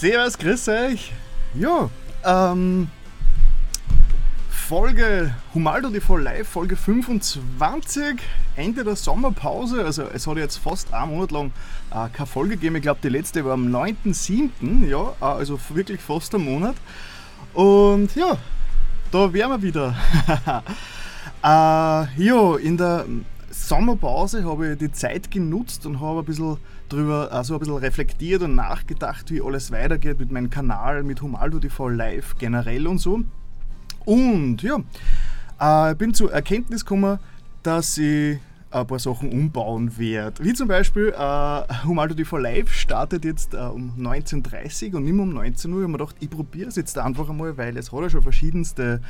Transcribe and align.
Servus, 0.00 0.38
grüß 0.38 0.68
euch. 0.68 1.12
Ja, 1.52 1.90
ähm, 2.24 2.88
Folge 4.48 5.34
Humaldo 5.52 5.90
TV 5.90 6.16
Live, 6.16 6.48
Folge 6.48 6.74
25, 6.74 8.18
Ende 8.56 8.82
der 8.82 8.96
Sommerpause. 8.96 9.84
Also 9.84 10.04
es 10.04 10.26
hat 10.26 10.38
jetzt 10.38 10.56
fast 10.56 10.94
einen 10.94 11.10
Monat 11.10 11.32
lang 11.32 11.52
äh, 11.90 12.08
keine 12.14 12.26
Folge 12.26 12.54
gegeben. 12.54 12.76
Ich 12.76 12.82
glaube, 12.82 13.00
die 13.02 13.10
letzte 13.10 13.44
war 13.44 13.52
am 13.52 13.66
9.7., 13.66 14.86
ja, 14.86 15.12
äh, 15.20 15.24
also 15.38 15.60
wirklich 15.68 16.00
fast 16.00 16.34
einen 16.34 16.46
Monat. 16.46 16.76
Und 17.52 18.16
ja, 18.16 18.38
da 19.12 19.30
wären 19.34 19.50
wir 19.50 19.60
wieder. 19.60 19.94
äh, 21.44 22.24
ja, 22.24 22.56
in 22.56 22.78
der 22.78 23.04
Sommerpause 23.68 24.44
habe 24.44 24.72
ich 24.72 24.78
die 24.78 24.92
Zeit 24.92 25.30
genutzt 25.30 25.86
und 25.86 26.00
habe 26.00 26.20
ein 26.20 26.24
bisschen 26.24 26.56
drüber, 26.88 27.28
also 27.30 27.54
ein 27.54 27.60
bisschen 27.60 27.76
reflektiert 27.76 28.42
und 28.42 28.54
nachgedacht, 28.54 29.30
wie 29.30 29.40
alles 29.42 29.70
weitergeht 29.70 30.18
mit 30.18 30.30
meinem 30.30 30.50
Kanal, 30.50 31.02
mit 31.02 31.22
Humaldo 31.22 31.58
TV 31.58 31.88
Live 31.88 32.36
generell 32.38 32.86
und 32.86 32.98
so. 32.98 33.20
Und 34.04 34.62
ja, 34.62 35.90
äh, 35.90 35.94
bin 35.94 36.14
zur 36.14 36.32
Erkenntnis 36.32 36.84
gekommen, 36.84 37.18
dass 37.62 37.98
ich 37.98 38.38
ein 38.70 38.86
paar 38.86 38.98
Sachen 38.98 39.32
umbauen 39.32 39.98
werde. 39.98 40.44
Wie 40.44 40.52
zum 40.52 40.68
Beispiel 40.68 41.12
äh, 41.16 41.62
Humaldo 41.84 42.14
TV 42.14 42.38
Live 42.38 42.72
startet 42.72 43.24
jetzt 43.24 43.54
äh, 43.54 43.58
um 43.58 43.94
19.30 43.98 44.90
Uhr 44.90 44.98
und 44.98 45.04
nicht 45.04 45.12
mehr 45.12 45.24
um 45.24 45.34
19 45.34 45.72
Uhr. 45.72 45.78
Ich 45.78 45.82
habe 45.82 45.92
mir 45.92 45.98
gedacht, 45.98 46.16
ich 46.20 46.30
probiere 46.30 46.68
es 46.68 46.76
jetzt 46.76 46.96
einfach 46.98 47.28
einmal, 47.28 47.56
weil 47.56 47.76
es 47.76 47.92
hat 47.92 48.00
ja 48.00 48.10
schon 48.10 48.22
verschiedenste 48.22 49.00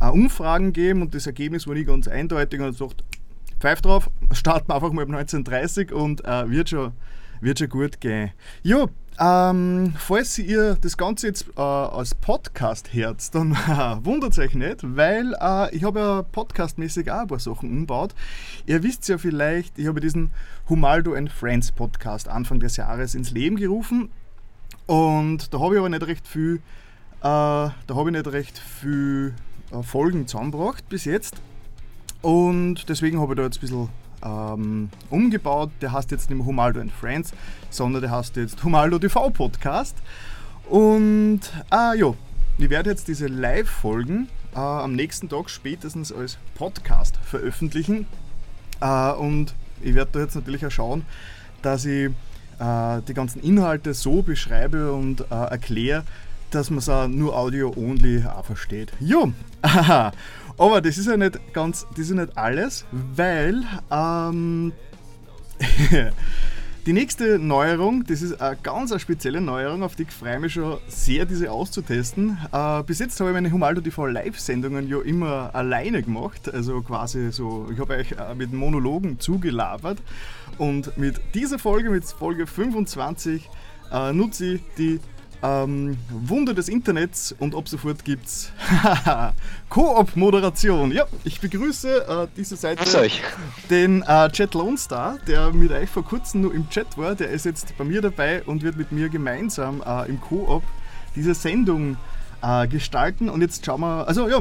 äh, 0.00 0.08
Umfragen 0.08 0.72
gegeben 0.72 1.02
und 1.02 1.14
das 1.14 1.26
Ergebnis 1.26 1.66
war 1.66 1.74
nicht 1.74 1.86
ganz 1.86 2.08
eindeutig 2.08 2.60
und 2.60 2.70
ich 2.70 2.78
dachte, 2.78 3.04
pfeif 3.60 3.80
drauf, 3.80 4.10
starten 4.32 4.68
wir 4.68 4.74
einfach 4.76 4.92
mal 4.92 5.04
um 5.04 5.14
19.30 5.14 5.92
Uhr 5.92 6.02
und 6.02 6.24
äh, 6.24 6.48
wird, 6.50 6.70
schon, 6.70 6.92
wird 7.40 7.58
schon 7.58 7.68
gut 7.68 8.00
gehen. 8.00 8.30
Ja, 8.62 8.86
ähm, 9.20 9.94
falls 9.98 10.38
ihr 10.38 10.76
das 10.80 10.96
Ganze 10.96 11.26
jetzt 11.26 11.48
äh, 11.56 11.60
als 11.60 12.14
Podcast 12.14 12.94
hört, 12.94 13.34
dann 13.34 13.52
äh, 13.68 14.04
wundert 14.04 14.38
euch 14.38 14.54
nicht, 14.54 14.96
weil 14.96 15.34
äh, 15.40 15.74
ich 15.74 15.82
habe 15.82 15.98
ja 15.98 16.22
podcastmäßig 16.22 17.10
auch 17.10 17.22
ein 17.22 17.26
paar 17.26 17.40
Sachen 17.40 17.68
umgebaut. 17.68 18.14
Ihr 18.66 18.82
wisst 18.84 19.08
ja 19.08 19.18
vielleicht, 19.18 19.76
ich 19.76 19.88
habe 19.88 20.00
diesen 20.00 20.30
Humaldo 20.68 21.14
and 21.14 21.32
Friends 21.32 21.72
Podcast 21.72 22.28
Anfang 22.28 22.60
des 22.60 22.76
Jahres 22.76 23.16
ins 23.16 23.32
Leben 23.32 23.56
gerufen 23.56 24.10
und 24.86 25.52
da 25.52 25.58
habe 25.58 25.74
ich 25.74 25.78
aber 25.80 25.88
nicht 25.88 26.06
recht 26.06 26.28
viel, 26.28 26.56
äh, 26.56 26.60
da 27.22 27.74
habe 27.88 28.10
ich 28.10 28.16
nicht 28.16 28.28
recht 28.28 28.56
viel 28.56 29.34
äh, 29.72 29.82
Folgen 29.82 30.28
zusammengebracht 30.28 30.88
bis 30.88 31.04
jetzt 31.06 31.42
und 32.22 32.88
deswegen 32.88 33.20
habe 33.20 33.34
ich 33.34 33.36
da 33.36 33.44
jetzt 33.44 33.58
ein 33.58 33.60
bisschen 33.60 33.88
ähm, 34.24 34.88
umgebaut. 35.10 35.70
Der 35.80 35.92
heißt 35.92 36.10
jetzt 36.10 36.30
nicht 36.30 36.38
mehr 36.38 36.46
Humaldo 36.46 36.80
and 36.80 36.92
Friends, 36.92 37.32
sondern 37.70 38.02
der 38.02 38.10
heißt 38.10 38.36
jetzt 38.36 38.62
Humaldo 38.64 38.98
TV 38.98 39.30
Podcast. 39.30 39.96
Und 40.68 41.40
ah, 41.70 41.94
ja, 41.94 42.14
ich 42.58 42.70
werde 42.70 42.90
jetzt 42.90 43.08
diese 43.08 43.26
Live-Folgen 43.26 44.28
äh, 44.54 44.58
am 44.58 44.94
nächsten 44.94 45.28
Tag 45.28 45.48
spätestens 45.50 46.12
als 46.12 46.38
Podcast 46.54 47.16
veröffentlichen. 47.24 48.06
Äh, 48.80 49.12
und 49.12 49.54
ich 49.80 49.94
werde 49.94 50.10
da 50.12 50.20
jetzt 50.20 50.34
natürlich 50.34 50.66
auch 50.66 50.70
schauen, 50.70 51.04
dass 51.62 51.84
ich 51.84 52.10
äh, 52.58 53.00
die 53.06 53.14
ganzen 53.14 53.40
Inhalte 53.42 53.94
so 53.94 54.22
beschreibe 54.22 54.92
und 54.92 55.20
äh, 55.30 55.34
erkläre, 55.34 56.04
dass 56.50 56.70
man 56.70 56.78
es 56.78 56.88
nur 57.08 57.36
Audio-only 57.36 58.24
versteht. 58.42 58.92
Jo, 59.00 59.32
aber 60.58 60.80
das 60.80 60.98
ist 60.98 61.06
ja 61.06 61.16
nicht 61.16 61.38
ganz, 61.52 61.86
das 61.90 62.00
ist 62.00 62.10
ja 62.10 62.16
nicht 62.16 62.36
alles, 62.36 62.84
weil 62.90 63.62
ähm, 63.90 64.72
die 66.86 66.92
nächste 66.92 67.38
Neuerung, 67.38 68.04
das 68.04 68.22
ist 68.22 68.40
eine 68.40 68.56
ganz 68.62 68.90
eine 68.90 68.98
spezielle 68.98 69.40
Neuerung, 69.40 69.82
auf 69.82 69.94
die 69.94 70.02
ich 70.02 70.10
freue 70.10 70.40
mich 70.40 70.54
schon 70.54 70.78
sehr, 70.88 71.26
diese 71.26 71.52
auszutesten. 71.52 72.38
Äh, 72.52 72.82
bis 72.82 72.98
jetzt 72.98 73.20
habe 73.20 73.30
ich 73.30 73.34
meine 73.34 73.52
Humaldo 73.52 73.80
TV 73.80 74.06
Live-Sendungen 74.06 74.88
ja 74.88 75.00
immer 75.00 75.54
alleine 75.54 76.02
gemacht, 76.02 76.52
also 76.52 76.82
quasi 76.82 77.30
so, 77.30 77.68
ich 77.72 77.78
habe 77.78 77.94
euch 77.94 78.12
äh, 78.12 78.34
mit 78.34 78.52
Monologen 78.52 79.20
zugelabert 79.20 79.98
und 80.58 80.96
mit 80.98 81.20
dieser 81.34 81.58
Folge, 81.58 81.90
mit 81.90 82.04
Folge 82.04 82.46
25, 82.46 83.48
äh, 83.92 84.12
nutze 84.12 84.54
ich 84.54 84.62
die 84.76 85.00
ähm, 85.42 85.96
Wunder 86.10 86.54
des 86.54 86.68
Internets 86.68 87.34
und 87.38 87.54
ab 87.54 87.68
sofort 87.68 88.04
gibt's 88.04 88.52
Koop-Moderation. 89.68 90.92
Ja, 90.92 91.06
ich 91.24 91.40
begrüße 91.40 92.06
äh, 92.06 92.26
diese 92.36 92.56
Seite 92.56 92.84
den 93.70 94.02
äh, 94.02 94.30
Chat 94.30 94.54
Lone 94.54 94.78
Star, 94.78 95.18
der 95.26 95.52
mit 95.52 95.70
euch 95.70 95.88
vor 95.88 96.04
kurzem 96.04 96.42
nur 96.42 96.54
im 96.54 96.68
Chat 96.70 96.98
war. 96.98 97.14
Der 97.14 97.30
ist 97.30 97.44
jetzt 97.44 97.76
bei 97.78 97.84
mir 97.84 98.00
dabei 98.00 98.42
und 98.44 98.62
wird 98.62 98.76
mit 98.76 98.92
mir 98.92 99.08
gemeinsam 99.08 99.82
äh, 99.86 100.08
im 100.08 100.20
Koop 100.20 100.62
diese 101.14 101.34
Sendung 101.34 101.96
äh, 102.42 102.66
gestalten. 102.66 103.28
Und 103.28 103.40
jetzt 103.40 103.64
schauen 103.64 103.80
wir, 103.80 104.06
also 104.08 104.28
ja, 104.28 104.40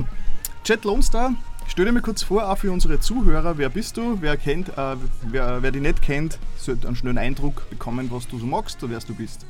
Chat 0.63 0.83
Lone 0.83 1.03
Star, 1.03 1.33
stell 1.67 1.85
dir 1.85 1.91
mal 1.91 2.01
kurz 2.01 2.23
vor, 2.23 2.49
auch 2.49 2.57
für 2.57 2.71
unsere 2.71 2.99
Zuhörer, 2.99 3.57
wer 3.57 3.69
bist 3.69 3.97
du, 3.97 4.17
wer 4.21 4.35
kennt, 4.35 4.69
äh, 4.69 4.95
wer, 5.23 5.61
wer 5.61 5.71
dich 5.71 5.81
nicht 5.81 6.01
kennt, 6.01 6.39
sollte 6.57 6.87
einen 6.87 6.95
schnellen 6.95 7.17
Eindruck 7.17 7.69
bekommen, 7.69 8.09
was 8.11 8.27
du 8.27 8.39
so 8.39 8.45
magst, 8.45 8.79
wer 8.81 8.99
du 8.99 9.13
bist. 9.13 9.45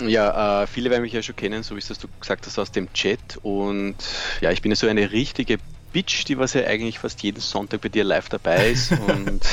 Ja, 0.00 0.62
äh, 0.62 0.66
viele 0.66 0.90
werden 0.90 1.02
mich 1.02 1.12
ja 1.12 1.22
schon 1.22 1.36
kennen, 1.36 1.62
so 1.62 1.76
wie 1.76 1.78
es 1.78 1.86
du 1.86 2.08
gesagt 2.20 2.46
hast, 2.46 2.58
aus 2.58 2.72
dem 2.72 2.92
Chat. 2.92 3.38
Und 3.42 3.96
ja, 4.40 4.50
ich 4.50 4.62
bin 4.62 4.72
ja 4.72 4.76
so 4.76 4.86
eine 4.86 5.12
richtige 5.12 5.58
Bitch, 5.92 6.24
die 6.26 6.38
was 6.38 6.54
ja 6.54 6.64
eigentlich 6.64 6.98
fast 6.98 7.22
jeden 7.22 7.40
Sonntag 7.40 7.80
bei 7.80 7.88
dir 7.88 8.04
live 8.04 8.28
dabei 8.28 8.70
ist. 8.70 8.90
und 9.08 9.44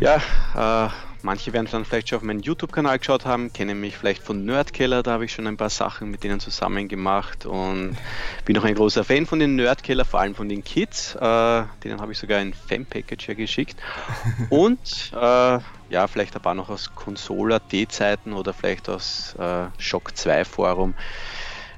ja, 0.00 0.16
äh, 0.54 0.90
manche 1.24 1.52
werden 1.52 1.66
dann 1.70 1.84
vielleicht 1.84 2.10
schon 2.10 2.18
auf 2.18 2.22
meinen 2.22 2.40
YouTube-Kanal 2.40 2.98
geschaut 2.98 3.24
haben, 3.24 3.52
kennen 3.52 3.80
mich 3.80 3.96
vielleicht 3.96 4.22
von 4.22 4.44
Nerdkeller, 4.44 5.02
da 5.02 5.12
habe 5.12 5.24
ich 5.24 5.32
schon 5.32 5.46
ein 5.46 5.56
paar 5.56 5.70
Sachen 5.70 6.10
mit 6.10 6.22
denen 6.22 6.38
zusammen 6.38 6.86
gemacht 6.86 7.46
und 7.46 7.96
bin 8.44 8.58
auch 8.58 8.64
ein 8.64 8.74
großer 8.74 9.04
Fan 9.04 9.24
von 9.24 9.38
den 9.38 9.56
Nerdkeller, 9.56 10.04
vor 10.04 10.20
allem 10.20 10.34
von 10.34 10.48
den 10.48 10.62
Kids. 10.62 11.14
Äh, 11.14 11.64
denen 11.82 12.00
habe 12.00 12.12
ich 12.12 12.18
sogar 12.18 12.38
ein 12.38 12.52
Fan-Package 12.52 13.28
ja 13.28 13.34
geschickt. 13.34 13.80
Und 14.50 15.12
äh, 15.14 15.58
ja, 15.88 16.06
vielleicht 16.06 16.36
ein 16.36 16.42
paar 16.42 16.54
noch 16.54 16.68
aus 16.68 16.94
Console.at-Zeiten 16.94 18.32
oder 18.32 18.52
vielleicht 18.52 18.88
aus 18.88 19.34
äh, 19.38 19.66
Shock 19.78 20.16
2 20.16 20.44
Forum. 20.44 20.94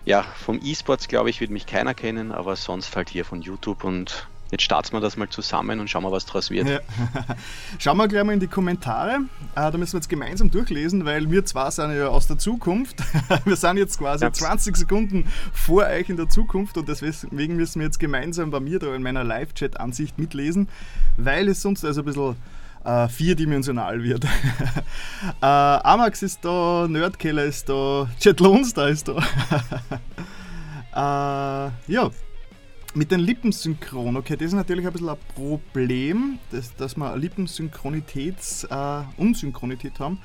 Ja, 0.04 0.22
vom 0.22 0.60
E-Sports 0.62 1.08
glaube 1.08 1.30
ich, 1.30 1.40
wird 1.40 1.50
mich 1.50 1.66
keiner 1.66 1.94
kennen, 1.94 2.32
aber 2.32 2.56
sonst 2.56 2.94
halt 2.96 3.10
hier 3.10 3.24
von 3.24 3.42
YouTube 3.42 3.84
und 3.84 4.28
jetzt 4.50 4.62
starten 4.62 4.92
wir 4.92 5.00
das 5.00 5.16
mal 5.16 5.28
zusammen 5.28 5.80
und 5.80 5.90
schauen 5.90 6.02
wir, 6.04 6.12
was 6.12 6.26
daraus 6.26 6.50
wird. 6.50 6.68
Ja. 6.68 6.80
Schauen 7.78 7.96
wir 7.96 8.08
gleich 8.08 8.24
mal 8.24 8.32
in 8.32 8.40
die 8.40 8.46
Kommentare. 8.46 9.20
Äh, 9.54 9.70
da 9.70 9.72
müssen 9.72 9.94
wir 9.94 9.98
jetzt 9.98 10.08
gemeinsam 10.08 10.50
durchlesen, 10.50 11.04
weil 11.04 11.30
wir 11.30 11.44
zwar 11.44 11.70
sind 11.70 11.96
ja 11.96 12.08
aus 12.08 12.26
der 12.26 12.38
Zukunft. 12.38 12.96
wir 13.44 13.56
sind 13.56 13.76
jetzt 13.78 13.98
quasi 13.98 14.24
ja. 14.24 14.32
20 14.32 14.76
Sekunden 14.76 15.30
vor 15.52 15.84
euch 15.84 16.08
in 16.08 16.16
der 16.16 16.28
Zukunft 16.28 16.78
und 16.78 16.88
deswegen 16.88 17.56
müssen 17.56 17.80
wir 17.80 17.86
jetzt 17.86 17.98
gemeinsam 17.98 18.50
bei 18.50 18.60
mir 18.60 18.78
da 18.78 18.94
in 18.94 19.02
meiner 19.02 19.24
Live-Chat-Ansicht 19.24 20.18
mitlesen, 20.18 20.68
weil 21.16 21.48
es 21.48 21.62
sonst 21.62 21.84
also 21.84 22.02
ein 22.02 22.04
bisschen 22.04 22.36
äh, 22.84 23.08
vierdimensional 23.08 24.02
wird. 24.02 24.24
äh, 25.42 25.46
Amax 25.46 26.22
ist 26.22 26.44
da, 26.44 26.86
Nerdkeller 26.88 27.44
ist 27.44 27.68
da, 27.68 28.08
Jet 28.20 28.40
Lonstar 28.40 28.88
ist 28.88 29.08
da. 29.08 29.16
äh, 30.94 31.92
ja, 31.92 32.10
mit 32.96 33.10
den 33.10 33.20
Lippensynchron, 33.20 34.16
okay, 34.16 34.36
das 34.36 34.46
ist 34.48 34.52
natürlich 34.54 34.86
ein 34.86 34.92
bisschen 34.92 35.10
ein 35.10 35.18
Problem, 35.34 36.38
dass, 36.50 36.74
dass 36.76 36.96
wir 36.96 37.14
Lippensynchronität, 37.14 38.36
äh, 38.70 39.02
Unsynchronität 39.18 40.00
haben. 40.00 40.18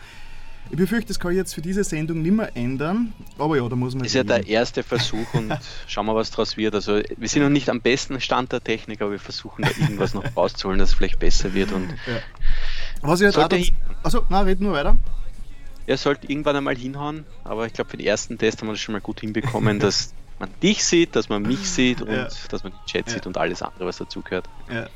Ich 0.70 0.78
befürchte, 0.78 1.10
das 1.10 1.20
kann 1.20 1.32
ich 1.32 1.38
jetzt 1.38 1.54
für 1.54 1.62
diese 1.62 1.84
Sendung 1.84 2.22
nicht 2.22 2.32
mehr 2.34 2.56
ändern, 2.56 3.12
aber 3.38 3.58
ja, 3.58 3.68
da 3.68 3.76
muss 3.76 3.94
man. 3.94 4.04
Das 4.04 4.12
ist 4.12 4.16
ja 4.16 4.24
der 4.24 4.48
erste 4.48 4.84
Versuch 4.84 5.34
und 5.34 5.52
schauen 5.88 6.06
wir, 6.06 6.16
was 6.16 6.32
daraus 6.32 6.56
wird. 6.56 6.74
Also, 6.74 7.02
wir 7.18 7.28
sind 7.28 7.44
noch 7.44 7.50
nicht 7.50 7.70
am 7.70 7.82
besten 7.82 8.22
Stand 8.22 8.54
der 8.54 8.64
Technik, 8.64 9.02
aber 9.02 9.12
wir 9.12 9.20
versuchen 9.20 9.64
da 9.64 9.70
irgendwas 9.82 10.14
noch 10.14 10.24
rauszuholen, 10.38 10.80
dass 10.80 10.90
es 10.90 10.96
vielleicht 10.96 11.20
besser 11.20 11.54
wird. 11.54 11.74
Und 11.74 11.90
ja. 11.90 12.20
Was 13.02 13.20
ich 13.20 13.26
jetzt 13.26 13.38
halt 13.38 13.74
Also, 14.02 14.26
na, 14.30 14.42
red 14.42 14.62
nur 14.62 14.72
weiter. 14.72 14.96
Er 15.88 15.98
sollte 15.98 16.32
irgendwann 16.32 16.56
einmal 16.56 16.78
hinhauen, 16.78 17.26
aber 17.44 17.66
ich 17.66 17.74
glaube, 17.74 17.90
für 17.90 17.98
den 17.98 18.06
ersten 18.06 18.38
Test 18.38 18.62
haben 18.62 18.70
wir 18.70 18.74
das 18.74 18.80
schon 18.80 18.94
mal 18.94 19.02
gut 19.02 19.20
hinbekommen, 19.20 19.80
dass 19.80 20.14
man 20.42 20.50
dich 20.62 20.84
sieht, 20.84 21.16
dass 21.16 21.30
man 21.30 21.44
mich 21.44 21.70
sieht 21.70 22.02
und 22.02 22.12
ja. 22.12 22.28
dass 22.50 22.64
man 22.64 22.74
den 22.74 22.86
Chat 22.86 23.08
ja. 23.08 23.14
sieht 23.14 23.28
und 23.28 23.38
alles 23.38 23.62
andere, 23.62 23.86
was 23.86 23.98
dazugehört. 23.98 24.50
Ja. 24.70 24.88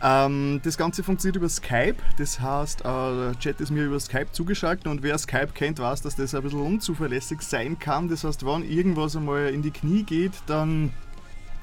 Ähm, 0.00 0.60
das 0.62 0.78
Ganze 0.78 1.02
funktioniert 1.02 1.36
über 1.36 1.48
Skype, 1.48 1.96
das 2.18 2.38
heißt, 2.38 2.82
äh, 2.82 2.84
der 2.84 3.38
Chat 3.40 3.60
ist 3.60 3.70
mir 3.70 3.84
über 3.84 3.98
Skype 3.98 4.28
zugeschaltet 4.30 4.86
und 4.86 5.02
wer 5.02 5.18
Skype 5.18 5.48
kennt, 5.54 5.80
weiß, 5.80 6.02
dass 6.02 6.14
das 6.14 6.34
ein 6.34 6.42
bisschen 6.42 6.60
unzuverlässig 6.60 7.42
sein 7.42 7.78
kann. 7.78 8.08
Das 8.08 8.22
heißt, 8.22 8.46
wenn 8.46 8.62
irgendwas 8.62 9.16
einmal 9.16 9.48
in 9.48 9.62
die 9.62 9.72
Knie 9.72 10.04
geht, 10.04 10.32
dann 10.46 10.92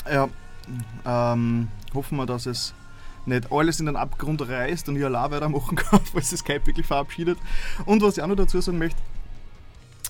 ja, 0.10 0.28
ähm, 1.06 1.70
hoffen 1.94 2.18
wir, 2.18 2.26
dass 2.26 2.46
es 2.46 2.74
nicht 3.26 3.52
alles 3.52 3.80
in 3.80 3.86
den 3.86 3.96
Abgrund 3.96 4.48
reißt 4.48 4.90
und 4.90 4.96
ich 4.96 5.06
allein 5.06 5.32
weitermachen 5.32 5.76
kann, 5.78 6.02
falls 6.12 6.32
das 6.32 6.40
Skype 6.40 6.66
wirklich 6.66 6.88
verabschiedet. 6.88 7.38
Und 7.86 8.02
was 8.02 8.18
ich 8.18 8.24
auch 8.24 8.28
noch 8.28 8.36
dazu 8.36 8.60
sagen 8.60 8.78
möchte, 8.78 9.00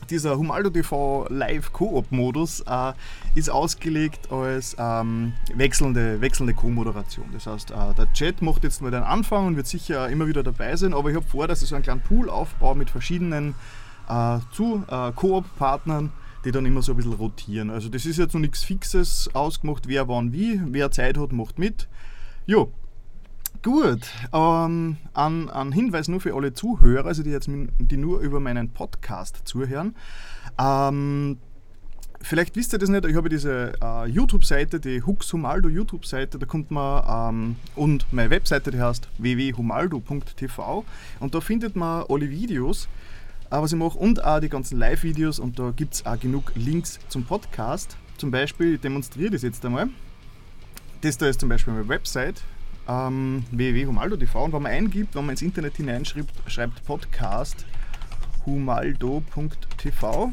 dieser 0.09 0.37
Humaldo 0.37 0.69
TV 0.69 1.27
Live 1.29 1.71
Koop-Modus 1.73 2.61
äh, 2.61 2.93
ist 3.35 3.49
ausgelegt 3.49 4.31
als 4.31 4.75
ähm, 4.79 5.33
wechselnde, 5.53 6.21
wechselnde 6.21 6.53
Co-Moderation. 6.53 7.25
Das 7.33 7.47
heißt, 7.47 7.71
äh, 7.71 7.93
der 7.97 8.11
Chat 8.13 8.41
macht 8.41 8.63
jetzt 8.63 8.81
mal 8.81 8.91
den 8.91 9.03
Anfang 9.03 9.47
und 9.47 9.55
wird 9.55 9.67
sicher 9.67 10.09
immer 10.09 10.27
wieder 10.27 10.43
dabei 10.43 10.75
sein, 10.75 10.93
aber 10.93 11.09
ich 11.09 11.15
habe 11.15 11.25
vor, 11.25 11.47
dass 11.47 11.61
ich 11.61 11.69
so 11.69 11.75
einen 11.75 11.83
kleinen 11.83 12.01
Pool 12.01 12.29
aufbaue 12.29 12.75
mit 12.75 12.89
verschiedenen 12.89 13.55
äh, 14.07 14.39
zu 14.51 14.83
äh, 14.89 15.11
Koop-Partnern, 15.11 16.11
die 16.45 16.51
dann 16.51 16.65
immer 16.65 16.81
so 16.81 16.93
ein 16.93 16.97
bisschen 16.97 17.13
rotieren. 17.13 17.69
Also 17.69 17.89
das 17.89 18.05
ist 18.05 18.17
jetzt 18.17 18.33
noch 18.33 18.41
nichts 18.41 18.63
Fixes 18.63 19.29
ausgemacht, 19.33 19.87
wer 19.87 20.07
wann 20.07 20.33
wie, 20.33 20.61
wer 20.65 20.91
Zeit 20.91 21.17
hat, 21.17 21.31
macht 21.31 21.59
mit. 21.59 21.87
Jo, 22.45 22.71
Gut, 23.61 24.07
ähm, 24.31 24.95
ein, 25.13 25.49
ein 25.49 25.71
Hinweis 25.73 26.07
nur 26.07 26.21
für 26.21 26.33
alle 26.33 26.53
Zuhörer, 26.53 27.07
also 27.07 27.23
die 27.23 27.31
jetzt 27.31 27.49
die 27.49 27.97
nur 27.97 28.21
über 28.21 28.39
meinen 28.39 28.69
Podcast 28.69 29.41
zuhören. 29.43 29.95
Ähm, 30.57 31.37
vielleicht 32.21 32.55
wisst 32.55 32.71
ihr 32.71 32.79
das 32.79 32.87
nicht, 32.87 33.03
ich 33.03 33.17
habe 33.17 33.27
diese 33.27 33.73
äh, 33.83 34.07
YouTube-Seite, 34.07 34.79
die 34.79 35.01
Hux 35.01 35.33
Humaldo 35.33 35.67
YouTube-Seite, 35.67 36.39
da 36.39 36.45
kommt 36.45 36.71
man 36.71 37.35
ähm, 37.35 37.55
und 37.75 38.05
meine 38.13 38.29
Webseite, 38.29 38.71
die 38.71 38.79
heißt 38.79 39.09
www.humaldo.tv 39.17 40.85
und 41.19 41.35
da 41.35 41.41
findet 41.41 41.75
man 41.75 42.05
alle 42.07 42.29
Videos, 42.29 42.87
äh, 43.51 43.57
was 43.57 43.73
ich 43.73 43.77
mache 43.77 43.97
und 43.97 44.23
auch 44.23 44.39
die 44.39 44.47
ganzen 44.47 44.79
Live-Videos 44.79 45.37
und 45.37 45.59
da 45.59 45.71
gibt 45.71 45.95
es 45.95 46.05
auch 46.05 46.17
genug 46.17 46.53
Links 46.55 46.97
zum 47.09 47.25
Podcast. 47.25 47.97
Zum 48.17 48.31
Beispiel, 48.31 48.75
ich 48.75 48.79
demonstriere 48.81 49.31
das 49.31 49.41
jetzt 49.41 49.65
einmal. 49.65 49.89
Das 51.01 51.17
da 51.17 51.27
ist 51.27 51.41
zum 51.41 51.49
Beispiel 51.49 51.73
meine 51.73 51.89
Website, 51.89 52.41
ähm, 52.89 53.45
www.humaldo.tv 53.51 54.43
und 54.43 54.53
wenn 54.53 54.61
man 54.63 54.71
eingibt, 54.71 55.15
wenn 55.15 55.25
man 55.25 55.33
ins 55.33 55.43
Internet 55.43 55.77
hineinschreibt, 55.77 56.33
schreibt 56.47 56.83
Podcast 56.85 57.65
humaldo.tv, 58.45 60.31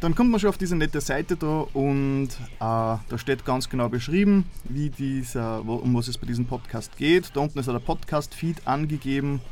dann 0.00 0.14
kommt 0.14 0.30
man 0.30 0.40
schon 0.40 0.48
auf 0.48 0.56
diese 0.56 0.76
nette 0.76 1.02
Seite 1.02 1.36
da 1.36 1.66
und 1.74 2.28
äh, 2.28 2.58
da 2.58 3.18
steht 3.18 3.44
ganz 3.44 3.68
genau 3.68 3.90
beschrieben, 3.90 4.46
wie 4.64 4.88
dieser, 4.88 5.62
um 5.62 5.94
was 5.94 6.08
es 6.08 6.16
bei 6.16 6.26
diesem 6.26 6.46
Podcast 6.46 6.96
geht. 6.96 7.36
Da 7.36 7.40
unten 7.40 7.58
ist 7.58 7.68
auch 7.68 7.74
der 7.74 7.80
Podcast-Feed 7.80 8.66
angegeben, 8.66 9.42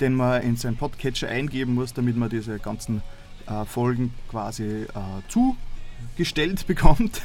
den 0.00 0.14
man 0.14 0.40
in 0.42 0.56
seinen 0.56 0.76
Podcatcher 0.76 1.28
eingeben 1.28 1.74
muss, 1.74 1.92
damit 1.92 2.16
man 2.16 2.30
diese 2.30 2.58
ganzen 2.58 3.02
äh, 3.46 3.66
Folgen 3.66 4.14
quasi 4.30 4.64
äh, 4.64 4.88
zu 5.28 5.56
gestellt 6.16 6.66
bekommt. 6.66 7.22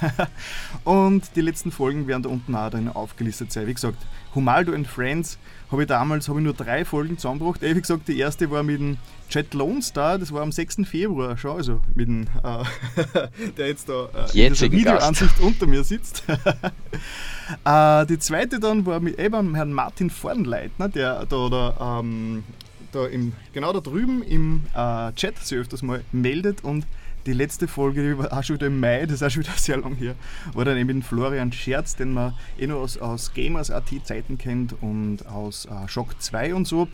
und 0.84 1.24
die 1.36 1.42
letzten 1.42 1.72
Folgen 1.72 2.08
werden 2.08 2.24
da 2.24 2.30
unten 2.30 2.56
auch 2.56 2.70
dann 2.70 2.90
aufgelistet 2.90 3.52
sein. 3.52 3.68
Wie 3.68 3.74
gesagt, 3.74 3.98
Humaldo 4.36 4.74
and 4.74 4.88
Friends 4.88 5.38
habe 5.72 5.84
ich 5.84 5.88
damals 5.88 6.30
habe 6.30 6.40
ich 6.40 6.46
nur 6.46 6.54
drei 6.54 6.86
Folgen 6.86 7.18
zusammengebracht. 7.18 7.62
Wie 7.62 7.74
gesagt, 7.74 8.08
die 8.08 8.18
erste 8.20 8.50
war 8.52 8.64
mit 8.64 8.80
dem 8.80 8.98
Chat 9.30 9.54
Lone 9.54 9.82
Star, 9.82 10.18
das 10.18 10.32
war 10.32 10.42
am 10.42 10.52
6. 10.52 10.78
Februar 10.86 11.38
schon, 11.38 11.58
also 11.58 11.82
mit 11.96 12.08
dem, 12.08 12.28
äh, 12.44 13.50
der 13.58 13.68
jetzt 13.68 13.90
da 13.90 14.08
äh, 14.34 14.46
in 14.46 14.54
der 14.54 14.72
Videoansicht 14.72 15.40
unter 15.42 15.68
mir 15.68 15.84
sitzt. 15.84 16.24
äh, 17.66 18.06
die 18.06 18.20
zweite 18.20 18.60
dann 18.60 18.86
war 18.86 19.02
mit 19.02 19.20
eben 19.20 19.56
Herrn 19.56 19.74
Martin 19.74 20.10
Vornleitner, 20.10 20.88
der 20.88 21.26
da, 21.26 21.50
da, 21.50 22.00
ähm, 22.00 22.46
da 22.94 23.06
im, 23.08 23.34
genau 23.52 23.74
da 23.74 23.82
drüben 23.82 24.24
im 24.24 24.64
äh, 24.74 25.12
Chat 25.14 25.38
sich 25.40 25.58
öfters 25.58 25.82
mal 25.82 26.04
meldet 26.14 26.64
und 26.64 26.86
die 27.28 27.34
letzte 27.34 27.68
Folge, 27.68 28.18
war 28.18 28.34
auch 28.34 28.44
schon 28.44 28.56
wieder 28.56 28.68
im 28.68 28.80
Mai, 28.80 29.06
das 29.06 29.16
ist 29.16 29.24
auch 29.24 29.30
schon 29.30 29.44
wieder 29.44 29.54
sehr 29.58 29.78
lang 29.78 29.96
her, 29.96 30.16
war 30.54 30.66
dann 30.66 30.78
eben 30.78 30.98
mit 30.98 31.06
Florian 31.06 31.52
Scherz, 31.52 31.96
den 31.96 32.14
man 32.14 32.34
eh 32.58 32.68
nur 32.68 32.80
aus, 32.80 32.98
aus 32.98 33.34
Gamers.at-Zeiten 33.34 34.38
kennt 34.38 34.82
und 34.82 35.28
aus 35.28 35.66
äh, 35.66 35.88
Shock 35.88 36.20
2 36.20 36.56
und 36.56 36.66
so. 36.66 36.88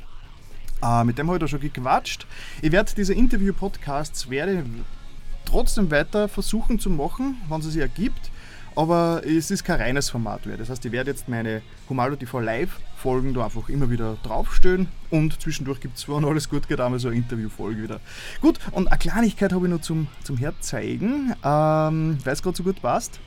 Äh, 0.84 1.04
mit 1.04 1.18
dem 1.18 1.28
habe 1.28 1.38
ich 1.38 1.42
da 1.42 1.48
schon 1.48 1.62
gequatscht. 1.62 2.26
Ich 2.62 2.72
werde 2.72 2.92
diese 2.98 3.14
Interview-Podcasts 3.14 4.30
werde 4.30 4.66
trotzdem 5.46 5.92
weiter 5.92 6.28
versuchen 6.28 6.80
zu 6.80 6.90
machen, 6.90 7.38
wenn 7.48 7.60
es 7.60 7.68
sich 7.68 7.82
ergibt. 7.82 8.32
Aber 8.76 9.22
es 9.26 9.52
ist 9.52 9.64
kein 9.64 9.80
reines 9.80 10.10
Format 10.10 10.46
mehr. 10.46 10.58
Das 10.58 10.70
heißt, 10.70 10.84
ich 10.86 10.92
werde 10.92 11.12
jetzt 11.12 11.30
meine 11.30 11.62
Humalo 11.90 12.16
TV 12.16 12.40
Live-Folgen 12.40 13.34
da 13.34 13.46
einfach 13.46 13.70
immer 13.70 13.90
wieder 13.90 14.18
draufstellen 14.24 14.88
und 15.10 15.40
zwischendurch 15.42 15.80
gibt 15.80 15.98
es, 15.98 16.08
wenn 16.10 16.26
alles 16.26 16.50
gut 16.50 16.68
geht, 16.68 16.80
einmal 16.80 17.00
so 17.00 17.10
eine 17.10 17.18
Interview-Folge 17.18 17.84
wieder. 17.84 18.00
Gut, 18.42 18.60
und 18.72 18.88
eine 18.88 18.98
Kleinigkeit 18.98 19.54
habe 19.54 19.68
ich 19.68 19.72
noch 19.72 19.82
zum, 19.82 20.08
zum 20.24 20.38
Herzeigen, 20.38 21.34
ähm, 21.44 22.18
weil 22.24 22.34
es 22.34 22.42
gerade 22.42 22.58
so 22.58 22.64
gut 22.64 22.82
passt. 22.82 23.20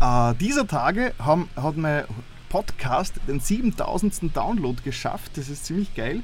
Äh, 0.00 0.34
dieser 0.36 0.66
Tage 0.66 1.12
haben, 1.18 1.48
hat 1.56 1.76
mein 1.76 2.04
Podcast 2.48 3.14
den 3.26 3.40
7000. 3.40 4.36
Download 4.36 4.80
geschafft. 4.82 5.32
Das 5.36 5.48
ist 5.48 5.66
ziemlich 5.66 5.94
geil. 5.94 6.22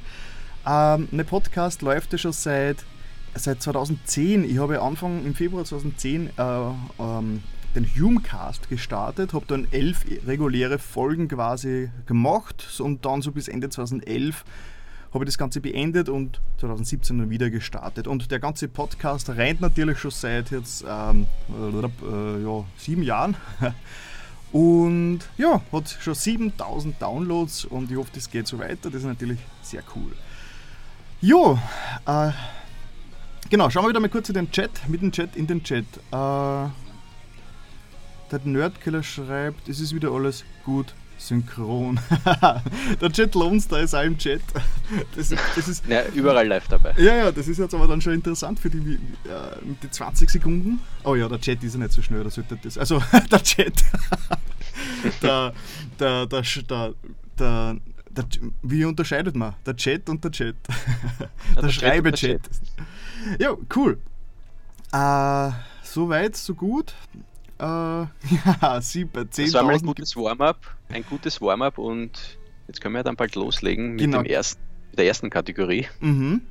Ähm, 0.65 1.07
mein 1.11 1.25
Podcast 1.25 1.81
läuft 1.81 2.11
ja 2.13 2.17
schon 2.17 2.33
seit, 2.33 2.77
seit 3.35 3.61
2010. 3.61 4.49
Ich 4.49 4.57
habe 4.57 4.81
Anfang 4.81 5.25
im 5.25 5.35
Februar 5.35 5.65
2010 5.65 6.29
äh, 6.29 6.41
ähm, 6.99 7.43
den 7.75 7.85
Humecast 7.85 8.69
gestartet, 8.69 9.33
habe 9.33 9.45
dann 9.47 9.67
elf 9.71 10.05
reguläre 10.25 10.79
Folgen 10.79 11.27
quasi 11.27 11.89
gemacht 12.05 12.79
und 12.79 13.05
dann 13.05 13.21
so 13.21 13.31
bis 13.31 13.47
Ende 13.47 13.69
2011 13.69 14.43
habe 15.13 15.25
ich 15.25 15.27
das 15.27 15.37
Ganze 15.37 15.59
beendet 15.59 16.07
und 16.07 16.39
2017 16.59 17.17
dann 17.17 17.29
wieder 17.29 17.49
gestartet. 17.49 18.07
Und 18.07 18.31
der 18.31 18.39
ganze 18.39 18.67
Podcast 18.69 19.29
rennt 19.29 19.59
natürlich 19.59 19.99
schon 19.99 20.11
seit 20.11 20.51
jetzt 20.51 20.85
ähm, 20.87 21.27
äh, 21.49 22.43
ja, 22.43 22.63
sieben 22.77 23.03
Jahren. 23.03 23.35
Und 24.51 25.19
ja, 25.37 25.61
hat 25.71 25.97
schon 26.01 26.13
7000 26.13 27.01
Downloads 27.01 27.63
und 27.63 27.89
ich 27.89 27.95
hoffe, 27.95 28.09
das 28.13 28.29
geht 28.29 28.47
so 28.47 28.59
weiter. 28.59 28.89
Das 28.89 28.95
ist 28.95 29.05
natürlich 29.05 29.39
sehr 29.61 29.81
cool. 29.95 30.11
Jo, 31.21 31.57
äh, 32.05 32.31
genau, 33.49 33.69
schauen 33.69 33.85
wir 33.85 33.89
wieder 33.91 34.01
mal 34.01 34.09
kurz 34.09 34.27
in 34.27 34.35
den 34.35 34.51
Chat, 34.51 34.71
mit 34.89 35.01
dem 35.01 35.13
Chat 35.13 35.37
in 35.37 35.47
den 35.47 35.63
Chat. 35.63 35.85
Äh, 36.11 36.69
der 38.31 38.39
Nerdkiller 38.43 39.03
schreibt, 39.03 39.67
es 39.67 39.79
ist 39.79 39.93
wieder 39.93 40.11
alles 40.11 40.43
gut 40.63 40.93
synchron. 41.17 41.99
der 43.01 43.11
Chat 43.11 43.35
Lonstar 43.35 43.81
ist 43.81 43.93
auch 43.93 44.03
im 44.03 44.17
Chat. 44.17 44.41
Das, 45.15 45.29
das 45.29 45.67
ist, 45.67 45.85
ja, 45.87 46.05
überall 46.07 46.47
live 46.47 46.67
dabei. 46.67 46.93
Ja, 46.97 47.15
ja, 47.15 47.31
das 47.31 47.47
ist 47.47 47.59
jetzt 47.59 47.73
aber 47.73 47.87
dann 47.87 48.01
schon 48.01 48.13
interessant 48.13 48.59
für 48.59 48.69
die, 48.69 48.93
äh, 48.93 48.97
die 49.83 49.89
20 49.89 50.29
Sekunden. 50.29 50.81
Oh 51.03 51.15
ja, 51.15 51.27
der 51.29 51.39
Chat 51.39 51.63
ist 51.63 51.73
ja 51.73 51.79
nicht 51.79 51.91
so 51.91 52.01
schnell, 52.01 52.23
da 52.23 52.29
sollte 52.29 52.57
das. 52.57 52.77
Also 52.77 53.01
der 53.31 53.43
Chat. 53.43 53.83
der, 55.21 55.53
der, 55.99 56.25
der, 56.25 56.41
der, 56.41 56.93
der, 57.37 57.77
der, 58.09 58.25
wie 58.63 58.85
unterscheidet 58.85 59.35
man? 59.35 59.53
Der 59.65 59.75
Chat 59.75 60.09
und 60.09 60.23
der 60.23 60.31
Chat. 60.31 60.55
der, 61.55 61.61
der 61.61 61.69
Schreibechat. 61.69 62.41
Ja, 63.39 63.55
cool. 63.75 63.99
Äh, 64.91 65.51
so 65.83 66.09
weit, 66.09 66.35
so 66.35 66.55
gut. 66.55 66.95
Äh, 67.61 67.63
ja, 68.61 68.81
sie 68.81 69.05
bei 69.05 69.21
10.000. 69.21 69.43
Das 69.43 69.53
war 69.53 69.63
mal 69.63 69.73
ein 69.75 69.81
gutes 69.81 70.15
Warm-up, 70.15 70.57
ein 70.89 71.05
gutes 71.07 71.39
Warm-up 71.41 71.77
und 71.77 72.39
jetzt 72.67 72.81
können 72.81 72.95
wir 72.95 73.03
dann 73.03 73.15
bald 73.15 73.35
loslegen 73.35 73.91
mit 73.91 73.99
genau. 73.99 74.23
dem 74.23 74.31
ersten, 74.31 74.61
der 74.97 75.05
ersten 75.05 75.29
Kategorie. 75.29 75.87
Mhm. 75.99 76.41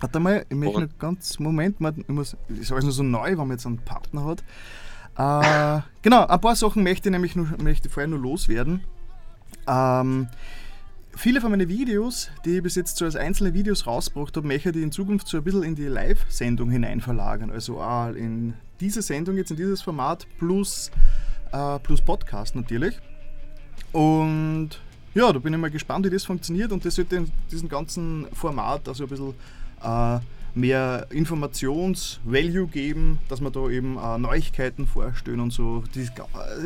Warte 0.00 0.20
mal, 0.20 0.44
ich 0.48 0.56
möchte 0.56 0.80
noch 0.82 0.98
ganz, 0.98 1.38
Moment, 1.38 1.76
ich 1.80 2.08
muss, 2.08 2.36
ist 2.48 2.70
alles 2.70 2.84
nur 2.84 2.92
so 2.92 3.02
neu, 3.02 3.30
wenn 3.30 3.36
man 3.38 3.52
jetzt 3.52 3.66
einen 3.66 3.78
Partner 3.78 4.24
hat. 4.24 4.42
Äh, 5.16 5.80
genau, 6.02 6.26
ein 6.26 6.40
paar 6.40 6.56
Sachen 6.56 6.82
möchte 6.82 7.08
ich 7.08 7.12
nämlich 7.12 7.34
nur, 7.34 7.48
möchte 7.62 7.88
vorher 7.88 8.08
nur 8.08 8.18
loswerden. 8.18 8.82
Ähm, 9.66 10.28
viele 11.14 11.40
von 11.40 11.50
meinen 11.50 11.68
Videos, 11.68 12.30
die 12.44 12.56
ich 12.56 12.62
bis 12.62 12.74
jetzt 12.74 12.98
so 12.98 13.06
als 13.06 13.16
einzelne 13.16 13.54
Videos 13.54 13.86
rausgebracht 13.86 14.36
habe, 14.36 14.46
möchte 14.46 14.70
ich 14.70 14.76
in 14.76 14.92
Zukunft 14.92 15.28
so 15.28 15.38
ein 15.38 15.44
bisschen 15.44 15.62
in 15.62 15.76
die 15.76 15.86
Live-Sendung 15.86 16.70
hinein 16.70 17.00
verlagern. 17.00 17.50
Also 17.50 17.80
auch 17.80 18.10
in 18.10 18.54
diese 18.82 19.00
Sendung 19.00 19.36
jetzt 19.36 19.52
in 19.52 19.56
dieses 19.56 19.80
Format 19.80 20.26
plus, 20.38 20.90
äh, 21.52 21.78
plus 21.78 22.00
Podcast 22.00 22.56
natürlich. 22.56 22.98
Und 23.92 24.70
ja, 25.14 25.32
da 25.32 25.38
bin 25.38 25.52
ich 25.52 25.60
mal 25.60 25.70
gespannt, 25.70 26.04
wie 26.04 26.10
das 26.10 26.24
funktioniert 26.24 26.72
und 26.72 26.84
das 26.84 26.98
wird 26.98 27.12
in 27.12 27.30
diesem 27.50 27.68
ganzen 27.68 28.26
Format 28.32 28.88
also 28.88 29.04
ein 29.04 29.08
bisschen 29.08 29.34
äh, 29.84 30.18
mehr 30.54 31.06
Informations-Value 31.10 32.66
geben, 32.66 33.20
dass 33.28 33.40
wir 33.40 33.50
da 33.50 33.68
eben 33.70 33.96
äh, 33.98 34.18
Neuigkeiten 34.18 34.86
vorstellen 34.86 35.38
und 35.38 35.52
so. 35.52 35.84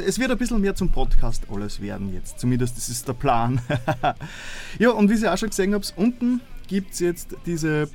es 0.06 0.18
wird 0.18 0.30
ein 0.30 0.38
bisschen 0.38 0.61
mehr 0.61 0.75
zum 0.75 0.90
Podcast 0.90 1.44
alles 1.52 1.82
werden 1.82 2.14
jetzt, 2.14 2.40
zumindest 2.40 2.78
das 2.78 2.88
ist 2.88 3.06
der 3.06 3.12
Plan. 3.12 3.61
ja, 4.78 4.90
und 4.90 5.11
wie 5.11 5.20
ihr 5.20 5.32
auch 5.32 5.38
schon 5.38 5.50
gesehen 5.50 5.75
habt, 5.75 5.92
unten 5.96 6.40
gibt 6.66 6.94
es 6.94 7.00
jetzt 7.00 7.37
diese 7.44 7.88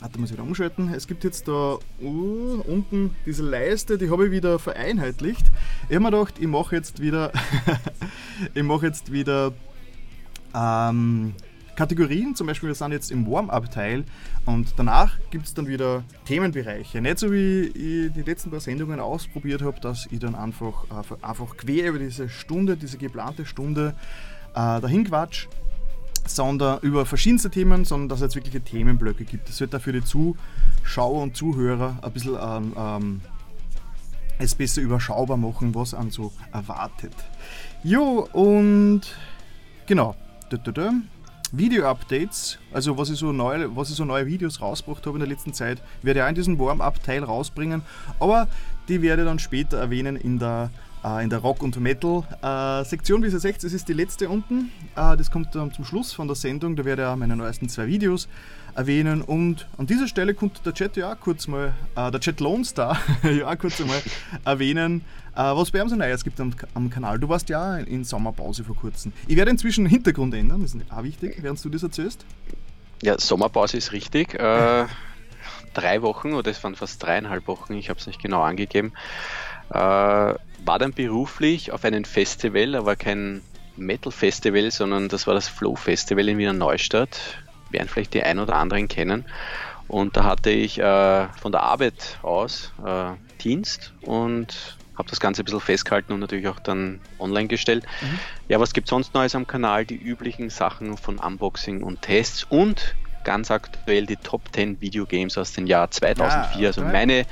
Warte, 0.00 0.18
muss 0.18 0.30
ich 0.30 0.36
wieder 0.36 0.44
umschalten. 0.44 0.94
Es 0.94 1.06
gibt 1.06 1.24
jetzt 1.24 1.46
da 1.46 1.78
uh, 2.00 2.62
unten 2.66 3.14
diese 3.26 3.42
Leiste, 3.42 3.98
die 3.98 4.10
habe 4.10 4.26
ich 4.26 4.32
wieder 4.32 4.58
vereinheitlicht. 4.58 5.44
Ich 5.90 5.94
habe 5.94 6.00
mir 6.00 6.10
gedacht, 6.10 6.34
ich 6.38 6.46
mache 6.46 6.74
jetzt 6.74 7.02
wieder, 7.02 7.32
ich 8.54 8.62
mache 8.62 8.86
jetzt 8.86 9.12
wieder 9.12 9.52
ähm, 10.54 11.34
Kategorien. 11.76 12.34
Zum 12.34 12.46
Beispiel, 12.46 12.70
wir 12.70 12.74
sind 12.74 12.92
jetzt 12.92 13.10
im 13.10 13.30
Warm-up-Teil 13.30 14.04
und 14.46 14.72
danach 14.78 15.18
gibt 15.30 15.44
es 15.44 15.52
dann 15.52 15.68
wieder 15.68 16.02
Themenbereiche. 16.24 17.02
Nicht 17.02 17.18
so 17.18 17.30
wie 17.30 17.66
ich 17.66 18.12
die 18.12 18.22
letzten 18.22 18.50
paar 18.50 18.60
Sendungen 18.60 19.00
ausprobiert 19.00 19.60
habe, 19.60 19.80
dass 19.80 20.08
ich 20.10 20.18
dann 20.18 20.34
einfach, 20.34 20.86
einfach 21.20 21.58
quer 21.58 21.90
über 21.90 21.98
diese 21.98 22.30
Stunde, 22.30 22.78
diese 22.78 22.96
geplante 22.96 23.44
Stunde 23.44 23.94
äh, 24.54 24.80
dahin 24.80 25.04
quatsch 25.04 25.46
sondern 26.26 26.80
über 26.82 27.06
verschiedenste 27.06 27.50
Themen, 27.50 27.84
sondern 27.84 28.08
dass 28.08 28.18
es 28.18 28.22
jetzt 28.22 28.34
wirkliche 28.36 28.60
Themenblöcke 28.60 29.24
gibt. 29.24 29.48
Das 29.48 29.60
wird 29.60 29.74
dafür 29.74 29.92
die 29.92 30.04
Zuschauer 30.04 31.22
und 31.22 31.36
Zuhörer 31.36 31.98
ein 32.02 32.12
bisschen 32.12 32.36
ähm, 32.40 32.72
ähm, 32.76 33.20
es 34.38 34.54
besser 34.54 34.80
überschaubar 34.80 35.36
machen, 35.36 35.74
was 35.74 35.94
an 35.94 36.10
so 36.10 36.32
erwartet. 36.52 37.14
Jo, 37.82 38.28
und 38.32 39.02
genau. 39.86 40.16
Video-Updates, 41.52 42.58
also 42.72 42.96
was 42.96 43.10
ich, 43.10 43.18
so 43.18 43.32
neue, 43.32 43.74
was 43.76 43.90
ich 43.90 43.96
so 43.96 44.04
neue 44.04 44.26
Videos 44.26 44.60
rausgebracht 44.60 45.04
habe 45.06 45.16
in 45.16 45.20
der 45.20 45.28
letzten 45.28 45.52
Zeit, 45.52 45.82
werde 46.02 46.20
ich 46.20 46.24
auch 46.24 46.28
in 46.28 46.34
diesem 46.34 46.58
Warm-Up-Teil 46.58 47.24
rausbringen. 47.24 47.82
Aber 48.18 48.48
die 48.88 49.02
werde 49.02 49.22
ich 49.22 49.28
dann 49.28 49.38
später 49.38 49.78
erwähnen 49.78 50.16
in 50.16 50.38
der, 50.38 50.70
in 51.22 51.30
der 51.30 51.38
Rock- 51.38 51.62
und 51.62 51.78
Metal-Sektion. 51.80 53.22
Wie 53.22 53.28
ihr 53.28 53.40
seht, 53.40 53.64
das 53.64 53.72
ist 53.72 53.88
die 53.88 53.94
letzte 53.94 54.28
unten. 54.28 54.70
Äh, 54.96 55.16
das 55.16 55.30
kommt 55.30 55.54
dann 55.54 55.72
zum 55.72 55.84
Schluss 55.84 56.12
von 56.12 56.26
der 56.26 56.36
Sendung. 56.36 56.76
Da 56.76 56.84
werde 56.84 57.02
ich 57.02 57.08
auch 57.08 57.16
meine 57.16 57.36
neuesten 57.36 57.68
zwei 57.68 57.86
Videos 57.86 58.28
erwähnen. 58.74 59.22
Und 59.22 59.66
an 59.78 59.86
dieser 59.86 60.08
Stelle 60.08 60.34
konnte 60.34 60.62
der 60.62 60.74
Chat 60.74 60.96
ja 60.96 61.12
auch 61.12 61.20
kurz 61.20 61.46
mal, 61.46 61.74
äh, 61.96 62.10
der 62.10 62.20
Chat 62.20 62.40
Lone 62.40 62.64
Star 62.64 62.98
ja 63.22 63.50
auch 63.50 63.58
kurz 63.58 63.80
einmal 63.80 64.00
erwähnen, 64.44 65.04
äh, 65.34 65.38
was 65.38 65.70
bei 65.70 65.80
ihm 65.80 65.88
so 65.88 65.96
Neues 65.96 66.24
gibt 66.24 66.40
am, 66.40 66.52
am, 66.74 66.90
Kanal. 66.90 67.18
Du 67.18 67.28
warst 67.28 67.48
ja 67.48 67.78
in 67.78 68.04
Sommerpause 68.04 68.64
vor 68.64 68.76
kurzem. 68.76 69.12
Ich 69.26 69.36
werde 69.36 69.50
inzwischen 69.50 69.84
den 69.84 69.90
Hintergrund 69.90 70.34
ändern, 70.34 70.62
das 70.62 70.74
ist 70.74 70.82
auch 70.90 71.02
wichtig, 71.02 71.38
während 71.40 71.64
du 71.64 71.68
das 71.68 71.82
erzählst. 71.82 72.24
Ja, 73.02 73.18
Sommerpause 73.18 73.76
ist 73.76 73.92
richtig. 73.92 74.34
Äh, 74.34 74.86
drei 75.74 76.02
Wochen 76.02 76.34
oder 76.34 76.50
es 76.50 76.62
waren 76.62 76.74
fast 76.74 77.02
dreieinhalb 77.02 77.46
Wochen, 77.46 77.74
ich 77.74 77.88
habe 77.88 77.98
es 77.98 78.06
nicht 78.06 78.22
genau 78.22 78.42
angegeben. 78.42 78.92
Äh, 79.70 79.74
war 79.74 80.78
dann 80.78 80.92
beruflich 80.92 81.72
auf 81.72 81.84
einem 81.84 82.04
Festival, 82.04 82.74
aber 82.74 82.96
kein 82.96 83.42
Metal-Festival, 83.76 84.70
sondern 84.70 85.08
das 85.08 85.26
war 85.26 85.34
das 85.34 85.48
Flow 85.48 85.76
Festival 85.76 86.28
in 86.28 86.38
Wiener 86.38 86.52
Neustadt. 86.52 87.42
Werden 87.70 87.88
vielleicht 87.88 88.14
die 88.14 88.22
ein 88.22 88.38
oder 88.38 88.56
anderen 88.56 88.88
kennen. 88.88 89.24
Und 89.88 90.16
da 90.16 90.24
hatte 90.24 90.50
ich 90.50 90.78
äh, 90.78 91.28
von 91.40 91.52
der 91.52 91.62
Arbeit 91.62 92.18
aus 92.22 92.72
äh, 92.84 93.12
Dienst 93.42 93.92
und 94.02 94.76
habe 94.96 95.08
das 95.08 95.18
Ganze 95.18 95.42
ein 95.42 95.44
bisschen 95.46 95.60
festgehalten 95.60 96.12
und 96.12 96.20
natürlich 96.20 96.46
auch 96.46 96.60
dann 96.60 97.00
online 97.18 97.48
gestellt. 97.48 97.84
Mhm. 98.00 98.18
Ja, 98.48 98.60
was 98.60 98.72
gibt 98.72 98.86
es 98.86 98.90
sonst 98.90 99.14
Neues 99.14 99.34
am 99.34 99.46
Kanal? 99.46 99.86
Die 99.86 99.96
üblichen 99.96 100.50
Sachen 100.50 100.96
von 100.96 101.18
Unboxing 101.18 101.82
und 101.82 102.02
Tests 102.02 102.44
und 102.44 102.94
ganz 103.24 103.50
aktuell 103.50 104.06
die 104.06 104.16
Top 104.16 104.42
10 104.52 104.80
Videogames 104.80 105.36
aus 105.38 105.52
dem 105.52 105.66
Jahr 105.66 105.90
2004. 105.90 106.60
Ja, 106.60 106.68
also 106.68 106.82
meine 106.82 107.26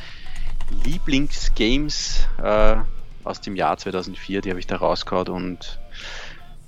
Lieblingsgames 0.71 2.27
äh, 2.43 2.77
aus 3.25 3.41
dem 3.41 3.57
Jahr 3.57 3.77
2004, 3.77 4.41
die 4.41 4.51
habe 4.51 4.61
ich 4.61 4.67
da 4.67 4.77
rausgehauen 4.77 5.29
und 5.29 5.79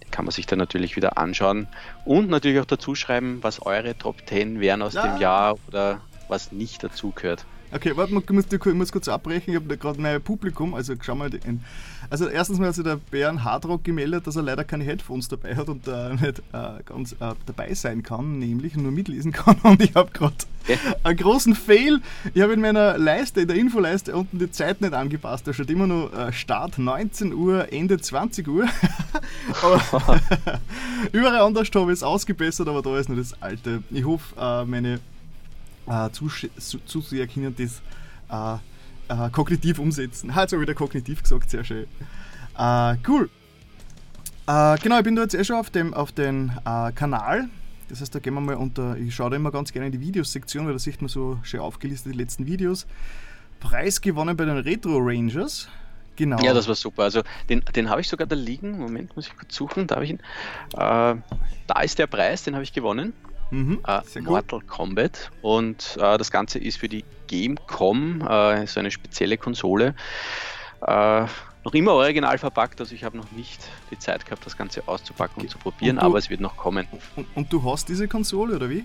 die 0.05 0.11
kann 0.11 0.25
man 0.25 0.33
sich 0.33 0.47
dann 0.47 0.59
natürlich 0.59 0.97
wieder 0.97 1.19
anschauen 1.19 1.69
und 2.05 2.29
natürlich 2.29 2.61
auch 2.61 2.67
dazu 2.67 2.95
schreiben, 2.95 3.43
was 3.43 3.63
eure 3.63 3.97
Top 3.97 4.17
10 4.27 4.61
wären 4.61 4.83
aus 4.83 4.95
ja. 4.95 5.07
dem 5.07 5.21
Jahr 5.21 5.57
oder 5.67 6.01
was 6.29 6.53
nicht 6.53 6.83
dazu 6.83 7.13
gehört. 7.13 7.47
Okay, 7.73 7.93
warte, 7.95 8.13
muss, 8.13 8.25
ich 8.51 8.75
muss 8.75 8.91
kurz 8.91 9.09
abbrechen. 9.09 9.51
Ich 9.51 9.57
habe 9.57 9.77
gerade 9.77 10.01
mein 10.01 10.21
Publikum, 10.21 10.75
also 10.75 10.95
schau 11.01 11.15
mal. 11.15 11.33
In, 11.33 11.61
also, 12.09 12.27
erstens 12.29 12.59
mal 12.59 12.69
hat 12.69 12.75
sich 12.75 12.83
der 12.83 12.97
Bären 12.97 13.45
Hardrock 13.45 13.85
gemeldet, 13.85 14.27
dass 14.27 14.35
er 14.35 14.43
leider 14.43 14.65
keine 14.65 14.83
Headphones 14.83 15.29
dabei 15.29 15.55
hat 15.55 15.69
und 15.69 15.87
äh, 15.87 16.11
nicht 16.21 16.41
äh, 16.53 16.83
ganz 16.85 17.13
äh, 17.13 17.35
dabei 17.47 17.73
sein 17.75 18.03
kann, 18.03 18.41
nämlich 18.41 18.77
nur 18.77 18.91
mitlesen 18.91 19.31
kann. 19.33 19.57
Und 19.63 19.81
ich 19.83 19.95
habe 19.95 20.11
gerade 20.11 20.35
okay. 20.65 20.79
einen 21.05 21.17
großen 21.17 21.55
Fail. 21.55 22.01
Ich 22.35 22.43
habe 22.43 22.55
in 22.55 22.61
meiner 22.61 22.99
Leiste, 22.99 23.43
in 23.43 23.49
der 23.49 23.57
Infoleiste 23.57 24.17
unten 24.17 24.41
die 24.41 24.51
Zeit 24.51 24.81
nicht 24.81 24.93
angepasst. 24.93 25.47
Da 25.47 25.53
steht 25.53 25.71
immer 25.71 25.87
nur 25.87 26.13
äh, 26.13 26.33
Start 26.33 26.77
19 26.79 27.33
Uhr, 27.33 27.73
Ende 27.73 28.01
20 28.01 28.49
Uhr. 28.49 28.67
aber 29.63 30.21
überall 31.13 31.41
anders 31.41 31.69
habe 31.73 31.93
ich 31.93 31.99
es 31.99 32.03
ausgebessert, 32.03 32.67
aber 32.67 32.83
da 32.83 32.99
ist 32.99 33.09
nur 33.09 33.19
das 33.19 33.41
alte. 33.41 33.85
Ich 33.91 34.05
hoffe, 34.05 34.35
äh, 34.37 34.65
meine 34.65 34.99
äh, 35.91 36.11
Zuseher 36.11 37.27
können 37.27 37.55
das 37.57 37.83
äh, 38.31 39.25
äh, 39.27 39.31
kognitiv 39.31 39.79
umsetzen. 39.79 40.35
Hat 40.35 40.51
so 40.51 40.61
wieder 40.61 40.75
kognitiv 40.75 41.23
gesagt, 41.23 41.51
sehr 41.51 41.65
schön. 41.65 41.87
Äh, 42.57 42.97
cool. 43.09 43.29
Äh, 44.47 44.79
genau, 44.79 44.99
ich 44.99 45.05
bin 45.05 45.17
da 45.17 45.23
jetzt 45.23 45.35
eh 45.35 45.45
schon 45.45 45.57
auf 45.57 45.71
dem 45.71 45.93
auf 45.93 46.13
den 46.13 46.53
äh, 46.65 46.93
Kanal. 46.93 47.49
Das 47.89 48.01
heißt, 48.01 48.15
da 48.15 48.21
gehen 48.21 48.35
wir 48.35 48.41
mal 48.41 48.55
unter, 48.55 48.97
ich 48.97 49.15
schaue 49.15 49.31
da 49.31 49.37
immer 49.37 49.51
ganz 49.51 49.73
gerne 49.73 49.87
in 49.87 49.93
die 49.93 50.01
Videosektion, 50.01 50.67
weil 50.67 50.73
da 50.73 50.79
sieht 50.79 51.03
man 51.03 51.09
so 51.09 51.41
schön 51.43 51.59
aufgelistet 51.59 52.15
die 52.15 52.19
letzten 52.19 52.47
Videos. 52.47 52.87
Preis 53.59 54.01
gewonnen 54.01 54.37
bei 54.37 54.45
den 54.45 54.59
Retro 54.59 54.99
Rangers. 54.99 55.69
Genau. 56.15 56.41
Ja, 56.43 56.55
das 56.55 56.69
war 56.69 56.77
super. 56.77 57.03
Also 57.03 57.23
den, 57.49 57.63
den 57.75 57.91
habe 57.91 58.01
ich 58.01 58.09
sogar 58.09 58.27
da 58.27 58.37
liegen. 58.37 58.79
Moment, 58.79 59.17
muss 59.17 59.27
ich 59.27 59.37
kurz 59.37 59.55
suchen. 59.55 59.87
Da 59.87 59.97
habe 59.97 60.05
ich 60.05 60.13
ihn. 60.13 60.21
Äh, 60.75 61.17
da 61.67 61.81
ist 61.83 61.99
der 61.99 62.07
Preis, 62.07 62.45
den 62.45 62.55
habe 62.55 62.63
ich 62.63 62.73
gewonnen. 62.73 63.13
Mhm, 63.51 63.81
äh, 63.87 64.21
Mortal 64.21 64.61
Kombat. 64.61 65.31
Und 65.43 65.97
äh, 66.01 66.19
das 66.19 66.31
Ganze 66.31 66.59
ist 66.59 66.79
für 66.79 66.89
die 66.89 67.05
Gamecom, 67.29 68.21
äh, 68.23 68.67
so 68.67 68.81
eine 68.81 68.91
spezielle 68.91 69.37
Konsole. 69.39 69.95
Äh, 70.87 71.27
noch 71.65 71.75
immer 71.75 71.93
original 71.93 72.39
verpackt, 72.39 72.81
also 72.81 72.95
ich 72.95 73.05
habe 73.05 73.17
noch 73.17 73.31
nicht 73.33 73.61
die 73.91 73.99
Zeit 73.99 74.25
gehabt, 74.25 74.47
das 74.47 74.57
Ganze 74.57 74.87
auszupacken 74.89 75.43
und 75.43 75.51
zu 75.51 75.59
probieren, 75.59 75.99
und 75.99 76.03
du, 76.03 76.07
aber 76.07 76.19
es 76.19 76.31
wird 76.31 76.41
noch 76.41 76.57
kommen. 76.57 76.87
Und, 77.17 77.27
und, 77.35 77.53
du 77.53 77.63
hast 77.65 77.89
diese 77.89 78.09
Konsole 78.09 78.57
oder 78.57 78.71
wie? 78.71 78.85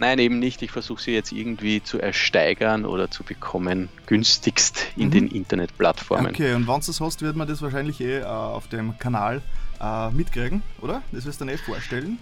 Nein, 0.00 0.18
eben 0.18 0.38
nicht. 0.38 0.62
Ich 0.62 0.70
versuche 0.70 1.02
sie 1.02 1.12
jetzt 1.12 1.32
irgendwie 1.32 1.82
zu 1.82 2.00
ersteigern 2.00 2.84
oder 2.84 3.10
zu 3.10 3.24
bekommen, 3.24 3.88
günstigst 4.06 4.86
in 4.96 5.08
mhm. 5.08 5.12
den 5.12 5.28
Internetplattformen. 5.28 6.28
Okay, 6.28 6.54
und 6.54 6.68
wenn 6.68 6.80
du 6.80 6.90
es 6.90 7.00
hast, 7.00 7.22
wird 7.22 7.36
man 7.36 7.48
das 7.48 7.62
wahrscheinlich 7.62 8.00
eh 8.00 8.18
äh, 8.18 8.24
auf 8.24 8.68
dem 8.68 8.98
Kanal 8.98 9.42
äh, 9.80 10.10
mitkriegen, 10.10 10.62
oder? 10.80 11.02
Das 11.12 11.24
wirst 11.24 11.40
du 11.40 11.46
dann 11.46 11.54
eh 11.54 11.58
vorstellen. 11.58 12.18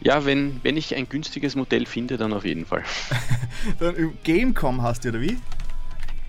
Ja, 0.00 0.24
wenn, 0.24 0.60
wenn 0.62 0.76
ich 0.76 0.94
ein 0.94 1.08
günstiges 1.08 1.56
Modell 1.56 1.86
finde, 1.86 2.16
dann 2.16 2.32
auf 2.32 2.44
jeden 2.44 2.66
Fall. 2.66 2.84
dann 3.78 3.94
Gamecom 4.24 4.82
hast 4.82 5.04
du, 5.04 5.10
oder 5.10 5.20
wie? 5.20 5.38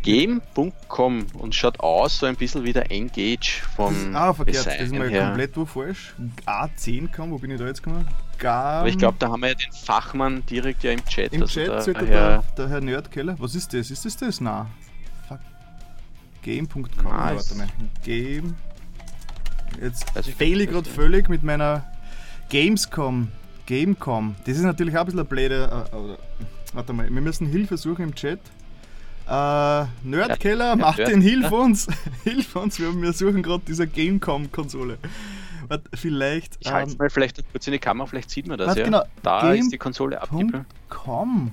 Game.com 0.06 1.26
und 1.34 1.56
schaut 1.56 1.80
aus 1.80 2.20
so 2.20 2.28
ein 2.28 2.36
bisschen 2.36 2.64
wie 2.64 2.74
der 2.74 2.92
Engage 2.92 3.64
vom 3.76 4.16
Ah, 4.16 4.34
verkehrt, 4.36 4.58
Design 4.58 4.78
das 4.78 4.88
ist 4.88 4.96
mal 4.96 5.10
her. 5.10 5.26
komplett 5.26 5.58
wo 5.58 5.66
falsch. 5.66 6.14
A10 6.46 7.10
wo 7.32 7.40
bin 7.40 7.50
ich 7.50 7.58
da 7.58 7.66
jetzt 7.66 7.82
gekommen? 7.82 8.08
Gam 8.38 8.52
Aber 8.54 8.88
ich 8.88 9.00
glaube, 9.00 9.18
da 9.18 9.30
haben 9.30 9.42
wir 9.42 9.50
ja 9.50 9.56
den 9.56 9.72
Fachmann 9.72 10.46
direkt 10.46 10.84
ja 10.84 10.92
im 10.92 11.04
Chat. 11.06 11.34
Im 11.34 11.42
also 11.42 11.60
Chat 11.60 11.70
der, 11.70 11.82
sogar 11.82 12.04
der, 12.04 12.44
der 12.56 12.70
Herr 12.70 12.82
Nerdkeller. 12.82 13.36
Was 13.40 13.56
ist 13.56 13.74
das? 13.74 13.90
Ist 13.90 14.06
das 14.06 14.16
das? 14.16 14.42
Na. 14.42 14.68
Game.com. 16.44 16.84
Nice. 17.04 17.36
Warte 17.36 17.56
mal. 17.56 17.68
Game. 18.04 18.56
Jetzt 19.82 20.16
also 20.16 20.32
fehle 20.32 20.66
ich 20.66 20.70
gerade 20.70 20.88
völlig 20.88 21.30
mit 21.30 21.42
meiner 21.42 21.84
Gamescom. 22.50 23.30
Gamecom. 23.66 24.36
Das 24.46 24.58
ist 24.58 24.64
natürlich 24.64 24.96
auch 24.96 25.02
ein 25.02 25.06
bisschen 25.06 25.20
ein 25.22 25.28
blöder. 25.28 25.88
Äh, 25.92 25.96
äh, 25.96 26.18
warte 26.74 26.94
mal, 26.94 27.10
wir 27.10 27.22
müssen 27.22 27.48
Hilfe 27.48 27.78
suchen 27.78 28.06
im 28.06 28.16
Chat. 28.16 28.40
Äh, 29.28 29.86
Nerdkeller, 30.04 30.70
ja, 30.70 30.76
Martin, 30.76 31.22
ja. 31.22 31.28
hilf 31.30 31.52
uns! 31.52 31.88
hilf 32.24 32.56
uns, 32.56 32.80
wir, 32.80 32.94
wir 33.02 33.14
suchen 33.14 33.42
gerade 33.42 33.64
diese 33.68 33.88
Gamecom-Konsole. 33.88 35.00
Vielleicht. 35.94 36.58
Ich 36.60 36.72
halte 36.72 36.92
ähm, 36.92 36.98
mal 37.00 37.10
vielleicht 37.10 37.44
kurz 37.52 37.66
in 37.66 37.74
die 37.74 37.80
Kamera, 37.80 38.06
vielleicht 38.06 38.30
sieht 38.30 38.48
man 38.48 38.60
das. 38.60 38.76
Ja. 38.76 38.86
Genau, 38.86 39.04
da 39.24 39.42
Game. 39.42 39.62
ist 39.62 39.72
die 39.72 39.80
Konsole 39.80 40.22
abgebildet. 40.22 40.66
Com. 40.90 41.52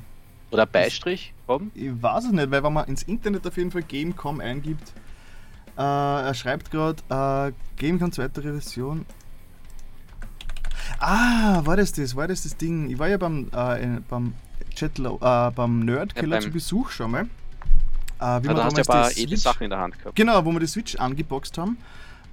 Oder 0.51 0.67
Beistrich 0.67 1.33
oben? 1.47 1.71
Ich 1.75 1.91
weiß 2.03 2.27
es 2.27 2.33
nicht, 2.33 2.51
weil 2.51 2.63
wenn 2.63 2.73
man 2.75 2.87
ins 2.89 3.05
Internet 3.05 3.47
auf 3.47 3.57
jeden 3.57 3.71
Fall 3.71 3.83
Gamecom 3.83 4.41
eingibt, 4.41 4.93
äh, 5.79 5.81
er 5.81 6.35
schreibt 6.35 6.71
gerade 6.71 7.03
äh, 7.09 7.53
Gamecom 7.81 8.13
zweite 8.13 8.45
Revision. 8.45 9.07
Ah, 11.05 11.61
war 11.65 11.77
das 11.77 11.93
das? 11.93 12.15
War 12.15 12.29
das 12.29 12.45
das 12.45 12.57
Ding? 12.57 12.89
Ich 12.89 12.97
war 12.97 13.09
ja 13.09 13.17
beim, 13.17 13.51
äh, 13.53 14.01
beim, 14.09 14.35
Chatlo, 14.77 15.17
äh, 15.21 15.51
beim 15.51 15.81
Nerdkeller 15.81 16.37
ja, 16.37 16.43
zu 16.43 16.51
Besuch 16.51 16.91
schon 16.91 17.11
mal. 17.11 17.23
Äh, 18.21 18.43
wie 18.43 18.47
ja, 18.47 18.55
da 18.55 18.65
hast 18.65 18.77
ja 18.77 18.85
ein 18.85 18.87
paar 18.87 19.11
edle 19.11 19.37
Sachen 19.37 19.65
in 19.65 19.71
der 19.71 19.81
Hand 19.81 19.99
gehabt. 19.99 20.15
Genau, 20.15 20.45
wo 20.45 20.53
wir 20.53 20.61
die 20.61 20.69
Switch 20.69 20.95
angeboxt 20.95 21.59
haben. 21.59 21.77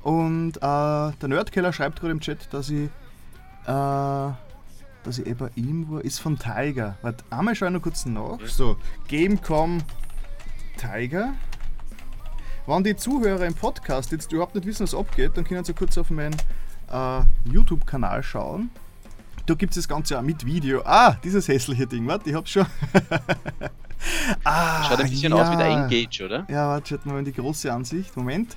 Und 0.03 0.57
äh, 0.57 0.61
der 0.61 1.27
Nerdkeller 1.27 1.73
schreibt 1.73 1.99
gerade 1.99 2.11
im 2.11 2.19
Chat, 2.19 2.53
dass 2.53 2.69
ich, 2.69 2.89
äh, 3.65 3.65
dass 3.65 5.17
ich 5.17 5.25
eh 5.25 5.33
bei 5.33 5.49
ihm 5.55 5.89
war, 5.89 6.05
ist 6.05 6.19
von 6.19 6.37
Tiger. 6.37 6.95
Warte, 7.01 7.23
einmal 7.31 7.55
schaue 7.55 7.69
ich 7.69 7.73
noch 7.73 7.81
kurz 7.81 8.05
nach. 8.05 8.37
So, 8.45 8.77
Gamecom 9.07 9.79
Tiger. 10.77 11.33
Wenn 12.67 12.83
die 12.83 12.95
Zuhörer 12.95 13.47
im 13.47 13.55
Podcast 13.55 14.11
jetzt 14.11 14.31
überhaupt 14.31 14.53
nicht 14.53 14.67
wissen, 14.67 14.83
was 14.83 14.93
abgeht, 14.93 15.31
dann 15.33 15.43
können 15.43 15.65
sie 15.65 15.73
kurz 15.73 15.97
auf 15.97 16.11
meinen 16.11 16.35
äh, 16.91 17.51
YouTube-Kanal 17.51 18.23
schauen. 18.23 18.69
Da 19.45 19.53
gibt 19.55 19.71
es 19.71 19.77
das 19.77 19.87
Ganze 19.87 20.17
auch 20.17 20.21
mit 20.21 20.45
Video. 20.45 20.81
Ah, 20.85 21.15
dieses 21.23 21.47
hässliche 21.47 21.87
Ding, 21.87 22.07
warte, 22.07 22.29
ich 22.29 22.35
hab's 22.35 22.51
schon. 22.51 22.65
ah, 24.43 24.83
Schaut 24.83 24.99
ein 24.99 25.09
bisschen 25.09 25.33
ja. 25.33 25.41
aus 25.41 25.51
wie 25.51 25.57
der 25.57 25.67
Engage, 25.67 26.23
oder? 26.23 26.45
Ja, 26.49 26.69
warte, 26.69 26.89
schaut 26.89 27.05
mal 27.05 27.19
in 27.19 27.25
die 27.25 27.33
große 27.33 27.71
Ansicht. 27.71 28.15
Moment. 28.15 28.55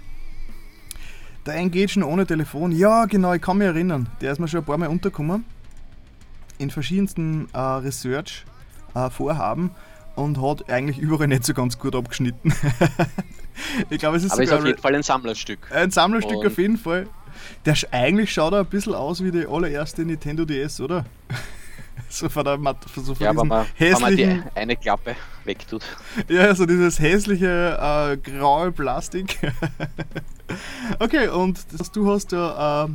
Der 1.47 1.55
Engage 1.55 2.05
ohne 2.05 2.27
Telefon. 2.27 2.73
Ja, 2.73 3.07
genau, 3.07 3.33
ich 3.33 3.43
kann 3.43 3.59
mich 3.59 3.67
erinnern. 3.67 4.09
Der 4.21 4.33
ist 4.33 4.39
mir 4.39 4.49
schon 4.49 4.61
ein 4.61 4.67
paar 4.67 4.79
Mal 4.79 4.89
untergekommen. 4.89 5.45
In 6.59 6.71
verschiedensten 6.71 7.49
äh, 7.53 7.59
Research-Vorhaben 7.59 9.71
äh, 9.71 10.21
und 10.21 10.41
hat 10.41 10.71
eigentlich 10.71 10.99
überall 10.99 11.29
nicht 11.29 11.45
so 11.45 11.55
ganz 11.55 11.79
gut 11.79 11.97
abgeschnitten. 11.97 12.53
ich 13.91 13.99
glaube, 13.99 14.19
es 14.19 14.25
ist 14.25 14.33
Aber 14.33 14.43
ist 14.43 14.53
auf 14.53 14.65
jeden 14.65 14.79
Fall 14.79 14.95
ein 14.95 15.03
Sammlerstück. 15.03 15.71
Ein 15.73 15.91
Sammlerstück 15.91 16.39
und 16.39 16.47
auf 16.47 16.59
jeden 16.59 16.77
Fall. 16.77 17.09
Der 17.65 17.75
eigentlich 17.91 18.33
schaut 18.33 18.53
er 18.53 18.61
ein 18.61 18.67
bisschen 18.67 18.95
aus 18.95 19.23
wie 19.23 19.31
die 19.31 19.47
allererste 19.47 20.05
Nintendo 20.05 20.45
DS, 20.45 20.81
oder? 20.81 21.05
so 22.09 22.29
von 22.29 22.45
der 22.45 22.59
so 22.97 23.15
von 23.15 23.25
ja, 23.25 23.37
wenn 23.37 23.49
man, 23.49 23.67
hässlichen, 23.75 24.17
wenn 24.19 24.39
man 24.39 24.43
die 24.45 24.57
eine 24.57 24.77
Klappe 24.77 25.17
wegtut. 25.45 25.83
Ja, 26.29 26.55
so 26.55 26.67
dieses 26.67 26.99
hässliche 26.99 27.79
äh, 27.81 28.17
graue 28.17 28.73
Plastik. 28.73 29.39
okay, 30.99 31.29
und 31.29 31.65
das, 31.73 31.91
du 31.91 32.11
hast 32.11 32.33
ja 32.33 32.89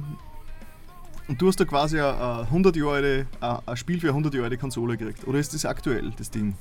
Und 1.27 1.42
du 1.42 1.48
hast 1.48 1.60
da 1.60 1.66
quasi 1.66 2.00
ein, 2.00 2.16
100 2.16 2.75
Jahre 2.75 2.92
alte, 2.94 3.27
ein 3.66 3.77
Spiel 3.77 4.00
für 4.00 4.08
eine 4.08 4.12
100 4.12 4.34
Jahre 4.34 4.46
alte 4.46 4.58
Konsole 4.58 4.98
gekriegt. 4.98 5.27
Oder 5.27 5.39
ist 5.39 5.54
das 5.54 5.66
aktuell, 5.66 6.12
das 6.18 6.32
Ding? 6.32 6.56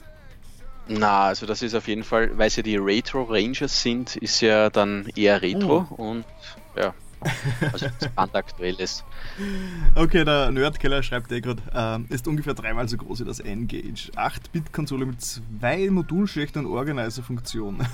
Na, 0.88 1.25
also 1.26 1.47
das 1.47 1.62
ist 1.62 1.75
auf 1.75 1.88
jeden 1.88 2.05
Fall, 2.05 2.37
weil 2.38 2.47
es 2.47 2.57
ja 2.57 2.62
die 2.62 2.76
Retro 2.76 3.23
Rangers 3.25 3.83
sind, 3.83 4.16
ist 4.16 4.40
ja 4.40 4.71
dann 4.71 5.09
eher 5.16 5.43
Retro 5.43 5.87
oh. 5.90 5.95
und 5.95 6.25
ja, 6.76 6.95
also 7.73 7.87
brandaktuelles. 8.15 9.05
Okay, 9.95 10.25
der 10.25 10.51
Nerdkeller 10.51 11.03
schreibt 11.03 11.33
eh 11.33 11.41
gerade, 11.41 11.63
äh, 12.11 12.15
ist 12.15 12.29
ungefähr 12.29 12.55
dreimal 12.55 12.89
so 12.89 12.97
groß 12.97 13.21
wie 13.21 13.25
das 13.25 13.41
N-Gage. 13.41 14.11
8-Bit-Konsole 14.15 15.07
mit 15.07 15.21
zwei 15.21 15.91
Modulschächten 15.91 16.65
und 16.67 16.73
Organizer-Funktion. 16.73 17.87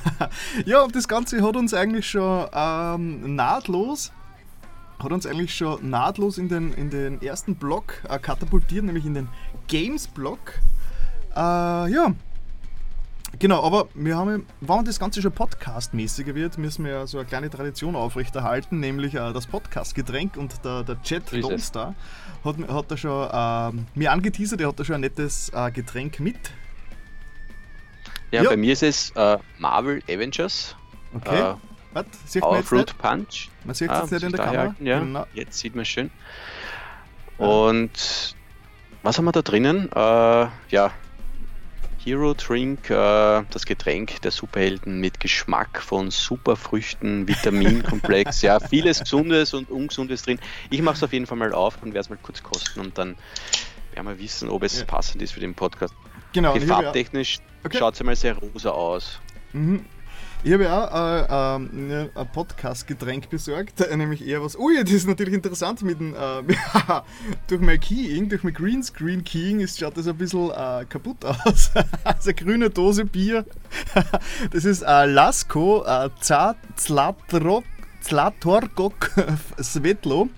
ja, 0.66 0.86
das 0.88 1.08
Ganze 1.08 1.42
hat 1.42 1.56
uns 1.56 1.74
eigentlich 1.74 2.08
schon 2.08 2.46
ähm, 2.52 3.36
nahtlos 3.36 4.12
hat 5.02 5.10
uns 5.10 5.26
eigentlich 5.26 5.54
schon 5.54 5.90
nahtlos 5.90 6.38
in 6.38 6.48
den, 6.48 6.72
in 6.74 6.88
den 6.88 7.20
ersten 7.22 7.56
Block 7.56 8.02
äh, 8.08 8.20
katapultiert, 8.20 8.84
nämlich 8.84 9.04
in 9.04 9.14
den 9.14 9.28
Games-Block. 9.66 10.60
Äh, 11.34 11.38
ja, 11.92 12.14
Genau, 13.38 13.62
aber 13.64 13.88
wir 13.94 14.16
haben, 14.16 14.46
wenn 14.60 14.84
das 14.84 15.00
Ganze 15.00 15.22
schon 15.22 15.32
podcastmäßiger 15.32 16.34
wird, 16.34 16.58
müssen 16.58 16.84
wir 16.84 16.92
ja 16.92 17.06
so 17.06 17.18
eine 17.18 17.26
kleine 17.26 17.50
Tradition 17.50 17.96
aufrechterhalten, 17.96 18.78
nämlich 18.78 19.14
äh, 19.14 19.32
das 19.32 19.46
Podcast-Getränk 19.46 20.36
und 20.36 20.64
der, 20.64 20.82
der 20.82 21.02
Chat 21.02 21.32
Domstar 21.32 21.94
hat, 22.44 22.56
hat 22.68 22.90
da 22.90 22.96
schon 22.96 23.28
äh, 23.30 23.98
mir 23.98 24.12
angeteasert, 24.12 24.60
er 24.60 24.68
hat 24.68 24.78
da 24.78 24.84
schon 24.84 24.96
ein 24.96 25.00
nettes 25.00 25.50
äh, 25.54 25.70
Getränk 25.70 26.20
mit. 26.20 26.52
Ja, 28.30 28.42
ja, 28.42 28.50
bei 28.50 28.56
mir 28.56 28.72
ist 28.72 28.82
es 28.82 29.10
äh, 29.10 29.38
Marvel 29.58 30.02
Avengers. 30.08 30.76
Okay. 31.14 31.52
Äh, 31.52 31.54
Was? 31.92 32.06
Sieht 32.26 32.42
man 32.42 32.56
jetzt 32.56 32.68
Fruit 32.68 32.86
nicht? 32.86 32.98
Punch. 32.98 33.50
Man 33.64 33.74
sieht 33.74 33.90
es 33.90 33.96
ah, 33.96 34.00
jetzt 34.02 34.12
nicht 34.12 34.22
in 34.22 34.32
der 34.32 34.44
Kamera. 34.44 34.62
Halten, 34.62 34.86
ja. 34.86 34.98
Genau. 35.00 35.26
Jetzt 35.34 35.58
sieht 35.58 35.74
man 35.74 35.82
es 35.82 35.88
schön. 35.88 36.10
Und 37.38 38.36
was 39.02 39.18
haben 39.18 39.24
wir 39.24 39.32
da 39.32 39.42
drinnen? 39.42 39.90
Äh, 39.92 40.46
ja, 40.70 40.92
Hero 42.04 42.34
Drink, 42.34 42.90
äh, 42.90 43.42
das 43.50 43.64
Getränk 43.64 44.20
der 44.22 44.32
Superhelden 44.32 45.00
mit 45.00 45.20
Geschmack 45.20 45.80
von 45.80 46.10
Superfrüchten, 46.10 47.28
Vitaminkomplex, 47.28 48.42
ja, 48.42 48.58
vieles 48.58 49.00
Gesundes 49.00 49.54
und 49.54 49.70
Ungesundes 49.70 50.22
drin. 50.22 50.40
Ich 50.70 50.82
mache 50.82 50.96
es 50.96 51.02
auf 51.02 51.12
jeden 51.12 51.26
Fall 51.26 51.38
mal 51.38 51.52
auf 51.52 51.80
und 51.82 51.94
werde 51.94 52.00
es 52.00 52.10
mal 52.10 52.18
kurz 52.20 52.42
kosten 52.42 52.80
und 52.80 52.98
dann 52.98 53.16
werden 53.92 54.08
wir 54.08 54.18
wissen, 54.18 54.48
ob 54.48 54.64
es 54.64 54.80
ja. 54.80 54.84
passend 54.84 55.22
ist 55.22 55.32
für 55.32 55.40
den 55.40 55.54
Podcast. 55.54 55.94
Genau. 56.32 56.58
Farbtechnisch 56.58 57.38
okay. 57.64 57.78
schaut 57.78 57.94
es 57.94 58.00
einmal 58.00 58.16
sehr 58.16 58.36
rosa 58.36 58.70
aus. 58.70 59.20
Mhm. 59.52 59.84
Ich 60.44 60.52
habe 60.52 60.64
ja 60.64 60.88
auch 60.88 61.30
äh, 61.30 62.02
äh, 62.02 62.08
ein 62.16 62.28
Podcast-Getränk 62.32 63.30
besorgt, 63.30 63.80
äh, 63.80 63.96
nämlich 63.96 64.26
eher 64.26 64.42
was. 64.42 64.58
Ui, 64.58 64.74
das 64.82 64.90
ist 64.90 65.06
natürlich 65.06 65.34
interessant 65.34 65.82
mit 65.82 66.00
dem. 66.00 66.16
Äh, 66.16 66.42
durch 67.46 67.60
mein 67.60 67.78
Keying, 67.78 68.28
durch 68.28 68.42
mein 68.42 68.52
Greenscreen-Keying 68.52 69.60
ist, 69.60 69.78
schaut 69.78 69.96
das 69.96 70.08
ein 70.08 70.16
bisschen 70.16 70.50
äh, 70.50 70.84
kaputt 70.88 71.24
aus. 71.24 71.70
also 72.02 72.30
eine 72.30 72.34
grüne 72.34 72.70
Dose 72.70 73.04
Bier. 73.04 73.44
das 74.50 74.64
ist 74.64 74.82
äh, 74.82 75.06
Lasko 75.06 75.84
äh, 75.84 76.10
Zlatorgok 78.00 79.10
Svetlo. 79.60 80.28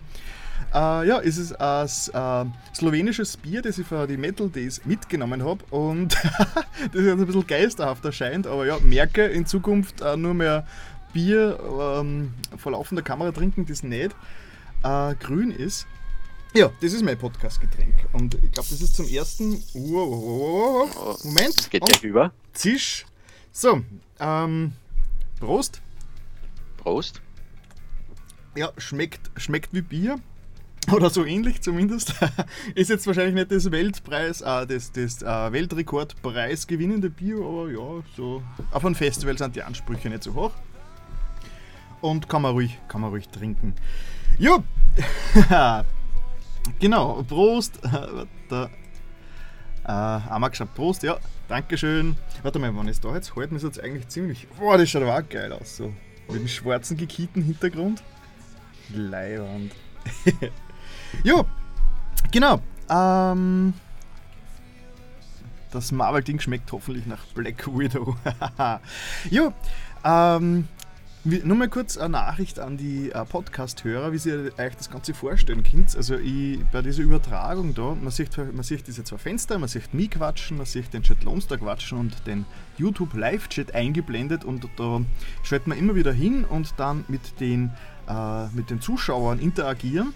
Äh, 0.75 1.07
ja, 1.07 1.21
es 1.21 1.39
ist 1.39 1.53
ein 1.53 1.87
äh, 1.87 2.75
slowenisches 2.75 3.37
Bier, 3.37 3.63
das 3.63 3.79
ich 3.79 3.87
für 3.87 4.09
die 4.09 4.17
Metal 4.17 4.49
Days 4.49 4.85
mitgenommen 4.85 5.45
habe 5.45 5.65
und 5.71 6.15
das 6.93 7.01
ist 7.01 7.09
ein 7.13 7.25
bisschen 7.25 7.47
geisterhaft 7.47 8.05
erscheint, 8.05 8.49
aber 8.49 8.67
ja, 8.67 8.79
merke 8.81 9.25
in 9.25 9.47
Zukunft 9.47 10.01
äh, 10.01 10.17
nur 10.17 10.35
mehr 10.35 10.67
Bier 11.13 11.61
ähm, 12.01 12.35
vor 12.57 12.73
laufender 12.73 13.03
Kamera 13.03 13.31
trinken, 13.31 13.67
das 13.67 13.85
nicht 13.85 14.17
äh, 14.83 15.15
grün 15.15 15.53
ist. 15.53 15.87
Ja, 16.55 16.71
das 16.81 16.93
ist 16.93 17.05
mein 17.05 17.19
Podcast-Getränk. 17.19 17.95
Und 18.13 18.35
ich 18.35 18.53
glaube, 18.53 18.69
das 18.71 18.81
ist 18.81 18.95
zum 18.95 19.09
ersten. 19.09 19.63
Moment. 19.75 21.59
Das 21.59 21.71
geht 21.71 21.85
gleich 21.85 22.03
über. 22.05 22.33
Zisch. 22.53 23.07
So, 23.51 23.83
ähm, 24.21 24.73
Prost. 25.41 25.81
Prost. 26.77 27.21
Ja, 28.57 28.73
schmeckt, 28.77 29.31
schmeckt 29.37 29.73
wie 29.73 29.83
Bier. 29.83 30.21
Oder 30.93 31.11
so 31.11 31.25
ähnlich 31.25 31.63
zumindest. 31.63 32.15
ist 32.75 32.91
jetzt 32.91 33.07
wahrscheinlich 33.07 33.35
nicht 33.35 33.51
das 33.51 33.71
Weltpreis, 33.71 34.41
äh, 34.41 34.67
das, 34.67 34.93
das 34.93 35.23
äh, 35.23 35.53
Weltrekordpreis 35.53 36.67
gewinnende 36.67 37.11
Bier, 37.11 37.37
aber 37.37 37.71
ja, 37.71 38.03
so. 38.17 38.43
Auf 38.71 38.85
einem 38.85 38.95
Festival 38.95 39.37
sind 39.39 39.57
die 39.57 39.63
Ansprüche 39.63 40.09
nicht 40.11 40.23
so 40.23 40.35
hoch. 40.35 40.53
Und 42.01 42.29
kann 42.29 42.43
man 42.43 42.53
ruhig, 42.53 42.79
kann 42.89 43.01
man 43.01 43.11
ruhig 43.11 43.29
trinken. 43.29 43.75
Jo! 44.39 44.63
genau, 46.79 47.23
Prost! 47.23 47.79
da, 48.49 48.71
äh, 49.85 50.33
einmal 50.33 50.51
gesagt, 50.51 50.75
Prost, 50.75 51.03
ja, 51.03 51.19
Dankeschön. 51.49 52.17
Warte 52.43 52.59
mal, 52.59 52.75
wann 52.75 52.89
ist 52.89 53.05
da 53.05 53.15
jetzt? 53.15 53.37
Heute 53.37 53.55
ist 53.55 53.63
jetzt 53.63 53.81
eigentlich 53.81 54.09
ziemlich. 54.09 54.49
Boah, 54.59 54.79
das 54.79 54.89
schaut 54.89 55.03
aber 55.03 55.19
auch 55.19 55.29
geil 55.29 55.53
aus, 55.53 55.77
so. 55.77 55.93
Mit 56.29 56.41
dem 56.41 56.49
schwarzen 56.49 56.97
gekieten 56.97 57.43
Hintergrund. 57.43 58.03
Leihwand. 58.95 59.73
Jo, 61.23 61.45
genau. 62.31 62.61
Ähm, 62.91 63.75
das 65.71 65.93
Marvel-Ding 65.93 66.41
schmeckt 66.41 66.71
hoffentlich 66.73 67.07
nach 67.07 67.25
Black 67.35 67.67
Widow. 67.67 68.17
jo, 69.31 69.53
ähm, 70.05 70.69
nur 71.25 71.57
mal 71.57 71.69
kurz 71.69 71.97
eine 71.97 72.11
Nachricht 72.11 72.59
an 72.59 72.77
die 72.77 73.11
äh, 73.11 73.25
Podcast-Hörer, 73.25 74.13
wie 74.13 74.19
sie 74.19 74.53
euch 74.59 74.77
das 74.77 74.91
Ganze 74.91 75.15
vorstellen 75.15 75.63
könnt. 75.63 75.97
Also 75.97 76.17
ich, 76.17 76.61
bei 76.71 76.83
dieser 76.83 77.03
Übertragung 77.03 77.73
da, 77.73 77.95
man 77.95 78.11
sieht, 78.11 78.37
man 78.37 78.63
sieht 78.63 78.87
diese 78.87 79.05
zwei 79.05 79.17
Fenster, 79.17 79.59
man 79.59 79.71
sieht 79.71 79.95
mich 79.95 80.11
quatschen, 80.11 80.59
man 80.59 80.67
sieht 80.67 80.93
den 80.93 81.03
Chat 81.03 81.25
Lomster 81.25 81.57
quatschen 81.57 81.99
und 81.99 82.27
den 82.27 82.45
YouTube 82.77 83.15
Live-Chat 83.15 83.75
eingeblendet 83.75 84.45
und 84.45 84.69
da 84.77 85.01
schaltet 85.43 85.67
man 85.67 85.79
immer 85.79 85.95
wieder 85.95 86.13
hin 86.13 86.45
und 86.45 86.75
dann 86.77 87.07
mit 87.09 87.41
den, 87.41 87.71
äh, 88.07 88.47
mit 88.49 88.69
den 88.69 88.83
Zuschauern 88.83 89.39
interagieren. 89.39 90.13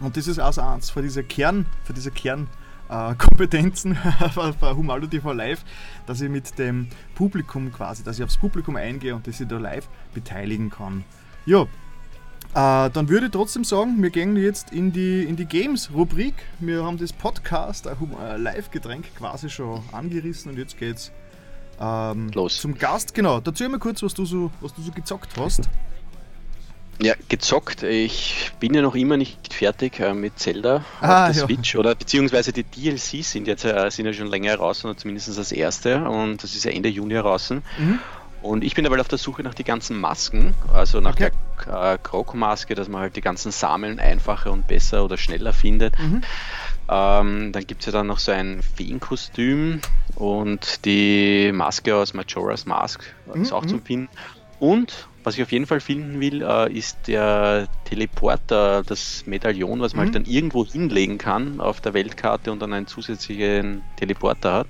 Und 0.00 0.16
das 0.16 0.26
ist 0.26 0.38
also 0.38 0.62
eins 0.62 0.90
von 0.90 1.02
diesen 1.02 1.26
Kern, 1.28 1.66
von 1.84 1.94
dieser 1.94 2.10
Kernkompetenzen 2.10 3.92
äh, 3.92 4.52
bei 4.60 4.72
Humalo 4.74 5.06
TV 5.06 5.32
Live, 5.32 5.64
dass 6.06 6.20
ich 6.20 6.30
mit 6.30 6.58
dem 6.58 6.88
Publikum 7.14 7.70
quasi, 7.72 8.02
dass 8.02 8.18
ich 8.18 8.24
aufs 8.24 8.38
Publikum 8.38 8.76
eingehe 8.76 9.14
und 9.14 9.26
dass 9.26 9.40
ich 9.40 9.48
da 9.48 9.58
live 9.58 9.88
beteiligen 10.14 10.70
kann. 10.70 11.04
Ja, 11.46 11.66
äh, 12.54 12.90
dann 12.90 13.08
würde 13.08 13.26
ich 13.26 13.32
trotzdem 13.32 13.62
sagen, 13.62 14.02
wir 14.02 14.10
gehen 14.10 14.36
jetzt 14.36 14.72
in 14.72 14.92
die, 14.92 15.22
in 15.22 15.36
die 15.36 15.44
Games-Rubrik. 15.44 16.34
Wir 16.58 16.84
haben 16.84 16.98
das 16.98 17.12
Podcast, 17.12 17.86
ein 17.86 17.96
äh, 18.20 18.36
Live-Getränk 18.38 19.14
quasi 19.16 19.48
schon 19.48 19.82
angerissen 19.92 20.50
und 20.50 20.58
jetzt 20.58 20.76
geht's 20.76 21.12
ähm, 21.80 22.30
Los. 22.34 22.60
zum 22.60 22.76
Gast. 22.76 23.14
Genau, 23.14 23.40
erzähl 23.44 23.68
mal 23.68 23.78
kurz, 23.78 24.02
was 24.02 24.14
du 24.14 24.24
so, 24.24 24.50
was 24.60 24.74
du 24.74 24.82
so 24.82 24.90
gezockt 24.90 25.36
hast. 25.38 25.68
Ja, 27.02 27.14
gezockt. 27.28 27.82
Ich 27.82 28.50
bin 28.60 28.74
ja 28.74 28.82
noch 28.82 28.94
immer 28.94 29.16
nicht 29.16 29.54
fertig 29.54 30.00
äh, 30.00 30.12
mit 30.12 30.38
Zelda 30.38 30.84
ah, 31.00 31.28
auf 31.28 31.32
der 31.32 31.40
ja. 31.40 31.46
Switch 31.46 31.76
oder 31.76 31.94
beziehungsweise 31.94 32.52
die 32.52 32.62
DLCs 32.62 33.32
sind 33.32 33.46
jetzt 33.46 33.64
äh, 33.64 33.90
sind 33.90 34.04
ja 34.04 34.12
schon 34.12 34.26
länger 34.26 34.54
raus, 34.56 34.84
oder 34.84 34.96
zumindest 34.96 35.36
das 35.36 35.52
erste 35.52 36.04
und 36.04 36.42
das 36.42 36.54
ist 36.54 36.64
ja 36.64 36.70
Ende 36.70 36.90
Juni 36.90 37.14
draußen. 37.14 37.62
Mhm. 37.78 37.98
Und 38.42 38.64
ich 38.64 38.74
bin 38.74 38.86
aber 38.86 39.00
auf 39.00 39.08
der 39.08 39.18
Suche 39.18 39.42
nach 39.42 39.54
den 39.54 39.66
ganzen 39.66 39.98
Masken, 39.98 40.54
also 40.72 41.00
nach 41.00 41.12
okay. 41.12 41.30
der 41.66 41.92
äh, 41.92 41.98
Kroko-Maske, 41.98 42.74
dass 42.74 42.88
man 42.88 43.02
halt 43.02 43.16
die 43.16 43.20
ganzen 43.20 43.52
Sameln 43.52 43.98
einfacher 43.98 44.50
und 44.50 44.66
besser 44.66 45.04
oder 45.04 45.18
schneller 45.18 45.52
findet. 45.52 45.98
Mhm. 45.98 46.22
Ähm, 46.88 47.52
dann 47.52 47.66
gibt 47.66 47.80
es 47.80 47.86
ja 47.86 47.92
dann 47.92 48.06
noch 48.06 48.18
so 48.18 48.32
ein 48.32 48.62
Feenkostüm 48.62 49.80
und 50.16 50.84
die 50.84 51.52
Maske 51.52 51.94
aus 51.94 52.14
Majora's 52.14 52.66
Mask 52.66 53.04
mhm. 53.32 53.42
ist 53.42 53.52
auch 53.52 53.62
mhm. 53.62 53.68
zum 53.68 53.82
Finden. 53.82 54.08
Und 54.58 55.08
was 55.22 55.36
ich 55.36 55.42
auf 55.42 55.52
jeden 55.52 55.66
Fall 55.66 55.80
finden 55.80 56.20
will, 56.20 56.42
äh, 56.42 56.72
ist 56.72 57.06
der 57.06 57.68
Teleporter, 57.84 58.82
das 58.84 59.26
Medaillon, 59.26 59.80
was 59.80 59.94
man 59.94 60.06
halt 60.06 60.14
mhm. 60.14 60.16
halt 60.16 60.26
dann 60.26 60.32
irgendwo 60.32 60.64
hinlegen 60.64 61.18
kann 61.18 61.60
auf 61.60 61.80
der 61.80 61.94
Weltkarte 61.94 62.50
und 62.52 62.60
dann 62.60 62.72
einen 62.72 62.86
zusätzlichen 62.86 63.82
Teleporter 63.96 64.52
hat. 64.52 64.66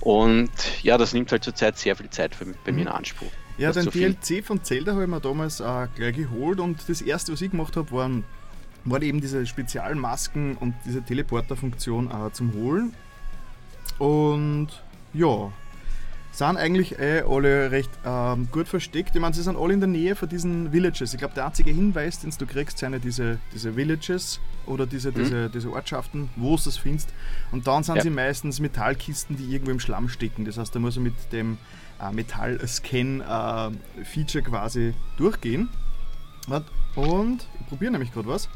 Und 0.00 0.50
ja, 0.82 0.96
das 0.96 1.12
nimmt 1.12 1.30
halt 1.30 1.44
zurzeit 1.44 1.76
sehr 1.76 1.94
viel 1.96 2.08
Zeit 2.10 2.34
für, 2.34 2.46
bei 2.46 2.70
mhm. 2.70 2.76
mir 2.76 2.82
in 2.82 2.88
Anspruch. 2.88 3.30
Ja, 3.58 3.72
den 3.72 3.90
DLC 3.90 4.42
von 4.42 4.64
Zelda 4.64 4.92
habe 4.92 5.04
ich 5.04 5.10
mir 5.10 5.20
damals 5.20 5.60
äh, 5.60 5.86
gleich 5.94 6.16
geholt 6.16 6.60
und 6.60 6.88
das 6.88 7.02
erste, 7.02 7.32
was 7.32 7.42
ich 7.42 7.50
gemacht 7.50 7.76
habe, 7.76 7.92
waren, 7.92 8.24
waren 8.86 9.02
eben 9.02 9.20
diese 9.20 9.44
Spezialmasken 9.46 10.56
und 10.56 10.74
diese 10.86 11.02
Teleporter-Funktion 11.02 12.10
äh, 12.10 12.32
zum 12.32 12.54
Holen. 12.54 12.94
Und 13.98 14.68
ja, 15.12 15.52
sind 16.32 16.56
eigentlich 16.56 16.98
eh 16.98 17.22
alle 17.22 17.70
recht 17.70 17.90
ähm, 18.04 18.48
gut 18.52 18.68
versteckt. 18.68 19.14
Ich 19.14 19.20
meine, 19.20 19.34
sie 19.34 19.42
sind 19.42 19.56
alle 19.56 19.74
in 19.74 19.80
der 19.80 19.88
Nähe 19.88 20.14
von 20.14 20.28
diesen 20.28 20.72
Villages. 20.72 21.12
Ich 21.12 21.18
glaube, 21.18 21.34
der 21.34 21.46
einzige 21.46 21.70
Hinweis, 21.70 22.20
den 22.20 22.32
du 22.38 22.46
kriegst, 22.46 22.78
sind 22.78 22.92
ja 22.92 22.98
diese, 22.98 23.38
diese 23.52 23.76
Villages 23.76 24.40
oder 24.66 24.86
diese, 24.86 25.10
mhm. 25.10 25.14
diese, 25.14 25.50
diese 25.50 25.72
Ortschaften, 25.72 26.30
wo 26.36 26.56
du 26.56 26.62
das 26.64 26.76
findest. 26.76 27.12
Und 27.50 27.66
dann 27.66 27.82
sind 27.82 27.96
ja. 27.96 28.02
sie 28.02 28.10
meistens 28.10 28.60
Metallkisten, 28.60 29.36
die 29.36 29.52
irgendwo 29.52 29.72
im 29.72 29.80
Schlamm 29.80 30.08
stecken. 30.08 30.44
Das 30.44 30.56
heißt, 30.56 30.74
da 30.74 30.78
muss 30.78 30.96
man 30.96 31.04
mit 31.04 31.14
dem 31.32 31.58
äh, 32.00 32.12
Metall-Scan-Feature 32.12 34.44
äh, 34.44 34.48
quasi 34.48 34.94
durchgehen. 35.16 35.68
Und 36.96 37.46
ich 37.60 37.66
probiere 37.66 37.92
nämlich 37.92 38.12
gerade 38.12 38.28
was. 38.28 38.48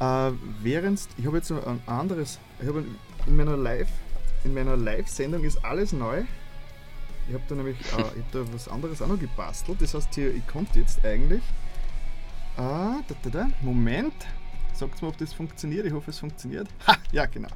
Äh, 0.00 0.32
während, 0.62 1.00
ich 1.16 1.26
habe 1.26 1.38
jetzt 1.38 1.50
noch 1.50 1.66
ein 1.66 1.80
anderes, 1.86 2.38
ich 2.60 2.68
habe 2.68 2.84
in 3.26 3.36
meiner 3.36 3.56
Live, 3.56 3.88
in 4.44 4.52
meiner 4.54 4.76
Live-Sendung 4.76 5.42
ist 5.44 5.64
alles 5.64 5.92
neu. 5.92 6.24
Ich 7.28 7.34
habe 7.34 7.44
da 7.48 7.54
nämlich, 7.54 7.76
äh, 7.92 8.02
hab 8.02 8.32
da 8.32 8.52
was 8.52 8.68
anderes 8.68 9.02
auch 9.02 9.08
noch 9.08 9.18
gebastelt. 9.18 9.80
Das 9.80 9.94
heißt 9.94 10.14
hier, 10.14 10.34
ich 10.34 10.46
konnte 10.46 10.78
jetzt 10.78 11.04
eigentlich, 11.04 11.42
äh, 12.56 12.58
da, 12.58 13.02
da, 13.22 13.30
da, 13.30 13.48
Moment, 13.62 14.14
sagt 14.72 15.02
mir, 15.02 15.08
ob 15.08 15.18
das 15.18 15.32
funktioniert. 15.32 15.86
Ich 15.86 15.92
hoffe, 15.92 16.10
es 16.10 16.18
funktioniert. 16.18 16.68
Ha, 16.86 16.96
ja 17.12 17.26
genau. 17.26 17.48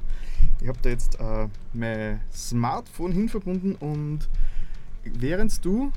Ich 0.61 0.67
habe 0.67 0.79
da 0.81 0.89
jetzt 0.89 1.19
äh, 1.19 1.47
mein 1.73 2.21
Smartphone 2.33 3.11
hinverbunden 3.11 3.75
und 3.75 4.27
während 5.03 5.63
du 5.63 5.91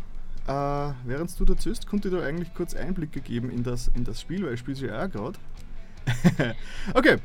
äh, 0.46 0.92
während 1.04 1.38
du 1.40 1.44
dazust, 1.44 1.86
konnte 1.86 2.08
ich 2.08 2.14
da 2.14 2.22
eigentlich 2.22 2.52
kurz 2.54 2.74
Einblicke 2.74 3.20
geben 3.20 3.50
in 3.50 3.62
das, 3.62 3.90
in 3.94 4.04
das 4.04 4.20
Spiel, 4.20 4.44
weil 4.44 4.54
ich 4.54 4.60
spiele 4.60 4.76
es 4.76 4.82
ja 4.82 5.04
auch 5.04 5.10
gerade. 5.10 5.38
okay. 6.94 7.16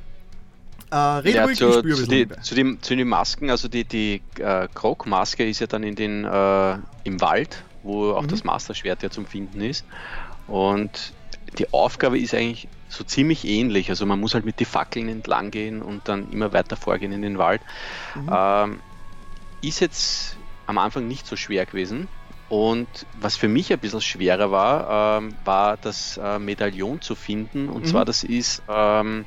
Äh, 0.91 0.95
red 0.95 1.35
ja, 1.35 1.43
ruhig, 1.43 1.57
zu, 1.57 1.81
zu, 1.81 2.07
die, 2.07 2.27
zu, 2.41 2.55
dem, 2.55 2.81
zu, 2.81 2.95
den 2.95 3.07
Masken, 3.07 3.49
also 3.49 3.67
die, 3.67 3.83
die 3.83 4.21
äh, 4.39 4.67
Krog-Maske 4.73 5.47
ist 5.47 5.59
ja 5.59 5.67
dann 5.67 5.83
in 5.83 5.95
den, 5.95 6.25
äh, 6.25 6.77
im 7.03 7.21
Wald, 7.21 7.63
wo 7.83 8.11
auch 8.11 8.23
mhm. 8.23 8.27
das 8.27 8.43
Masterschwert 8.43 9.03
ja 9.03 9.09
zum 9.09 9.25
Finden 9.25 9.61
ist. 9.61 9.85
Und 10.47 11.13
die 11.57 11.71
Aufgabe 11.73 12.19
ist 12.19 12.33
eigentlich 12.33 12.67
so 12.89 13.03
ziemlich 13.03 13.45
ähnlich. 13.45 13.89
Also 13.89 14.05
man 14.05 14.19
muss 14.19 14.33
halt 14.33 14.45
mit 14.45 14.59
den 14.59 14.65
Fackeln 14.65 15.09
entlang 15.09 15.51
gehen 15.51 15.81
und 15.81 16.07
dann 16.07 16.31
immer 16.31 16.53
weiter 16.53 16.75
vorgehen 16.75 17.11
in 17.11 17.21
den 17.21 17.37
Wald. 17.37 17.61
Mhm. 18.15 18.29
Ähm, 18.33 18.79
ist 19.61 19.79
jetzt 19.79 20.37
am 20.65 20.77
Anfang 20.77 21.07
nicht 21.07 21.27
so 21.27 21.35
schwer 21.35 21.65
gewesen. 21.65 22.07
Und 22.49 22.87
was 23.21 23.35
für 23.35 23.47
mich 23.47 23.71
ein 23.71 23.77
bisschen 23.77 24.01
schwerer 24.01 24.49
war, 24.49 25.19
ähm, 25.19 25.35
war 25.45 25.77
das 25.77 26.17
äh, 26.17 26.39
Medaillon 26.39 26.99
zu 26.99 27.13
finden. 27.13 27.69
Und 27.69 27.83
mhm. 27.83 27.87
zwar, 27.87 28.05
das 28.05 28.23
ist 28.23 28.63
ähm, 28.67 29.25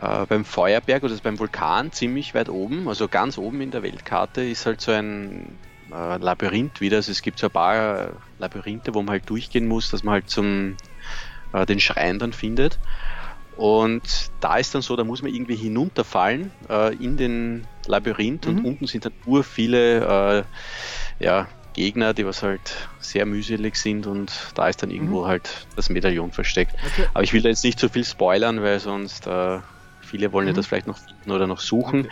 äh, 0.00 0.26
beim 0.26 0.44
Feuerberg 0.44 1.02
oder 1.02 1.14
beim 1.22 1.38
Vulkan 1.38 1.92
ziemlich 1.92 2.34
weit 2.34 2.48
oben, 2.48 2.88
also 2.88 3.08
ganz 3.08 3.38
oben 3.38 3.60
in 3.60 3.70
der 3.70 3.82
Weltkarte 3.82 4.42
ist 4.42 4.66
halt 4.66 4.80
so 4.80 4.92
ein 4.92 5.58
äh, 5.92 6.16
Labyrinth 6.16 6.80
wieder. 6.80 6.98
Also 6.98 7.12
es 7.12 7.22
gibt 7.22 7.38
so 7.38 7.46
ein 7.46 7.52
paar 7.52 8.10
Labyrinthe, 8.38 8.94
wo 8.94 9.02
man 9.02 9.10
halt 9.10 9.28
durchgehen 9.28 9.68
muss, 9.68 9.90
dass 9.90 10.02
man 10.02 10.14
halt 10.14 10.30
zum 10.30 10.76
äh, 11.52 11.66
den 11.66 11.80
Schrein 11.80 12.18
dann 12.18 12.32
findet. 12.32 12.78
Und 13.56 14.30
da 14.40 14.56
ist 14.56 14.74
dann 14.74 14.80
so, 14.80 14.96
da 14.96 15.04
muss 15.04 15.22
man 15.22 15.34
irgendwie 15.34 15.56
hinunterfallen 15.56 16.50
äh, 16.70 16.94
in 16.94 17.18
den 17.18 17.66
Labyrinth 17.86 18.46
mhm. 18.46 18.58
und 18.58 18.64
unten 18.64 18.86
sind 18.86 19.04
dann 19.04 19.12
ur 19.26 19.44
viele 19.44 20.44
äh, 21.18 21.24
ja, 21.24 21.46
Gegner, 21.74 22.14
die 22.14 22.24
was 22.24 22.42
halt 22.42 22.88
sehr 23.00 23.26
mühselig 23.26 23.76
sind 23.76 24.06
und 24.06 24.32
da 24.54 24.68
ist 24.68 24.82
dann 24.82 24.90
irgendwo 24.90 25.24
mhm. 25.24 25.26
halt 25.26 25.66
das 25.76 25.90
Medaillon 25.90 26.32
versteckt. 26.32 26.72
Okay. 26.72 27.08
Aber 27.12 27.22
ich 27.22 27.34
will 27.34 27.42
da 27.42 27.50
jetzt 27.50 27.62
nicht 27.62 27.78
zu 27.78 27.88
so 27.88 27.92
viel 27.92 28.04
spoilern, 28.04 28.62
weil 28.62 28.80
sonst 28.80 29.26
äh, 29.26 29.58
viele 30.10 30.32
wollen 30.32 30.46
mhm. 30.46 30.50
ja 30.50 30.56
das 30.56 30.66
vielleicht 30.66 30.86
noch 30.86 30.98
finden 30.98 31.30
oder 31.30 31.46
noch 31.46 31.60
suchen. 31.60 32.00
Okay. 32.00 32.10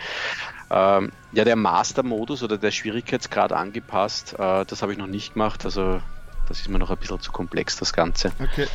Ähm, 0.71 1.11
ja, 1.31 1.43
der 1.43 1.55
Master-Modus 1.55 2.43
oder 2.43 2.57
der 2.57 2.71
Schwierigkeitsgrad 2.71 3.51
angepasst, 3.51 4.35
äh, 4.37 4.65
das 4.65 4.81
habe 4.81 4.91
ich 4.91 4.97
noch 4.97 5.07
nicht 5.07 5.33
gemacht. 5.33 5.65
Also 5.65 6.01
das 6.47 6.59
ist 6.59 6.69
mir 6.69 6.79
noch 6.79 6.91
ein 6.91 6.97
bisschen 6.97 7.19
zu 7.19 7.31
komplex, 7.31 7.77
das 7.77 7.93
Ganze. 7.93 8.31
Okay. 8.39 8.67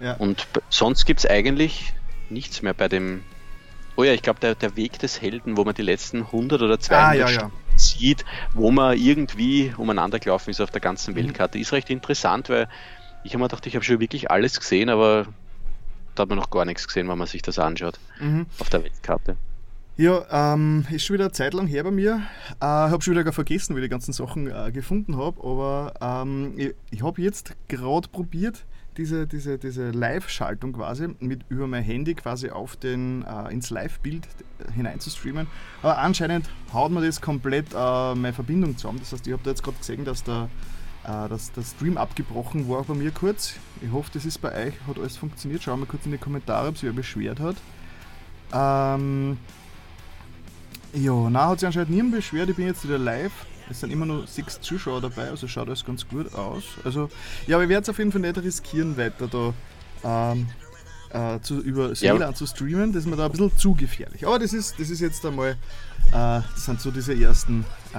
Ja. 0.00 0.14
Und 0.14 0.46
sonst 0.68 1.04
gibt 1.06 1.20
es 1.20 1.26
eigentlich 1.26 1.92
nichts 2.30 2.62
mehr 2.62 2.74
bei 2.74 2.88
dem. 2.88 3.22
Oh 3.96 4.04
ja, 4.04 4.12
ich 4.12 4.22
glaube, 4.22 4.38
der, 4.38 4.54
der 4.54 4.76
Weg 4.76 4.98
des 5.00 5.20
Helden, 5.20 5.56
wo 5.56 5.64
man 5.64 5.74
die 5.74 5.82
letzten 5.82 6.22
100 6.22 6.62
oder 6.62 6.78
200 6.78 7.10
ah, 7.10 7.14
ja, 7.14 7.28
ja 7.28 7.50
sieht, 7.78 8.24
wo 8.54 8.70
man 8.70 8.96
irgendwie 8.96 9.72
umeinander 9.76 10.18
gelaufen 10.18 10.50
ist 10.50 10.60
auf 10.60 10.70
der 10.70 10.80
ganzen 10.80 11.14
mhm. 11.14 11.18
Weltkarte. 11.18 11.58
Ist 11.58 11.72
recht 11.72 11.90
interessant, 11.90 12.48
weil 12.48 12.68
ich 13.24 13.32
habe 13.32 13.42
mir 13.42 13.48
gedacht, 13.48 13.66
ich 13.66 13.74
habe 13.74 13.84
schon 13.84 14.00
wirklich 14.00 14.30
alles 14.30 14.58
gesehen, 14.58 14.88
aber 14.88 15.26
da 16.18 16.22
hat 16.22 16.28
man 16.28 16.38
noch 16.38 16.50
gar 16.50 16.64
nichts 16.64 16.86
gesehen, 16.86 17.08
wenn 17.08 17.18
man 17.18 17.26
sich 17.26 17.42
das 17.42 17.58
anschaut 17.58 17.98
mhm. 18.20 18.46
auf 18.58 18.68
der 18.70 18.82
Weltkarte. 18.82 19.36
Ja, 19.96 20.54
ähm, 20.54 20.86
ist 20.90 21.04
schon 21.04 21.14
wieder 21.14 21.24
eine 21.24 21.32
Zeit 21.32 21.54
lang 21.54 21.66
her 21.66 21.82
bei 21.82 21.90
mir. 21.90 22.22
Ich 22.50 22.54
äh, 22.62 22.66
habe 22.66 23.02
schon 23.02 23.14
wieder 23.14 23.24
gar 23.24 23.32
vergessen, 23.32 23.74
wie 23.74 23.80
ich 23.80 23.86
die 23.86 23.90
ganzen 23.90 24.12
Sachen 24.12 24.48
äh, 24.48 24.70
gefunden 24.70 25.16
habe, 25.16 25.42
aber 25.42 25.94
ähm, 26.00 26.52
ich, 26.56 26.74
ich 26.90 27.02
habe 27.02 27.20
jetzt 27.20 27.54
gerade 27.66 28.08
probiert, 28.08 28.64
diese, 28.96 29.26
diese, 29.26 29.58
diese 29.58 29.90
Live-Schaltung 29.90 30.72
quasi 30.72 31.08
mit 31.20 31.40
über 31.48 31.66
mein 31.66 31.84
Handy 31.84 32.14
quasi 32.14 32.50
auf 32.50 32.76
den, 32.76 33.24
äh, 33.24 33.52
ins 33.52 33.70
Live-Bild 33.70 34.26
hineinzustreamen. 34.74 35.46
Aber 35.82 35.98
anscheinend 35.98 36.50
haut 36.72 36.90
mir 36.90 37.04
das 37.04 37.20
komplett 37.20 37.66
äh, 37.74 38.14
meine 38.14 38.32
Verbindung 38.32 38.76
zusammen. 38.76 38.98
Das 38.98 39.12
heißt, 39.12 39.26
ich 39.26 39.32
habe 39.32 39.42
da 39.44 39.50
jetzt 39.50 39.62
gerade 39.62 39.78
gesehen, 39.78 40.04
dass 40.04 40.24
der, 40.24 40.44
äh, 40.44 40.46
dass 41.08 41.52
der 41.52 41.62
Stream 41.62 41.96
abgebrochen 41.96 42.68
war 42.68 42.84
bei 42.84 42.94
mir 42.94 43.10
kurz. 43.10 43.54
Ich 43.80 43.90
hoffe, 43.90 44.10
das 44.12 44.26
ist 44.26 44.38
bei 44.38 44.66
euch, 44.66 44.74
hat 44.86 44.98
alles 44.98 45.16
funktioniert. 45.16 45.62
Schauen 45.62 45.80
wir 45.80 45.86
kurz 45.86 46.04
in 46.04 46.12
die 46.12 46.18
Kommentare, 46.18 46.68
ob 46.68 46.76
sich 46.76 46.84
wer 46.84 46.92
beschwert 46.92 47.40
hat. 47.40 47.56
Ähm, 48.52 49.38
ja, 50.92 51.30
na 51.30 51.48
hat 51.48 51.60
sich 51.60 51.66
anscheinend 51.66 51.90
niemand 51.90 52.14
beschwert. 52.16 52.50
Ich 52.50 52.56
bin 52.56 52.66
jetzt 52.66 52.84
wieder 52.84 52.98
live. 52.98 53.32
Es 53.70 53.80
sind 53.80 53.90
immer 53.90 54.06
nur 54.06 54.26
sechs 54.26 54.60
Zuschauer 54.60 55.00
dabei, 55.00 55.28
also 55.28 55.46
schaut 55.46 55.68
alles 55.68 55.84
ganz 55.84 56.06
gut 56.06 56.34
aus. 56.34 56.64
Also, 56.84 57.10
ja, 57.46 57.56
aber 57.56 57.64
ich 57.64 57.70
werde 57.70 57.82
es 57.82 57.88
auf 57.88 57.98
jeden 57.98 58.12
Fall 58.12 58.22
nicht 58.22 58.38
riskieren, 58.38 58.96
weiter 58.96 59.28
da 59.28 60.32
ähm, 60.32 60.46
äh, 61.10 61.40
zu, 61.40 61.60
über 61.60 61.94
Seeland 61.94 62.20
ja. 62.20 62.34
zu 62.34 62.46
streamen. 62.46 62.92
Das 62.92 63.04
ist 63.04 63.10
mir 63.10 63.16
da 63.16 63.26
ein 63.26 63.30
bisschen 63.30 63.56
zu 63.56 63.74
gefährlich. 63.74 64.26
Aber 64.26 64.38
das 64.38 64.52
ist, 64.52 64.78
das 64.78 64.90
ist 64.90 65.00
jetzt 65.00 65.24
einmal, 65.24 65.50
äh, 65.50 65.56
das 66.12 66.64
sind 66.64 66.80
so 66.80 66.90
diese 66.90 67.18
ersten 67.18 67.64
äh, 67.94 67.96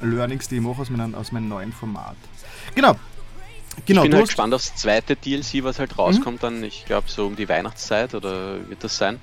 Learnings, 0.00 0.48
die 0.48 0.56
ich 0.56 0.60
mache 0.60 0.82
aus 0.82 0.90
meinem, 0.90 1.14
aus 1.14 1.32
meinem 1.32 1.48
neuen 1.48 1.72
Format. 1.72 2.16
Genau. 2.74 2.96
Genau, 3.86 4.02
ich 4.02 4.10
bin 4.10 4.18
halt 4.18 4.26
gespannt 4.26 4.52
aufs 4.52 4.74
zweite 4.74 5.16
DLC, 5.16 5.64
was 5.64 5.78
halt 5.78 5.96
rauskommt 5.96 6.42
mhm. 6.42 6.46
dann, 6.46 6.64
ich 6.64 6.84
glaube 6.84 7.08
so 7.08 7.26
um 7.26 7.36
die 7.36 7.48
Weihnachtszeit 7.48 8.14
oder 8.14 8.68
wird 8.68 8.84
das 8.84 8.98
sein, 8.98 9.18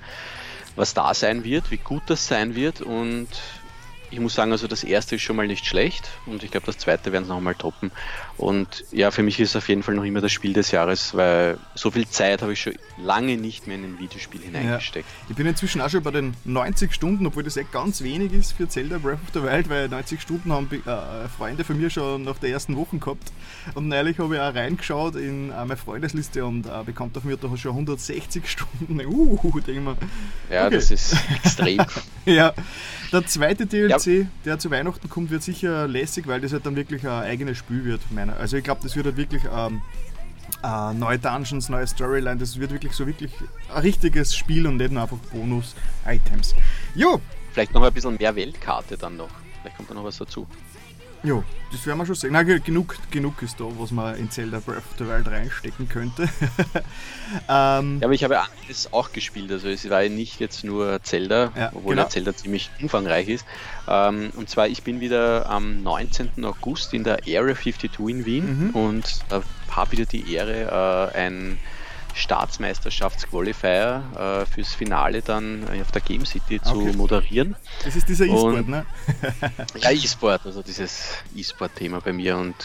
was 0.75 0.95
da 0.95 1.13
sein 1.13 1.43
wird, 1.43 1.69
wie 1.69 1.77
gut 1.77 2.01
das 2.07 2.27
sein 2.27 2.55
wird 2.55 2.81
und 2.81 3.27
ich 4.11 4.19
muss 4.19 4.33
sagen, 4.33 4.51
also 4.51 4.67
das 4.67 4.83
erste 4.83 5.15
ist 5.15 5.21
schon 5.21 5.35
mal 5.35 5.45
nicht 5.45 5.65
schlecht 5.65 6.09
und 6.25 6.43
ich 6.43 6.51
glaube, 6.51 6.65
das 6.65 6.79
zweite 6.79 7.11
werden 7.11 7.25
sie 7.25 7.29
noch 7.29 7.41
mal 7.41 7.53
toppen. 7.53 7.91
Und 8.39 8.85
ja, 8.93 9.11
für 9.11 9.21
mich 9.21 9.37
ist 9.41 9.49
es 9.49 9.55
auf 9.57 9.67
jeden 9.67 9.83
Fall 9.83 9.95
noch 9.95 10.05
immer 10.05 10.21
das 10.21 10.31
Spiel 10.31 10.53
des 10.53 10.71
Jahres, 10.71 11.13
weil 11.13 11.57
so 11.75 11.91
viel 11.91 12.07
Zeit 12.07 12.41
habe 12.41 12.53
ich 12.53 12.61
schon 12.61 12.73
lange 12.97 13.35
nicht 13.35 13.67
mehr 13.67 13.75
in 13.75 13.83
ein 13.83 13.99
Videospiel 13.99 14.39
hineingesteckt. 14.39 15.05
Ja. 15.05 15.25
Ich 15.29 15.35
bin 15.35 15.45
inzwischen 15.45 15.81
auch 15.81 15.89
schon 15.89 16.01
bei 16.01 16.11
den 16.11 16.33
90 16.45 16.93
Stunden, 16.93 17.27
obwohl 17.27 17.43
das 17.43 17.57
echt 17.57 17.73
ganz 17.73 18.01
wenig 18.01 18.31
ist 18.31 18.53
für 18.53 18.69
Zelda 18.69 18.97
Breath 18.97 19.19
of 19.27 19.33
the 19.33 19.43
Wild, 19.43 19.69
weil 19.69 19.89
90 19.89 20.21
Stunden 20.21 20.53
haben 20.53 20.69
äh, 20.71 21.27
Freunde 21.37 21.65
von 21.65 21.77
mir 21.77 21.89
schon 21.89 22.23
nach 22.23 22.37
der 22.37 22.51
ersten 22.51 22.77
Woche 22.77 22.97
gehabt. 22.97 23.33
Und 23.75 23.89
neulich 23.89 24.19
habe 24.19 24.35
ich 24.35 24.41
auch 24.41 24.55
reingeschaut 24.55 25.15
in 25.15 25.49
äh, 25.49 25.53
meine 25.55 25.75
Freundesliste 25.75 26.45
und 26.45 26.65
äh, 26.65 26.69
Bekannter 26.85 27.19
von 27.19 27.29
mir 27.29 27.37
hat 27.37 27.59
schon 27.59 27.71
160 27.71 28.47
Stunden. 28.49 29.05
Uh, 29.05 29.59
denke 29.59 29.81
mal. 29.81 29.97
Ja, 30.49 30.67
okay. 30.67 30.75
das 30.75 30.91
ist 30.91 31.13
extrem. 31.35 31.81
ja. 32.25 32.53
Der 33.11 33.25
zweite 33.25 33.65
DLC, 33.65 34.05
ja. 34.05 34.25
der 34.45 34.59
zu 34.59 34.71
Weihnachten 34.71 35.09
kommt, 35.09 35.29
wird 35.29 35.43
sicher 35.43 35.87
lässig, 35.87 36.27
weil 36.27 36.39
das 36.39 36.53
halt 36.53 36.65
dann 36.65 36.75
wirklich 36.75 37.05
ein 37.05 37.23
eigenes 37.23 37.57
Spiel 37.57 37.83
wird. 37.83 38.01
Meiner. 38.11 38.28
Also 38.37 38.57
ich 38.57 38.63
glaube, 38.63 38.81
das 38.83 38.95
wird 38.95 39.05
halt 39.05 39.17
wirklich 39.17 39.43
ähm, 39.51 39.81
äh, 40.63 40.93
neue 40.93 41.19
Dungeons, 41.19 41.69
neue 41.69 41.87
Storyline. 41.87 42.37
Das 42.37 42.59
wird 42.59 42.71
wirklich 42.71 42.93
so 42.93 43.07
wirklich 43.07 43.31
ein 43.73 43.81
richtiges 43.81 44.35
Spiel 44.35 44.67
und 44.67 44.77
nicht 44.77 44.91
nur 44.91 45.03
einfach 45.03 45.17
Bonus-Items. 45.31 46.55
Jo! 46.95 47.21
Vielleicht 47.53 47.73
noch 47.73 47.83
ein 47.83 47.93
bisschen 47.93 48.15
mehr 48.17 48.35
Weltkarte 48.35 48.97
dann 48.97 49.17
noch. 49.17 49.29
Vielleicht 49.61 49.77
kommt 49.77 49.89
da 49.89 49.93
noch 49.93 50.03
was 50.03 50.17
dazu. 50.17 50.47
Ja, 51.23 51.43
das 51.71 51.85
werden 51.85 51.97
wir 51.97 52.05
schon 52.05 52.15
sehen. 52.15 52.31
Na, 52.31 52.43
genug, 52.43 52.95
genug 53.11 53.41
ist 53.41 53.59
da, 53.59 53.65
was 53.77 53.91
man 53.91 54.15
in 54.15 54.31
Zelda 54.31 54.59
Breath 54.59 54.77
of 54.77 54.83
the 54.97 55.05
Wild 55.05 55.27
reinstecken 55.27 55.89
könnte. 55.89 56.23
ähm, 57.49 57.99
ja, 57.99 58.05
aber 58.05 58.13
ich 58.13 58.23
habe 58.23 58.39
alles 58.39 58.93
auch 58.93 59.11
gespielt. 59.11 59.51
Also 59.51 59.67
es 59.67 59.89
war 59.89 60.03
ja 60.03 60.09
nicht 60.09 60.39
jetzt 60.39 60.63
nur 60.63 61.03
Zelda, 61.03 61.51
ja, 61.55 61.71
obwohl 61.73 61.95
genau. 61.95 62.07
Zelda 62.07 62.33
ziemlich 62.33 62.71
umfangreich 62.81 63.27
ist. 63.27 63.45
Ähm, 63.87 64.31
und 64.37 64.49
zwar, 64.49 64.67
ich 64.67 64.83
bin 64.83 65.01
wieder 65.01 65.49
am 65.49 65.83
19. 65.83 66.45
August 66.45 66.93
in 66.93 67.03
der 67.03 67.19
Area 67.27 67.55
52 67.55 67.99
in 68.07 68.25
Wien 68.25 68.69
mhm. 68.69 68.69
und 68.71 69.19
habe 69.69 69.91
wieder 69.91 70.05
die 70.05 70.33
Ehre, 70.33 71.11
äh, 71.13 71.17
ein 71.17 71.59
Staatsmeisterschaftsqualifier 72.13 74.03
äh, 74.15 74.45
fürs 74.45 74.73
Finale 74.73 75.21
dann 75.21 75.65
auf 75.81 75.91
der 75.91 76.01
Game 76.01 76.25
City 76.25 76.61
zu 76.61 76.81
okay. 76.81 76.93
moderieren. 76.95 77.55
Das 77.83 77.95
ist 77.95 78.09
dieser 78.09 78.25
E-Sport, 78.25 78.67
ne? 78.67 78.85
ja, 79.77 79.91
E-Sport, 79.91 80.45
also 80.45 80.61
dieses 80.61 81.15
E-Sport-Thema 81.35 82.01
bei 82.01 82.13
mir 82.13 82.37
und 82.37 82.55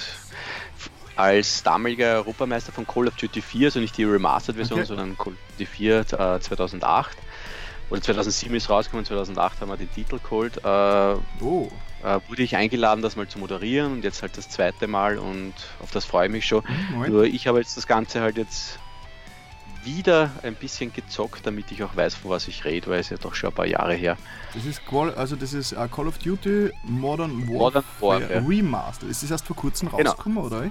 als 1.16 1.62
damaliger 1.62 2.16
Europameister 2.16 2.72
von 2.72 2.86
Call 2.86 3.06
of 3.06 3.16
Duty 3.16 3.40
4, 3.40 3.68
also 3.68 3.80
nicht 3.80 3.96
die 3.96 4.04
Remastered-Version, 4.04 4.80
okay. 4.80 4.88
sondern 4.88 5.16
Call 5.16 5.34
of 5.34 5.38
Duty 5.52 5.66
4 5.66 6.00
äh, 6.00 6.40
2008 6.40 7.16
oder 7.90 8.02
2007 8.02 8.54
ist 8.56 8.70
rausgekommen, 8.70 9.04
2008 9.04 9.60
haben 9.60 9.68
wir 9.68 9.76
den 9.76 9.92
Titel 9.92 10.18
geholt. 10.18 10.56
Äh, 10.58 10.64
oh. 11.44 11.70
äh, 12.02 12.18
wurde 12.28 12.42
ich 12.42 12.56
eingeladen, 12.56 13.02
das 13.02 13.14
mal 13.14 13.28
zu 13.28 13.38
moderieren 13.38 13.92
und 13.92 14.04
jetzt 14.04 14.22
halt 14.22 14.36
das 14.36 14.48
zweite 14.48 14.86
Mal 14.86 15.18
und 15.18 15.54
auf 15.80 15.90
das 15.90 16.04
freue 16.04 16.26
ich 16.26 16.32
mich 16.32 16.46
schon. 16.46 16.64
Moment. 16.90 17.12
Nur 17.12 17.24
ich 17.24 17.46
habe 17.46 17.58
jetzt 17.58 17.76
das 17.76 17.86
Ganze 17.86 18.20
halt 18.20 18.36
jetzt 18.36 18.78
wieder 19.84 20.30
ein 20.42 20.54
bisschen 20.54 20.92
gezockt, 20.92 21.46
damit 21.46 21.70
ich 21.72 21.82
auch 21.82 21.96
weiß, 21.96 22.14
von 22.14 22.30
was 22.30 22.48
ich 22.48 22.64
rede, 22.64 22.88
weil 22.90 23.00
es 23.00 23.10
ja 23.10 23.16
doch 23.16 23.34
schon 23.34 23.50
ein 23.50 23.54
paar 23.54 23.66
Jahre 23.66 23.94
her. 23.94 24.16
Das 24.54 24.64
ist, 24.64 24.80
also 25.16 25.36
das 25.36 25.52
ist 25.52 25.72
uh, 25.72 25.88
Call 25.88 26.08
of 26.08 26.18
Duty 26.18 26.70
Modern 26.84 27.48
Warfare, 27.48 27.84
Modern 28.00 28.22
Warfare. 28.30 28.48
Remastered. 28.48 29.10
Ist 29.10 29.22
das 29.22 29.30
erst 29.30 29.46
vor 29.46 29.56
kurzem 29.56 29.90
genau. 29.90 30.10
rausgekommen, 30.10 30.42
genau. 30.44 30.56
oder? 30.62 30.70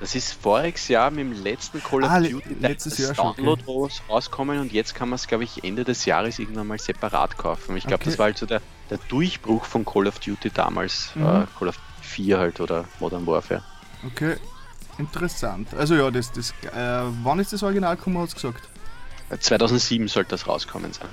Das 0.00 0.14
ist 0.16 0.32
voriges 0.32 0.88
Jahr 0.88 1.10
mit 1.10 1.20
dem 1.20 1.42
letzten 1.44 1.82
Call 1.82 2.02
of 2.04 2.10
Ah, 2.10 2.18
le- 2.18 2.30
Duty 2.30 2.56
letztes 2.60 2.98
Jahr 2.98 3.08
das 3.08 3.16
schon, 3.16 3.26
okay. 3.28 3.36
Download 3.42 3.62
raus- 3.66 4.02
rauskommen 4.08 4.58
und 4.60 4.72
jetzt 4.72 4.94
kann 4.94 5.08
man 5.08 5.14
es, 5.16 5.26
glaube 5.28 5.44
ich, 5.44 5.62
Ende 5.64 5.84
des 5.84 6.04
Jahres 6.04 6.38
irgendwann 6.38 6.66
mal 6.66 6.78
separat 6.78 7.38
kaufen. 7.38 7.76
Ich 7.76 7.84
glaube, 7.86 8.02
Okay. 8.02 8.10
das 8.10 8.18
war 8.18 8.24
halt 8.26 8.36
so 8.38 8.44
der, 8.44 8.60
der 8.90 8.98
Durchbruch 9.08 9.64
von 9.64 9.84
Call 9.84 10.06
of 10.08 10.18
Duty 10.18 10.50
damals. 10.50 11.10
Mhm. 11.14 11.22
Äh, 11.24 11.46
Call 11.58 11.68
of 11.68 11.78
4 12.02 12.38
halt 12.38 12.60
oder 12.60 12.84
Modern 13.00 13.26
Warfare. 13.26 13.62
Okay, 14.06 14.36
interessant. 14.98 15.72
Also 15.74 15.94
ja, 15.94 16.10
das, 16.10 16.32
das, 16.32 16.50
äh, 16.72 17.10
wann 17.22 17.38
ist 17.38 17.52
das 17.52 17.62
Original 17.62 17.96
gekommen, 17.96 18.18
hast 18.18 18.32
du 18.32 18.52
gesagt? 18.52 18.68
Äh, 19.30 19.38
2007 19.38 20.08
sollte 20.08 20.30
das 20.30 20.46
rauskommen 20.46 20.92
sein. 20.92 21.08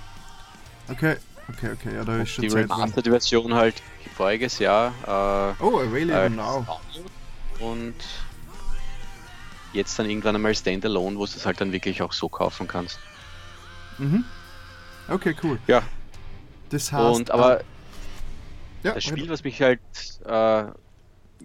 Okay, 0.89 1.17
okay, 1.49 1.71
okay, 1.73 1.95
ja, 1.95 2.03
da 2.03 2.17
ist 2.17 2.29
schon 2.29 2.43
Die. 2.43 2.49
Remastered-Version 2.53 3.53
halt 3.53 3.81
voriges 4.15 4.59
Jahr. 4.59 4.93
Äh, 5.59 5.63
Oh, 5.63 5.79
available 5.79 6.25
äh, 6.25 6.29
now. 6.29 6.65
Und 7.59 7.95
jetzt 9.73 9.97
dann 9.97 10.09
irgendwann 10.09 10.35
einmal 10.35 10.53
Standalone, 10.55 11.17
wo 11.17 11.25
du 11.25 11.31
es 11.31 11.45
halt 11.45 11.61
dann 11.61 11.71
wirklich 11.71 12.01
auch 12.01 12.11
so 12.11 12.27
kaufen 12.27 12.67
kannst. 12.67 12.99
Mhm. 13.97 14.25
Okay, 15.07 15.35
cool. 15.43 15.59
Ja. 15.67 15.81
Das 16.69 16.91
heißt, 16.91 17.15
und 17.15 17.31
aber 17.31 17.59
äh, 17.61 17.63
ja, 18.83 18.93
das 18.93 19.03
Spiel, 19.03 19.29
was 19.29 19.43
mich 19.43 19.61
halt 19.61 19.79
äh, 20.25 20.63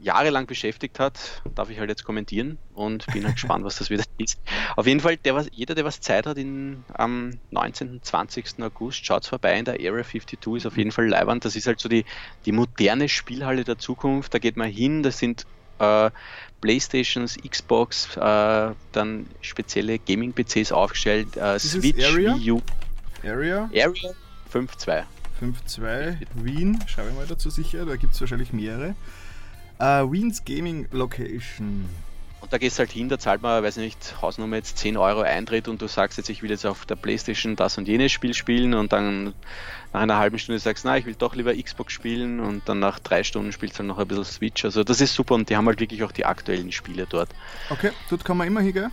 jahrelang 0.03 0.47
beschäftigt 0.47 0.99
hat, 0.99 1.43
darf 1.55 1.71
ich 1.71 1.79
halt 1.79 1.91
jetzt 1.91 2.05
kommentieren 2.05 2.59
und 2.75 3.07
bin 3.13 3.25
halt 3.25 3.35
gespannt, 3.35 3.65
was 3.65 3.77
das 3.77 3.91
wieder 3.91 4.05
ist. 4.19 4.39
Auf 4.77 4.87
jeden 4.87 5.01
Fall, 5.01 5.17
der, 5.17 5.35
was, 5.35 5.49
jeder, 5.53 5.75
der 5.75 5.85
was 5.85 6.01
Zeit 6.01 6.27
hat, 6.27 6.39
in, 6.39 6.85
am 6.93 7.39
19. 7.51 8.03
20. 8.03 8.63
August, 8.63 9.05
schaut 9.05 9.27
vorbei 9.27 9.59
in 9.59 9.65
der 9.65 9.75
Area 9.75 10.05
52, 10.05 10.57
ist 10.57 10.67
auf 10.67 10.77
jeden 10.77 10.93
Fall 10.93 11.09
leibend. 11.09 11.45
Das 11.45 11.57
ist 11.57 11.67
halt 11.67 11.81
so 11.81 11.89
die, 11.89 12.05
die 12.45 12.53
moderne 12.53 13.09
Spielhalle 13.09 13.65
der 13.65 13.79
Zukunft. 13.79 14.35
Da 14.35 14.39
geht 14.39 14.57
man 14.57 14.71
hin, 14.71 15.03
das 15.03 15.19
sind 15.19 15.47
äh, 15.79 16.11
Playstations, 16.61 17.37
Xbox, 17.37 18.17
äh, 18.17 18.75
dann 18.93 19.27
spezielle 19.41 19.99
Gaming-PCs 19.99 20.73
aufgestellt, 20.73 21.37
äh, 21.37 21.59
Switch, 21.59 22.05
Area? 22.05 22.37
Wii 22.37 22.53
U, 22.53 22.63
Area 23.25 23.71
Area 23.75 24.13
5.2. 24.53 25.05
5.2 25.41 26.17
Wien, 26.37 26.83
schauen 26.87 27.09
wir 27.09 27.15
mal 27.15 27.27
dazu 27.27 27.51
sicher, 27.51 27.85
da 27.85 27.97
gibt 27.97 28.15
es 28.15 28.21
wahrscheinlich 28.21 28.53
mehrere. 28.53 28.95
Äh, 29.79 29.85
Wiens 30.11 30.45
Gaming 30.45 30.89
Location. 30.91 31.89
Und 32.41 32.53
da 32.53 32.59
gehst 32.59 32.79
du 32.79 32.81
halt 32.81 32.93
hin, 32.93 33.09
da 33.09 33.19
zahlt 33.19 33.43
man, 33.43 33.63
weiß 33.65 33.77
nicht, 33.79 34.23
Hausnummer 34.23 34.57
jetzt 34.57 34.79
10 34.79 34.97
Euro 34.97 35.23
Eintritt 35.23 35.67
und 35.67 35.83
du 35.83 35.89
sagst 35.89 36.17
jetzt, 36.17 36.29
ich 36.29 36.43
will 36.43 36.51
jetzt 36.51 36.65
auf 36.65 36.87
der 36.87 36.95
Playstation 36.95 37.57
das 37.57 37.77
und 37.77 37.89
jenes 37.89 38.13
Spiel 38.13 38.35
spielen 38.35 38.75
und 38.75 38.93
dann 38.93 39.35
nach 39.93 40.03
einer 40.03 40.19
halben 40.19 40.39
Stunde 40.39 40.61
sagst, 40.61 40.85
na, 40.85 40.97
ich 40.97 41.07
will 41.07 41.17
doch 41.19 41.35
lieber 41.35 41.55
Xbox 41.55 41.93
spielen 41.93 42.39
und 42.39 42.69
dann 42.69 42.79
nach 42.79 43.01
drei 43.01 43.25
Stunden 43.25 43.51
spielst 43.51 43.77
du 43.77 43.79
dann 43.79 43.89
noch 43.89 43.99
ein 43.99 44.07
bisschen 44.07 44.25
Switch. 44.25 44.65
Also 44.65 44.85
das 44.85 45.01
ist 45.01 45.15
super 45.15 45.35
und 45.35 45.51
die 45.51 45.57
haben 45.57 45.67
halt 45.67 45.81
wirklich 45.81 46.05
auch 46.05 46.13
die 46.13 46.25
aktuellen 46.25 46.71
Spiele 46.71 47.07
dort. 47.09 47.31
Okay, 47.71 47.91
dort 48.11 48.25
kann 48.25 48.37
man 48.37 48.47
immer 48.47 48.61
hingehen? 48.61 48.93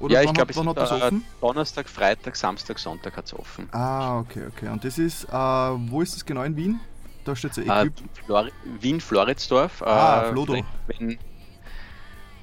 Oder 0.00 0.14
ja, 0.14 0.22
ich 0.22 0.32
glaube, 0.32 0.50
es 0.50 0.58
hat 0.58 0.76
das 0.76 0.90
offen? 0.90 1.24
Donnerstag, 1.40 1.88
Freitag, 1.88 2.34
Samstag, 2.34 2.78
Sonntag 2.78 3.16
hat 3.16 3.26
es 3.26 3.34
offen. 3.34 3.68
Ah, 3.70 4.18
okay, 4.18 4.42
okay. 4.48 4.68
Und 4.68 4.84
das 4.84 4.98
ist, 4.98 5.24
äh, 5.24 5.32
wo 5.32 6.02
ist 6.02 6.16
das 6.16 6.26
genau 6.26 6.42
in 6.42 6.56
Wien? 6.56 6.80
Da 7.24 7.34
steht 7.34 7.54
so 7.54 7.62
Äh, 7.62 7.64
Equip. 7.86 7.92
Flor 8.26 8.48
Wien, 8.80 9.00
Floridsdorf. 9.00 9.82
Ah, 9.82 10.24
äh, 10.28 10.32
Flodo. 10.32 10.62
Wenn, 10.86 11.18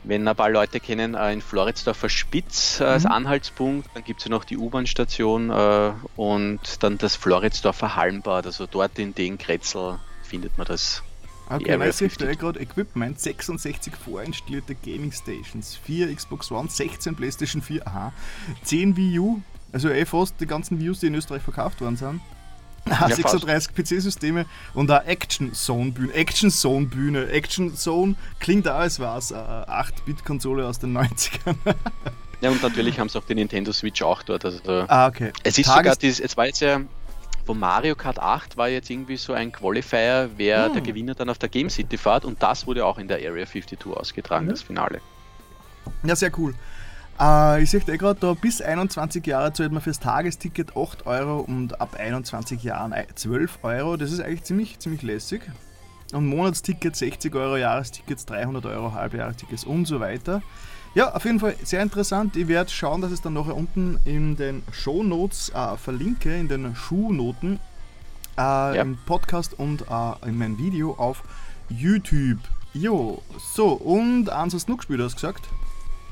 wenn 0.04 0.28
ein 0.28 0.36
paar 0.36 0.50
Leute 0.50 0.80
kennen, 0.80 1.14
äh, 1.14 1.32
in 1.34 1.42
Floridsdorfer 1.42 2.10
Spitz 2.10 2.80
äh, 2.80 2.86
als 2.86 3.04
Mhm. 3.04 3.12
Anhaltspunkt, 3.12 3.90
dann 3.94 4.04
gibt 4.04 4.20
es 4.22 4.26
ja 4.26 4.32
noch 4.32 4.44
die 4.44 4.58
U-Bahn-Station 4.58 5.52
äh, 5.52 5.92
und 6.16 6.60
dann 6.84 6.98
das 6.98 7.16
Floridsdorfer 7.16 7.96
Hallenbad, 7.96 8.48
also 8.48 8.66
dort 8.66 8.98
in 8.98 9.14
den 9.14 9.38
Kretzel 9.38 10.00
findet 10.24 10.58
man 10.58 10.66
das. 10.66 11.04
Okay, 11.48 11.78
nein, 11.78 11.90
ich 11.90 11.96
52. 11.98 12.40
gerade 12.40 12.60
Equipment, 12.62 13.20
66 13.20 13.94
vorinstallierte 13.96 14.74
Gaming 14.74 15.12
Stations, 15.12 15.76
4 15.84 16.16
Xbox 16.16 16.50
One, 16.50 16.70
16 16.70 17.14
PlayStation 17.16 17.62
4, 17.62 17.86
aha, 17.86 18.14
10 18.64 18.96
Wii 18.96 19.20
U, 19.20 19.42
also 19.74 19.90
eh 19.90 20.06
fast 20.06 20.40
die 20.40 20.48
ganzen 20.48 20.80
Wii 20.80 20.90
Us, 20.90 21.02
die 21.02 21.08
in 21.08 21.16
Österreich 21.16 21.42
verkauft 21.44 21.82
worden 21.82 21.98
sind. 21.98 22.22
Ah, 22.90 23.08
Ja, 23.10 23.16
36 23.16 23.74
PC-Systeme 23.76 24.46
und 24.74 24.90
eine 24.90 25.06
Action 25.06 25.54
Zone 25.54 25.92
Bühne. 25.92 26.14
Action 26.14 26.50
Zone 26.50 26.88
Bühne. 26.88 27.28
Action 27.30 27.76
Zone 27.76 28.16
klingt 28.40 28.68
auch, 28.68 28.76
als 28.76 29.00
wäre 29.00 29.18
es 29.18 29.32
eine 29.32 29.68
8-Bit-Konsole 29.70 30.66
aus 30.68 30.80
den 30.80 30.98
90ern. 30.98 31.56
Ja, 32.42 32.50
und 32.50 32.62
natürlich 32.64 33.00
haben 33.00 33.08
sie 33.08 33.18
auch 33.20 33.26
die 33.26 33.36
Nintendo 33.36 33.72
Switch 33.72 34.02
auch 34.02 34.24
dort. 34.24 34.44
Also 34.46 34.60
ah, 34.88 35.08
okay. 35.08 35.32
es 35.44 35.58
ist 35.60 35.68
Tages- 35.68 35.76
sogar, 35.84 35.96
dieses, 35.98 36.20
es 36.20 36.36
war 36.38 36.48
jetzt 36.48 36.60
ja, 36.62 36.82
von 37.46 37.60
Mario 37.60 37.96
Kart 37.96 38.18
8 38.20 38.58
war 38.58 38.68
jetzt 38.68 38.90
irgendwie 38.90 39.18
so 39.18 39.34
ein 39.34 39.52
Qualifier, 39.52 40.30
wer 40.38 40.66
Hm. 40.66 40.74
der 40.74 40.82
Gewinner 40.82 41.14
dann 41.14 41.30
auf 41.30 41.38
der 41.38 41.50
Game 41.50 41.70
City 41.70 41.98
fährt 41.98 42.26
und 42.26 42.42
das 42.42 42.66
wurde 42.66 42.84
auch 42.86 42.98
in 42.98 43.08
der 43.08 43.18
Area 43.18 43.46
52 43.46 43.86
ausgetragen, 43.96 44.46
Mhm. 44.46 44.50
das 44.50 44.62
Finale. 44.64 45.02
Ja, 46.04 46.16
sehr 46.16 46.32
cool. 46.40 46.56
Äh, 47.22 47.62
ich 47.64 47.70
sehe 47.70 47.82
eh 47.88 47.98
gerade, 47.98 48.20
da 48.20 48.34
bis 48.34 48.62
21 48.62 49.26
Jahre 49.28 49.54
zahlt 49.54 49.72
man 49.72 49.82
fürs 49.82 50.00
Tagesticket 50.00 50.76
8 50.76 51.06
Euro 51.06 51.40
und 51.42 51.80
ab 51.80 51.96
21 51.98 52.64
Jahren 52.64 52.94
ei- 52.94 53.08
12 53.14 53.60
Euro. 53.64 53.96
Das 53.98 54.12
ist 54.12 54.20
eigentlich 54.22 54.44
ziemlich, 54.44 54.80
ziemlich 54.80 55.02
lässig. 55.04 55.42
Und 56.14 56.28
Monatsticket 56.28 56.96
60 56.96 57.34
Euro, 57.36 57.56
Jahrestickets 57.58 58.26
300 58.26 58.66
Euro, 58.66 58.94
Halbjahrestickets 58.94 59.64
und 59.64 59.86
so 59.86 60.00
weiter. 60.00 60.42
Ja, 60.94 61.14
auf 61.14 61.24
jeden 61.24 61.40
Fall 61.40 61.56
sehr 61.64 61.82
interessant. 61.82 62.36
Ich 62.36 62.50
werde 62.50 62.70
schauen, 62.70 63.00
dass 63.02 63.12
ich 63.12 63.18
es 63.18 63.22
dann 63.22 63.34
nachher 63.34 63.56
unten 63.56 63.98
in 64.04 64.36
den 64.36 64.62
Show 64.74 65.04
Notes 65.04 65.50
äh, 65.56 65.78
verlinke, 65.78 66.36
in 66.38 66.50
den 66.50 66.76
Schuhnoten, 66.76 67.62
äh, 68.38 68.78
im 68.80 68.98
Podcast 69.06 69.58
und 69.58 69.84
äh, 69.84 70.28
in 70.28 70.38
mein 70.38 70.58
Video 70.58 70.96
auf 70.96 71.24
YouTube. 71.70 72.40
Jo, 72.74 73.22
so, 73.54 73.70
und 73.70 74.30
ansonsten 74.30 74.72
noch 74.72 74.80
gespielt, 74.80 75.00
hast 75.02 75.14
du 75.14 75.28
gesagt? 75.28 75.48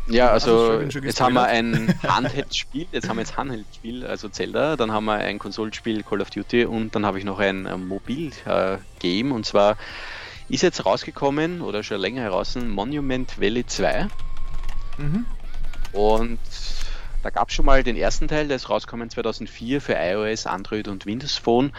Ja, 0.09 0.29
also 0.31 0.89
schon 0.89 1.03
jetzt 1.03 1.21
haben 1.21 1.33
wir 1.35 1.45
ein 1.45 1.93
Handheld-Spiel, 2.07 2.87
jetzt 2.91 3.07
haben 3.07 3.17
wir 3.17 3.21
jetzt 3.21 3.37
Handheld-Spiel, 3.37 4.05
also 4.05 4.29
Zelda, 4.29 4.75
dann 4.75 4.91
haben 4.91 5.05
wir 5.05 5.15
ein 5.15 5.39
Konsolenspiel 5.39 6.03
Call 6.03 6.21
of 6.21 6.29
Duty 6.29 6.65
und 6.65 6.95
dann 6.95 7.05
habe 7.05 7.19
ich 7.19 7.25
noch 7.25 7.39
ein 7.39 7.63
Mobil-Game 7.87 9.31
und 9.31 9.45
zwar 9.45 9.77
ist 10.49 10.63
jetzt 10.63 10.85
rausgekommen 10.85 11.61
oder 11.61 11.83
schon 11.83 11.99
länger 12.01 12.21
heraus 12.23 12.55
Monument 12.55 13.39
Valley 13.39 13.65
2 13.65 14.07
Mhm. 14.97 15.25
und 15.93 16.39
da 17.21 17.29
gab 17.29 17.49
es 17.49 17.55
schon 17.55 17.65
mal 17.65 17.83
den 17.83 17.95
ersten 17.95 18.27
Teil, 18.27 18.47
der 18.47 18.55
ist 18.57 18.69
rausgekommen 18.69 19.09
2004 19.09 19.81
für 19.81 19.93
iOS, 19.93 20.45
Android 20.45 20.87
und 20.87 21.05
Windows 21.05 21.37
Phone 21.37 21.71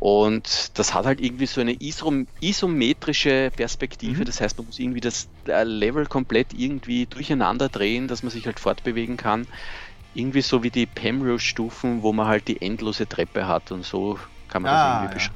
und 0.00 0.78
das 0.78 0.94
hat 0.94 1.06
halt 1.06 1.20
irgendwie 1.20 1.46
so 1.46 1.60
eine 1.60 1.72
isom 1.80 2.28
isometrische 2.40 3.50
Perspektive. 3.56 4.20
Mhm. 4.20 4.24
Das 4.24 4.40
heißt, 4.40 4.56
man 4.58 4.66
muss 4.66 4.78
irgendwie 4.78 5.00
das 5.00 5.28
äh, 5.46 5.64
Level 5.64 6.06
komplett 6.06 6.52
irgendwie 6.52 7.06
durcheinander 7.06 7.68
drehen, 7.68 8.06
dass 8.06 8.22
man 8.22 8.30
sich 8.30 8.46
halt 8.46 8.60
fortbewegen 8.60 9.16
kann. 9.16 9.46
Irgendwie 10.14 10.42
so 10.42 10.62
wie 10.62 10.70
die 10.70 10.86
Pemrose-Stufen, 10.86 12.02
wo 12.02 12.12
man 12.12 12.26
halt 12.26 12.48
die 12.48 12.62
endlose 12.62 13.08
Treppe 13.08 13.46
hat 13.46 13.72
und 13.72 13.84
so 13.84 14.18
kann 14.48 14.62
man 14.62 14.72
Ah, 14.72 14.74
das 14.76 14.86
irgendwie 14.86 15.06
ja. 15.06 15.14
beschreiben. 15.14 15.34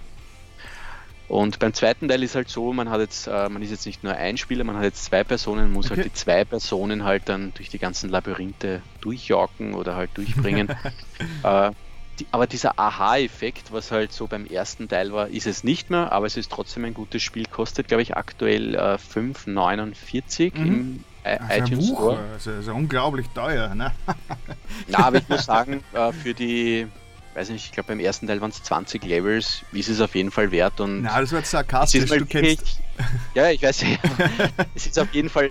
Und 1.28 1.58
beim 1.60 1.72
zweiten 1.72 2.08
Teil 2.08 2.22
ist 2.22 2.34
halt 2.34 2.48
so, 2.50 2.72
man 2.74 2.90
hat 2.90 3.00
jetzt, 3.00 3.26
äh, 3.26 3.48
man 3.48 3.62
ist 3.62 3.70
jetzt 3.70 3.86
nicht 3.86 4.04
nur 4.04 4.14
ein 4.14 4.36
Spieler, 4.36 4.64
man 4.64 4.76
hat 4.76 4.84
jetzt 4.84 5.04
zwei 5.04 5.24
Personen, 5.24 5.72
muss 5.72 5.88
halt 5.90 6.04
die 6.04 6.12
zwei 6.12 6.44
Personen 6.44 7.04
halt 7.04 7.28
dann 7.28 7.52
durch 7.54 7.70
die 7.70 7.78
ganzen 7.78 8.10
Labyrinthe 8.10 8.82
durchjagen 9.00 9.72
oder 9.74 9.96
halt 9.96 10.10
durchbringen. 10.14 10.68
äh, 11.42 11.70
die, 12.18 12.26
aber 12.30 12.46
dieser 12.46 12.78
Aha-Effekt, 12.78 13.72
was 13.72 13.90
halt 13.90 14.12
so 14.12 14.26
beim 14.26 14.44
ersten 14.46 14.88
Teil 14.88 15.12
war, 15.12 15.28
ist 15.28 15.46
es 15.46 15.64
nicht 15.64 15.90
mehr, 15.90 16.12
aber 16.12 16.26
es 16.26 16.36
ist 16.36 16.50
trotzdem 16.50 16.84
ein 16.84 16.94
gutes 16.94 17.22
Spiel. 17.22 17.46
Kostet, 17.46 17.88
glaube 17.88 18.02
ich, 18.02 18.16
aktuell 18.16 18.74
äh, 18.74 18.98
5,49 18.98 20.52
Mhm. 20.54 20.66
im 20.66 21.04
i- 21.24 21.28
Also 21.28 21.44
ein 21.48 21.62
iTunes 21.66 21.86
Store. 21.88 22.28
also, 22.34 22.50
also 22.50 22.74
unglaublich 22.74 23.26
teuer, 23.34 23.74
ne? 23.74 23.92
Na, 24.88 24.98
aber 25.06 25.18
ich 25.18 25.28
muss 25.28 25.44
sagen, 25.44 25.82
äh, 25.92 26.12
für 26.12 26.34
die, 26.34 26.86
weiß 27.34 27.48
nicht, 27.50 27.66
ich 27.66 27.72
glaube 27.72 27.88
beim 27.88 28.00
ersten 28.00 28.26
Teil 28.26 28.40
waren 28.40 28.50
es 28.50 28.62
20 28.62 29.04
Levels, 29.04 29.62
ist 29.72 29.88
es 29.88 30.00
auf 30.00 30.14
jeden 30.14 30.30
Fall 30.30 30.50
wert 30.50 30.80
und 30.80 31.02
Na, 31.02 31.20
das 31.20 31.32
war 31.32 31.42
sarkastisch, 31.44 32.10
du 32.10 32.26
kennst. 32.26 32.32
wirklich, 32.34 32.60
ja, 33.34 33.50
ich 33.50 33.62
weiß 33.62 33.82
ja, 33.82 33.88
es 34.74 34.86
ist 34.86 34.98
auf 34.98 35.12
jeden 35.14 35.28
Fall 35.30 35.50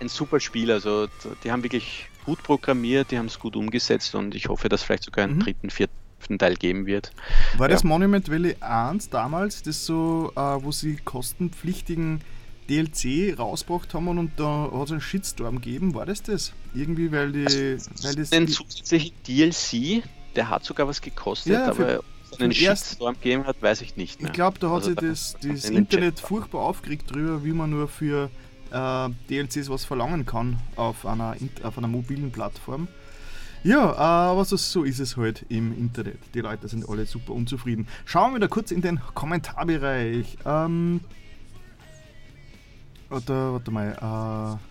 ein 0.00 0.08
super 0.08 0.40
Spiel, 0.40 0.70
also 0.70 1.08
die 1.44 1.50
haben 1.50 1.62
wirklich 1.62 2.08
gut 2.24 2.42
programmiert, 2.42 3.10
die 3.10 3.18
haben 3.18 3.26
es 3.26 3.38
gut 3.38 3.56
umgesetzt 3.56 4.14
und 4.14 4.34
ich 4.34 4.48
hoffe, 4.48 4.68
dass 4.68 4.82
vielleicht 4.82 5.04
sogar 5.04 5.24
einen 5.24 5.36
Mhm. 5.36 5.40
dritten, 5.40 5.70
vierten 5.70 6.38
Teil 6.38 6.56
geben 6.56 6.86
wird. 6.86 7.12
War 7.56 7.68
Ja. 7.68 7.74
das 7.74 7.84
Monument 7.84 8.30
Valley 8.30 8.56
1 8.60 9.08
damals, 9.10 9.62
das 9.62 9.86
so, 9.86 10.32
äh, 10.36 10.40
wo 10.40 10.72
sie 10.72 10.96
kostenpflichtigen 11.04 12.20
DLC 12.68 13.34
rausgebracht 13.38 13.94
haben 13.94 14.08
und 14.08 14.32
da 14.36 14.70
hat 14.72 14.84
es 14.86 14.92
einen 14.92 15.00
Shitstorm 15.00 15.56
gegeben? 15.56 15.94
War 15.94 16.04
das 16.06 16.22
das? 16.22 16.52
Irgendwie, 16.74 17.10
weil 17.10 17.32
die. 17.32 17.46
Weil 17.46 18.14
das 18.14 18.30
Den 18.30 18.46
die- 18.46 18.52
zusätzlichen 18.52 19.12
DLC, 19.26 20.02
der 20.36 20.50
hat 20.50 20.64
sogar 20.64 20.86
was 20.86 21.00
gekostet, 21.00 21.54
Ja, 21.54 21.70
aber 21.70 22.00
einen 22.38 22.52
Shitstorm 22.52 23.14
gegeben 23.14 23.46
hat, 23.46 23.62
weiß 23.62 23.80
ich 23.80 23.96
nicht 23.96 24.20
mehr. 24.20 24.28
Ich 24.30 24.34
glaube, 24.34 24.58
da 24.58 24.66
hat 24.68 24.74
Also 24.84 24.88
sich 24.90 24.96
da- 24.96 25.06
das, 25.06 25.36
das 25.40 25.70
Internet 25.70 26.20
furchtbar 26.20 26.60
aufgeregt 26.60 27.10
drüber, 27.14 27.42
wie 27.42 27.52
man 27.52 27.70
nur 27.70 27.88
für 27.88 28.28
äh, 28.70 29.08
DLCs 29.28 29.70
was 29.70 29.84
verlangen 29.84 30.26
kann 30.26 30.58
auf 30.76 31.06
einer, 31.06 31.36
auf 31.62 31.78
einer 31.78 31.88
mobilen 31.88 32.30
Plattform. 32.30 32.88
Ja, 33.64 33.92
äh, 33.92 33.96
aber 33.96 34.44
so, 34.44 34.56
so 34.56 34.84
ist 34.84 35.00
es 35.00 35.16
halt 35.16 35.44
im 35.48 35.76
Internet. 35.76 36.18
Die 36.34 36.40
Leute 36.40 36.68
sind 36.68 36.88
alle 36.88 37.06
super 37.06 37.32
unzufrieden. 37.32 37.88
Schauen 38.04 38.32
wir 38.32 38.36
wieder 38.36 38.48
kurz 38.48 38.70
in 38.70 38.82
den 38.82 39.00
Kommentarbereich. 39.14 40.38
Ähm, 40.44 41.00
warte, 43.08 43.52
warte 43.52 43.70
mal. 43.70 44.58
Äh, 44.60 44.68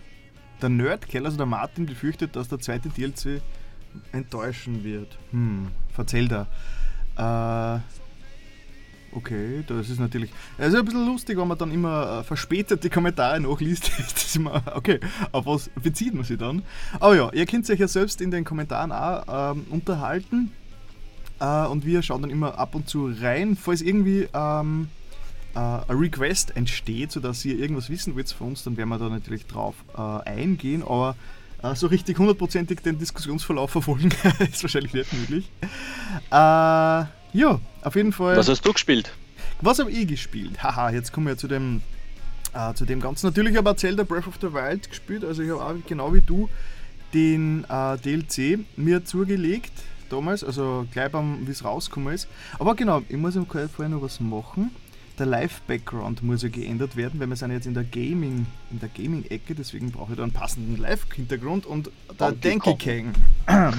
der 0.60 0.68
Nerdkerl, 0.70 1.26
also 1.26 1.36
der 1.36 1.46
Martin, 1.46 1.86
befürchtet, 1.86 2.34
dass 2.34 2.48
der 2.48 2.58
zweite 2.58 2.88
DLC 2.88 3.40
enttäuschen 4.12 4.84
wird. 4.84 5.18
Hm, 5.30 5.68
verzählt 5.92 6.32
er. 6.32 6.46
Äh, 7.16 7.80
Okay, 9.12 9.64
das 9.66 9.88
ist 9.88 9.98
natürlich. 9.98 10.30
Es 10.58 10.68
ist 10.68 10.78
ein 10.78 10.84
bisschen 10.84 11.06
lustig, 11.06 11.38
wenn 11.38 11.48
man 11.48 11.56
dann 11.56 11.72
immer 11.72 12.20
äh, 12.20 12.24
verspätet 12.24 12.84
die 12.84 12.90
Kommentare 12.90 13.40
nachliest. 13.40 13.90
das 13.98 14.36
immer, 14.36 14.62
okay, 14.74 15.00
auf 15.32 15.46
was 15.46 15.70
bezieht 15.82 16.14
man 16.14 16.24
sich 16.24 16.38
dann? 16.38 16.62
Aber 17.00 17.16
ja, 17.16 17.32
ihr 17.32 17.46
könnt 17.46 17.68
euch 17.70 17.80
ja 17.80 17.88
selbst 17.88 18.20
in 18.20 18.30
den 18.30 18.44
Kommentaren 18.44 18.92
auch 18.92 19.54
ähm, 19.54 19.66
unterhalten. 19.70 20.52
Äh, 21.40 21.66
und 21.66 21.86
wir 21.86 22.02
schauen 22.02 22.22
dann 22.22 22.30
immer 22.30 22.58
ab 22.58 22.74
und 22.74 22.88
zu 22.88 23.10
rein. 23.20 23.56
Falls 23.56 23.80
irgendwie 23.80 24.28
ähm, 24.34 24.88
äh, 25.54 25.58
ein 25.58 25.84
Request 25.88 26.54
entsteht, 26.56 27.12
sodass 27.12 27.44
ihr 27.44 27.58
irgendwas 27.58 27.88
wissen 27.88 28.14
wollt 28.14 28.30
von 28.30 28.48
uns, 28.48 28.64
dann 28.64 28.76
werden 28.76 28.90
wir 28.90 28.98
da 28.98 29.08
natürlich 29.08 29.46
drauf 29.46 29.74
äh, 29.96 30.00
eingehen. 30.00 30.82
Aber 30.82 31.16
äh, 31.62 31.74
so 31.74 31.86
richtig 31.86 32.18
hundertprozentig 32.18 32.80
den 32.80 32.98
Diskussionsverlauf 32.98 33.70
verfolgen 33.70 34.10
ist 34.40 34.62
wahrscheinlich 34.62 34.92
nicht 34.92 35.12
möglich. 35.12 35.50
Äh, 36.30 37.04
ja, 37.32 37.60
auf 37.82 37.96
jeden 37.96 38.12
Fall. 38.12 38.36
Was 38.36 38.48
hast 38.48 38.64
du 38.64 38.72
gespielt? 38.72 39.12
Was 39.60 39.78
habe 39.78 39.90
ich 39.90 40.06
gespielt? 40.06 40.62
Haha, 40.62 40.90
jetzt 40.90 41.12
kommen 41.12 41.26
wir 41.26 41.36
zu 41.36 41.48
dem, 41.48 41.82
äh, 42.54 42.74
zu 42.74 42.84
dem 42.84 43.00
Ganzen. 43.00 43.26
Natürlich 43.26 43.56
habe 43.56 43.70
ich 43.70 43.76
Zelda 43.76 44.04
Breath 44.04 44.26
of 44.26 44.34
the 44.40 44.52
Wild 44.52 44.88
gespielt, 44.88 45.24
also 45.24 45.42
ich 45.42 45.50
habe 45.50 45.62
auch 45.62 45.74
genau 45.86 46.14
wie 46.14 46.20
du 46.20 46.48
den 47.14 47.64
äh, 47.68 47.96
DLC 47.98 48.60
mir 48.76 49.04
zugelegt 49.04 49.72
damals, 50.10 50.44
also 50.44 50.86
gleich 50.92 51.10
beim, 51.10 51.46
wie 51.46 51.50
es 51.50 51.64
rausgekommen 51.64 52.14
ist. 52.14 52.28
Aber 52.58 52.74
genau, 52.74 53.02
ich 53.08 53.16
muss 53.16 53.36
im 53.36 53.46
vorher 53.46 53.88
noch 53.88 54.02
was 54.02 54.20
machen. 54.20 54.70
Der 55.18 55.26
Live-Background 55.26 56.22
muss 56.22 56.42
ja 56.42 56.48
geändert 56.48 56.94
werden, 56.94 57.18
weil 57.18 57.28
wir 57.28 57.34
sind 57.34 57.50
jetzt 57.50 57.66
in 57.66 57.74
der 57.74 57.82
Gaming, 57.82 58.46
in 58.70 58.78
der 58.78 58.88
Gaming-Ecke, 58.88 59.54
deswegen 59.54 59.90
brauche 59.90 60.12
ich 60.12 60.16
da 60.16 60.22
einen 60.22 60.32
passenden 60.32 60.76
Live-Hintergrund 60.76 61.66
und 61.66 61.90
der 62.20 62.32
Donkey 62.32 62.76
Kang, 62.76 63.14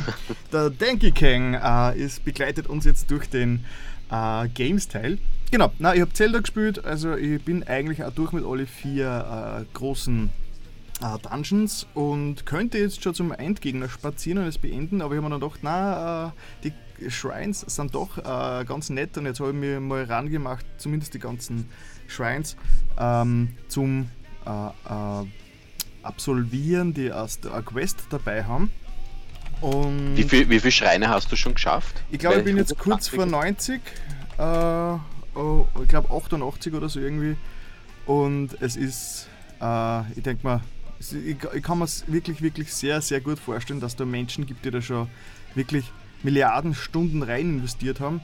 der 0.52 0.70
Donkey 0.70 1.12
Kang 1.12 1.54
äh, 1.54 1.98
ist, 1.98 2.26
begleitet 2.26 2.68
uns 2.68 2.84
jetzt 2.84 3.10
durch 3.10 3.30
den 3.30 3.64
äh, 4.12 4.50
Games-Teil. 4.50 5.18
Genau, 5.52 5.72
na, 5.80 5.96
ich 5.96 6.02
habe 6.02 6.12
Zelda 6.12 6.40
gespielt, 6.40 6.84
also 6.84 7.16
ich 7.16 7.42
bin 7.44 7.64
eigentlich 7.64 8.04
auch 8.04 8.12
durch 8.14 8.34
mit 8.34 8.46
alle 8.46 8.66
vier 8.68 9.62
äh, 9.62 9.78
großen 9.78 10.30
äh, 11.02 11.18
Dungeons 11.20 11.88
und 11.94 12.46
könnte 12.46 12.78
jetzt 12.78 13.02
schon 13.02 13.14
zum 13.14 13.32
Endgegner 13.32 13.88
spazieren 13.88 14.40
und 14.40 14.48
es 14.48 14.58
beenden, 14.58 15.02
aber 15.02 15.14
ich 15.14 15.18
habe 15.18 15.30
mir 15.30 15.40
dann 15.40 15.40
gedacht, 15.40 15.60
na, 15.64 16.28
äh, 16.28 16.32
die 16.66 16.74
Shrines 17.08 17.62
sind 17.62 17.96
doch 17.96 18.18
äh, 18.18 18.66
ganz 18.66 18.90
nett 18.90 19.18
und 19.18 19.26
jetzt 19.26 19.40
habe 19.40 19.52
ich 19.52 19.56
mir 19.56 19.80
mal 19.80 20.04
rangemacht, 20.04 20.66
zumindest 20.78 21.14
die 21.14 21.20
ganzen 21.20 21.70
Shrines 22.08 22.56
ähm, 22.98 23.50
zum 23.68 24.10
äh, 24.46 24.50
äh, 24.50 25.26
Absolvieren, 26.02 26.94
die 26.94 27.12
aus 27.12 27.40
der 27.40 27.62
Quest 27.62 28.06
dabei 28.10 28.44
haben. 28.44 28.72
Und 29.62 30.16
wie, 30.16 30.24
viel, 30.24 30.50
wie 30.50 30.60
viele 30.60 30.72
Schreine 30.72 31.10
hast 31.10 31.32
du 31.32 31.36
schon 31.36 31.54
geschafft? 31.54 32.02
Ich 32.10 32.20
glaube, 32.20 32.38
ich 32.38 32.46
bin 32.46 32.58
jetzt 32.58 32.78
kurz 32.78 33.10
vor 33.10 33.26
90. 33.26 33.82
Äh, 34.38 34.42
oh, 34.42 35.68
ich 35.82 35.90
glaube 35.90 36.10
88 36.10 36.74
oder 36.74 36.88
so 36.88 37.00
irgendwie. 37.00 37.36
Und 38.06 38.60
es 38.62 38.78
ist, 38.78 39.28
äh, 39.62 40.12
ich 40.14 40.24
denke 40.24 40.48
mal, 40.48 40.62
ich, 41.00 41.38
ich 41.54 41.64
kann 41.64 41.78
mir 41.78 41.86
es 41.86 42.06
wirklich, 42.08 42.42
wirklich 42.42 42.74
sehr, 42.74 43.02
sehr 43.02 43.22
gut 43.22 43.40
vorstellen, 43.40 43.80
dass 43.80 43.96
da 43.96 44.06
Menschen 44.06 44.46
gibt, 44.46 44.66
die 44.66 44.72
da 44.72 44.82
schon 44.82 45.10
wirklich 45.56 45.86
Milliarden 46.24 46.74
Stunden 46.74 47.24
rein 47.24 47.50
investiert 47.50 48.00
haben. 48.00 48.22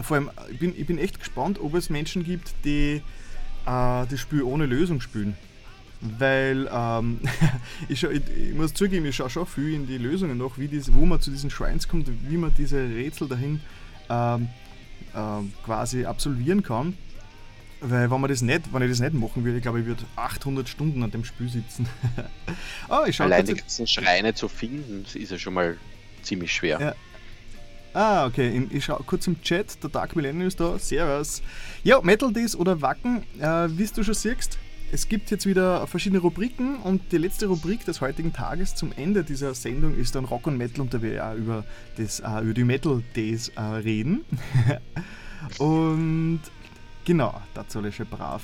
Vor 0.00 0.16
allem, 0.16 0.30
ich 0.50 0.58
bin, 0.58 0.74
ich 0.76 0.86
bin 0.86 0.98
echt 0.98 1.18
gespannt, 1.18 1.58
ob 1.60 1.74
es 1.74 1.90
Menschen 1.90 2.24
gibt, 2.24 2.54
die 2.64 3.02
äh, 3.66 4.06
das 4.06 4.20
Spiel 4.20 4.42
ohne 4.42 4.66
Lösung 4.66 5.00
spielen. 5.00 5.36
Weil 6.00 6.68
ähm, 6.72 7.20
ich, 7.88 8.02
ich, 8.02 8.22
ich, 8.28 8.54
muss 8.54 8.72
zugeben, 8.72 9.04
ich 9.04 9.16
schaue 9.16 9.30
schon 9.30 9.46
viel 9.46 9.74
in 9.74 9.86
die 9.86 9.98
Lösungen 9.98 10.38
noch, 10.38 10.58
wie 10.58 10.68
dies, 10.68 10.92
wo 10.92 11.04
man 11.04 11.20
zu 11.20 11.30
diesen 11.30 11.50
Shrines 11.50 11.88
kommt, 11.88 12.08
wie 12.28 12.36
man 12.36 12.54
diese 12.56 12.78
Rätsel 12.78 13.28
dahin 13.28 13.60
ähm, 14.08 14.48
ähm, 15.14 15.52
quasi 15.64 16.04
absolvieren 16.04 16.62
kann. 16.62 16.96
Weil 17.82 18.10
wenn, 18.10 18.20
man 18.20 18.28
das 18.28 18.42
nicht, 18.42 18.72
wenn 18.72 18.82
ich 18.82 18.90
das 18.90 19.00
nicht 19.00 19.14
machen 19.14 19.44
würde, 19.44 19.56
ich 19.56 19.62
glaube, 19.62 19.80
ich 19.80 19.86
würde 19.86 20.04
800 20.16 20.68
Stunden 20.68 21.02
an 21.02 21.10
dem 21.10 21.24
Spiel 21.24 21.48
sitzen. 21.48 21.88
oh, 22.88 23.04
ich 23.06 23.20
Allein 23.20 23.46
die 23.46 23.54
ganzen 23.54 23.86
Schreine 23.86 24.34
zu 24.34 24.48
finden, 24.48 25.04
ist 25.14 25.30
ja 25.30 25.38
schon 25.38 25.54
mal 25.54 25.78
ziemlich 26.22 26.52
schwer. 26.52 26.80
Ja. 26.80 26.94
Ah, 27.92 28.26
okay. 28.26 28.68
Ich 28.70 28.84
schaue 28.84 29.02
kurz 29.04 29.26
im 29.26 29.40
Chat. 29.42 29.82
Der 29.82 29.90
Dark 29.90 30.14
Millennium 30.14 30.46
ist 30.46 30.60
da. 30.60 30.78
Servus. 30.78 31.42
Ja, 31.82 32.00
Metal 32.02 32.32
Days 32.32 32.54
oder 32.54 32.80
Wacken, 32.80 33.24
äh, 33.40 33.68
wie 33.70 33.86
du 33.86 34.04
schon 34.04 34.14
siehst, 34.14 34.58
es 34.92 35.08
gibt 35.08 35.30
jetzt 35.30 35.46
wieder 35.46 35.86
verschiedene 35.86 36.20
Rubriken 36.20 36.76
und 36.78 37.12
die 37.12 37.18
letzte 37.18 37.46
Rubrik 37.46 37.84
des 37.84 38.00
heutigen 38.00 38.32
Tages 38.32 38.74
zum 38.74 38.92
Ende 38.92 39.22
dieser 39.22 39.54
Sendung 39.54 39.94
ist 39.94 40.16
dann 40.16 40.24
Rock 40.24 40.48
und 40.48 40.56
Metal 40.56 40.80
und 40.80 40.92
da 40.92 41.00
wir 41.00 41.12
ja 41.12 41.34
über, 41.34 41.64
das, 41.96 42.18
äh, 42.20 42.40
über 42.42 42.54
die 42.54 42.64
Metal 42.64 43.02
Days 43.14 43.50
äh, 43.50 43.60
reden. 43.60 44.24
und 45.58 46.40
genau, 47.04 47.40
dazu 47.54 47.78
soll 47.78 47.86
ich 47.86 47.96
schon 47.96 48.06
brav 48.06 48.42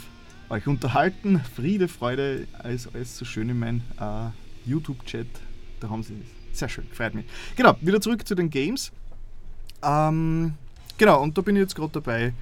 euch 0.49 0.69
unterhalten. 0.69 1.41
Friede, 1.57 1.89
Freude, 1.89 2.47
alles, 2.53 2.89
alles 2.95 3.19
so 3.19 3.25
schön 3.25 3.49
in 3.49 3.59
meinem 3.59 3.83
äh, 3.99 4.29
YouTube-Chat. 4.69 5.27
Da 5.81 5.91
haben 5.91 6.05
sie 6.05 6.15
sehr 6.57 6.69
schön, 6.69 6.87
freut 6.93 7.15
mich. 7.15 7.27
Genau, 7.57 7.77
wieder 7.81 8.01
zurück 8.01 8.27
zu 8.27 8.35
den 8.35 8.51
Games. 8.51 8.93
Ähm, 9.83 10.55
genau, 10.99 11.23
und 11.23 11.37
da 11.37 11.43
bin 11.43 11.57
ich 11.57 11.61
jetzt 11.61 11.75
gerade 11.75 11.93
dabei. 11.93 12.33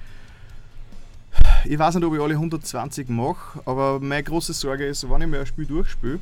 Ich 1.65 1.77
weiß 1.79 1.95
nicht, 1.95 2.03
ob 2.03 2.13
ich 2.13 2.21
alle 2.21 2.35
120 2.35 3.09
mache, 3.09 3.59
aber 3.65 3.99
meine 3.99 4.23
große 4.23 4.53
Sorge 4.53 4.85
ist, 4.85 5.09
wenn 5.09 5.21
ich 5.21 5.27
mir 5.27 5.39
ein 5.39 5.45
Spiel 5.45 5.65
durchspiele, 5.65 6.19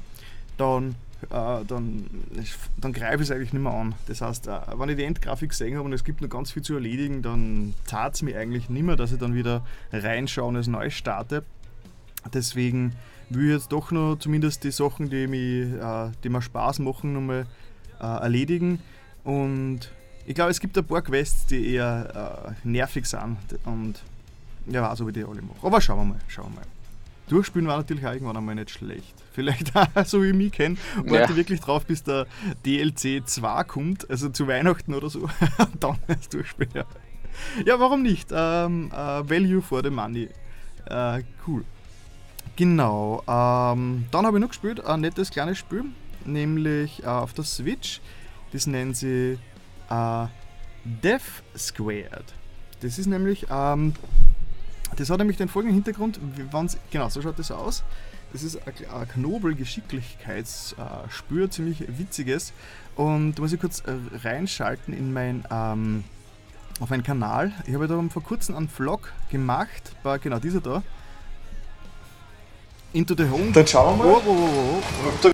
dann, 0.58 0.96
äh, 1.30 1.66
dann, 1.68 2.06
dann 2.78 2.94
greife 2.94 3.16
ich 3.16 3.30
es 3.30 3.32
eigentlich 3.32 3.54
nicht 3.54 3.62
mehr 3.62 3.74
an. 3.74 3.94
Das 4.08 4.22
heißt, 4.22 4.48
äh, 4.48 4.60
wenn 4.78 4.90
ich 4.90 4.96
die 4.96 5.04
Endgrafik 5.04 5.50
gesehen 5.50 5.76
habe 5.76 5.86
und 5.86 5.94
es 5.94 6.04
gibt 6.04 6.22
noch 6.22 6.30
ganz 6.30 6.52
viel 6.52 6.62
zu 6.62 6.76
erledigen, 6.76 7.22
dann 7.22 7.74
zahlt 7.86 8.16
es 8.16 8.22
mir 8.22 8.38
eigentlich 8.40 8.70
nicht 8.70 8.84
mehr, 8.84 8.96
dass 8.96 9.12
ich 9.12 9.20
dann 9.20 9.36
wieder 9.36 9.66
reinschaue 9.92 10.48
und 10.48 10.56
es 10.56 10.68
neu 10.68 10.90
starte. 10.90 11.44
Deswegen 12.34 12.94
will 13.30 13.48
ich 13.48 13.54
jetzt 13.54 13.72
doch 13.72 13.92
noch 13.92 14.18
zumindest 14.18 14.64
die 14.64 14.72
Sachen, 14.72 15.10
die, 15.10 15.28
mich, 15.28 15.74
äh, 15.74 16.12
die 16.24 16.30
mir 16.30 16.42
Spaß 16.42 16.80
machen, 16.80 17.14
nochmal 17.14 17.46
äh, 18.04 18.24
erledigen. 18.24 18.80
Und 19.24 19.80
ich 20.26 20.36
glaube, 20.36 20.52
es 20.52 20.60
gibt 20.60 20.78
ein 20.78 20.86
paar 20.86 21.02
Quests, 21.02 21.46
die 21.46 21.74
eher 21.74 22.54
äh, 22.64 22.68
nervig 22.68 23.06
sind. 23.06 23.38
Und 23.66 24.04
ja, 24.68 24.90
weiß, 24.90 25.02
ob 25.02 25.10
ich 25.10 25.14
die 25.14 25.24
alle 25.24 25.42
mache. 25.42 25.66
Aber 25.66 25.82
schauen 25.82 26.00
wir 26.00 26.14
mal, 26.14 26.20
schauen 26.28 26.52
wir 26.52 26.62
mal. 26.62 26.68
Durchspielen 27.30 27.68
war 27.68 27.78
natürlich 27.78 28.06
auch 28.06 28.12
irgendwann 28.12 28.38
einmal 28.38 28.56
nicht 28.56 28.70
schlecht. 28.70 29.14
Vielleicht 29.32 29.76
auch, 29.76 29.88
so 30.06 30.22
wie 30.22 30.28
ich 30.28 30.36
mich 30.36 30.52
kenne, 30.52 30.78
warte 31.06 31.32
ja. 31.32 31.36
wirklich 31.36 31.62
drauf, 31.62 31.86
bis 31.86 32.04
der 32.04 32.28
DLC 32.66 33.26
2 33.26 33.64
kommt, 33.64 34.10
also 34.10 34.30
zu 34.30 34.48
Weihnachten 34.48 34.94
oder 34.94 35.10
so. 35.10 35.30
Dann 35.80 35.98
erst 36.08 36.34
durchspielen. 36.34 36.72
Ja. 36.76 36.86
ja, 37.66 37.80
warum 37.80 38.04
nicht? 38.04 38.30
Ähm, 38.32 38.92
äh, 38.92 38.96
value 38.96 39.62
for 39.62 39.82
the 39.84 39.90
money. 39.90 40.30
Äh, 40.86 41.24
cool. 41.48 41.64
Genau. 42.56 43.24
Ähm, 43.28 44.06
dann 44.12 44.26
habe 44.28 44.38
ich 44.38 44.42
noch 44.42 44.50
gespielt, 44.50 44.86
ein 44.86 45.02
nettes 45.02 45.32
kleines 45.32 45.58
Spiel 45.58 45.86
nämlich 46.26 47.04
äh, 47.04 47.08
auf 47.08 47.34
der 47.34 47.44
Switch. 47.44 48.00
Das 48.52 48.68
nennen 48.68 48.94
sie 48.94 49.40
äh, 49.90 50.26
Death 50.84 51.44
Squared. 51.58 52.26
Das 52.82 53.00
ist 53.00 53.08
nämlich, 53.08 53.48
ähm, 53.50 53.94
das 54.98 55.10
hat 55.10 55.20
nämlich 55.20 55.38
den 55.38 55.48
folgenden 55.48 55.76
Hintergrund, 55.76 56.20
genau, 56.92 57.08
so 57.10 57.22
schaut 57.22 57.40
das 57.40 57.52
aus. 57.52 57.84
Das 58.34 58.44
ist 58.44 58.60
ein, 58.68 58.74
Knobel-Geschicklichkeitsspiel, 59.14 61.50
ziemlich 61.50 61.86
witziges. 61.98 62.52
Und 62.96 63.36
da 63.36 63.42
muss 63.42 63.52
ich 63.54 63.60
kurz 63.60 63.82
äh, 63.82 63.94
reinschalten 64.24 64.94
in 64.94 65.12
mein, 65.14 65.44
ähm, 65.52 66.04
auf 66.80 66.90
meinen 66.90 67.04
Kanal. 67.04 67.52
Ich 67.68 67.76
habe 67.76 67.88
da 67.88 68.02
vor 68.10 68.24
kurzem 68.24 68.56
einen 68.56 68.70
Vlog 68.70 69.14
gemacht, 69.32 69.96
bei 70.02 70.18
genau 70.18 70.40
dieser 70.40 70.62
da. 70.62 70.82
Into 72.92 73.14
the 73.16 73.30
Home. 73.30 73.52
Dann 73.52 73.68
schauen 73.68 74.00
wir 74.00 74.06
mal. 74.06 74.14
Oh, 74.14 74.22
oh, 74.26 74.82
oh. 75.24 75.34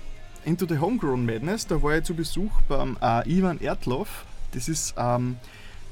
Into 0.50 0.66
the 0.66 0.80
Homegrown 0.80 1.24
Madness, 1.24 1.64
da 1.68 1.80
war 1.80 1.96
ich 1.96 2.02
zu 2.02 2.12
Besuch 2.12 2.50
beim 2.66 2.96
äh, 3.00 3.22
Ivan 3.32 3.60
Erdloff. 3.60 4.24
Das 4.50 4.68
ist 4.68 4.94
ähm, 4.98 5.36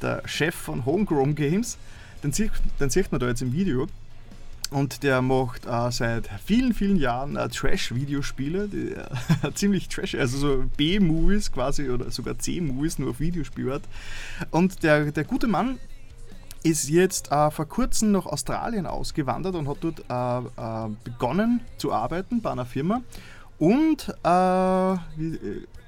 der 0.02 0.26
Chef 0.26 0.52
von 0.52 0.84
Homegrown 0.84 1.36
Games. 1.36 1.78
Den 2.24 2.32
sieht, 2.32 2.50
den 2.80 2.90
sieht 2.90 3.12
man 3.12 3.20
da 3.20 3.28
jetzt 3.28 3.40
im 3.40 3.52
Video. 3.52 3.86
Und 4.72 5.04
der 5.04 5.22
macht 5.22 5.64
äh, 5.64 5.92
seit 5.92 6.28
vielen, 6.44 6.74
vielen 6.74 6.96
Jahren 6.96 7.36
äh, 7.36 7.48
Trash-Videospiele, 7.48 9.08
äh, 9.44 9.52
ziemlich 9.54 9.86
trash, 9.86 10.16
also 10.16 10.38
so 10.38 10.64
B-Movies 10.76 11.52
quasi 11.52 11.88
oder 11.88 12.10
sogar 12.10 12.36
C-Movies 12.36 12.98
nur 12.98 13.10
auf 13.10 13.20
Videospielart. 13.20 13.84
Und 14.50 14.82
der, 14.82 15.12
der 15.12 15.22
gute 15.22 15.46
Mann 15.46 15.78
ist 16.64 16.88
jetzt 16.88 17.30
äh, 17.30 17.52
vor 17.52 17.66
kurzem 17.66 18.10
nach 18.10 18.26
Australien 18.26 18.86
ausgewandert 18.86 19.54
und 19.54 19.68
hat 19.68 19.76
dort 19.82 20.00
äh, 20.10 20.86
äh, 20.86 20.90
begonnen 21.04 21.60
zu 21.76 21.92
arbeiten 21.92 22.42
bei 22.42 22.50
einer 22.50 22.66
Firma 22.66 23.02
und, 23.58 24.14
äh, 24.24 24.92
äh, 24.92 24.98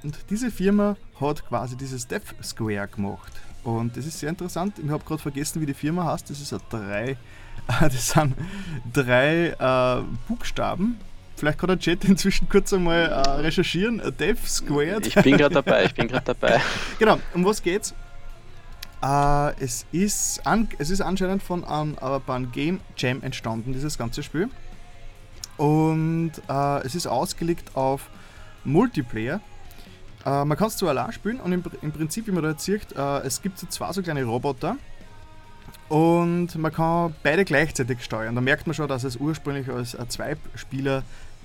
und 0.02 0.18
diese 0.28 0.50
Firma 0.50 0.96
hat 1.20 1.46
quasi 1.46 1.76
dieses 1.76 2.06
Death 2.06 2.34
Square 2.42 2.88
gemacht. 2.88 3.32
Und 3.62 3.96
das 3.96 4.06
ist 4.06 4.18
sehr 4.18 4.30
interessant. 4.30 4.74
Ich 4.82 4.90
habe 4.90 5.04
gerade 5.04 5.20
vergessen, 5.20 5.60
wie 5.60 5.66
die 5.66 5.74
Firma 5.74 6.04
heißt. 6.04 6.30
Das 6.30 6.40
ist 6.40 6.52
ein 6.52 6.60
drei, 6.70 7.16
das 7.80 8.10
sind 8.10 8.34
drei 8.92 9.48
äh, 9.48 10.02
Buchstaben 10.26 10.98
Vielleicht 11.40 11.58
kann 11.58 11.68
der 11.68 11.78
Chat 11.78 12.04
inzwischen 12.04 12.50
kurz 12.50 12.70
einmal 12.70 13.06
äh, 13.06 13.30
recherchieren. 13.40 14.02
Dev 14.18 14.46
Squared. 14.46 15.06
Ich 15.06 15.14
bin 15.14 15.38
gerade 15.38 15.54
dabei, 15.54 15.86
ich 15.86 15.94
bin 15.94 16.06
gerade 16.06 16.26
dabei. 16.26 16.60
genau, 16.98 17.18
um 17.32 17.46
was 17.46 17.62
geht's? 17.62 17.94
Äh, 19.02 19.54
es, 19.58 19.86
ist 19.90 20.46
an, 20.46 20.68
es 20.76 20.90
ist 20.90 21.00
anscheinend 21.00 21.42
von 21.42 21.64
einem 21.64 21.96
äh, 21.98 22.46
Game 22.52 22.80
Jam 22.98 23.22
entstanden, 23.22 23.72
dieses 23.72 23.96
ganze 23.96 24.22
Spiel. 24.22 24.50
Und 25.60 26.32
äh, 26.48 26.86
es 26.86 26.94
ist 26.94 27.06
ausgelegt 27.06 27.76
auf 27.76 28.08
Multiplayer. 28.64 29.42
Äh, 30.24 30.44
man 30.46 30.56
kann 30.56 30.68
es 30.68 30.78
zwar 30.78 30.88
allein 30.88 31.12
spielen 31.12 31.38
und 31.38 31.52
im, 31.52 31.62
im, 31.82 31.92
Prinzip, 31.92 32.26
wie 32.26 32.30
man 32.30 32.42
da 32.42 32.52
jetzt 32.52 32.64
sieht, 32.64 32.92
äh, 32.96 33.18
es 33.18 33.42
gibt 33.42 33.58
so 33.58 33.66
zwei 33.66 33.92
so 33.92 34.00
kleine 34.00 34.24
Roboter 34.24 34.78
und 35.90 36.56
man 36.56 36.72
kann 36.72 37.14
beide 37.22 37.44
gleichzeitig 37.44 38.02
steuern. 38.02 38.36
Da 38.36 38.40
merkt 38.40 38.66
man 38.66 38.72
schon, 38.72 38.88
dass 38.88 39.04
es 39.04 39.16
ursprünglich 39.16 39.68
als 39.68 39.98
Zweispieler 40.08 41.02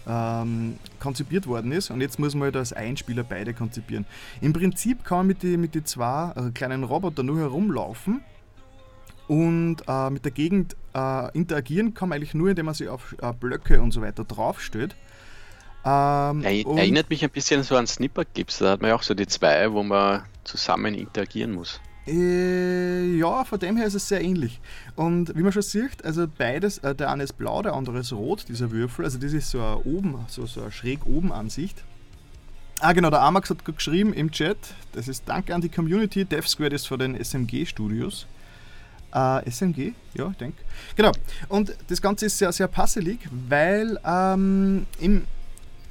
ähm, 0.08 0.80
konzipiert 1.02 1.46
worden 1.46 1.74
ist 1.74 1.90
und 1.90 2.00
jetzt 2.00 2.18
muss 2.18 2.36
man 2.36 2.44
halt 2.44 2.56
als 2.56 2.72
Einspieler 2.72 3.26
beide 3.26 3.54
konzipieren. 3.54 4.06
Im 4.40 4.54
Prinzip 4.54 5.04
kann 5.04 5.18
man 5.18 5.28
mit 5.28 5.44
den 5.44 5.60
mit 5.60 5.76
die 5.76 5.84
zwei 5.84 6.32
äh, 6.38 6.52
kleinen 6.52 6.86
Robotern 6.86 7.26
nur 7.26 7.40
herumlaufen 7.40 8.22
und 9.28 9.78
äh, 9.88 10.10
mit 10.10 10.26
der 10.26 10.32
Gegend 10.32 10.76
äh, 10.94 11.32
interagieren 11.38 11.94
kann 11.94 12.10
man 12.10 12.18
eigentlich 12.18 12.34
nur, 12.34 12.50
indem 12.50 12.66
man 12.66 12.76
sich 12.76 12.90
auf 12.90 13.16
äh, 13.22 13.34
Blöcke 13.34 13.82
und 13.82 13.92
so 13.92 14.02
weiter 14.02 14.24
draufstellt. 14.24 14.96
Ähm, 15.84 16.44
Erinnert 16.44 17.10
mich 17.10 17.24
ein 17.24 17.30
bisschen 17.30 17.64
so 17.64 17.76
an 17.76 17.88
Snipper 17.88 18.26
Gips, 18.26 18.58
da 18.60 18.72
hat 18.72 18.82
man 18.82 18.90
ja 18.90 18.96
auch 18.96 19.04
so 19.04 19.14
die 19.14 19.28
zwei, 19.28 19.72
wo 19.72 19.84
man 19.84 20.24
zusammen 20.44 20.96
interagieren 20.96 21.54
muss. 21.54 21.80
Äh, 22.08 23.18
ja, 23.18 23.44
von 23.46 23.60
dem 23.60 23.78
her 23.78 23.88
ist 23.88 23.96
es 23.96 24.08
sehr 24.08 24.22
ähnlich. 24.22 24.60
Und 24.96 25.36
wie 25.36 25.42
man 25.42 25.52
schon 25.52 25.64
sieht, 25.64 26.06
also 26.06 26.28
beides, 26.28 26.78
äh, 26.80 26.94
der 26.94 27.10
eine 27.10 27.24
ist 27.24 27.34
blau, 27.34 27.62
der 27.62 27.74
andere 27.74 28.00
ist 28.00 28.14
rot, 28.14 28.46
dieser 28.48 28.72
Würfel. 28.72 29.06
Also 29.06 29.18
das 29.18 29.34
ist 29.34 29.50
so 29.50 29.60
eine 29.60 29.78
oben, 29.80 30.26
so, 30.28 30.46
so 30.46 30.62
eine 30.62 30.72
schräg 30.72 31.06
oben 31.06 31.32
Ansicht. 31.32 31.84
Ah 32.80 32.94
genau, 32.94 33.10
der 33.10 33.22
Amax 33.22 33.50
hat 33.50 33.64
geschrieben 33.66 34.14
im 34.14 34.32
Chat, 34.32 34.58
das 34.92 35.08
ist 35.08 35.24
Danke 35.28 35.56
an 35.56 35.62
die 35.62 35.70
Community, 35.70 36.26
Dev 36.26 36.48
Squared 36.48 36.74
ist 36.74 36.88
von 36.88 37.00
den 37.00 37.16
SMG 37.16 37.66
Studios. 37.66 38.28
Äh, 39.16 39.50
SMG? 39.50 39.94
Ja, 40.14 40.30
ich 40.30 40.38
denke. 40.38 40.58
Genau. 40.96 41.12
Und 41.48 41.74
das 41.88 42.02
Ganze 42.02 42.26
ist 42.26 42.38
sehr, 42.38 42.52
sehr 42.52 42.68
passelig, 42.68 43.20
weil 43.48 43.98
ähm, 44.06 44.86
im 45.00 45.24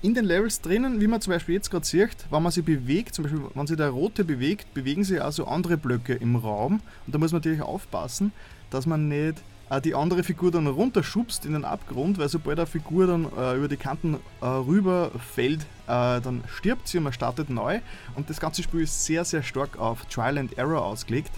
in 0.02 0.12
den 0.12 0.26
Levels 0.26 0.60
drinnen, 0.60 1.00
wie 1.00 1.06
man 1.06 1.22
zum 1.22 1.32
Beispiel 1.32 1.54
jetzt 1.54 1.70
gerade 1.70 1.86
sieht, 1.86 2.26
wenn 2.28 2.42
man 2.42 2.52
sich 2.52 2.62
bewegt, 2.62 3.14
zum 3.14 3.22
Beispiel 3.22 3.40
wenn 3.54 3.66
sich 3.66 3.78
der 3.78 3.88
rote 3.88 4.22
bewegt, 4.22 4.74
bewegen 4.74 5.02
sich 5.02 5.22
also 5.22 5.46
andere 5.46 5.78
Blöcke 5.78 6.12
im 6.12 6.36
Raum. 6.36 6.82
Und 7.06 7.14
da 7.14 7.18
muss 7.18 7.32
man 7.32 7.38
natürlich 7.38 7.62
aufpassen, 7.62 8.30
dass 8.68 8.84
man 8.84 9.08
nicht 9.08 9.42
äh, 9.70 9.80
die 9.80 9.94
andere 9.94 10.22
Figur 10.22 10.50
dann 10.50 10.66
runterschubst 10.66 11.46
in 11.46 11.54
den 11.54 11.64
Abgrund, 11.64 12.18
weil 12.18 12.28
sobald 12.28 12.58
eine 12.58 12.66
Figur 12.66 13.06
dann 13.06 13.24
äh, 13.34 13.56
über 13.56 13.68
die 13.68 13.78
Kanten 13.78 14.18
äh, 14.42 14.46
rüber 14.46 15.10
fällt, 15.32 15.62
äh, 15.86 16.20
dann 16.20 16.44
stirbt 16.48 16.86
sie 16.86 16.98
und 16.98 17.04
man 17.04 17.14
startet 17.14 17.48
neu. 17.48 17.80
Und 18.14 18.28
das 18.28 18.40
ganze 18.40 18.62
Spiel 18.62 18.82
ist 18.82 19.06
sehr, 19.06 19.24
sehr 19.24 19.42
stark 19.42 19.78
auf 19.78 20.04
Trial 20.04 20.36
and 20.36 20.58
Error 20.58 20.84
ausgelegt. 20.84 21.32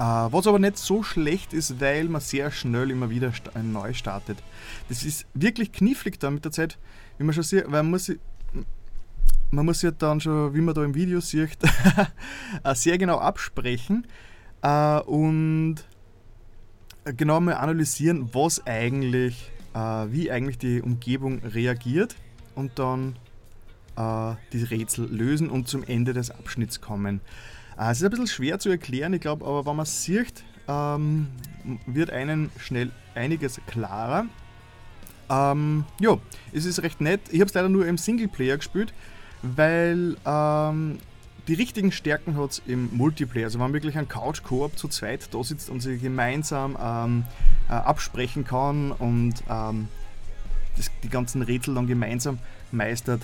Äh, 0.00 0.02
was 0.02 0.46
aber 0.46 0.58
nicht 0.58 0.78
so 0.78 1.02
schlecht 1.02 1.52
ist, 1.52 1.80
weil 1.80 2.08
man 2.08 2.22
sehr 2.22 2.50
schnell 2.50 2.90
immer 2.90 3.10
wieder 3.10 3.32
neu 3.62 3.92
startet. 3.92 4.42
Das 4.88 5.04
ist 5.04 5.26
wirklich 5.34 5.72
knifflig 5.72 6.18
da 6.18 6.30
mit 6.30 6.44
der 6.44 6.52
Zeit 6.52 6.78
wie 7.20 7.24
man 7.24 7.34
schon 7.34 7.42
sieht, 7.42 7.64
weil 7.66 7.82
man 7.82 7.90
muss, 7.90 8.10
man 9.50 9.66
muss 9.66 9.82
ja 9.82 9.90
dann 9.90 10.22
schon, 10.22 10.54
wie 10.54 10.62
man 10.62 10.74
da 10.74 10.82
im 10.82 10.94
Video 10.94 11.20
sieht, 11.20 11.58
äh, 12.64 12.74
sehr 12.74 12.96
genau 12.96 13.18
absprechen 13.18 14.06
äh, 14.62 15.00
und 15.00 15.84
genau 17.04 17.40
mal 17.40 17.56
analysieren, 17.56 18.30
was 18.32 18.66
eigentlich, 18.66 19.52
äh, 19.74 19.78
wie 19.78 20.30
eigentlich 20.30 20.56
die 20.56 20.80
Umgebung 20.80 21.40
reagiert 21.40 22.16
und 22.54 22.78
dann 22.78 23.16
äh, 23.96 24.34
die 24.54 24.62
Rätsel 24.62 25.06
lösen 25.14 25.50
und 25.50 25.68
zum 25.68 25.82
Ende 25.84 26.14
des 26.14 26.30
Abschnitts 26.30 26.80
kommen. 26.80 27.20
Äh, 27.80 27.90
es 27.90 27.98
ist 27.98 28.04
ein 28.04 28.10
bisschen 28.10 28.26
schwer 28.26 28.58
zu 28.58 28.68
erklären, 28.68 29.12
ich 29.14 29.20
glaube, 29.20 29.46
aber 29.46 29.64
wenn 29.66 29.76
man 29.76 29.84
es 29.84 30.04
sieht, 30.04 30.44
ähm, 30.68 31.28
wird 31.86 32.10
einem 32.10 32.50
schnell 32.58 32.90
einiges 33.14 33.60
klarer. 33.66 34.26
Ähm, 35.30 35.84
ja, 35.98 36.18
es 36.52 36.66
ist 36.66 36.82
recht 36.82 37.00
nett. 37.00 37.20
Ich 37.30 37.40
habe 37.40 37.48
es 37.48 37.54
leider 37.54 37.68
nur 37.68 37.86
im 37.86 37.96
Singleplayer 37.96 38.56
gespielt, 38.56 38.92
weil 39.42 40.16
ähm, 40.26 40.98
die 41.48 41.54
richtigen 41.54 41.92
Stärken 41.92 42.36
hat 42.36 42.50
es 42.50 42.62
im 42.66 42.94
Multiplayer. 42.96 43.46
Also 43.46 43.58
wenn 43.58 43.66
man 43.66 43.72
wirklich 43.72 43.96
ein 43.96 44.08
Couch-Koop 44.08 44.76
zu 44.76 44.88
zweit 44.88 45.32
da 45.32 45.42
sitzt 45.42 45.70
und 45.70 45.80
sich 45.80 46.02
gemeinsam 46.02 46.76
ähm, 46.80 47.24
äh, 47.68 47.72
absprechen 47.72 48.44
kann 48.44 48.92
und 48.92 49.34
ähm, 49.48 49.88
das, 50.76 50.90
die 51.02 51.08
ganzen 51.08 51.42
Rätsel 51.42 51.74
dann 51.74 51.86
gemeinsam 51.86 52.38
meistert, 52.72 53.22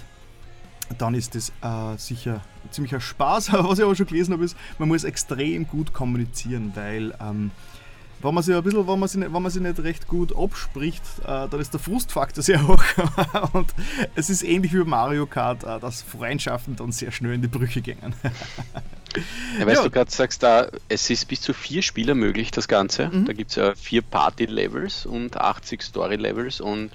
dann 0.98 1.14
ist 1.14 1.34
das 1.34 1.50
äh, 1.62 1.96
sicher 1.98 2.42
ziemlicher 2.70 3.00
Spaß. 3.00 3.52
Was 3.52 3.78
ich 3.78 3.84
aber 3.84 3.94
schon 3.94 4.06
gelesen 4.06 4.32
habe, 4.32 4.44
ist, 4.44 4.56
man 4.78 4.88
muss 4.88 5.04
extrem 5.04 5.66
gut 5.66 5.92
kommunizieren, 5.92 6.72
weil 6.74 7.14
ähm, 7.20 7.50
wenn 8.22 8.34
man 8.34 8.42
sich 8.42 8.54
ein 8.54 8.62
bisschen, 8.62 8.88
wenn 8.88 8.98
man 8.98 9.08
sich 9.08 9.20
nicht, 9.20 9.32
wenn 9.32 9.42
man 9.42 9.52
sich 9.52 9.62
nicht 9.62 9.78
recht 9.80 10.08
gut 10.08 10.34
abspricht, 10.36 11.02
äh, 11.22 11.48
dann 11.48 11.60
ist 11.60 11.72
der 11.72 11.80
Frustfaktor 11.80 12.42
sehr 12.42 12.66
hoch. 12.66 12.82
und 13.52 13.74
es 14.14 14.30
ist 14.30 14.42
ähnlich 14.42 14.72
wie 14.72 14.78
bei 14.78 14.84
Mario 14.84 15.26
Kart, 15.26 15.64
äh, 15.64 15.78
dass 15.78 16.02
Freundschaften 16.02 16.76
dann 16.76 16.92
sehr 16.92 17.12
schnell 17.12 17.34
in 17.34 17.42
die 17.42 17.48
Brüche 17.48 17.82
gehen. 17.82 17.98
ja, 19.58 19.66
weißt 19.66 19.78
ja. 19.78 19.84
du 19.84 19.90
gerade 19.90 20.10
sagst, 20.10 20.42
da, 20.42 20.68
es 20.88 21.10
ist 21.10 21.26
bis 21.28 21.42
zu 21.42 21.52
vier 21.52 21.82
Spieler 21.82 22.14
möglich, 22.14 22.50
das 22.50 22.68
Ganze. 22.68 23.08
Mhm. 23.08 23.26
Da 23.26 23.32
gibt 23.32 23.50
es 23.50 23.56
ja 23.56 23.74
vier 23.74 24.02
Party-Levels 24.02 25.06
und 25.06 25.36
80 25.36 25.82
Story-Levels 25.82 26.60
und 26.60 26.90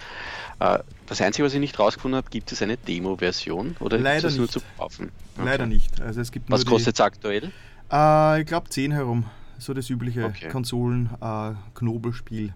äh, 0.60 0.80
das 1.12 1.22
Einzige, 1.22 1.46
was 1.46 1.54
ich 1.54 1.60
nicht 1.60 1.78
rausgefunden 1.78 2.18
habe, 2.18 2.30
gibt 2.30 2.52
es 2.52 2.62
eine 2.62 2.78
Demo-Version 2.78 3.76
oder 3.80 3.98
Leider 3.98 4.18
ist 4.18 4.24
das 4.24 4.38
nur 4.38 4.48
zu 4.48 4.62
kaufen? 4.78 5.12
Okay. 5.36 5.46
Leider 5.46 5.66
nicht. 5.66 6.02
Also 6.02 6.22
es 6.22 6.32
gibt 6.32 6.50
was 6.50 6.66
kostet 6.66 6.96
es 6.96 7.02
aktuell? 7.02 7.52
Äh, 7.92 8.42
ich 8.42 8.48
glaube 8.48 8.70
10 8.70 8.92
herum 8.92 9.26
so 9.58 9.74
das 9.74 9.90
übliche 9.90 10.26
okay. 10.26 10.50
Konsolen-Knobelspiel. 10.50 12.48
Äh, 12.48 12.54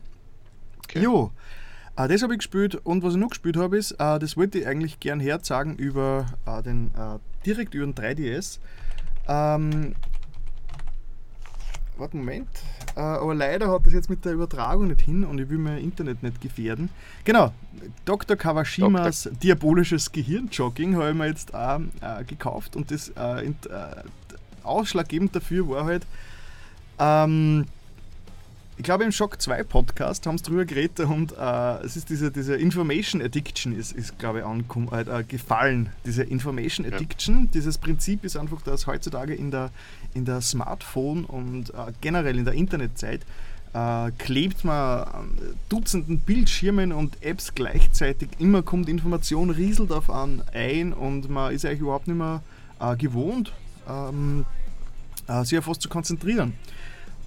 okay. 0.80 1.03
Jo, 1.03 1.32
äh, 1.97 2.08
das 2.08 2.24
habe 2.24 2.34
ich 2.34 2.39
gespielt 2.39 2.76
und 2.76 3.03
was 3.03 3.14
ich 3.14 3.20
noch 3.20 3.30
gespielt 3.30 3.58
habe 3.58 3.78
ist, 3.78 3.91
äh, 3.91 4.20
das 4.20 4.38
wollte 4.38 4.60
ich 4.60 4.68
eigentlich 4.68 4.99
gern 4.99 5.20
herzagen 5.20 5.76
über 5.76 6.26
äh, 6.45 6.64
den, 6.64 6.91
direkt 7.45 7.74
über 7.74 7.86
den 7.86 7.93
3DS. 7.93 8.60
Ähm, 9.28 9.95
Warte, 11.97 12.17
Moment. 12.17 12.47
Äh, 12.95 12.99
aber 12.99 13.33
leider 13.33 13.71
hat 13.71 13.85
das 13.85 13.93
jetzt 13.93 14.09
mit 14.09 14.25
der 14.25 14.33
Übertragung 14.33 14.87
nicht 14.87 15.01
hin 15.01 15.23
und 15.23 15.39
ich 15.39 15.49
will 15.49 15.57
mein 15.57 15.77
Internet 15.77 16.23
nicht 16.23 16.41
gefährden. 16.41 16.89
Genau, 17.23 17.53
Dr. 18.03 18.35
Kawashimas 18.35 19.23
Dr. 19.23 19.37
diabolisches 19.39 20.11
Gehirnjogging 20.11 20.95
habe 20.95 21.09
ich 21.09 21.15
mir 21.15 21.27
jetzt 21.27 21.53
auch 21.55 21.79
äh, 22.01 22.23
gekauft 22.25 22.75
und 22.75 22.91
das 22.91 23.09
äh, 23.17 23.45
in, 23.45 23.55
äh, 23.69 24.03
ausschlaggebend 24.63 25.35
dafür 25.35 25.69
war 25.69 25.85
halt, 25.85 26.05
ähm, 26.99 27.65
ich 28.78 28.84
glaube, 28.84 29.05
im 29.05 29.11
Shock 29.11 29.41
2 29.41 29.63
Podcast 29.63 30.28
haben 30.28 30.38
sie 30.38 30.43
drüber 30.43 30.65
geredet 30.65 30.99
und 30.99 31.32
äh, 31.32 31.84
es 31.86 31.95
ist 31.95 32.09
diese, 32.09 32.30
diese 32.30 32.55
Information 32.55 33.21
Addiction 33.21 33.73
ist, 33.73 33.93
ist 33.93 34.19
glaube 34.19 34.39
ich, 34.39 34.91
äh, 34.91 35.19
äh, 35.19 35.23
gefallen. 35.23 35.89
Diese 36.05 36.23
Information 36.23 36.86
Addiction, 36.86 37.45
ja. 37.45 37.49
dieses 37.53 37.78
Prinzip 37.78 38.26
ist 38.26 38.36
einfach, 38.36 38.61
dass 38.63 38.86
heutzutage 38.86 39.34
in 39.34 39.49
der, 39.49 39.71
in 40.13 40.26
der 40.26 40.41
Smartphone 40.41 41.23
und 41.23 41.69
äh, 41.69 41.93
generell 42.01 42.38
in 42.38 42.43
der 42.43 42.53
Internetzeit 42.53 43.21
äh, 43.73 44.11
klebt 44.17 44.65
man 44.65 45.03
an 45.05 45.38
Dutzenden 45.69 46.19
Bildschirmen 46.19 46.91
und 46.91 47.23
Apps 47.23 47.55
gleichzeitig. 47.55 48.28
Immer 48.39 48.61
kommt 48.61 48.89
Information, 48.89 49.51
rieselt 49.51 49.93
auf 49.93 50.09
einen 50.09 50.43
ein 50.53 50.91
und 50.91 51.30
man 51.30 51.53
ist 51.53 51.65
eigentlich 51.65 51.80
überhaupt 51.80 52.07
nicht 52.07 52.17
mehr 52.17 52.41
äh, 52.82 52.97
gewohnt, 52.97 53.53
ähm, 53.88 54.45
sich 55.43 55.57
auf 55.57 55.67
was 55.67 55.80
zu 55.80 55.89
konzentrieren. 55.89 56.53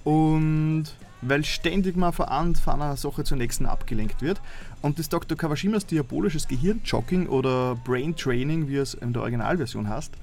Und 0.05 0.85
weil 1.21 1.43
ständig 1.43 1.97
mal 1.97 2.11
von 2.11 2.25
einer 2.25 2.97
Sache 2.97 3.23
zur 3.23 3.37
nächsten 3.37 3.65
abgelenkt 3.65 4.21
wird. 4.21 4.41
Und 4.81 4.99
das 4.99 5.09
Dr. 5.09 5.37
Kawashimas 5.37 5.85
diabolisches 5.85 6.47
Gehirnjogging 6.47 7.27
oder 7.27 7.75
Brain 7.83 8.15
Training, 8.15 8.67
wie 8.67 8.77
es 8.77 8.93
in 8.93 9.13
der 9.13 9.21
Originalversion 9.23 9.89
heißt, 9.89 10.13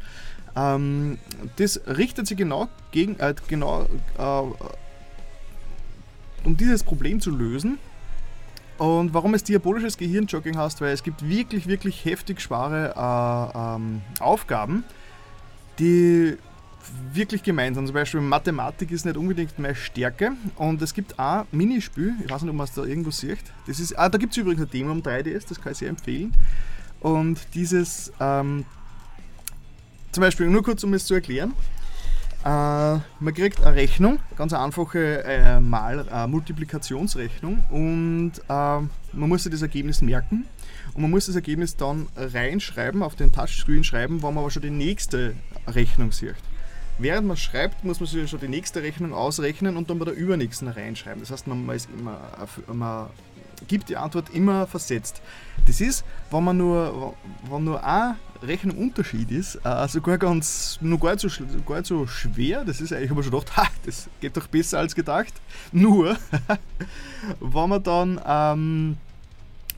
ähm, 0.57 1.19
das 1.57 1.81
richtet 1.87 2.27
sich 2.27 2.37
genau 2.37 2.69
gegen, 2.91 3.19
äh, 3.19 3.35
genau, 3.49 3.87
äh, 4.19 4.43
um 6.45 6.57
dieses 6.57 6.83
Problem 6.83 7.21
zu 7.21 7.31
lösen. 7.31 7.79
Und 8.79 9.15
warum 9.15 9.35
es 9.35 9.43
diabolisches 9.43 9.97
Gehirnjogging 9.97 10.57
heißt, 10.57 10.81
weil 10.81 10.93
es 10.93 11.03
gibt 11.03 11.27
wirklich, 11.27 11.67
wirklich 11.67 12.05
heftig 12.05 12.41
schwere 12.41 12.95
äh, 12.95 13.59
ähm, 13.77 14.03
Aufgaben, 14.21 14.85
die 15.79 16.37
wirklich 17.13 17.43
gemeinsam. 17.43 17.87
Zum 17.87 17.95
Beispiel 17.95 18.21
Mathematik 18.21 18.91
ist 18.91 19.05
nicht 19.05 19.17
unbedingt 19.17 19.59
meine 19.59 19.75
Stärke. 19.75 20.33
Und 20.57 20.83
es 20.83 20.95
gibt 20.95 21.19
ein 21.19 21.47
Minispiel, 21.53 22.15
ich 22.25 22.31
weiß 22.31 22.43
nicht, 22.43 22.51
ob 22.51 22.57
man 22.57 22.67
es 22.67 22.73
da 22.73 22.85
irgendwo 22.85 23.11
sieht. 23.11 23.39
Das 23.67 23.81
ist, 23.81 23.99
ah, 23.99 24.09
da 24.09 24.19
gibt 24.19 24.33
es 24.33 24.39
übrigens 24.39 24.63
ein 24.63 24.71
Demo 24.71 24.93
am 24.93 25.01
3DS, 25.01 25.49
das 25.49 25.61
kann 25.61 25.73
ich 25.73 25.79
sehr 25.79 25.89
empfehlen. 25.89 26.33
Und 27.01 27.39
dieses, 27.55 28.13
ähm, 28.21 28.65
zum 30.13 30.21
Beispiel, 30.23 30.47
nur 30.47 30.63
kurz 30.63 30.83
um 30.85 30.95
es 30.95 31.05
zu 31.05 31.15
erklären, 31.15 31.53
Äh, 32.45 32.49
man 33.19 33.35
kriegt 33.35 33.65
eine 33.65 33.75
Rechnung, 33.75 34.21
ganz 34.37 34.53
einfache 34.53 35.25
äh, 35.25 35.59
Mal 35.59 36.07
äh, 36.09 36.29
Multiplikationsrechnung 36.29 37.65
und 37.71 38.35
äh, 38.49 38.53
man 38.53 39.29
muss 39.29 39.43
sich 39.43 39.51
das 39.51 39.63
Ergebnis 39.63 40.01
merken 40.01 40.47
und 40.95 41.03
man 41.03 41.11
muss 41.11 41.27
das 41.27 41.35
Ergebnis 41.35 41.75
dann 41.75 42.07
reinschreiben, 42.15 43.03
auf 43.03 43.17
den 43.17 43.33
Touchscreen 43.33 43.83
schreiben, 43.83 44.23
wenn 44.23 44.33
man 44.35 44.45
aber 44.45 44.53
schon 44.53 44.63
die 44.63 44.71
nächste 44.71 45.35
Rechnung 45.67 46.13
sieht. 46.13 46.37
Während 46.99 47.27
man 47.27 47.37
schreibt, 47.37 47.85
muss 47.85 48.01
man 48.01 48.09
sich 48.09 48.31
schon 48.31 48.41
die 48.41 48.49
nächste 48.49 48.83
Rechnung 48.83 49.13
ausrechnen 49.13 49.77
und 49.77 49.91
dann 49.91 49.99
bei 49.99 50.07
der 50.07 50.15
übernächsten 50.15 50.69
reinschreiben. 50.69 51.21
Das 51.21 51.31
heißt, 51.31 51.47
man, 51.47 51.69
ist 51.71 51.89
immer, 51.99 52.19
man 52.73 53.11
gibt 53.69 53.89
die 53.89 53.97
Antwort 53.97 54.31
immer 54.33 54.67
versetzt. 54.67 55.21
Das 55.67 55.81
ist, 55.81 56.05
wenn 56.31 56.45
man 56.45 56.57
nur, 56.57 57.15
wenn 57.51 57.65
nur 57.65 57.85
ein 57.85 58.17
Rechnung-Unterschied 58.43 59.31
ist, 59.31 59.57
äh, 59.65 59.89
sogar 59.89 60.19
ganz, 60.19 60.79
nur 60.81 60.99
gar 60.99 61.13
nicht, 61.13 61.21
so, 61.21 61.29
gar 61.67 61.77
nicht 61.77 61.87
so 61.87 62.07
schwer. 62.07 62.65
Das 62.65 62.81
ist 62.81 62.93
eigentlich, 62.93 63.07
ich 63.07 63.11
habe 63.11 63.23
schon 63.23 63.33
gedacht, 63.33 63.57
ha, 63.57 63.67
das 63.85 64.09
geht 64.21 64.37
doch 64.37 64.47
besser 64.47 64.79
als 64.79 64.95
gedacht. 64.95 65.35
Nur, 65.73 66.17
wenn 67.41 67.69
man 67.69 67.83
dann, 67.83 68.21
ähm, 68.27 68.97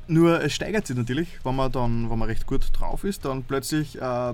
nur 0.09 0.43
es 0.43 0.55
steigert 0.55 0.87
sich 0.87 0.97
natürlich, 0.97 1.29
wenn 1.45 1.55
man 1.55 1.71
dann, 1.71 2.11
wenn 2.11 2.19
man 2.19 2.29
recht 2.29 2.47
gut 2.47 2.69
drauf 2.73 3.05
ist, 3.05 3.25
dann 3.25 3.45
plötzlich 3.45 4.01
äh, 4.01 4.33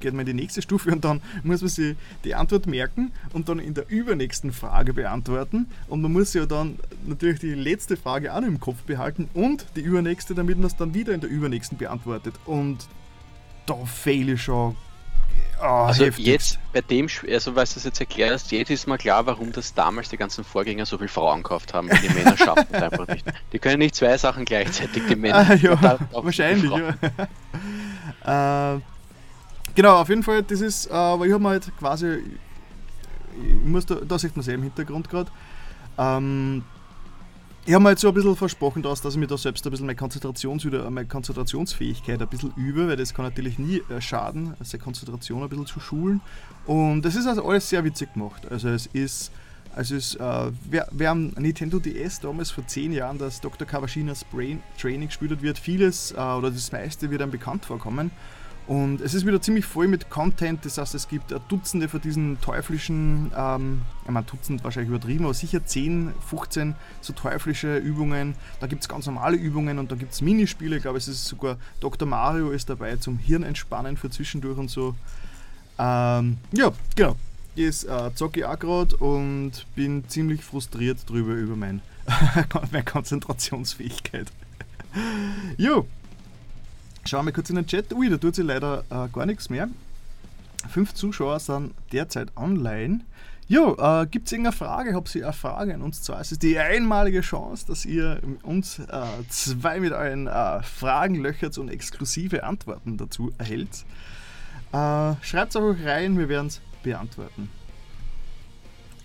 geht 0.00 0.12
man 0.12 0.20
in 0.20 0.26
die 0.26 0.34
nächste 0.34 0.62
Stufe 0.62 0.90
und 0.90 1.04
dann 1.04 1.20
muss 1.42 1.60
man 1.60 1.68
sich 1.68 1.96
die 2.24 2.34
Antwort 2.34 2.66
merken 2.66 3.12
und 3.32 3.48
dann 3.48 3.58
in 3.58 3.74
der 3.74 3.88
übernächsten 3.88 4.52
Frage 4.52 4.94
beantworten. 4.94 5.66
Und 5.88 6.02
man 6.02 6.12
muss 6.12 6.32
ja 6.34 6.46
dann 6.46 6.78
natürlich 7.06 7.40
die 7.40 7.54
letzte 7.54 7.96
Frage 7.96 8.32
auch 8.32 8.40
noch 8.40 8.48
im 8.48 8.60
Kopf 8.60 8.82
behalten 8.82 9.28
und 9.34 9.66
die 9.76 9.80
übernächste, 9.80 10.34
damit 10.34 10.56
man 10.58 10.66
es 10.66 10.76
dann 10.76 10.94
wieder 10.94 11.12
in 11.12 11.20
der 11.20 11.30
übernächsten 11.30 11.76
beantwortet. 11.76 12.34
Und 12.46 12.88
da 13.66 13.84
fehle 13.84 14.34
ich 14.34 14.42
schon. 14.42 14.76
Oh, 15.60 15.64
also 15.64 16.04
heftig. 16.04 16.26
jetzt 16.26 16.58
bei 16.72 16.80
dem, 16.80 17.08
also 17.28 17.56
was 17.56 17.74
du 17.74 17.80
jetzt 17.80 17.98
erklärst, 17.98 18.52
jetzt 18.52 18.70
ist 18.70 18.86
mir 18.86 18.96
klar, 18.96 19.26
warum 19.26 19.50
das 19.50 19.74
damals 19.74 20.08
die 20.08 20.16
ganzen 20.16 20.44
Vorgänger 20.44 20.86
so 20.86 20.98
viel 20.98 21.08
Frauen 21.08 21.42
gekauft 21.42 21.74
haben. 21.74 21.88
Die 21.88 22.08
Männer 22.10 22.36
schaffen 22.36 22.66
es 22.70 22.82
einfach 22.82 23.08
nicht. 23.08 23.26
Die 23.52 23.58
können 23.58 23.78
nicht 23.78 23.96
zwei 23.96 24.16
Sachen 24.18 24.44
gleichzeitig, 24.44 25.02
die 25.08 25.16
Männer. 25.16 25.46
Ah, 25.48 25.54
ja, 25.54 25.98
wahrscheinlich, 26.12 26.70
ja. 28.24 28.74
äh, 28.76 28.80
genau, 29.74 29.96
auf 29.96 30.08
jeden 30.08 30.22
Fall, 30.22 30.44
das 30.44 30.60
ist, 30.60 30.86
äh, 30.86 30.92
aber 30.92 31.26
ich 31.26 31.32
habe 31.32 31.42
mir 31.42 31.50
halt 31.50 31.76
quasi, 31.76 32.22
ich 33.42 33.64
muss 33.64 33.86
da, 33.86 33.96
da 33.96 34.18
sieht 34.18 34.36
man 34.36 34.42
es 34.42 34.48
eh 34.48 34.54
im 34.54 34.62
Hintergrund 34.62 35.08
gerade, 35.10 35.30
ähm, 35.98 36.62
ich 37.68 37.74
habe 37.74 37.84
mir 37.84 37.90
jetzt 37.90 38.00
so 38.00 38.08
ein 38.08 38.14
bisschen 38.14 38.34
versprochen, 38.34 38.82
dass, 38.82 39.02
dass 39.02 39.12
ich 39.12 39.20
mir 39.20 39.26
da 39.26 39.36
selbst 39.36 39.66
ein 39.66 39.70
bisschen 39.70 39.84
meine, 39.84 39.94
Konzentrations 39.94 40.64
meine 40.64 41.04
Konzentrationsfähigkeit 41.04 42.18
ein 42.22 42.28
bisschen 42.28 42.50
übe, 42.56 42.88
weil 42.88 42.96
das 42.96 43.12
kann 43.12 43.26
natürlich 43.26 43.58
nie 43.58 43.82
äh, 43.90 44.00
schaden, 44.00 44.54
also 44.58 44.78
Konzentration 44.78 45.42
ein 45.42 45.50
bisschen 45.50 45.66
zu 45.66 45.78
schulen. 45.78 46.22
Und 46.64 47.02
das 47.02 47.14
ist 47.14 47.26
also 47.26 47.46
alles 47.46 47.68
sehr 47.68 47.84
witzig 47.84 48.14
gemacht. 48.14 48.50
Also 48.50 48.70
es 48.70 48.86
ist, 48.86 49.30
also 49.76 49.96
es, 49.96 50.14
äh, 50.14 50.50
wer, 50.70 50.88
wer 50.92 51.10
am 51.10 51.26
Nintendo 51.36 51.78
DS 51.78 52.20
damals 52.20 52.50
vor 52.50 52.66
zehn 52.66 52.90
Jahren 52.90 53.18
das 53.18 53.42
Dr. 53.42 53.66
Kawashinas 53.66 54.24
Brain 54.24 54.62
Training 54.80 55.08
gespielt 55.08 55.32
hat, 55.32 55.42
wird 55.42 55.58
vieles 55.58 56.12
äh, 56.12 56.14
oder 56.14 56.50
das 56.50 56.72
meiste 56.72 57.10
wird 57.10 57.20
einem 57.20 57.32
bekannt 57.32 57.66
vorkommen. 57.66 58.10
Und 58.68 59.00
es 59.00 59.14
ist 59.14 59.24
wieder 59.24 59.40
ziemlich 59.40 59.64
voll 59.64 59.88
mit 59.88 60.10
Content, 60.10 60.62
das 60.66 60.76
heißt, 60.76 60.94
es 60.94 61.08
gibt 61.08 61.34
Dutzende 61.48 61.88
von 61.88 62.02
diesen 62.02 62.38
teuflischen, 62.42 63.32
ähm, 63.34 63.80
ich 64.04 64.10
meine, 64.10 64.26
Dutzend 64.26 64.62
wahrscheinlich 64.62 64.90
übertrieben, 64.90 65.24
aber 65.24 65.32
sicher 65.32 65.64
10, 65.64 66.12
15 66.28 66.74
so 67.00 67.14
teuflische 67.14 67.78
Übungen. 67.78 68.34
Da 68.60 68.66
gibt 68.66 68.82
es 68.82 68.88
ganz 68.90 69.06
normale 69.06 69.38
Übungen 69.38 69.78
und 69.78 69.90
da 69.90 69.96
gibt 69.96 70.12
es 70.12 70.20
Minispiele. 70.20 70.76
Ich 70.76 70.82
glaube, 70.82 70.98
es 70.98 71.08
ist 71.08 71.24
sogar 71.24 71.56
Dr. 71.80 72.06
Mario 72.06 72.50
ist 72.50 72.68
dabei 72.68 72.96
zum 72.96 73.16
Hirnentspannen 73.16 73.96
für 73.96 74.10
zwischendurch 74.10 74.58
und 74.58 74.70
so. 74.70 74.94
Ähm, 75.78 76.36
ja, 76.52 76.70
genau. 76.94 77.16
Ich 77.54 77.88
äh, 77.88 78.14
zocke 78.14 78.40
ich 78.40 78.44
auch 78.44 78.58
gerade 78.58 78.98
und 78.98 79.64
bin 79.76 80.06
ziemlich 80.08 80.44
frustriert 80.44 81.08
drüber 81.08 81.32
über 81.32 81.56
mein, 81.56 81.80
meine 82.70 82.84
Konzentrationsfähigkeit. 82.84 84.30
jo, 85.56 85.86
Schauen 87.04 87.26
wir 87.26 87.32
kurz 87.32 87.50
in 87.50 87.56
den 87.56 87.66
Chat. 87.66 87.92
Ui, 87.92 88.08
da 88.10 88.18
tut 88.18 88.34
sich 88.34 88.44
leider 88.44 88.84
äh, 88.90 89.08
gar 89.12 89.26
nichts 89.26 89.48
mehr. 89.50 89.68
Fünf 90.68 90.94
Zuschauer 90.94 91.40
sind 91.40 91.72
derzeit 91.92 92.36
online. 92.36 93.00
Jo, 93.48 93.76
äh, 93.78 94.06
gibt 94.06 94.26
es 94.26 94.32
irgendeine 94.32 94.54
Frage? 94.54 94.94
Habt 94.94 95.14
ihr 95.14 95.24
eine 95.24 95.32
Frage 95.32 95.72
an 95.72 95.80
uns 95.80 96.02
zwei? 96.02 96.20
Es 96.20 96.32
ist 96.32 96.42
die 96.42 96.58
einmalige 96.58 97.22
Chance, 97.22 97.66
dass 97.66 97.86
ihr 97.86 98.20
uns 98.42 98.78
äh, 98.78 99.02
zwei 99.30 99.80
mit 99.80 99.92
euren 99.92 100.26
äh, 100.26 100.62
Fragen 100.62 101.14
löchert 101.14 101.56
und 101.56 101.70
exklusive 101.70 102.44
Antworten 102.44 102.98
dazu 102.98 103.32
erhält. 103.38 103.86
Äh, 104.72 105.14
Schreibt 105.22 105.50
es 105.50 105.56
auch 105.56 105.74
rein, 105.82 106.18
wir 106.18 106.28
werden 106.28 106.48
es 106.48 106.60
beantworten. 106.82 107.48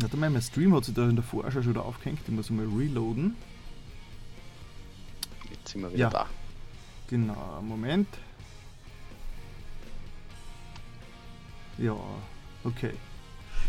Warte 0.01 0.17
mal, 0.17 0.29
mein 0.29 0.41
Stream 0.41 0.75
hat 0.75 0.83
sich 0.83 0.93
da 0.93 1.07
in 1.07 1.15
der 1.15 1.23
Vorschau 1.23 1.61
schon 1.61 1.69
wieder 1.69 1.85
aufgehängt. 1.85 2.19
Ich 2.27 2.33
muss 2.33 2.49
mal 2.49 2.65
reloaden. 2.65 3.35
Jetzt 5.49 5.71
sind 5.71 5.83
wir 5.83 5.89
wieder 5.89 5.99
ja. 5.99 6.09
da. 6.09 6.27
Genau, 7.09 7.61
Moment. 7.61 8.07
Ja, 11.77 11.95
okay. 12.63 12.93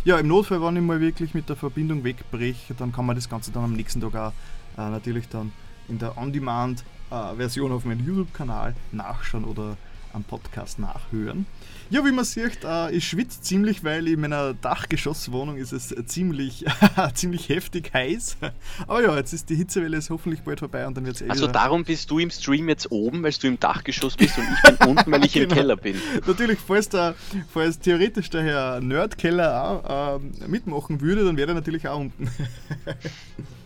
Ja, 0.04 0.18
im 0.18 0.28
Notfall, 0.28 0.60
wenn 0.62 0.76
ich 0.76 0.82
mal 0.82 1.00
wirklich 1.00 1.34
mit 1.34 1.48
der 1.48 1.56
Verbindung 1.56 2.04
wegbreche, 2.04 2.74
dann 2.74 2.92
kann 2.92 3.06
man 3.06 3.16
das 3.16 3.28
Ganze 3.28 3.50
dann 3.52 3.64
am 3.64 3.72
nächsten 3.72 4.00
Tag 4.00 4.14
auch 4.14 4.32
äh, 4.76 4.90
natürlich 4.90 5.28
dann 5.28 5.52
in 5.88 5.98
der 5.98 6.16
On-Demand-Version 6.18 7.70
äh, 7.70 7.74
auf 7.74 7.84
meinem 7.84 8.06
YouTube-Kanal 8.06 8.74
nachschauen 8.92 9.44
oder 9.44 9.76
am 10.14 10.24
Podcast 10.24 10.78
nachhören. 10.78 11.46
Ja, 11.90 12.04
wie 12.04 12.12
man 12.12 12.24
sieht, 12.24 12.64
äh, 12.64 12.90
ich 12.92 13.06
schwitze 13.06 13.42
ziemlich, 13.42 13.84
weil 13.84 14.08
in 14.08 14.20
meiner 14.20 14.54
Dachgeschosswohnung 14.54 15.58
ist 15.58 15.72
es 15.72 15.94
ziemlich, 16.06 16.64
ziemlich 17.14 17.48
heftig 17.50 17.92
heiß. 17.92 18.38
Aber 18.86 19.02
ja, 19.02 19.14
jetzt 19.16 19.32
ist 19.32 19.50
die 19.50 19.54
Hitzewelle 19.54 19.98
ist 19.98 20.08
hoffentlich 20.08 20.40
bald 20.42 20.60
vorbei 20.60 20.86
und 20.86 20.96
dann 20.96 21.04
wird 21.04 21.16
es 21.16 21.22
eh 21.22 21.28
Also 21.28 21.46
darum 21.46 21.84
bist 21.84 22.10
du 22.10 22.18
im 22.18 22.30
Stream 22.30 22.68
jetzt 22.68 22.90
oben, 22.90 23.22
weil 23.22 23.32
du 23.32 23.46
im 23.46 23.60
Dachgeschoss 23.60 24.16
bist 24.16 24.38
und 24.38 24.44
ich 24.44 24.62
bin 24.62 24.88
unten, 24.88 25.12
weil 25.12 25.24
ich 25.24 25.34
genau. 25.34 25.50
im 25.50 25.54
Keller 25.54 25.76
bin. 25.76 25.96
Natürlich, 26.26 26.58
falls, 26.58 26.88
der, 26.88 27.14
falls 27.52 27.78
theoretisch 27.78 28.30
der 28.30 28.42
Herr 28.42 28.80
Nerdkeller 28.80 29.62
auch 29.62 30.16
äh, 30.16 30.48
mitmachen 30.48 31.00
würde, 31.00 31.24
dann 31.24 31.36
wäre 31.36 31.50
er 31.50 31.54
natürlich 31.54 31.86
auch 31.86 32.00
unten. 32.00 32.30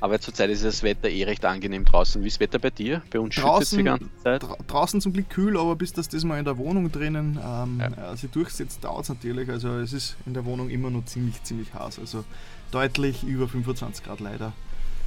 Aber 0.00 0.20
zurzeit 0.20 0.50
ist 0.50 0.64
das 0.64 0.82
Wetter 0.82 1.08
eh 1.08 1.24
recht 1.24 1.44
angenehm 1.44 1.84
draußen. 1.84 2.22
Wie 2.22 2.26
ist 2.26 2.34
das 2.34 2.40
Wetter 2.40 2.58
bei 2.58 2.70
dir? 2.70 3.02
Bei 3.10 3.18
uns 3.18 3.34
schüttet 3.34 3.72
die 3.72 3.82
ganze 3.82 4.08
Zeit. 4.22 4.42
Dra 4.42 4.56
draußen 4.66 5.00
zum 5.00 5.12
Glück 5.12 5.30
kühl, 5.30 5.58
aber 5.58 5.74
bis 5.74 5.92
das, 5.92 6.08
das 6.08 6.22
mal 6.24 6.38
in 6.38 6.44
der 6.44 6.58
Wohnung 6.58 6.92
drinnen 6.92 7.38
ähm, 7.42 7.80
ja. 7.80 8.12
äh, 8.12 8.16
sich 8.16 8.30
durchsetzt, 8.30 8.84
dauert 8.84 9.04
es 9.04 9.08
natürlich. 9.08 9.48
Also 9.48 9.70
es 9.78 9.92
ist 9.92 10.16
in 10.26 10.34
der 10.34 10.44
Wohnung 10.44 10.68
immer 10.68 10.90
noch 10.90 11.06
ziemlich, 11.06 11.42
ziemlich 11.44 11.72
heiß. 11.72 11.98
Also 11.98 12.24
deutlich 12.72 13.22
über 13.24 13.48
25 13.48 14.04
Grad 14.04 14.20
leider. 14.20 14.52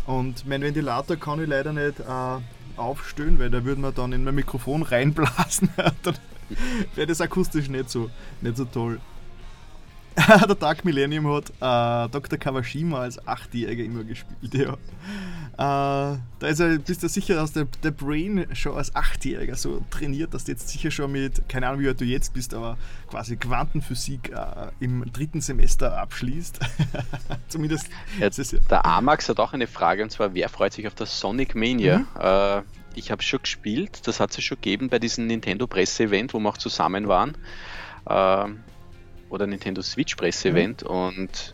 Und 0.08 0.48
mein 0.48 0.62
Ventilator 0.62 1.18
kann 1.18 1.40
ich 1.40 1.48
leider 1.48 1.72
nicht 1.72 2.00
äh, 2.00 2.78
aufstellen, 2.78 3.38
weil 3.38 3.52
da 3.52 3.64
würde 3.64 3.82
man 3.82 3.94
dann 3.94 4.12
in 4.12 4.24
mein 4.24 4.36
Mikrofon 4.36 4.82
reinblasen. 4.84 5.70
dann 5.76 6.16
wäre 6.96 7.08
das 7.08 7.22
akustisch 7.22 7.70
nicht 7.70 7.92
so, 7.92 8.10
nicht 8.42 8.58
so 8.58 8.66
toll. 8.66 9.00
der 10.48 10.56
Dark 10.56 10.86
Millennium 10.86 11.28
hat 11.28 11.50
äh, 11.50 12.10
Dr. 12.12 12.38
Kawashima 12.38 13.02
als 13.02 13.26
Achtjähriger 13.28 13.84
immer 13.84 14.04
gespielt, 14.04 14.54
ja. 14.54 14.74
Äh, 15.60 16.18
da 16.40 16.48
ist 16.48 16.60
er, 16.60 16.78
bist 16.80 17.04
du 17.04 17.10
sicher, 17.10 17.36
dass 17.36 17.52
der, 17.52 17.68
der 17.84 17.92
Brain 17.92 18.48
schon 18.54 18.78
als 18.78 18.96
Achtjähriger 18.96 19.56
so 19.56 19.82
trainiert, 19.90 20.34
dass 20.34 20.46
du 20.46 20.52
jetzt 20.52 20.70
sicher 20.70 20.90
schon 20.90 21.12
mit, 21.12 21.50
keine 21.50 21.68
Ahnung, 21.68 21.82
wie 21.82 21.88
alt 21.88 22.00
du 22.00 22.06
jetzt 22.06 22.34
bist, 22.34 22.54
aber 22.54 22.78
quasi 23.10 23.36
Quantenphysik 23.36 24.32
äh, 24.32 24.72
im 24.80 25.12
dritten 25.12 25.42
Semester 25.42 25.98
abschließt. 25.98 26.60
Zumindest. 27.50 27.88
Ja, 28.20 28.30
der 28.30 28.86
Amax 28.86 29.28
hat 29.28 29.40
auch 29.40 29.54
eine 29.54 29.68
Frage 29.68 30.04
und 30.04 30.12
zwar: 30.12 30.34
Wer 30.34 30.48
freut 30.50 30.74
sich 30.74 30.88
auf 30.88 30.96
das 30.96 31.20
Sonic 31.20 31.56
Mania? 31.56 32.00
Mhm. 32.00 32.08
Äh, 32.20 32.62
ich 32.96 33.12
habe 33.12 33.22
schon 33.22 33.42
gespielt, 33.42 34.08
das 34.08 34.20
hat 34.20 34.38
es 34.38 34.44
schon 34.44 34.56
gegeben 34.56 34.90
bei 34.90 35.00
diesem 35.00 35.28
Nintendo 35.28 35.68
Presse-Event, 35.68 36.34
wo 36.34 36.40
wir 36.40 36.50
auch 36.50 36.58
zusammen 36.58 37.08
waren. 37.08 37.36
Äh, 38.06 38.54
oder 39.30 39.48
Nintendo 39.48 39.82
Switch 39.82 40.16
Presse-Event 40.16 40.84
mhm. 40.84 40.90
und 40.90 41.54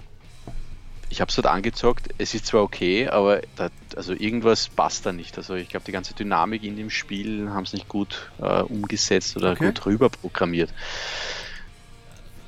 ich 1.09 1.21
habe 1.21 1.29
es 1.29 1.35
dort 1.35 1.47
angezockt. 1.47 2.09
Es 2.17 2.33
ist 2.33 2.47
zwar 2.47 2.63
okay, 2.63 3.07
aber 3.07 3.41
da, 3.55 3.69
also 3.95 4.13
irgendwas 4.13 4.69
passt 4.69 5.05
da 5.05 5.13
nicht. 5.13 5.37
Also 5.37 5.55
ich 5.55 5.69
glaube, 5.69 5.85
die 5.85 5.91
ganze 5.91 6.13
Dynamik 6.13 6.63
in 6.63 6.75
dem 6.75 6.89
Spiel 6.89 7.49
haben 7.49 7.63
es 7.63 7.73
nicht 7.73 7.87
gut 7.87 8.31
äh, 8.39 8.61
umgesetzt 8.61 9.37
oder 9.37 9.51
okay. 9.51 9.67
gut 9.67 9.85
rüber 9.85 10.09
programmiert. 10.09 10.73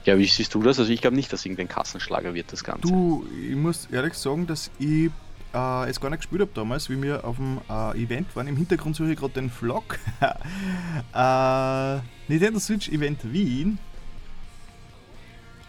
Ja, 0.05 0.17
wie 0.17 0.25
siehst 0.25 0.53
du 0.53 0.63
das? 0.63 0.79
Also 0.79 0.91
ich 0.91 1.01
glaube 1.01 1.15
nicht, 1.15 1.31
dass 1.33 1.45
irgendein 1.45 1.67
Kassenschlager 1.67 2.33
wird, 2.33 2.51
das 2.51 2.63
Ganze. 2.63 2.81
Du, 2.81 3.27
ich 3.47 3.55
muss 3.55 3.87
ehrlich 3.91 4.13
sagen, 4.15 4.47
dass 4.47 4.71
ich 4.79 5.11
äh, 5.53 5.89
es 5.89 5.99
gar 5.99 6.09
nicht 6.09 6.19
gespielt 6.19 6.41
habe 6.41 6.51
damals, 6.53 6.89
wie 6.89 7.01
wir 7.01 7.25
auf 7.25 7.35
dem 7.35 7.59
äh, 7.69 8.03
Event 8.03 8.35
waren. 8.35 8.47
Im 8.47 8.57
Hintergrund 8.57 8.95
suche 8.95 9.11
ich 9.11 9.19
gerade 9.19 9.33
den 9.33 9.49
Vlog. 9.49 9.99
äh, 11.13 11.97
Nintendo 12.27 12.59
Switch 12.59 12.89
Event 12.89 13.31
Wien 13.31 13.79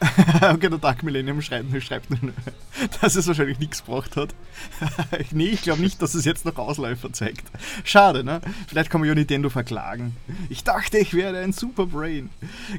okay, 0.42 0.68
der 0.68 0.78
Dark 0.78 1.02
Millennium 1.02 1.42
schreibt, 1.42 1.82
schreibt 1.82 2.10
nur, 2.10 2.32
dass 3.00 3.16
es 3.16 3.26
wahrscheinlich 3.26 3.58
nichts 3.58 3.84
gebracht 3.84 4.16
hat. 4.16 4.34
nee, 5.32 5.48
ich 5.48 5.62
glaube 5.62 5.82
nicht, 5.82 6.00
dass 6.00 6.14
es 6.14 6.24
jetzt 6.24 6.44
noch 6.44 6.56
Ausläufer 6.56 7.12
zeigt. 7.12 7.46
Schade, 7.82 8.22
ne? 8.22 8.40
Vielleicht 8.68 8.90
kann 8.90 9.00
man 9.00 9.08
ja 9.08 9.14
Nintendo 9.14 9.50
verklagen. 9.50 10.14
Ich 10.50 10.62
dachte, 10.62 10.98
ich 10.98 11.14
werde 11.14 11.38
ein 11.38 11.52
Super 11.52 11.86
Brain. 11.86 12.30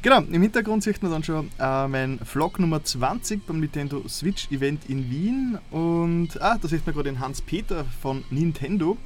Genau, 0.01 0.21
im 0.21 0.41
Hintergrund 0.41 0.83
sieht 0.83 1.01
man 1.03 1.11
dann 1.11 1.23
schon 1.23 1.49
äh, 1.59 1.87
mein 1.87 2.19
Vlog 2.19 2.57
Nummer 2.59 2.83
20 2.83 3.45
beim 3.45 3.59
Nintendo 3.59 4.07
Switch 4.07 4.49
Event 4.51 4.89
in 4.89 5.09
Wien. 5.09 5.57
Und 5.71 6.41
ah, 6.41 6.57
da 6.61 6.67
sieht 6.67 6.85
man 6.85 6.95
gerade 6.95 7.09
den 7.09 7.19
Hans-Peter 7.19 7.85
von 8.01 8.23
Nintendo, 8.29 8.97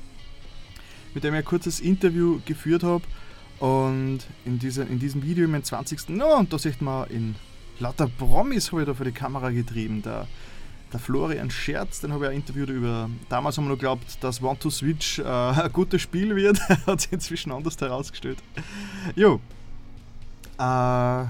mit 1.15 1.23
dem 1.23 1.33
ich 1.33 1.39
ein 1.39 1.45
kurzes 1.45 1.79
Interview 1.79 2.39
geführt 2.45 2.83
habe. 2.83 3.03
Und 3.59 4.19
in, 4.45 4.59
dieser, 4.59 4.85
in 4.87 4.99
diesem 4.99 5.23
Video, 5.23 5.47
mein 5.47 5.63
20. 5.63 6.09
No, 6.09 6.37
und 6.37 6.53
da 6.53 6.59
sieht 6.59 6.81
man 6.81 7.09
in 7.09 7.35
lauter 7.79 8.07
Promis 8.07 8.71
habe 8.71 8.81
ich 8.81 8.87
da 8.87 8.93
vor 8.93 9.05
die 9.05 9.11
Kamera 9.11 9.49
getrieben. 9.49 10.01
Der, 10.01 10.27
der 10.91 10.99
Florian 10.99 11.49
Scherz, 11.49 12.01
den 12.01 12.13
habe 12.13 12.25
ich 12.25 12.31
auch 12.31 12.35
interviewt 12.35 12.69
über. 12.69 13.09
Damals 13.29 13.57
haben 13.57 13.65
wir 13.65 13.69
noch 13.69 13.77
geglaubt, 13.77 14.17
dass 14.21 14.41
One 14.41 14.59
to 14.59 14.69
Switch 14.69 15.19
äh, 15.19 15.23
ein 15.25 15.71
gutes 15.73 16.01
Spiel 16.01 16.35
wird. 16.35 16.59
Hat 16.87 17.01
sich 17.01 17.11
inzwischen 17.11 17.51
anders 17.51 17.79
herausgestellt. 17.79 18.37
Jo. 19.15 19.39
Äh, 20.57 21.25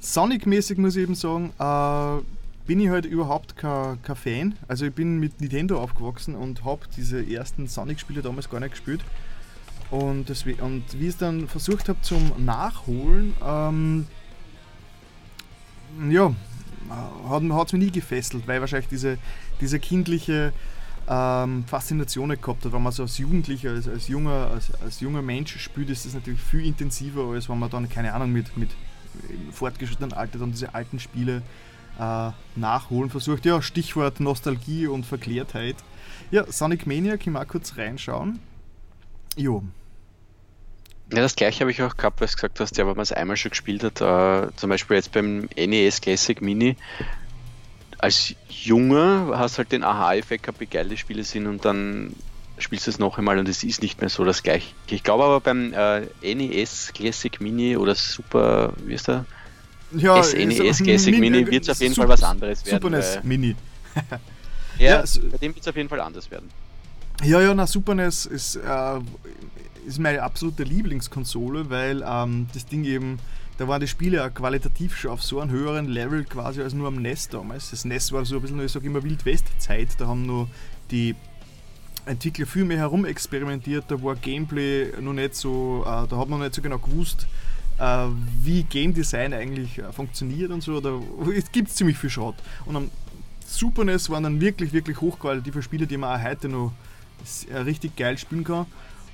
Sonic-mäßig 0.00 0.78
muss 0.78 0.96
ich 0.96 1.02
eben 1.02 1.14
sagen, 1.14 1.52
äh, 1.58 2.22
bin 2.66 2.80
ich 2.80 2.88
halt 2.88 3.04
überhaupt 3.04 3.56
kein, 3.56 4.00
kein 4.02 4.16
Fan. 4.16 4.54
Also 4.68 4.86
ich 4.86 4.94
bin 4.94 5.18
mit 5.18 5.40
Nintendo 5.40 5.80
aufgewachsen 5.80 6.34
und 6.34 6.64
habe 6.64 6.82
diese 6.96 7.22
ersten 7.28 7.66
Sonic-Spiele 7.66 8.22
damals 8.22 8.48
gar 8.48 8.60
nicht 8.60 8.72
gespielt. 8.72 9.02
Und, 9.90 10.28
deswegen, 10.28 10.60
und 10.60 10.84
wie 10.92 11.08
ich 11.08 11.14
es 11.14 11.16
dann 11.16 11.48
versucht 11.48 11.88
habe 11.88 12.00
zum 12.02 12.32
Nachholen, 12.38 13.34
ähm, 13.44 14.06
ja, 16.10 16.34
hat 17.28 17.66
es 17.66 17.72
mich 17.72 17.82
nie 17.82 17.90
gefesselt, 17.90 18.46
weil 18.46 18.60
wahrscheinlich 18.60 18.88
diese, 18.88 19.18
diese 19.60 19.78
kindliche 19.78 20.52
ähm, 21.08 21.64
Faszination 21.66 22.30
gehabt 22.30 22.64
hat. 22.64 22.72
Wenn 22.72 22.82
man 22.82 22.92
so 22.92 23.02
als 23.02 23.18
Jugendlicher, 23.18 23.70
als, 23.70 23.88
als, 23.88 24.08
junger, 24.08 24.50
als, 24.52 24.72
als 24.82 25.00
junger 25.00 25.22
Mensch 25.22 25.58
spielt, 25.58 25.90
ist 25.90 26.06
das 26.06 26.14
natürlich 26.14 26.40
viel 26.40 26.64
intensiver, 26.64 27.32
als 27.32 27.48
wenn 27.48 27.58
man 27.58 27.70
dann, 27.70 27.88
keine 27.88 28.12
Ahnung, 28.12 28.32
mit, 28.32 28.56
mit 28.56 28.70
fortgeschrittenen 29.50 30.12
Alter 30.12 30.38
dann 30.38 30.52
diese 30.52 30.74
alten 30.74 31.00
Spiele 31.00 31.42
äh, 31.98 32.30
nachholen 32.56 33.10
versucht. 33.10 33.44
Ja, 33.44 33.60
Stichwort 33.60 34.20
Nostalgie 34.20 34.86
und 34.86 35.04
Verklärtheit. 35.04 35.76
Ja, 36.30 36.50
Sonic 36.50 36.86
Mania, 36.86 37.16
können 37.16 37.34
wir 37.34 37.42
auch 37.42 37.48
kurz 37.48 37.76
reinschauen. 37.76 38.38
Jo, 39.36 39.62
ja, 41.12 41.20
das 41.20 41.34
gleiche 41.36 41.60
habe 41.60 41.70
ich 41.70 41.82
auch 41.82 41.96
gehabt, 41.96 42.20
weil 42.20 42.28
du 42.28 42.34
gesagt 42.34 42.60
hast, 42.60 42.76
ja, 42.76 42.86
wenn 42.86 42.94
man 42.94 43.02
es 43.02 43.12
einmal 43.12 43.36
schon 43.36 43.50
gespielt 43.50 43.82
hat, 43.82 44.00
äh, 44.00 44.54
zum 44.56 44.70
Beispiel 44.70 44.96
jetzt 44.96 45.12
beim 45.12 45.48
NES 45.56 46.00
Classic 46.00 46.40
Mini, 46.40 46.76
als 47.98 48.34
Junge 48.48 49.32
hast 49.34 49.54
du 49.54 49.58
halt 49.58 49.72
den 49.72 49.82
Aha-Effekt 49.82 50.44
gehabt, 50.44 50.60
wie 50.60 50.66
geil 50.66 50.88
die 50.88 50.96
Spiele 50.96 51.24
sind 51.24 51.46
und 51.46 51.64
dann 51.64 52.14
spielst 52.58 52.86
du 52.86 52.90
es 52.90 52.98
noch 52.98 53.18
einmal 53.18 53.38
und 53.38 53.48
es 53.48 53.64
ist 53.64 53.82
nicht 53.82 54.00
mehr 54.00 54.10
so 54.10 54.24
das 54.24 54.42
gleiche. 54.42 54.72
Ich 54.88 55.02
glaube 55.02 55.24
aber 55.24 55.40
beim 55.40 55.72
äh, 55.72 56.02
NES 56.22 56.92
Classic 56.94 57.40
Mini 57.40 57.76
oder 57.76 57.94
Super, 57.94 58.72
wie 58.84 58.94
ist 58.94 59.08
der? 59.08 59.24
Ja, 59.92 60.22
SNES 60.22 60.82
Classic 60.82 61.18
Mini, 61.18 61.30
Mini 61.42 61.50
wird 61.50 61.64
es 61.64 61.70
auf 61.70 61.80
jeden 61.80 61.94
Super, 61.94 62.08
Fall 62.08 62.14
was 62.14 62.22
anderes 62.22 62.64
werden. 62.64 62.82
Super 62.82 62.96
NES 62.96 63.24
Mini. 63.24 63.56
ja, 64.78 65.02
ja, 65.02 65.04
bei 65.30 65.38
dem 65.38 65.54
wird 65.54 65.62
es 65.62 65.68
auf 65.68 65.76
jeden 65.76 65.88
Fall 65.88 66.00
anders 66.00 66.30
werden. 66.30 66.50
Ja, 67.22 67.40
ja, 67.40 67.52
na 67.52 67.66
Super 67.66 67.94
NES 67.94 68.26
ist 68.26 68.56
äh, 68.56 69.00
ist 69.90 69.98
meine 69.98 70.22
absolute 70.22 70.62
Lieblingskonsole, 70.62 71.70
weil 71.70 72.04
ähm, 72.06 72.46
das 72.54 72.66
Ding 72.66 72.84
eben, 72.84 73.18
da 73.58 73.68
waren 73.68 73.80
die 73.80 73.88
Spiele 73.88 74.24
auch 74.24 74.32
qualitativ 74.32 74.96
schon 74.96 75.10
auf 75.10 75.22
so 75.22 75.40
einem 75.40 75.50
höheren 75.50 75.86
Level 75.86 76.24
quasi 76.24 76.62
als 76.62 76.72
nur 76.72 76.88
am 76.88 77.02
NES 77.02 77.28
damals. 77.28 77.70
Das 77.70 77.84
NES 77.84 78.12
war 78.12 78.24
so 78.24 78.36
ein 78.36 78.42
bisschen, 78.42 78.64
ich 78.64 78.72
sage 78.72 78.86
immer 78.86 79.02
Wild-West-Zeit, 79.02 79.88
da 79.98 80.06
haben 80.06 80.26
nur 80.26 80.48
die 80.90 81.14
Entwickler 82.06 82.46
viel 82.46 82.64
mehr 82.64 82.78
herum 82.78 83.04
experimentiert, 83.04 83.84
da 83.88 84.02
war 84.02 84.16
Gameplay 84.16 84.92
noch 85.00 85.12
nicht 85.12 85.34
so, 85.34 85.82
äh, 85.82 86.08
da 86.08 86.16
hat 86.16 86.28
man 86.28 86.38
noch 86.38 86.46
nicht 86.46 86.54
so 86.54 86.62
genau 86.62 86.78
gewusst, 86.78 87.26
äh, 87.78 88.06
wie 88.42 88.62
Game 88.62 88.94
Design 88.94 89.34
eigentlich 89.34 89.78
äh, 89.78 89.92
funktioniert 89.92 90.50
und 90.50 90.62
so, 90.62 90.80
da, 90.80 90.98
es 91.36 91.52
gibt 91.52 91.70
ziemlich 91.70 91.98
viel 91.98 92.10
Schrott. 92.10 92.36
Und 92.64 92.76
am 92.76 92.90
Super 93.46 93.84
NES 93.84 94.08
waren 94.08 94.22
dann 94.22 94.40
wirklich, 94.40 94.72
wirklich 94.72 95.00
hochqualitative 95.00 95.62
Spiele, 95.62 95.86
die 95.86 95.96
man 95.96 96.18
auch 96.18 96.24
heute 96.24 96.48
noch 96.48 96.72
richtig 97.52 97.96
geil 97.96 98.16
spielen 98.16 98.44
kann. 98.44 98.66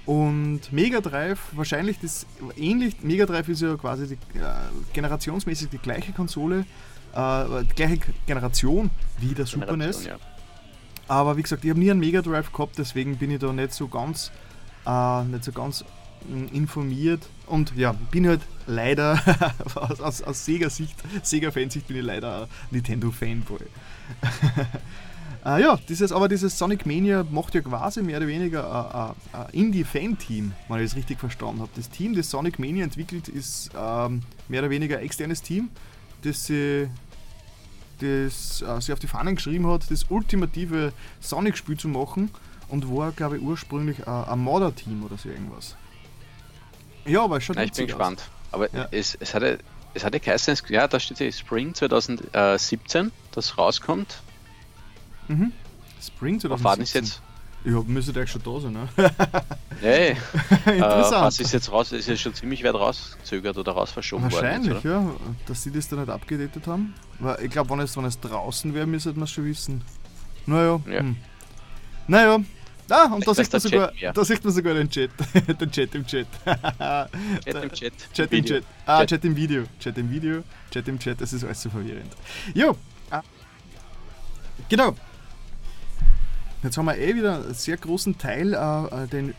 Und 0.06 0.72
Mega 0.72 1.00
Drive, 1.00 1.40
wahrscheinlich 1.52 1.98
das 2.00 2.26
ähnlich, 2.56 3.02
Mega 3.02 3.26
Drive 3.26 3.48
ist 3.48 3.60
ja 3.60 3.76
quasi 3.76 4.06
die, 4.06 4.38
äh, 4.38 4.44
generationsmäßig 4.92 5.68
die 5.70 5.78
gleiche 5.78 6.12
Konsole, 6.12 6.64
äh, 7.12 7.64
die 7.64 7.74
gleiche 7.74 7.98
Generation 8.24 8.90
wie 9.18 9.34
der 9.34 9.46
Super 9.46 9.76
NES. 9.76 10.06
Ja. 10.06 10.16
Aber 11.08 11.36
wie 11.36 11.42
gesagt, 11.42 11.64
ich 11.64 11.70
habe 11.70 11.80
nie 11.80 11.90
einen 11.90 11.98
Mega 11.98 12.22
Drive 12.22 12.52
gehabt, 12.52 12.78
deswegen 12.78 13.16
bin 13.16 13.32
ich 13.32 13.40
da 13.40 13.52
nicht 13.52 13.72
so 13.72 13.88
ganz, 13.88 14.30
äh, 14.86 15.24
nicht 15.24 15.42
so 15.42 15.50
ganz 15.50 15.84
mm, 16.28 16.54
informiert. 16.54 17.28
Und 17.46 17.74
ja, 17.76 17.92
bin 18.12 18.28
halt 18.28 18.42
leider 18.68 19.20
aus, 19.74 20.00
aus, 20.00 20.22
aus 20.22 20.44
Sega-Sicht, 20.44 20.96
Sega-Fansicht 21.24 21.88
bin 21.88 21.96
ich 21.96 22.04
leider 22.04 22.48
Nintendo-Fanboy. 22.70 23.58
Äh, 25.46 25.62
ja, 25.62 25.78
dieses, 25.88 26.10
aber 26.10 26.28
dieses 26.28 26.58
Sonic 26.58 26.86
Mania 26.86 27.24
macht 27.30 27.54
ja 27.54 27.60
quasi 27.60 28.02
mehr 28.02 28.16
oder 28.16 28.26
weniger 28.26 29.14
ein 29.32 29.46
Indie-Fan-Team, 29.52 30.52
wenn 30.68 30.78
ich 30.80 30.86
es 30.86 30.96
richtig 30.96 31.20
verstanden 31.20 31.60
habe. 31.60 31.70
Das 31.76 31.88
Team, 31.88 32.16
das 32.16 32.28
Sonic 32.30 32.58
Mania 32.58 32.82
entwickelt, 32.82 33.28
ist 33.28 33.70
ähm, 33.78 34.22
mehr 34.48 34.62
oder 34.62 34.70
weniger 34.70 34.98
ein 34.98 35.04
externes 35.04 35.42
Team, 35.42 35.70
das 36.22 36.46
sie 36.46 36.88
das 38.00 38.60
äh, 38.60 38.80
sie 38.80 38.92
auf 38.92 38.98
die 38.98 39.06
Fahnen 39.06 39.36
geschrieben 39.36 39.68
hat, 39.68 39.88
das 39.88 40.06
ultimative 40.10 40.92
Sonic-Spiel 41.20 41.78
zu 41.78 41.88
machen 41.88 42.30
und 42.68 42.90
war, 42.94 43.12
glaube 43.12 43.36
ich, 43.36 43.42
ursprünglich 43.42 44.00
äh, 44.00 44.10
ein 44.10 44.40
Modder-Team 44.40 45.04
oder 45.04 45.16
so 45.16 45.28
irgendwas. 45.28 45.76
Ja, 47.04 47.22
aber 47.22 47.40
schon 47.40 47.56
Ich 47.58 47.72
bin 47.72 47.86
gespannt. 47.86 48.28
Aber 48.50 48.72
ja. 48.74 48.88
es, 48.90 49.16
es, 49.20 49.32
hatte, 49.32 49.60
es 49.94 50.04
hatte 50.04 50.18
geheißen, 50.18 50.56
ja, 50.70 50.88
da 50.88 50.98
steht 50.98 51.32
Spring 51.32 51.72
2017, 51.72 53.12
das 53.30 53.56
rauskommt. 53.56 54.18
Mhm. 55.28 55.52
Spring 56.00 56.40
2017. 56.40 56.64
Wann 56.64 56.80
ist 56.80 56.94
jetzt? 56.94 57.22
Ja, 57.64 57.82
müsste 57.84 58.12
der 58.12 58.26
schon 58.28 58.42
da 58.44 58.60
sein, 58.60 58.72
ne? 58.74 58.88
Nee. 59.82 60.10
Interessant. 60.66 61.22
Äh, 61.22 61.26
was 61.26 61.40
ist 61.40 61.52
jetzt 61.52 61.72
raus? 61.72 61.90
Ist 61.90 62.08
ja 62.08 62.16
schon 62.16 62.32
ziemlich 62.32 62.62
weit 62.62 62.74
rausgezögert 62.74 63.58
oder 63.58 63.72
rausverschoben 63.72 64.30
Wahrscheinlich, 64.30 64.84
worden. 64.84 64.84
Wahrscheinlich, 64.84 65.20
ja. 65.20 65.46
Dass 65.46 65.62
sie 65.64 65.72
das 65.72 65.88
da 65.88 65.96
nicht 65.96 66.08
abgedatet 66.08 66.66
haben. 66.68 66.94
Weil 67.18 67.44
ich 67.44 67.50
glaube, 67.50 67.70
wenn 67.70 67.80
es, 67.80 67.96
wenn 67.96 68.04
es 68.04 68.20
draußen 68.20 68.72
wäre, 68.72 68.86
müsste 68.86 69.12
man 69.14 69.24
es 69.24 69.30
schon 69.30 69.46
wissen. 69.46 69.82
Naja. 70.46 70.80
Ja. 70.88 71.00
Hm. 71.00 71.16
Naja. 72.06 72.38
Ah, 72.88 73.06
und 73.06 73.26
da 73.26 73.34
sieht, 73.34 73.52
man 73.52 73.60
sogar, 73.60 73.92
Chat, 73.94 74.16
da 74.16 74.24
sieht 74.24 74.44
man 74.44 74.52
sogar 74.52 74.74
den 74.74 74.88
Chat. 74.88 75.10
den 75.60 75.70
Chat 75.72 75.94
im 75.96 76.06
Chat. 76.06 76.28
Chat 77.44 77.64
im 77.64 77.72
Chat. 77.72 77.92
Chat 78.12 78.32
im 78.32 78.44
Chat. 78.44 78.64
Ah, 78.86 79.00
Chat. 79.00 79.08
Chat 79.08 79.24
im 79.24 79.36
Video. 79.36 79.64
Chat 79.80 79.98
im 79.98 80.08
Video. 80.08 80.44
Chat 80.70 80.86
im 80.86 80.98
Chat. 81.00 81.20
Das 81.20 81.32
ist 81.32 81.42
alles 81.42 81.62
so 81.62 81.70
verwirrend. 81.70 82.12
Jo. 82.54 82.76
Ah. 83.10 83.22
Genau. 84.68 84.94
Jetzt 86.66 86.78
haben 86.78 86.86
wir 86.86 86.98
eh 86.98 87.14
wieder 87.14 87.44
einen 87.44 87.54
sehr 87.54 87.76
großen 87.76 88.18
Teil 88.18 88.52
äh, 88.52 89.04
äh, 89.04 89.06
den 89.06 89.34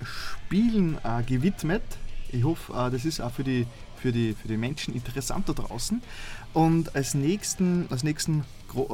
Spielen 0.46 0.98
äh, 1.04 1.22
gewidmet. 1.24 1.84
Ich 2.32 2.46
hoffe, 2.46 2.72
äh, 2.72 2.90
das 2.90 3.04
ist 3.04 3.20
auch 3.20 3.34
für 3.34 3.44
die, 3.44 3.68
für, 3.98 4.14
die, 4.14 4.34
für 4.34 4.48
die 4.48 4.56
Menschen 4.56 4.94
interessant 4.94 5.50
da 5.50 5.52
draußen. 5.52 6.02
Und 6.54 6.96
als 6.96 7.16
nächsten, 7.16 7.88
als 7.90 8.04
nächsten 8.04 8.46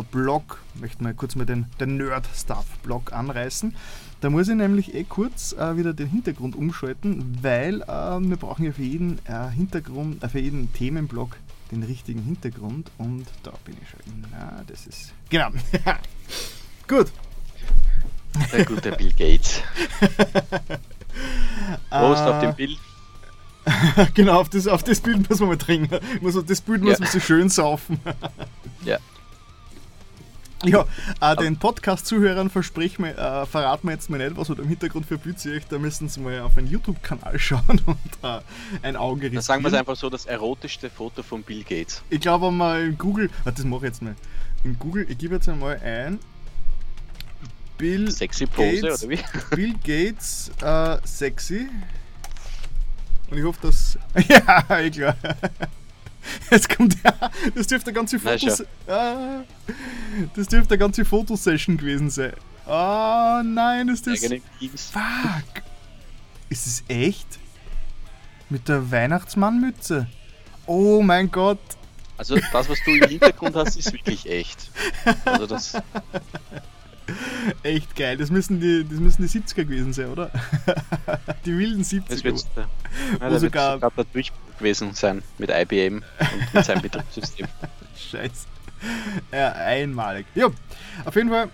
Blog 0.09 0.63
möchten 0.73 1.05
wir 1.05 1.13
kurz 1.13 1.35
mal 1.35 1.45
den, 1.45 1.67
den 1.79 1.97
Nerd-Stuff-Blog 1.97 3.13
anreißen. 3.13 3.75
Da 4.21 4.31
muss 4.31 4.47
ich 4.47 4.55
nämlich 4.55 4.95
eh 4.95 5.03
kurz 5.03 5.53
äh, 5.53 5.77
wieder 5.77 5.93
den 5.93 6.07
Hintergrund 6.07 6.55
umschalten, 6.55 7.37
weil 7.43 7.83
äh, 7.83 7.85
wir 7.85 8.37
brauchen 8.37 8.65
ja 8.65 8.71
für 8.71 8.81
jeden 8.81 9.19
äh, 9.25 9.51
Hintergrund, 9.51 10.23
äh, 10.23 10.29
für 10.29 10.39
jeden 10.39 10.73
Themenblock 10.73 11.37
den 11.69 11.83
richtigen 11.83 12.23
Hintergrund 12.23 12.89
und 12.97 13.27
da 13.43 13.53
bin 13.63 13.75
ich 13.79 13.89
schon. 13.89 14.25
Na, 14.31 14.63
das 14.65 14.87
ist. 14.87 15.13
Genau. 15.29 15.49
Gut. 16.87 17.11
Der 18.51 18.65
gute 18.65 18.91
Bill 18.91 19.11
Gates. 19.11 19.61
Prost 21.89 22.23
auf 22.23 22.41
dem 22.41 22.55
Bild. 22.55 22.77
genau, 24.13 24.41
auf 24.41 24.49
das, 24.49 24.67
auf 24.67 24.83
das 24.83 24.99
Bild 24.99 25.29
muss 25.29 25.39
man 25.39 25.49
mal 25.49 25.57
trinken. 25.57 25.99
Muss, 26.21 26.37
das 26.45 26.61
Bild 26.61 26.81
muss 26.81 26.93
ja. 26.93 26.99
man 26.99 27.09
so 27.09 27.19
schön 27.19 27.49
saufen. 27.49 27.99
ja. 28.83 28.97
Ja, 30.65 30.85
äh, 31.19 31.35
den 31.35 31.57
Podcast-Zuhörern 31.57 32.47
äh, 32.47 33.45
verraten 33.45 33.87
wir 33.87 33.91
jetzt 33.91 34.09
mal 34.09 34.17
nicht, 34.17 34.37
was 34.37 34.47
wir 34.47 34.55
da 34.55 34.63
im 34.63 34.69
Hintergrund 34.69 35.05
für 35.05 35.17
Bild 35.17 35.37
sehe. 35.37 35.61
Da 35.67 35.77
müssen 35.77 36.07
sie 36.07 36.21
mal 36.21 36.39
auf 36.39 36.57
einen 36.57 36.67
YouTube-Kanal 36.67 37.37
schauen 37.39 37.81
und 37.85 37.97
äh, 38.23 38.39
ein 38.81 38.95
Auge 38.95 39.23
riskieren. 39.23 39.41
sagen 39.41 39.63
wir 39.63 39.67
es 39.67 39.73
einfach 39.73 39.97
so, 39.97 40.09
das 40.09 40.25
erotischste 40.25 40.89
Foto 40.89 41.21
von 41.21 41.43
Bill 41.43 41.63
Gates. 41.63 42.01
Ich 42.09 42.21
glaube 42.21 42.49
mal 42.49 42.81
in 42.81 42.97
Google, 42.97 43.29
warte, 43.43 43.61
das 43.61 43.65
mache 43.65 43.79
ich 43.79 43.91
jetzt 43.91 44.01
mal. 44.01 44.15
In 44.63 44.79
Google, 44.79 45.05
ich 45.09 45.17
gebe 45.17 45.35
jetzt 45.35 45.49
einmal 45.49 45.81
ein 45.83 46.19
Bill 47.77 48.11
Sexy 48.11 48.45
Pose, 48.45 48.81
Gates, 48.81 49.03
oder 49.03 49.11
wie? 49.11 49.19
Bill 49.55 49.73
Gates 49.83 50.51
äh, 50.61 50.97
sexy. 51.05 51.67
Und 53.29 53.37
ich 53.37 53.43
hoffe, 53.43 53.67
dass. 53.67 53.97
ja, 54.27 54.79
ich 54.79 54.93
klar. 54.93 55.15
Jetzt 56.49 56.75
kommt 56.75 56.95
ja, 57.03 57.13
das 57.53 57.67
dürfte 57.67 57.89
eine 57.89 57.95
ganze 57.95 58.17
Fotos, 58.17 58.63
ah, 58.87 59.43
das 60.35 60.47
dürfte 60.47 60.73
eine 60.73 60.77
ganze 60.77 61.03
Fotosession 61.03 61.77
gewesen 61.77 62.09
sein. 62.09 62.33
Oh 62.65 63.41
nein, 63.43 63.89
ist 63.89 64.07
das. 64.07 64.21
Fuck! 64.21 65.63
Ist 66.49 66.67
es 66.67 66.83
echt? 66.87 67.27
Mit 68.49 68.69
der 68.69 68.89
Weihnachtsmannmütze? 68.89 70.07
Oh 70.65 71.01
mein 71.01 71.29
Gott! 71.29 71.59
Also 72.17 72.37
das, 72.37 72.69
was 72.69 72.77
du 72.85 72.91
im 72.91 73.09
Hintergrund 73.09 73.55
hast, 73.55 73.75
ist 73.75 73.91
wirklich 73.91 74.29
echt. 74.29 74.69
Also 75.25 75.47
das. 75.47 75.73
Echt 77.63 77.95
geil, 77.95 78.17
das 78.17 78.29
müssen 78.31 78.59
die, 78.59 78.85
das 78.87 78.99
müssen 78.99 79.21
die 79.23 79.27
70er 79.27 79.65
gewesen 79.65 79.93
sein, 79.93 80.07
oder? 80.07 80.31
die 81.45 81.57
wilden 81.57 81.83
70er. 81.83 82.03
Das 82.09 82.23
wird, 82.23 82.45
ja, 83.19 83.39
sogar, 83.39 83.73
sogar 83.73 83.91
der 83.91 84.05
Durchbruch 84.05 84.57
gewesen 84.57 84.93
sein 84.93 85.23
mit 85.37 85.49
IBM 85.49 85.95
und 85.97 86.53
mit 86.53 86.65
seinem 86.65 86.81
Betriebssystem. 86.81 87.47
Scheiße. 88.11 88.47
Ja, 89.31 89.51
einmalig. 89.53 90.25
Ja, 90.35 90.47
auf 91.05 91.15
jeden 91.15 91.29
Fall 91.29 91.49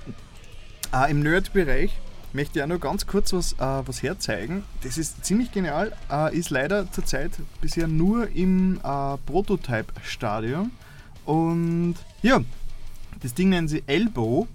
äh, 0.94 1.12
im 1.12 1.22
Nerd-Bereich 1.22 1.92
möchte 2.34 2.60
ich 2.60 2.64
auch 2.64 2.68
nur 2.68 2.80
ganz 2.80 3.08
kurz 3.08 3.34
was, 3.34 3.54
äh, 3.54 3.58
was 3.60 4.04
herzeigen. 4.04 4.64
Das 4.84 4.98
ist 4.98 5.26
ziemlich 5.26 5.52
genial, 5.52 5.94
äh, 6.12 6.36
ist 6.38 6.50
leider 6.50 6.92
zurzeit 6.92 7.32
bisher 7.62 7.88
nur 7.88 8.30
im 8.30 8.78
äh, 8.78 9.18
Prototype-Stadium. 9.26 10.72
Und 11.26 11.96
ja, 12.22 12.42
das 13.22 13.34
Ding 13.34 13.50
nennen 13.50 13.68
sie 13.68 13.84
Elbow. 13.88 14.48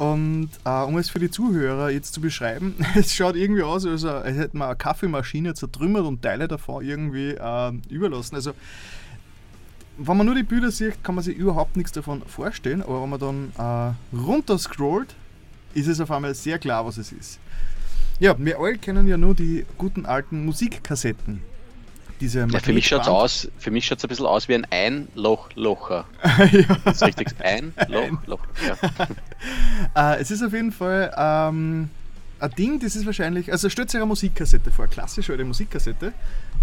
Und 0.00 0.48
äh, 0.64 0.70
um 0.70 0.96
es 0.96 1.10
für 1.10 1.18
die 1.18 1.30
Zuhörer 1.30 1.90
jetzt 1.90 2.14
zu 2.14 2.22
beschreiben, 2.22 2.74
es 2.94 3.14
schaut 3.14 3.36
irgendwie 3.36 3.62
aus, 3.62 3.84
als, 3.84 4.02
als 4.06 4.34
hätte 4.34 4.56
man 4.56 4.68
eine 4.68 4.76
Kaffeemaschine 4.76 5.52
zertrümmert 5.52 6.06
und 6.06 6.22
Teile 6.22 6.48
davon 6.48 6.82
irgendwie 6.82 7.32
äh, 7.32 7.72
überlassen. 7.90 8.34
Also, 8.34 8.52
wenn 9.98 10.16
man 10.16 10.24
nur 10.24 10.34
die 10.34 10.42
Bilder 10.42 10.70
sieht, 10.70 11.04
kann 11.04 11.16
man 11.16 11.22
sich 11.22 11.36
überhaupt 11.36 11.76
nichts 11.76 11.92
davon 11.92 12.22
vorstellen. 12.22 12.80
Aber 12.80 13.02
wenn 13.02 13.10
man 13.10 13.20
dann 13.20 13.52
äh, 13.58 14.16
runter 14.16 14.58
scrollt, 14.58 15.14
ist 15.74 15.86
es 15.86 16.00
auf 16.00 16.10
einmal 16.10 16.34
sehr 16.34 16.58
klar, 16.58 16.86
was 16.86 16.96
es 16.96 17.12
ist. 17.12 17.38
Ja, 18.20 18.34
wir 18.38 18.58
alle 18.58 18.78
kennen 18.78 19.06
ja 19.06 19.18
nur 19.18 19.34
die 19.34 19.66
guten 19.76 20.06
alten 20.06 20.46
Musikkassetten. 20.46 21.42
Diese 22.20 22.40
ja, 22.40 22.58
für 22.60 22.72
mich 22.72 22.86
schaut 22.86 23.02
es 23.02 23.08
aus, 23.08 23.48
für 23.58 23.70
mich 23.70 23.86
schaut's 23.86 24.04
ein 24.04 24.08
bisschen 24.08 24.26
aus 24.26 24.46
wie 24.48 24.54
ein 24.54 24.66
Einlochlocher. 24.70 26.04
ja. 26.52 26.76
Das 26.84 26.96
ist 26.96 27.02
richtig. 27.02 27.28
Ein 27.40 27.72
Loch, 27.88 28.26
Loch. 28.26 28.46
Ja. 28.66 30.12
äh, 30.14 30.20
es 30.20 30.30
ist 30.30 30.42
auf 30.42 30.52
jeden 30.52 30.72
Fall 30.72 31.14
ähm, 31.16 31.88
ein 32.40 32.50
Ding, 32.52 32.80
das 32.80 32.96
ist 32.96 33.06
wahrscheinlich, 33.06 33.52
also 33.52 33.68
stellt 33.68 33.90
sich 33.90 33.98
eine 33.98 34.06
Musikkassette 34.06 34.70
vor, 34.70 34.86
klassisch 34.86 35.30
eine 35.30 35.44
Musikkassette. 35.44 36.12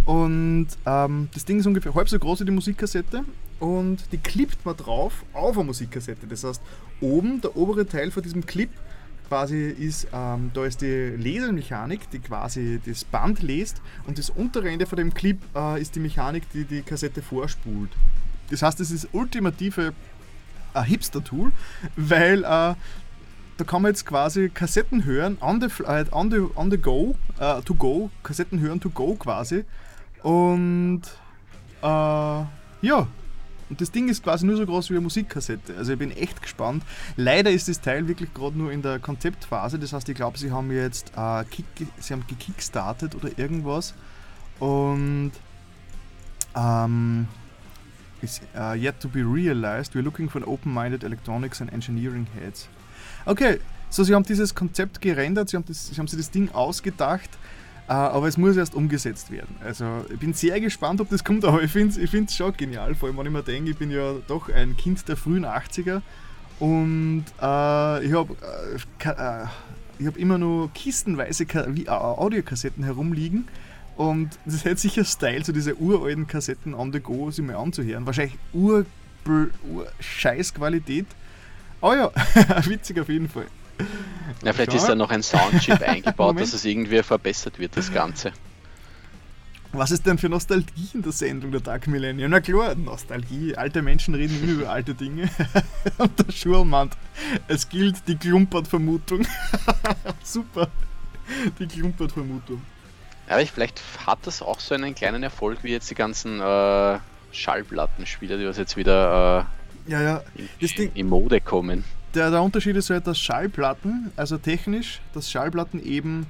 Und 0.05 0.67
ähm, 0.85 1.29
das 1.33 1.45
Ding 1.45 1.59
ist 1.59 1.65
ungefähr 1.65 1.93
halb 1.93 2.07
so 2.07 2.17
groß 2.17 2.41
wie 2.41 2.45
die 2.45 2.51
Musikkassette 2.51 3.25
und 3.59 3.99
die 4.11 4.17
klippt 4.17 4.65
man 4.65 4.77
drauf 4.77 5.25
auf 5.33 5.55
eine 5.57 5.65
Musikkassette. 5.65 6.27
Das 6.27 6.43
heißt, 6.43 6.61
oben, 7.01 7.41
der 7.41 7.55
obere 7.57 7.85
Teil 7.85 8.11
von 8.11 8.23
diesem 8.23 8.45
Clip 8.45 8.69
quasi 9.27 9.69
ist, 9.69 10.07
ähm, 10.13 10.51
da 10.53 10.65
ist 10.65 10.81
die 10.81 11.13
Lesemechanik, 11.17 12.09
die 12.11 12.19
quasi 12.19 12.79
das 12.85 13.03
Band 13.03 13.41
lest 13.41 13.81
und 14.05 14.17
das 14.17 14.29
untere 14.29 14.69
Ende 14.69 14.85
von 14.85 14.97
dem 14.97 15.13
Clip 15.13 15.37
äh, 15.55 15.81
ist 15.81 15.95
die 15.95 15.99
Mechanik, 15.99 16.49
die 16.51 16.65
die 16.65 16.81
Kassette 16.81 17.21
vorspult. 17.21 17.89
Das 18.49 18.61
heißt, 18.61 18.79
das 18.79 18.91
ist 18.91 19.09
ultimative 19.11 19.93
äh, 20.73 20.81
Hipster-Tool, 20.81 21.51
weil 21.95 22.43
äh, 22.43 22.75
da 23.57 23.63
kann 23.65 23.81
man 23.81 23.91
jetzt 23.91 24.05
quasi 24.05 24.49
Kassetten 24.49 25.03
hören, 25.03 25.37
on 25.41 25.59
the, 25.59 25.67
äh, 25.83 26.05
on 26.11 26.31
the, 26.31 26.41
on 26.55 26.71
the 26.71 26.77
go, 26.77 27.15
uh, 27.39 27.61
to 27.61 27.73
go, 27.73 28.11
Kassetten 28.23 28.59
hören 28.59 28.79
to 28.79 28.89
go 28.89 29.15
quasi. 29.15 29.65
Und 30.21 31.01
äh, 31.81 31.85
ja, 31.85 33.07
und 33.69 33.81
das 33.81 33.91
Ding 33.91 34.07
ist 34.07 34.23
quasi 34.23 34.45
nur 34.45 34.57
so 34.57 34.65
groß 34.65 34.89
wie 34.89 34.93
eine 34.93 35.01
Musikkassette. 35.01 35.75
Also 35.77 35.93
ich 35.93 35.99
bin 35.99 36.11
echt 36.11 36.41
gespannt. 36.41 36.83
Leider 37.15 37.51
ist 37.51 37.67
das 37.67 37.81
Teil 37.81 38.07
wirklich 38.07 38.33
gerade 38.33 38.57
nur 38.57 38.71
in 38.71 38.81
der 38.81 38.99
Konzeptphase. 38.99 39.77
Das 39.77 39.93
heißt, 39.93 40.07
ich 40.09 40.15
glaube, 40.15 40.37
sie 40.37 40.51
haben 40.51 40.71
jetzt 40.71 41.11
äh, 41.17 41.43
kick, 41.45 41.65
sie 41.99 42.13
haben 42.13 42.25
gekickstartet 42.27 43.15
oder 43.15 43.37
irgendwas. 43.37 43.93
Und 44.59 45.31
ähm, 46.55 47.27
is 48.21 48.41
uh, 48.55 48.73
yet 48.73 48.99
to 48.99 49.07
be 49.07 49.19
realized. 49.19 49.93
We're 49.93 50.01
looking 50.01 50.29
for 50.29 50.41
open-minded 50.47 51.03
electronics 51.03 51.61
and 51.61 51.71
engineering 51.71 52.27
heads. 52.33 52.67
Okay, 53.25 53.59
so 53.89 54.03
sie 54.03 54.15
haben 54.15 54.23
dieses 54.23 54.55
Konzept 54.55 55.01
gerendert, 55.01 55.49
sie 55.49 55.57
haben, 55.57 55.65
das, 55.65 55.87
sie 55.87 55.95
haben 55.97 56.07
sich 56.07 56.17
das 56.17 56.31
Ding 56.31 56.49
ausgedacht 56.51 57.29
äh, 57.29 57.66
aber 57.93 58.27
es 58.27 58.37
muss 58.37 58.57
erst 58.57 58.75
umgesetzt 58.75 59.31
werden. 59.31 59.55
Also 59.63 59.85
ich 60.11 60.19
bin 60.19 60.33
sehr 60.33 60.59
gespannt, 60.59 60.99
ob 60.99 61.09
das 61.09 61.23
kommt, 61.23 61.45
aber 61.45 61.63
ich 61.63 61.71
finde 61.71 61.99
es 61.99 62.35
schon 62.35 62.55
genial, 62.55 62.95
vor 62.95 63.09
allem 63.09 63.17
wenn 63.17 63.27
ich 63.27 63.31
mir 63.31 63.43
denke, 63.43 63.71
ich 63.71 63.77
bin 63.77 63.91
ja 63.91 64.15
doch 64.27 64.49
ein 64.49 64.75
Kind 64.75 65.07
der 65.07 65.15
frühen 65.15 65.45
80er 65.45 66.01
und 66.59 67.25
äh, 67.41 68.05
ich 68.05 68.13
habe 68.13 68.35
äh, 68.41 69.09
äh, 69.09 70.05
hab 70.05 70.17
immer 70.17 70.37
nur 70.37 70.71
kistenweise 70.73 71.45
wie 71.69 71.87
Audiokassetten 71.89 72.83
herumliegen 72.83 73.47
und 73.97 74.29
das 74.45 74.63
hätte 74.63 74.77
sicher 74.77 75.03
Style, 75.03 75.43
so 75.43 75.51
diese 75.51 75.75
uralten 75.75 76.27
Kassetten 76.27 76.75
on 76.75 76.93
the 76.93 76.99
go 76.99 77.31
sich 77.31 77.43
mal 77.43 77.55
anzuhören. 77.55 78.05
Wahrscheinlich 78.05 78.37
ur, 78.53 78.85
ur 79.27 79.87
scheiß 79.99 80.53
Qualität. 80.53 81.07
Aber 81.81 81.97
ja, 81.97 82.11
witzig 82.65 82.99
auf 82.99 83.09
jeden 83.09 83.27
Fall. 83.27 83.47
Ja, 84.43 84.53
vielleicht 84.53 84.71
Schau. 84.71 84.77
ist 84.77 84.87
da 84.87 84.95
noch 84.95 85.09
ein 85.09 85.23
Soundchip 85.23 85.81
eingebaut, 85.87 86.39
dass 86.39 86.53
es 86.53 86.63
irgendwie 86.65 87.01
verbessert 87.03 87.59
wird, 87.59 87.75
das 87.75 87.91
Ganze. 87.91 88.31
Was 89.73 89.91
ist 89.91 90.05
denn 90.05 90.17
für 90.17 90.29
Nostalgie 90.29 90.89
in 90.93 91.01
der 91.01 91.11
Sendung 91.11 91.51
der 91.51 91.59
Dark 91.59 91.87
Millennium? 91.87 92.31
Na 92.31 92.39
klar, 92.39 92.73
Nostalgie. 92.75 93.55
Alte 93.55 93.81
Menschen 93.81 94.15
reden 94.15 94.41
immer 94.41 94.53
über 94.61 94.69
alte 94.69 94.93
Dinge. 94.93 95.29
Und 95.97 96.17
der 96.17 96.31
Schurmann, 96.31 96.89
es 97.47 97.67
gilt 97.67 98.07
die 98.07 98.15
Klumpert-Vermutung. 98.15 99.27
Super. 100.23 100.69
Die 101.59 101.67
Klumpert-Vermutung. 101.67 102.61
Aber 103.27 103.45
vielleicht 103.45 103.81
hat 104.05 104.19
das 104.23 104.41
auch 104.41 104.61
so 104.61 104.73
einen 104.73 104.95
kleinen 104.95 105.21
Erfolg 105.21 105.59
wie 105.63 105.71
jetzt 105.71 105.89
die 105.89 105.95
ganzen 105.95 106.39
äh, 106.39 106.99
Schallplattenspieler, 107.33 108.37
die 108.37 108.47
was 108.47 108.57
jetzt 108.57 108.77
wieder 108.77 109.47
äh, 109.87 109.91
ja, 109.91 110.01
ja. 110.01 110.21
In, 110.59 110.91
in 110.93 111.09
Mode 111.09 111.41
kommen 111.41 111.83
der, 112.17 112.31
der 112.31 112.41
Unterschied 112.41 112.75
ist 112.75 112.89
halt, 112.89 113.05
dass 113.05 113.19
Schallplatten, 113.19 114.11
also 114.15 114.37
technisch, 114.37 115.01
dass 115.13 115.29
Schallplatten 115.29 115.83
eben 115.83 116.25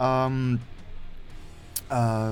ähm, 0.00 0.60
äh, 1.90 2.30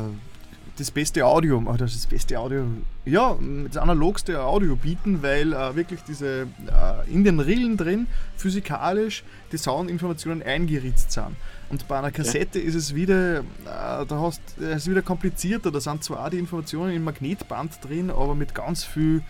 das 0.77 0.91
beste 0.91 1.25
Audio, 1.25 1.59
oder 1.59 1.85
das 1.85 2.07
beste 2.07 2.39
Audio, 2.39 2.65
ja, 3.05 3.37
das 3.67 3.77
analogste 3.77 4.43
Audio 4.43 4.75
bieten, 4.75 5.23
weil 5.23 5.53
äh, 5.53 5.77
wirklich 5.77 6.01
diese 6.09 6.43
äh, 6.43 7.13
in 7.13 7.23
den 7.23 7.39
Rillen 7.39 7.77
drin 7.77 8.07
physikalisch 8.37 9.23
die 9.53 9.59
Soundinformationen 9.59 10.43
eingeritzt 10.43 11.13
sind. 11.13 11.37
Und 11.69 11.87
bei 11.87 11.99
einer 11.99 12.11
Kassette 12.11 12.59
ja. 12.59 12.65
ist 12.65 12.75
es 12.75 12.95
wieder, 12.95 13.41
äh, 13.41 13.43
da 13.67 14.07
hast, 14.11 14.41
es 14.59 14.83
ist 14.83 14.91
wieder 14.91 15.03
komplizierter, 15.03 15.71
da 15.71 15.81
sind 15.81 16.03
zwar 16.03 16.25
auch 16.25 16.31
die 16.31 16.39
Informationen 16.39 16.95
im 16.95 17.05
Magnetband 17.05 17.85
drin, 17.85 18.11
aber 18.11 18.35
mit 18.35 18.55
ganz 18.55 18.83
viel 18.83 19.23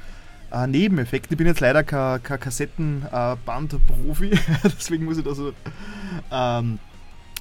äh, 0.55 0.67
Nebeneffekte. 0.67 1.35
Ich 1.35 1.39
bin 1.39 1.47
jetzt 1.47 1.61
leider 1.61 1.83
kein, 1.83 2.23
kein 2.23 2.41
Kassettenband-Profi, 2.41 4.31
deswegen 4.65 5.05
muss 5.05 5.19
ich 5.19 5.25
da 5.25 5.35
so, 5.35 5.53
ähm, 6.31 6.79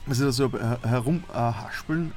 muss 0.05 0.19
ich 0.19 0.25
da 0.25 0.31
so 0.31 0.51
herumhaspeln. 0.83 2.11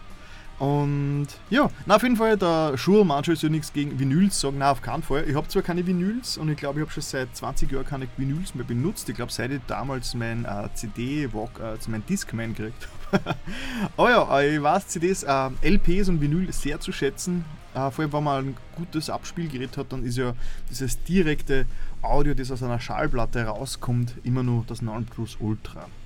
Äh, 0.59 0.63
und 0.63 1.29
ja, 1.51 1.71
na 1.87 1.97
auf 1.97 2.03
jeden 2.03 2.17
Fall, 2.17 2.37
der 2.37 2.77
Schur 2.77 3.05
manchmal 3.05 3.35
ist 3.35 3.43
ja 3.43 3.49
nichts 3.49 3.73
gegen 3.73 3.99
Vinyls 3.99 4.41
sagen, 4.41 4.57
na 4.59 4.71
auf 4.71 4.83
keinen 4.83 5.03
Fall. 5.03 5.25
Ich 5.29 5.35
habe 5.35 5.49
zwar 5.49 5.63
keine 5.63 5.87
Vinyls 5.87 6.39
und 6.39 6.49
ich 6.49 6.57
glaube, 6.57 6.81
ich 6.81 6.87
habe 6.87 6.93
schon 6.93 7.03
seit 7.03 7.35
20 7.37 7.71
Jahren 7.71 7.87
keine 7.87 8.09
Vinyls 8.17 8.55
mehr 8.55 8.65
benutzt. 8.65 9.09
Ich 9.09 9.17
glaube, 9.17 9.33
seit 9.33 9.51
ich 9.51 9.61
damals 9.67 10.15
mein 10.15 10.45
äh, 10.45 10.69
CD-Walk, 10.75 11.61
äh, 11.61 11.77
mein 11.89 12.05
Discman 12.07 12.55
gekriegt 12.55 12.89
habe. 13.13 13.37
Aber 13.97 14.11
ja, 14.11 14.41
ich 14.41 14.63
weiß 14.63 14.89
CDs, 14.89 15.23
äh, 15.23 15.51
LPs 15.63 16.09
und 16.09 16.21
Vinyl 16.21 16.53
sehr 16.53 16.81
zu 16.81 16.93
schätzen. 16.93 17.45
Äh, 17.75 17.91
vor 17.91 18.05
allem, 18.05 18.13
wenn 18.13 18.25
man 18.25 18.47
ein 18.47 18.57
gutes 18.75 19.11
Abspielgerät 19.11 19.77
hat, 19.77 19.93
dann 19.93 20.05
ist 20.05 20.17
ja 20.17 20.35
dieses 20.71 21.03
direkte 21.05 21.67
Audio, 22.03 22.35
das 22.35 22.51
aus 22.51 22.63
einer 22.63 22.81
Schallplatte 22.81 23.45
rauskommt, 23.45 24.15
immer 24.25 24.43
nur 24.43 24.65
das 24.67 24.83
Nonplus 24.83 25.37
Ultra. 25.41 25.87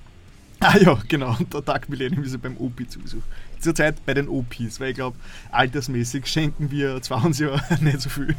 Ah 0.63 0.77
ja, 0.77 0.95
genau, 1.07 1.35
und 1.39 1.51
der 1.51 1.65
Tag 1.65 1.89
Millennium 1.89 2.23
ist 2.23 2.33
ja 2.33 2.37
beim 2.37 2.55
OP 2.57 2.87
zugesucht. 2.87 3.23
Zurzeit 3.61 4.05
bei 4.05 4.13
den 4.13 4.27
OPs, 4.27 4.79
weil 4.79 4.89
ich 4.89 4.95
glaube, 4.95 5.17
altersmäßig 5.51 6.27
schenken 6.27 6.71
wir 6.71 7.01
zwar 7.01 7.25
uns 7.25 7.39
ja 7.39 7.59
nicht 7.79 8.01
so 8.01 8.09
viel. 8.09 8.35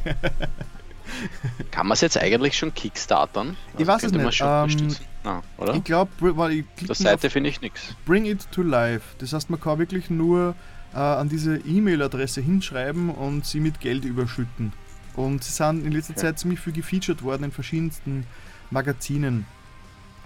Kann 1.70 1.86
man 1.86 1.94
es 1.94 2.00
jetzt 2.00 2.18
eigentlich 2.18 2.56
schon 2.56 2.74
kickstartern? 2.74 3.56
Also 3.72 3.82
ich 3.82 3.86
weiß 3.86 4.02
es 4.04 4.12
nicht. 4.12 4.40
Ähm, 4.40 4.96
ah, 5.24 5.42
oder? 5.58 5.74
Ich 5.74 5.84
glaube, 5.84 6.10
weil 6.20 6.52
ich 6.52 6.64
Der 6.80 6.94
Seite 6.94 7.30
finde 7.30 7.50
ich 7.50 7.60
nichts. 7.60 7.94
Bring 8.04 8.24
it 8.24 8.46
to 8.52 8.62
life. 8.62 9.04
Das 9.18 9.32
heißt, 9.32 9.50
man 9.50 9.60
kann 9.60 9.78
wirklich 9.78 10.10
nur 10.10 10.54
äh, 10.94 10.98
an 10.98 11.28
diese 11.28 11.56
E-Mail-Adresse 11.56 12.40
hinschreiben 12.40 13.10
und 13.10 13.46
sie 13.46 13.60
mit 13.60 13.80
Geld 13.80 14.04
überschütten. 14.04 14.72
Und 15.14 15.44
sie 15.44 15.52
sind 15.52 15.84
in 15.84 15.92
letzter 15.92 16.12
okay. 16.12 16.20
Zeit 16.20 16.38
ziemlich 16.38 16.60
viel 16.60 16.72
gefeatured 16.72 17.22
worden 17.22 17.44
in 17.44 17.52
verschiedensten 17.52 18.26
Magazinen. 18.70 19.46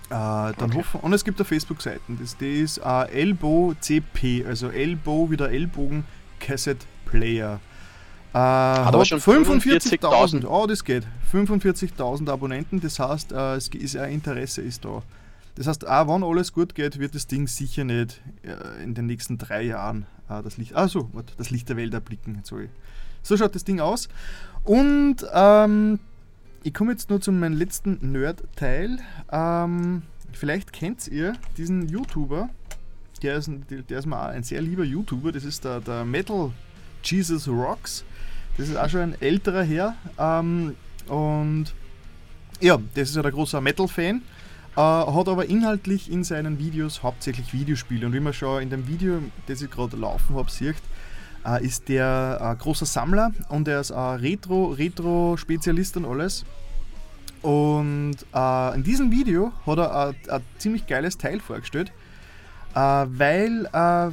Äh, 0.09 0.11
dann 0.11 0.54
okay. 0.59 0.78
hoffen, 0.78 1.00
und 1.00 1.12
es 1.12 1.24
gibt 1.24 1.40
auch 1.40 1.46
Facebook-Seiten. 1.46 2.18
Das, 2.20 2.36
das 2.36 2.48
ist 2.48 2.78
äh, 2.78 3.11
Elbow 3.11 3.74
CP, 3.80 4.44
also 4.46 4.68
Elbow 4.68 5.30
wie 5.30 5.36
der 5.36 5.50
Ellbogen 5.50 6.04
Cassette 6.38 6.86
Player. 7.07 7.61
Äh, 8.32 8.38
hat 8.38 8.94
aber 8.94 9.04
schon 9.04 9.20
45.000. 9.20 10.46
oh, 10.46 10.66
das 10.66 10.84
geht. 10.84 11.04
45.000 11.32 12.30
Abonnenten, 12.30 12.80
das 12.80 12.98
heißt, 12.98 13.32
äh, 13.32 13.54
es 13.57 13.68
ist 13.68 13.96
ein 13.96 14.12
Interesse 14.12 14.62
ist 14.62 14.84
da. 14.84 15.02
Das 15.57 15.66
heißt, 15.66 15.88
auch 15.88 16.14
wenn 16.14 16.22
alles 16.22 16.52
gut 16.52 16.74
geht, 16.74 16.98
wird 16.98 17.14
das 17.14 17.26
Ding 17.26 17.48
sicher 17.48 17.84
nicht 17.84 18.20
äh, 18.42 18.82
in 18.84 18.94
den 18.94 19.07
nächsten 19.07 19.38
drei 19.38 19.62
Jahren 19.62 20.07
äh, 20.28 20.42
das 20.42 20.57
Licht, 20.57 20.74
also, 20.74 21.11
das 21.36 21.50
Licht 21.50 21.68
der 21.68 21.76
Welt 21.76 21.94
erblicken. 21.94 22.40
Sorry. 22.44 22.68
So 23.22 23.36
schaut 23.36 23.54
das 23.54 23.64
Ding 23.64 23.80
aus. 23.80 24.09
Und 24.64 25.16
ähm, 25.32 25.98
ich 26.66 26.74
komme 26.74 26.90
jetzt 26.90 27.10
nur 27.10 27.20
zu 27.20 27.30
meinem 27.30 27.56
letzten 27.56 28.10
Nerd-Teil. 28.10 28.98
Ähm, 29.30 30.02
vielleicht 30.32 30.72
kennt 30.72 31.06
ihr 31.06 31.34
diesen 31.56 31.88
YouTuber. 31.88 32.50
Der 33.22 33.36
ist, 33.36 33.48
der 33.70 33.98
ist 33.98 34.06
mir 34.06 34.20
ein 34.20 34.42
sehr 34.42 34.62
lieber 34.62 34.82
YouTuber. 34.82 35.30
Das 35.30 35.44
ist 35.44 35.64
der, 35.64 35.80
der 35.80 36.04
Metal 36.04 36.50
Jesus 37.04 37.46
Rocks. 37.46 38.04
Das 38.58 38.68
ist 38.68 38.76
auch 38.76 38.88
schon 38.88 39.00
ein 39.00 39.22
älterer 39.22 39.62
Herr. 39.62 39.94
Ähm, 40.18 40.74
und 41.06 41.66
ja, 42.60 42.78
das 42.96 43.10
ist 43.10 43.16
ja 43.16 43.22
der 43.22 43.30
große 43.30 43.60
Metal-Fan. 43.60 44.22
Äh, 44.76 44.80
hat 44.80 45.28
aber 45.28 45.48
inhaltlich 45.48 46.10
in 46.10 46.24
seinen 46.24 46.58
Videos 46.58 47.04
hauptsächlich 47.04 47.52
Videospiele. 47.52 48.06
Und 48.06 48.12
wie 48.12 48.18
man 48.18 48.32
schon 48.32 48.60
in 48.60 48.70
dem 48.70 48.88
Video, 48.88 49.22
das 49.46 49.62
ich 49.62 49.70
gerade 49.70 49.96
laufen 49.96 50.34
habe, 50.34 50.50
sieht, 50.50 50.74
äh, 51.47 51.64
ist 51.64 51.88
der 51.88 52.38
äh, 52.40 52.62
großer 52.62 52.86
Sammler 52.86 53.32
und 53.49 53.68
er 53.68 53.80
ist 53.80 53.92
ein 53.92 54.20
Retro, 54.20 54.72
Retro-Spezialist 54.72 55.97
und 55.97 56.05
alles. 56.05 56.44
Und 57.42 58.16
äh, 58.34 58.74
in 58.74 58.82
diesem 58.82 59.11
Video 59.12 59.53
hat 59.64 59.78
er 59.78 60.14
ein 60.28 60.42
ziemlich 60.59 60.86
geiles 60.86 61.16
Teil 61.16 61.40
vorgestellt, 61.40 61.92
äh, 62.74 62.78
weil 62.78 63.68
äh, 63.72 64.11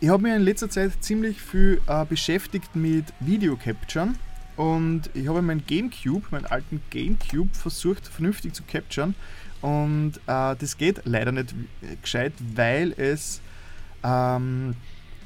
ich 0.00 0.08
habe 0.08 0.22
mich 0.22 0.34
in 0.34 0.42
letzter 0.42 0.70
Zeit 0.70 0.92
ziemlich 1.00 1.40
viel 1.40 1.80
äh, 1.86 2.04
beschäftigt 2.04 2.74
mit 2.74 3.04
Video 3.20 3.56
Capturen 3.56 4.16
und 4.56 5.10
ich 5.14 5.28
habe 5.28 5.42
meinen 5.42 5.64
Gamecube, 5.66 6.26
meinen 6.30 6.46
alten 6.46 6.82
Gamecube 6.90 7.54
versucht 7.54 8.08
vernünftig 8.08 8.54
zu 8.54 8.62
capturen 8.64 9.14
und 9.60 10.14
äh, 10.26 10.56
das 10.56 10.76
geht 10.76 11.02
leider 11.04 11.32
nicht 11.32 11.54
gescheit, 12.02 12.32
weil 12.54 12.92
es 12.92 13.40
ähm, 14.02 14.74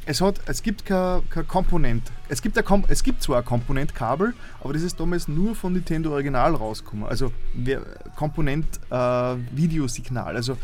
es 0.06 0.20
hat, 0.20 0.40
es 0.46 0.62
gibt 0.62 0.86
kein, 0.86 1.28
kein 1.28 1.46
Komponent. 1.48 2.10
Es 2.28 2.40
gibt, 2.40 2.56
ein, 2.56 2.84
es 2.88 3.02
gibt 3.02 3.22
zwar 3.22 3.38
ein 3.38 3.44
Komponentkabel, 3.44 4.34
aber 4.62 4.72
das 4.72 4.82
ist 4.82 4.98
damals 4.98 5.26
nur 5.26 5.56
von 5.56 5.72
Nintendo 5.72 6.12
Original 6.12 6.54
rausgekommen. 6.54 7.06
Also 7.06 7.32
Komponent 8.14 8.66
äh. 8.90 9.36
Also 10.36 10.56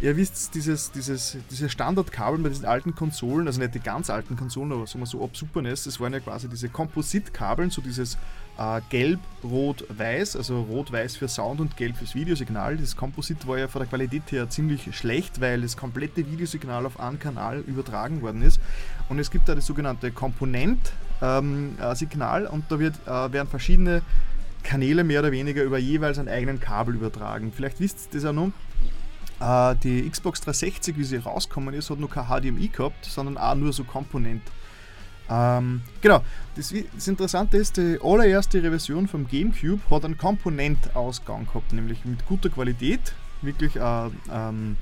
Ihr 0.00 0.16
wisst, 0.16 0.54
dieses, 0.54 0.92
dieses, 0.92 1.36
diese 1.50 1.68
Standardkabel 1.68 2.38
bei 2.38 2.50
diesen 2.50 2.66
alten 2.66 2.94
Konsolen, 2.94 3.48
also 3.48 3.60
nicht 3.60 3.74
die 3.74 3.80
ganz 3.80 4.10
alten 4.10 4.36
Konsolen, 4.36 4.70
aber 4.70 4.86
sagen 4.86 5.00
wir 5.00 5.06
so 5.06 5.24
ab 5.24 5.36
Super 5.36 5.60
NES, 5.60 5.84
das 5.84 5.98
waren 5.98 6.12
ja 6.12 6.20
quasi 6.20 6.48
diese 6.48 6.68
Kompositkabeln, 6.68 7.70
so 7.70 7.82
dieses 7.82 8.16
äh, 8.58 8.80
Gelb, 8.90 9.18
Rot, 9.42 9.84
Weiß, 9.88 10.36
also 10.36 10.62
Rot-Weiß 10.62 11.16
für 11.16 11.26
Sound 11.26 11.60
und 11.60 11.76
Gelb 11.76 11.96
fürs 11.96 12.14
Videosignal. 12.14 12.76
Das 12.76 12.94
Komposit 12.96 13.48
war 13.48 13.58
ja 13.58 13.66
von 13.66 13.80
der 13.80 13.88
Qualität 13.88 14.30
her 14.30 14.48
ziemlich 14.48 14.96
schlecht, 14.96 15.40
weil 15.40 15.62
das 15.62 15.76
komplette 15.76 16.30
Videosignal 16.30 16.86
auf 16.86 17.00
einen 17.00 17.18
Kanal 17.18 17.64
übertragen 17.66 18.22
worden 18.22 18.42
ist. 18.42 18.60
Und 19.08 19.18
es 19.18 19.32
gibt 19.32 19.48
da 19.48 19.56
das 19.56 19.66
sogenannte 19.66 20.12
Komponentsignal 20.12 21.42
ähm, 21.42 21.76
äh, 21.80 22.48
und 22.48 22.64
da 22.68 22.78
wird, 22.78 22.94
äh, 23.04 23.32
werden 23.32 23.48
verschiedene 23.48 24.02
Kanäle 24.62 25.02
mehr 25.02 25.20
oder 25.20 25.32
weniger 25.32 25.64
über 25.64 25.78
jeweils 25.78 26.18
einen 26.18 26.28
eigenen 26.28 26.60
Kabel 26.60 26.94
übertragen. 26.94 27.52
Vielleicht 27.54 27.80
wisst 27.80 27.98
ihr 27.98 28.12
das 28.12 28.22
ja 28.22 28.32
noch. 28.32 28.52
Äh, 29.40 29.76
die 29.76 30.08
Xbox 30.08 30.40
360, 30.40 30.96
wie 30.96 31.04
sie 31.04 31.16
rausgekommen 31.16 31.74
ist, 31.74 31.90
hat 31.90 31.98
noch 31.98 32.10
kein 32.10 32.26
HDMI 32.26 32.68
gehabt, 32.68 33.04
sondern 33.04 33.38
auch 33.38 33.54
nur 33.54 33.72
so 33.72 33.84
Komponent. 33.84 34.42
Ähm, 35.30 35.82
genau, 36.00 36.22
das, 36.56 36.72
das, 36.94 37.06
Interessante 37.06 37.58
ist, 37.58 37.76
die 37.76 37.98
allererste 38.02 38.62
Revision 38.62 39.06
vom 39.08 39.28
GameCube 39.28 39.80
hat 39.90 40.04
einen 40.04 40.16
Komponentausgang 40.16 41.46
gehabt, 41.46 41.72
nämlich 41.72 42.04
mit 42.04 42.24
guter 42.26 42.48
Qualität, 42.48 43.12
wirklich 43.42 43.76
äh, 43.76 44.10
ähm, 44.32 44.76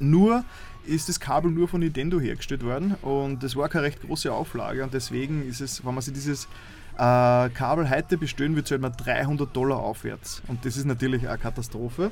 nur 0.00 0.44
ist 0.86 1.10
das 1.10 1.20
Kabel 1.20 1.50
nur 1.50 1.68
von 1.68 1.80
Nintendo 1.80 2.18
hergestellt 2.18 2.64
worden 2.64 2.94
und 3.02 3.42
das 3.42 3.56
war 3.56 3.68
keine 3.68 3.84
recht 3.84 4.00
große 4.00 4.32
Auflage 4.32 4.82
und 4.82 4.94
deswegen 4.94 5.46
ist 5.46 5.60
es, 5.60 5.84
wenn 5.84 5.92
man 5.94 6.02
sich 6.02 6.14
dieses 6.14 6.46
äh, 6.94 7.50
Kabel 7.50 7.90
heute 7.90 8.16
bestellen 8.16 8.56
will, 8.56 8.64
zahlt 8.64 8.80
man 8.80 8.92
300 8.92 9.54
Dollar 9.54 9.80
aufwärts 9.80 10.40
und 10.48 10.64
das 10.64 10.78
ist 10.78 10.86
natürlich 10.86 11.28
eine 11.28 11.36
Katastrophe. 11.36 12.10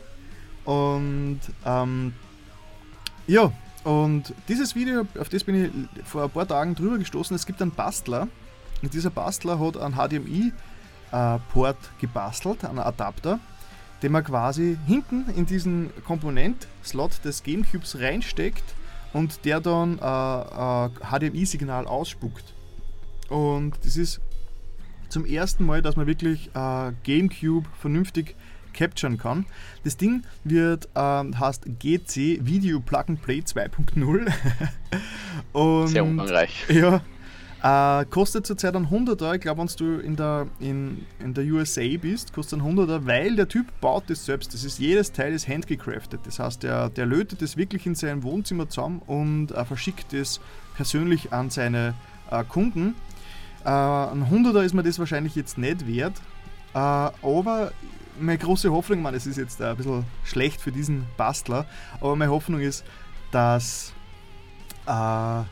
Und 0.67 1.41
ähm, 1.65 2.13
ja, 3.27 3.53
und 3.85 4.35
dieses 4.49 4.75
Video, 4.75 5.07
auf 5.19 5.29
das 5.29 5.45
bin 5.45 5.65
ich 5.65 6.05
vor 6.05 6.25
ein 6.25 6.31
paar 6.31 6.47
Tagen 6.47 6.75
drüber 6.75 6.99
gestoßen. 6.99 7.35
Es 7.37 7.47
gibt 7.47 7.63
einen 7.63 7.71
Bastler 7.71 8.29
und 8.83 8.93
dieser 8.93 9.11
Bastler 9.11 9.61
hat 9.61 9.77
einen 9.77 9.95
HDMI-Port 9.95 11.77
äh, 11.77 12.01
gebastelt, 12.01 12.65
einen 12.65 12.81
Adapter, 12.81 13.39
den 14.03 14.11
man 14.13 14.25
quasi 14.25 14.77
hinten 14.87 15.31
in 15.37 15.47
diesen 15.47 15.91
Komponent-Slot 16.05 17.25
des 17.25 17.45
Gamecubes 17.45 17.99
reinsteckt 18.01 18.65
und 19.13 19.45
der 19.45 19.61
dann 19.61 19.99
äh, 19.99 20.87
äh, 20.87 20.89
HDMI-Signal 21.31 21.87
ausspuckt. 21.87 22.55
Und 23.29 23.75
das 23.85 23.97
ist 23.97 24.21
zum 25.09 25.25
ersten 25.25 25.65
Mal, 25.65 25.81
dass 25.81 25.95
man 25.95 26.09
wirklich 26.09 26.51
äh, 26.55 26.93
Gamecube 27.05 27.69
vernünftig 27.81 28.35
capturen 28.77 29.19
kann. 29.19 29.47
Das 29.85 29.97
Ding 29.97 30.23
wird 30.45 30.89
ähm, 30.95 31.39
heißt 31.39 31.65
GC 31.81 32.41
Video 32.47 32.81
Plug 32.81 33.05
and 33.09 33.23
Play 33.23 33.41
2.0. 33.41 34.33
Sehr 35.89 36.05
umfangreich. 36.05 36.67
Ja. 36.69 37.03
Äh, 37.63 38.05
kostet 38.07 38.47
zurzeit 38.47 38.77
ein 38.77 38.89
100er. 38.89 39.35
Ich 39.35 39.41
glaube, 39.41 39.61
wenn 39.61 39.69
du 39.77 39.99
in 39.99 40.15
der, 40.15 40.47
in, 40.61 41.07
in 41.19 41.35
der 41.35 41.45
USA 41.47 41.83
bist, 42.01 42.33
kostet 42.33 42.61
ein 42.61 42.77
100er, 42.77 43.07
weil 43.07 43.35
der 43.35 43.49
Typ 43.49 43.67
baut 43.81 44.05
das 44.09 44.25
selbst. 44.25 44.55
Das 44.55 44.63
ist 44.63 44.79
jedes 44.79 45.11
Teil 45.11 45.33
ist 45.33 45.49
handgecraftet. 45.49 46.21
Das 46.25 46.39
heißt, 46.39 46.63
der, 46.63 46.91
der 46.91 47.07
lötet 47.07 47.43
das 47.43 47.57
wirklich 47.57 47.87
in 47.87 47.95
seinem 47.95 48.23
Wohnzimmer 48.23 48.69
zusammen 48.69 49.01
und 49.07 49.51
äh, 49.51 49.65
verschickt 49.65 50.13
es 50.13 50.41
persönlich 50.77 51.33
an 51.33 51.51
seine 51.51 51.95
äh, 52.31 52.45
Kunden. 52.45 52.95
Äh, 53.65 53.71
ein 53.71 54.27
100er 54.31 54.63
ist 54.63 54.75
mir 54.75 54.85
das 54.85 54.99
wahrscheinlich 54.99 55.35
jetzt 55.35 55.59
nicht 55.59 55.89
wert, 55.89 56.15
äh, 56.75 56.79
aber 56.79 57.73
meine 58.19 58.39
große 58.39 58.71
Hoffnung, 58.71 59.03
man, 59.03 59.15
es 59.15 59.27
ist 59.27 59.37
jetzt 59.37 59.61
ein 59.61 59.77
bisschen 59.77 60.05
schlecht 60.25 60.61
für 60.61 60.73
diesen 60.73 61.07
Bastler, 61.17 61.67
aber 62.01 62.17
meine 62.17 62.31
Hoffnung 62.31 62.61
ist, 62.61 62.85
dass 63.31 63.93
äh, 64.87 65.43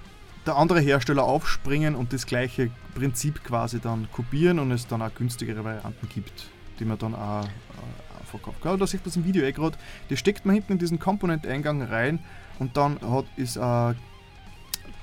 der 0.46 0.56
andere 0.56 0.80
Hersteller 0.80 1.24
aufspringen 1.24 1.94
und 1.94 2.12
das 2.12 2.26
gleiche 2.26 2.70
Prinzip 2.94 3.42
quasi 3.44 3.80
dann 3.80 4.08
kopieren 4.12 4.58
und 4.58 4.70
es 4.70 4.86
dann 4.86 5.02
auch 5.02 5.14
günstigere 5.14 5.64
Varianten 5.64 6.08
gibt, 6.08 6.46
die 6.78 6.84
man 6.84 6.98
dann 6.98 7.14
auch 7.14 7.44
äh, 7.44 8.26
verkauft. 8.26 8.64
Ja, 8.64 8.76
da 8.76 8.86
sieht 8.86 9.04
man 9.04 9.14
im 9.14 9.24
Video 9.24 9.44
eh 9.44 9.52
gerade, 9.52 9.76
das 10.08 10.18
steckt 10.18 10.44
man 10.44 10.54
hinten 10.54 10.72
in 10.72 10.78
diesen 10.78 10.98
Komponenteingang 10.98 11.82
rein 11.82 12.18
und 12.58 12.76
dann 12.76 13.00
hat, 13.00 13.26
ist 13.36 13.56
äh, 13.56 13.94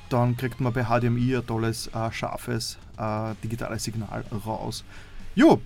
dann 0.10 0.36
kriegt 0.36 0.60
man 0.60 0.74
bei 0.74 0.84
HDMI 0.84 1.38
ein 1.38 1.48
tolles, 1.48 1.88
äh, 1.88 2.12
scharfes 2.12 2.78
äh, 2.98 3.34
digitales 3.44 3.84
Signal 3.84 4.26
raus. 4.46 4.84
Jo, 5.36 5.62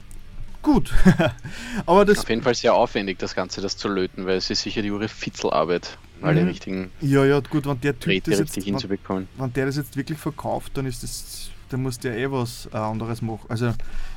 gut. 0.65 0.91
Aber 1.85 2.03
das 2.03 2.19
Auf 2.19 2.29
jeden 2.29 2.41
Fall 2.41 2.55
sehr 2.55 2.73
aufwendig, 2.73 3.19
das 3.19 3.35
Ganze 3.35 3.61
das 3.61 3.77
zu 3.77 3.87
löten, 3.87 4.25
weil 4.25 4.37
es 4.37 4.49
ist 4.49 4.63
sicher 4.63 4.81
die 4.81 4.91
Ure 4.91 5.07
Fitzelarbeit, 5.07 5.97
alle 6.21 6.41
mhm. 6.41 6.47
richtigen 6.47 6.91
Ja, 6.99 7.23
ja, 7.23 7.39
gut, 7.39 7.65
wenn 7.65 7.79
der 7.79 7.97
Typ 7.97 8.23
das 8.25 8.39
jetzt, 8.39 8.57
wenn, 8.57 9.27
wenn, 9.37 9.53
der 9.53 9.65
das 9.67 9.77
jetzt 9.77 9.95
wirklich 9.95 10.17
verkauft, 10.17 10.71
dann 10.75 10.85
ist 10.85 11.03
das, 11.03 11.49
dann 11.69 11.83
muss 11.83 11.99
der 11.99 12.17
eh 12.17 12.29
was 12.29 12.67
äh, 12.73 12.77
anderes 12.77 13.21
machen. 13.21 13.45
Also 13.47 13.73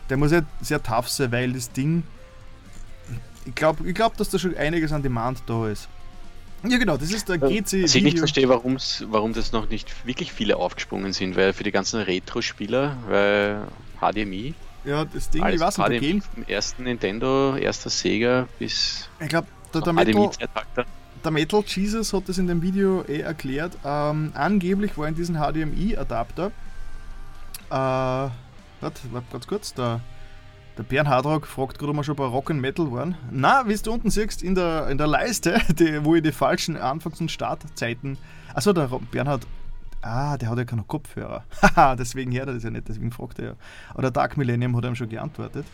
der 0.09 0.17
muss 0.17 0.33
ja 0.33 0.43
sehr 0.61 0.83
tough 0.83 1.09
sein, 1.09 1.31
weil 1.31 1.53
das 1.53 1.71
Ding, 1.71 2.03
ich 3.45 3.55
glaube, 3.55 3.87
ich 3.87 3.95
glaub, 3.95 4.17
dass 4.17 4.31
da 4.31 4.39
schon 4.39 4.57
einiges 4.57 4.93
an 4.93 5.03
Demand 5.03 5.43
da 5.47 5.69
ist. 5.69 5.89
Ja, 6.67 6.77
genau, 6.77 6.97
das 6.97 7.13
ist 7.13 7.29
der 7.29 7.39
GC. 7.39 7.85
Was 7.85 7.95
ich 7.95 8.03
nicht 8.03 8.19
verstehe, 8.19 8.49
warum 8.49 9.33
das 9.33 9.53
noch 9.53 9.69
nicht 9.69 10.07
wirklich 10.07 10.33
viele 10.33 10.57
aufgesprungen 10.57 11.13
sind, 11.13 11.37
weil 11.37 11.53
für 11.53 11.63
die 11.63 11.71
ganzen 11.71 12.01
Retro-Spieler, 12.01 12.97
weil 13.07 13.63
HDMI 14.01 14.55
ja, 14.89 15.05
das 15.05 15.29
Ding, 15.29 15.43
Alles 15.43 15.57
ich 15.57 15.61
weiß 15.61 15.79
nicht, 15.79 16.01
Game. 16.01 16.23
Vom 16.23 16.45
ersten 16.45 16.85
Nintendo, 16.85 17.57
erster 17.57 17.91
Sega 17.91 18.49
bis. 18.59 19.09
Ich 19.21 19.29
glaube, 19.29 19.47
der, 19.75 19.83
der, 19.83 19.93
Metal, 19.93 20.31
der 21.25 21.31
Metal 21.31 21.63
Jesus 21.67 22.13
hat 22.15 22.29
das 22.29 22.39
in 22.39 22.47
dem 22.47 22.63
Video 22.63 23.05
eh 23.07 23.21
erklärt. 23.21 23.77
Ähm, 23.85 24.33
angeblich 24.35 24.97
war 24.97 25.07
in 25.07 25.15
diesem 25.15 25.37
HDMI-Adapter. 25.37 26.47
Äh, 26.47 27.71
warte, 27.71 28.33
warte 28.81 29.27
ganz 29.31 29.47
kurz, 29.47 29.75
der, 29.75 30.01
der 30.79 30.85
Bernhard 30.85 31.27
Rock 31.27 31.47
fragt 31.47 31.79
gerade, 31.79 31.91
ob 31.91 31.97
wir 31.97 32.05
schon 32.05 32.17
bei 32.17 32.25
Rock 32.25 32.51
and 32.51 32.63
Metal 32.63 32.91
waren. 32.91 33.15
Na, 33.31 33.69
wie 33.69 33.77
du 33.77 33.93
unten 33.93 34.09
siehst, 34.09 34.43
in 34.43 34.55
der, 34.55 34.89
in 34.89 34.97
der 34.97 35.07
Leiste, 35.07 35.61
die, 35.79 36.03
wo 36.03 36.15
ich 36.15 36.23
die 36.23 36.33
falschen 36.33 36.79
Anfangs- 36.79 37.21
und 37.21 37.31
Startzeiten. 37.31 38.17
Achso, 38.55 38.73
der 38.73 38.89
Bernhard 39.11 39.47
Ah, 40.03 40.37
der 40.37 40.51
hat 40.51 40.59
ja 40.59 40.65
keine 40.65 40.85
Kopfhörer. 40.85 41.45
Haha, 41.63 41.97
deswegen 41.97 42.33
hört 42.33 42.49
er 42.49 42.55
das 42.55 42.63
ja 42.63 42.71
nicht, 42.71 42.89
deswegen 42.89 43.11
fragt 43.11 43.39
er 43.39 43.45
ja. 43.45 43.53
Oder 43.95 44.11
Dark 44.11 44.37
Millennium 44.37 44.77
hat 44.77 44.85
ihm 44.85 44.95
schon 44.95 45.09
geantwortet. 45.09 45.67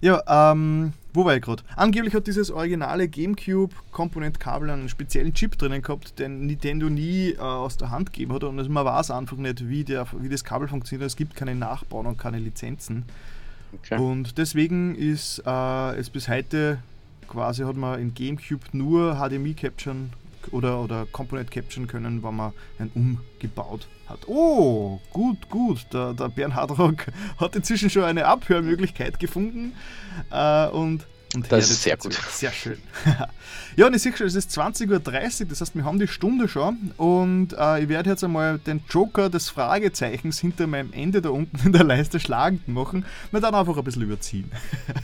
Ja, 0.00 0.52
ähm, 0.52 0.94
wo 1.12 1.26
war 1.26 1.36
ich 1.36 1.42
gerade? 1.42 1.62
Angeblich 1.76 2.14
hat 2.14 2.26
dieses 2.26 2.50
originale 2.50 3.06
GameCube-Komponentkabel 3.06 4.70
einen 4.70 4.88
speziellen 4.88 5.34
Chip 5.34 5.58
drinnen 5.58 5.82
gehabt, 5.82 6.18
den 6.18 6.46
Nintendo 6.46 6.88
nie 6.88 7.32
äh, 7.32 7.38
aus 7.38 7.76
der 7.76 7.90
Hand 7.90 8.12
gegeben 8.12 8.32
hat. 8.32 8.44
Und 8.44 8.58
also 8.58 8.70
man 8.70 8.86
weiß 8.86 9.10
einfach 9.10 9.36
nicht, 9.36 9.68
wie, 9.68 9.84
der, 9.84 10.06
wie 10.18 10.30
das 10.30 10.42
Kabel 10.42 10.68
funktioniert. 10.68 11.06
Es 11.06 11.16
gibt 11.16 11.36
keine 11.36 11.54
Nachbauen 11.54 12.06
und 12.06 12.16
keine 12.16 12.38
Lizenzen. 12.38 13.04
Okay. 13.74 14.00
Und 14.00 14.38
deswegen 14.38 14.94
ist 14.94 15.42
äh, 15.46 15.96
es 15.96 16.08
bis 16.08 16.28
heute 16.28 16.78
quasi, 17.28 17.62
hat 17.64 17.76
man 17.76 18.00
in 18.00 18.14
GameCube 18.14 18.64
nur 18.72 19.16
HDMI 19.16 19.54
capturen 19.54 20.12
oder, 20.52 20.80
oder 20.80 21.06
Component 21.06 21.50
capturen 21.50 21.86
können, 21.86 22.22
wenn 22.22 22.36
man 22.36 22.52
einen 22.78 22.90
umgebaut 22.94 23.88
hat. 24.06 24.26
Oh, 24.26 25.00
gut, 25.12 25.48
gut. 25.48 25.86
Der, 25.92 26.14
der 26.14 26.28
Bernhard 26.28 26.78
Rock 26.78 27.06
hat 27.38 27.56
inzwischen 27.56 27.90
schon 27.90 28.04
eine 28.04 28.26
Abhörmöglichkeit 28.26 29.18
gefunden. 29.18 29.72
Äh, 30.30 30.68
und 30.68 31.06
und 31.34 31.50
das 31.52 31.70
ist 31.70 31.82
sehr 31.82 31.96
gut. 31.96 32.14
Sehr 32.30 32.50
schön. 32.50 32.78
ja, 33.76 33.86
und 33.86 33.94
ich 33.94 34.02
sehe 34.02 34.16
schon, 34.16 34.26
es 34.26 34.34
ist 34.34 34.50
20.30 34.50 34.90
Uhr, 34.90 35.48
das 35.48 35.60
heißt, 35.60 35.76
wir 35.76 35.84
haben 35.84 36.00
die 36.00 36.08
Stunde 36.08 36.48
schon. 36.48 36.92
Und 36.96 37.52
äh, 37.56 37.82
ich 37.82 37.88
werde 37.88 38.10
jetzt 38.10 38.24
einmal 38.24 38.58
den 38.58 38.82
Joker 38.90 39.30
des 39.30 39.48
Fragezeichens 39.48 40.40
hinter 40.40 40.66
meinem 40.66 40.92
Ende 40.92 41.22
da 41.22 41.30
unten 41.30 41.58
in 41.64 41.72
der 41.72 41.84
Leiste 41.84 42.18
schlagend 42.18 42.66
machen. 42.66 43.04
Wir 43.30 43.40
dann 43.40 43.54
einfach 43.54 43.76
ein 43.76 43.84
bisschen 43.84 44.02
überziehen. 44.02 44.50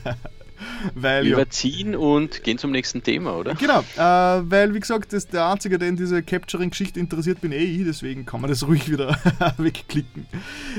weil, 0.95 1.27
Überziehen 1.27 1.93
ja, 1.93 1.99
und 1.99 2.43
gehen 2.43 2.59
zum 2.59 2.73
nächsten 2.73 3.05
Thema, 3.05 3.37
oder? 3.37 3.55
Genau, 3.55 3.81
äh, 3.81 4.51
weil 4.51 4.75
wie 4.75 4.81
gesagt, 4.81 5.13
das 5.13 5.29
der 5.29 5.47
Einzige, 5.47 5.79
der 5.79 5.89
in 5.89 5.97
diese 5.97 6.23
Capturing-Geschichte 6.23 6.99
interessiert, 6.99 7.41
bin 7.41 7.53
eh 7.53 7.59
ich, 7.59 7.85
deswegen 7.85 8.27
kann 8.27 8.41
man 8.41 8.51
das 8.51 8.67
ruhig 8.67 8.91
wieder 8.91 9.17
wegklicken. 9.59 10.27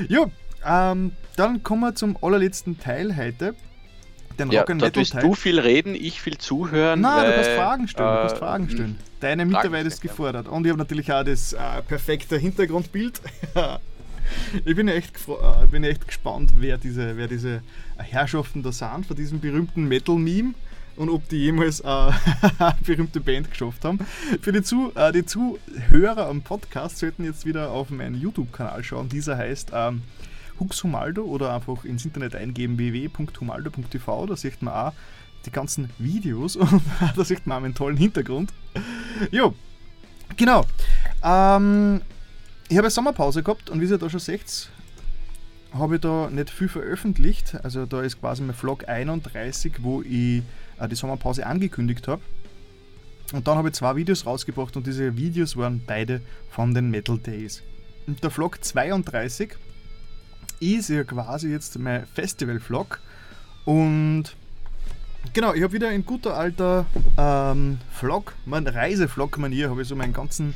Ja, 0.08 0.26
ähm, 0.64 1.12
dann 1.36 1.62
kommen 1.62 1.82
wir 1.82 1.94
zum 1.94 2.18
allerletzten 2.20 2.78
Teil 2.78 3.16
heute. 3.16 3.54
Den 4.38 4.50
ja, 4.50 4.60
Rock 4.60 4.70
and 4.70 4.80
Metal 4.80 5.04
Teil. 5.04 5.22
du 5.22 5.34
viel 5.34 5.58
reden, 5.58 5.94
ich 5.94 6.20
viel 6.20 6.38
zuhören. 6.38 7.00
Nein, 7.00 7.16
weil, 7.16 7.30
du 7.30 7.34
kannst 7.34 7.50
Fragen 7.50 7.88
stellen, 7.88 8.08
äh, 8.08 8.12
du 8.12 8.20
kannst 8.20 8.36
Fragen 8.36 8.70
stellen. 8.70 8.98
Deine 9.20 9.44
Mitarbeit 9.46 9.86
ist 9.86 10.00
gefordert. 10.00 10.48
Und 10.48 10.64
ich 10.64 10.70
habe 10.70 10.78
natürlich 10.78 11.12
auch 11.12 11.24
das 11.24 11.52
äh, 11.52 11.58
perfekte 11.86 12.36
Hintergrundbild. 12.38 13.20
ich 14.64 14.76
bin 14.76 14.88
echt, 14.88 15.14
äh, 15.28 15.66
bin 15.66 15.84
echt 15.84 16.06
gespannt, 16.06 16.52
wer 16.56 16.78
diese, 16.78 17.16
wer 17.16 17.26
diese 17.26 17.62
Herrschaften 17.96 18.62
da 18.62 18.70
sind, 18.70 19.06
von 19.06 19.16
diesem 19.16 19.40
berühmten 19.40 19.88
Metal-Meme 19.88 20.54
und 20.98 21.08
ob 21.08 21.28
die 21.28 21.38
jemals 21.38 21.80
äh, 21.80 21.86
eine 22.58 22.76
berühmte 22.84 23.20
Band 23.20 23.50
geschafft 23.50 23.84
haben. 23.84 24.00
Für 24.40 24.52
die, 24.52 24.62
Zu 24.62 24.92
äh, 24.94 25.12
die 25.12 25.24
Zuhörer 25.24 26.26
am 26.26 26.42
Podcast 26.42 26.98
sollten 26.98 27.24
jetzt 27.24 27.46
wieder 27.46 27.70
auf 27.70 27.90
meinen 27.90 28.20
YouTube-Kanal 28.20 28.82
schauen. 28.84 29.08
Dieser 29.08 29.36
heißt 29.36 29.70
ähm, 29.72 30.02
Hux 30.60 30.82
Humaldo 30.82 31.24
oder 31.24 31.54
einfach 31.54 31.84
ins 31.84 32.04
Internet 32.04 32.34
eingeben 32.34 32.78
www.humaldo.tv. 32.78 34.26
Da 34.26 34.36
sieht 34.36 34.62
man 34.62 34.74
auch 34.74 34.92
die 35.44 35.50
ganzen 35.50 35.90
Videos 35.98 36.56
und 36.56 36.82
da 37.16 37.24
sieht 37.24 37.46
man 37.46 37.58
auch 37.58 37.64
einen 37.64 37.74
tollen 37.74 37.96
Hintergrund. 37.96 38.52
jo, 39.30 39.54
genau. 40.36 40.64
Ähm, 41.22 42.00
ich 42.68 42.76
habe 42.76 42.86
eine 42.86 42.90
Sommerpause 42.90 43.42
gehabt 43.42 43.70
und 43.70 43.80
wie 43.80 43.86
ihr 43.86 43.98
da 43.98 44.10
schon 44.10 44.20
seht, 44.20 44.68
habe 45.72 45.96
ich 45.96 46.00
da 46.00 46.28
nicht 46.30 46.50
viel 46.50 46.68
veröffentlicht. 46.68 47.56
Also 47.62 47.86
da 47.86 48.02
ist 48.02 48.20
quasi 48.20 48.42
mein 48.42 48.54
Vlog 48.54 48.88
31, 48.88 49.82
wo 49.82 50.02
ich 50.02 50.42
äh, 50.78 50.88
die 50.88 50.94
Sommerpause 50.94 51.46
angekündigt 51.46 52.08
habe. 52.08 52.22
Und 53.32 53.46
dann 53.46 53.58
habe 53.58 53.68
ich 53.68 53.74
zwei 53.74 53.94
Videos 53.96 54.24
rausgebracht 54.24 54.76
und 54.76 54.86
diese 54.86 55.16
Videos 55.16 55.56
waren 55.56 55.82
beide 55.86 56.22
von 56.50 56.72
den 56.72 56.90
Metal 56.90 57.18
Days. 57.18 57.62
Und 58.06 58.22
der 58.22 58.30
Vlog 58.30 58.64
32 58.64 59.54
ist 60.60 60.88
ja 60.88 61.04
quasi 61.04 61.50
jetzt 61.50 61.78
mein 61.78 62.06
Festival-Vlog. 62.06 63.00
Und 63.64 64.24
genau, 65.32 65.54
ich 65.54 65.62
habe 65.62 65.72
wieder 65.72 65.90
in 65.90 66.04
guter 66.04 66.36
alter 66.36 66.86
ähm, 67.16 67.78
Vlog, 67.92 68.34
mein 68.46 68.66
Reisevlog-Manier, 68.66 69.70
habe 69.70 69.82
ich 69.82 69.88
so 69.88 69.96
meinen 69.96 70.12
ganzen 70.12 70.54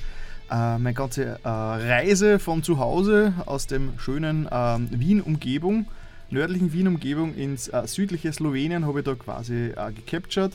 äh, 0.50 0.78
meine 0.78 0.94
ganze 0.94 1.38
äh, 1.42 1.48
Reise 1.48 2.38
von 2.38 2.62
zu 2.62 2.78
Hause 2.78 3.32
aus 3.46 3.66
dem 3.66 3.98
schönen 3.98 4.46
äh, 4.46 4.78
Wien-Umgebung, 4.90 5.86
nördlichen 6.30 6.72
Wien-Umgebung 6.72 7.34
ins 7.34 7.68
äh, 7.68 7.86
südliche 7.86 8.32
Slowenien 8.32 8.86
habe 8.86 9.00
ich 9.00 9.04
da 9.04 9.14
quasi 9.14 9.68
äh, 9.68 9.92
gecaptured 9.92 10.52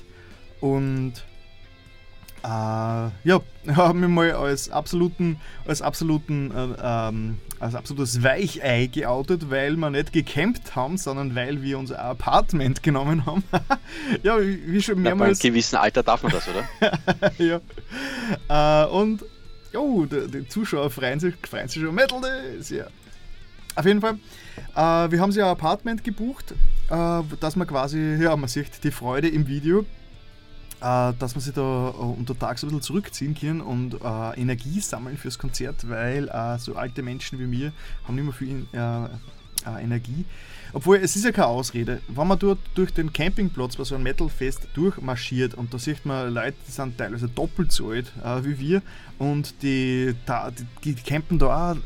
und 0.62 1.14
äh, 2.44 2.48
ja, 2.48 3.42
haben 3.76 4.02
wir 4.02 4.08
mal 4.08 4.32
als 4.34 4.70
absoluten, 4.70 5.40
als 5.66 5.82
absoluten, 5.82 6.52
äh, 6.52 6.68
ähm, 6.82 7.38
als 7.60 7.76
absolutes 7.76 8.24
Weichei 8.24 8.88
geoutet, 8.88 9.50
weil 9.50 9.76
wir 9.76 9.90
nicht 9.90 10.14
gecampt 10.14 10.76
haben, 10.76 10.98
sondern 10.98 11.36
weil 11.36 11.62
wir 11.62 11.80
unser 11.80 12.00
Apartment 12.00 12.84
genommen 12.84 13.26
haben. 13.26 13.44
ja, 14.24 14.38
wie 14.40 14.82
schon 14.82 15.02
mehrmals. 15.02 15.40
Ja, 15.40 15.44
bei 15.44 15.48
einem 15.48 15.54
gewissen 15.54 15.76
Alter 15.78 16.04
darf 16.04 16.24
man 16.24 16.32
das, 16.32 16.48
oder? 16.48 17.32
ja. 18.50 18.86
Äh, 18.86 18.90
und 18.90 19.24
oh, 19.74 20.06
die, 20.06 20.28
die, 20.30 20.48
Zuschauer 20.48 20.90
freuen 20.90 21.20
sich, 21.20 21.36
freuen 21.50 21.68
sich 21.68 21.82
schon. 21.82 21.96
Metal 21.96 22.22
Days, 22.22 22.70
ja. 22.70 22.86
Auf 23.76 23.86
jeden 23.86 24.02
Fall, 24.02 24.18
äh, 24.76 25.12
wir 25.12 25.20
haben 25.20 25.32
sie 25.32 25.42
ein 25.42 25.50
Apartment 25.50 26.04
gebucht, 26.04 26.54
äh, 26.90 27.22
dass 27.40 27.56
man 27.56 27.68
quasi, 27.68 28.18
ja, 28.20 28.36
man 28.36 28.50
sieht 28.50 28.84
die 28.84 28.92
Freude 28.92 29.28
im 29.28 29.48
Video, 29.48 29.86
äh, 30.82 31.14
dass 31.18 31.36
man 31.36 31.42
sich 31.42 31.54
da 31.54 31.90
äh, 31.90 31.92
unter 31.92 32.38
Tags 32.38 32.64
ein 32.64 32.68
bisschen 32.68 32.82
zurückziehen 32.82 33.36
können 33.36 33.62
und 33.62 33.96
äh, 33.96 34.40
Energie 34.40 34.80
sammeln 34.80 35.18
fürs 35.18 35.40
Konzert, 35.40 35.90
weil 35.90 36.28
äh, 36.30 36.60
so 36.60 36.76
alte 36.76 37.02
Menschen 37.02 37.40
wie 37.40 37.46
mir 37.46 37.72
haben 38.06 38.16
nicht 38.16 38.24
mehr 38.24 38.34
viel 38.34 38.66
Energie. 39.82 40.24
Obwohl, 40.72 40.98
es 40.98 41.18
ist 41.18 41.26
ja 41.26 41.32
keine 41.32 41.48
Ausrede. 41.48 42.00
Wenn 42.08 42.28
man 42.28 42.40
dort 42.40 42.60
durch 42.76 42.94
den 42.94 43.12
Campingplatz 43.12 43.76
bei 43.76 43.84
so 43.84 43.96
einem 43.96 44.06
Metalfest 44.06 44.68
durchmarschiert 44.76 45.56
und 45.56 45.74
da 45.74 45.80
sieht 45.80 46.06
man 46.06 46.34
Leute, 46.34 46.56
die 46.66 46.72
sind 46.72 46.98
teilweise 46.98 47.28
doppelt 47.28 47.74
so 47.74 47.90
alt 47.90 48.14
wie 48.44 48.60
wir 48.60 48.82
und 49.18 49.62
die, 49.64 50.16
die, 50.86 50.94
die 50.94 51.02
campen 51.02 51.38
da 51.38 51.72
auch 51.74 51.78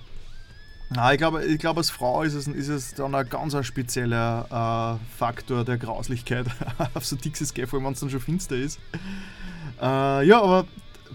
Na, 0.89 1.11
ich 1.11 1.19
glaube, 1.19 1.45
ich 1.45 1.59
glaub, 1.59 1.77
als 1.77 1.91
Frau 1.91 2.23
ist 2.23 2.33
es, 2.33 2.47
ist 2.47 2.69
es 2.69 2.95
dann 2.95 3.13
ein 3.13 3.29
ganz 3.29 3.53
ein 3.53 3.63
spezieller 3.63 4.99
äh, 4.99 5.15
Faktor 5.19 5.63
der 5.63 5.77
Grauslichkeit 5.77 6.47
auf 6.95 7.05
so 7.05 7.15
vor 7.17 7.77
allem 7.77 7.85
wenn 7.85 7.93
es 7.93 7.99
dann 7.99 8.09
schon 8.09 8.19
finster 8.19 8.55
ist. 8.55 8.79
Äh, 9.79 10.25
ja, 10.25 10.41
aber 10.41 10.65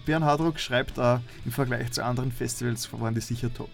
Bernhard 0.09 0.41
Rock 0.41 0.59
schreibt 0.59 0.99
auch, 0.99 1.21
im 1.45 1.53
Vergleich 1.53 1.93
zu 1.93 2.03
anderen 2.03 2.33
Festivals 2.33 2.91
waren 2.95 3.15
die 3.15 3.21
sicher 3.21 3.53
top. 3.53 3.69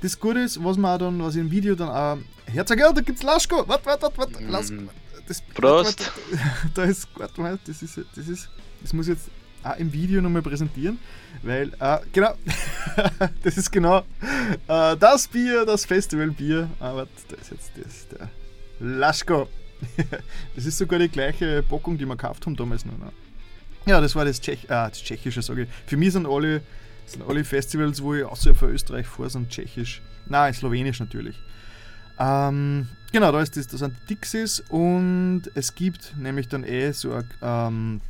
Das 0.00 0.18
Gute 0.18 0.40
ist, 0.40 0.62
was 0.64 0.76
man 0.76 0.98
dann, 0.98 1.22
was 1.22 1.36
im 1.36 1.48
Video 1.48 1.76
dann 1.76 1.88
auch. 1.88 2.18
Herzog, 2.52 2.78
da 2.78 3.00
gibt's 3.00 3.22
Laschko! 3.22 3.68
Warte, 3.68 3.86
warte, 3.86 4.02
warte, 4.02 4.34
warte, 4.34 4.44
lass. 4.48 4.72
Das, 5.28 5.40
Prost! 5.40 6.00
Wart, 6.00 6.12
da 6.74 6.82
ist, 6.82 7.08
warte 7.14 7.40
mal, 7.40 7.56
das 7.64 7.82
ist, 7.82 8.00
das 8.16 8.26
ist, 8.26 8.50
das 8.82 8.92
muss 8.92 9.06
ich 9.06 9.14
jetzt 9.14 9.30
auch 9.62 9.76
im 9.76 9.92
Video 9.92 10.20
nochmal 10.20 10.42
präsentieren, 10.42 10.98
weil, 11.44 11.72
äh, 11.78 11.98
genau, 12.12 12.34
das 13.44 13.56
ist 13.56 13.70
genau 13.70 13.98
äh, 14.66 14.96
das 14.96 15.28
Bier, 15.28 15.64
das 15.64 15.84
Festivalbier. 15.84 16.68
Aber 16.80 17.06
da 17.28 17.36
ist 17.36 17.52
jetzt 17.52 17.70
das, 17.76 18.08
der 18.08 18.28
Laschko. 18.80 19.48
das 20.56 20.66
ist 20.66 20.78
sogar 20.78 20.98
die 20.98 21.08
gleiche 21.08 21.62
Bockung, 21.62 21.96
die 21.96 22.06
wir 22.06 22.16
gekauft 22.16 22.44
haben 22.44 22.56
damals 22.56 22.84
noch. 22.84 22.98
Ne? 22.98 23.12
Ja, 23.86 24.00
das 24.00 24.16
war 24.16 24.24
das, 24.24 24.40
Tschech 24.40 24.68
ah, 24.68 24.88
das 24.88 25.02
Tschechische, 25.02 25.40
sage 25.42 25.62
ich. 25.62 25.68
Für 25.86 25.96
mich 25.96 26.12
sind 26.12 26.26
alle, 26.26 26.60
sind 27.06 27.22
alle 27.26 27.44
Festivals, 27.44 28.02
wo 28.02 28.14
ich 28.14 28.24
außerhalb 28.24 28.56
von 28.56 28.70
Österreich 28.70 29.06
fahre, 29.06 29.30
sind 29.30 29.48
Tschechisch. 29.48 30.02
Nein, 30.26 30.52
Slowenisch 30.52 30.98
natürlich. 30.98 31.36
Ähm, 32.18 32.88
genau, 33.12 33.30
da, 33.30 33.40
ist 33.40 33.56
das, 33.56 33.68
da 33.68 33.76
sind 33.76 33.94
die 34.02 34.14
Dixies 34.14 34.60
und 34.70 35.42
es 35.54 35.74
gibt 35.74 36.14
nämlich 36.18 36.48
dann 36.48 36.64
eh 36.64 36.90
so 36.90 37.12
eine, 37.12 37.28
ähm, 37.40 38.00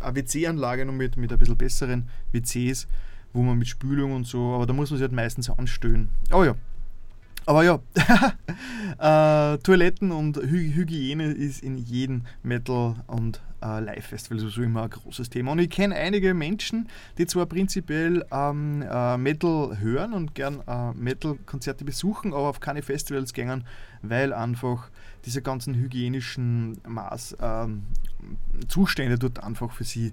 eine 0.00 0.16
WC-Anlage 0.16 0.86
noch 0.86 0.94
mit, 0.94 1.18
mit 1.18 1.30
ein 1.30 1.38
bisschen 1.38 1.58
besseren 1.58 2.08
WCs, 2.32 2.86
wo 3.34 3.42
man 3.42 3.58
mit 3.58 3.68
Spülung 3.68 4.12
und 4.12 4.26
so, 4.26 4.54
aber 4.54 4.64
da 4.64 4.72
muss 4.72 4.90
man 4.90 4.98
sich 4.98 5.02
halt 5.02 5.12
meistens 5.12 5.50
anstellen. 5.50 6.08
Oh 6.32 6.42
ja. 6.42 6.54
Aber 7.48 7.64
ja, 7.64 7.80
äh, 9.54 9.58
Toiletten 9.60 10.12
und 10.12 10.36
Hy 10.36 10.70
Hygiene 10.74 11.32
ist 11.32 11.62
in 11.62 11.78
jedem 11.78 12.24
Metal- 12.42 12.96
und 13.06 13.40
äh, 13.62 13.80
Live-Festival 13.80 14.38
sowieso 14.38 14.60
immer 14.60 14.82
ein 14.82 14.90
großes 14.90 15.30
Thema. 15.30 15.52
Und 15.52 15.60
ich 15.60 15.70
kenne 15.70 15.94
einige 15.94 16.34
Menschen, 16.34 16.90
die 17.16 17.26
zwar 17.26 17.46
prinzipiell 17.46 18.22
ähm, 18.30 18.82
äh, 18.82 19.16
Metal 19.16 19.78
hören 19.80 20.12
und 20.12 20.34
gern 20.34 20.62
äh, 20.68 20.92
Metal-Konzerte 20.92 21.86
besuchen, 21.86 22.34
aber 22.34 22.50
auf 22.50 22.60
keine 22.60 22.82
Festivals 22.82 23.32
gehen, 23.32 23.64
weil 24.02 24.34
einfach 24.34 24.90
diese 25.24 25.40
ganzen 25.40 25.74
hygienischen 25.74 26.76
Maß, 26.86 27.38
ähm, 27.40 27.84
Zustände 28.68 29.18
dort 29.18 29.42
einfach 29.42 29.72
für 29.72 29.84
sie 29.84 30.12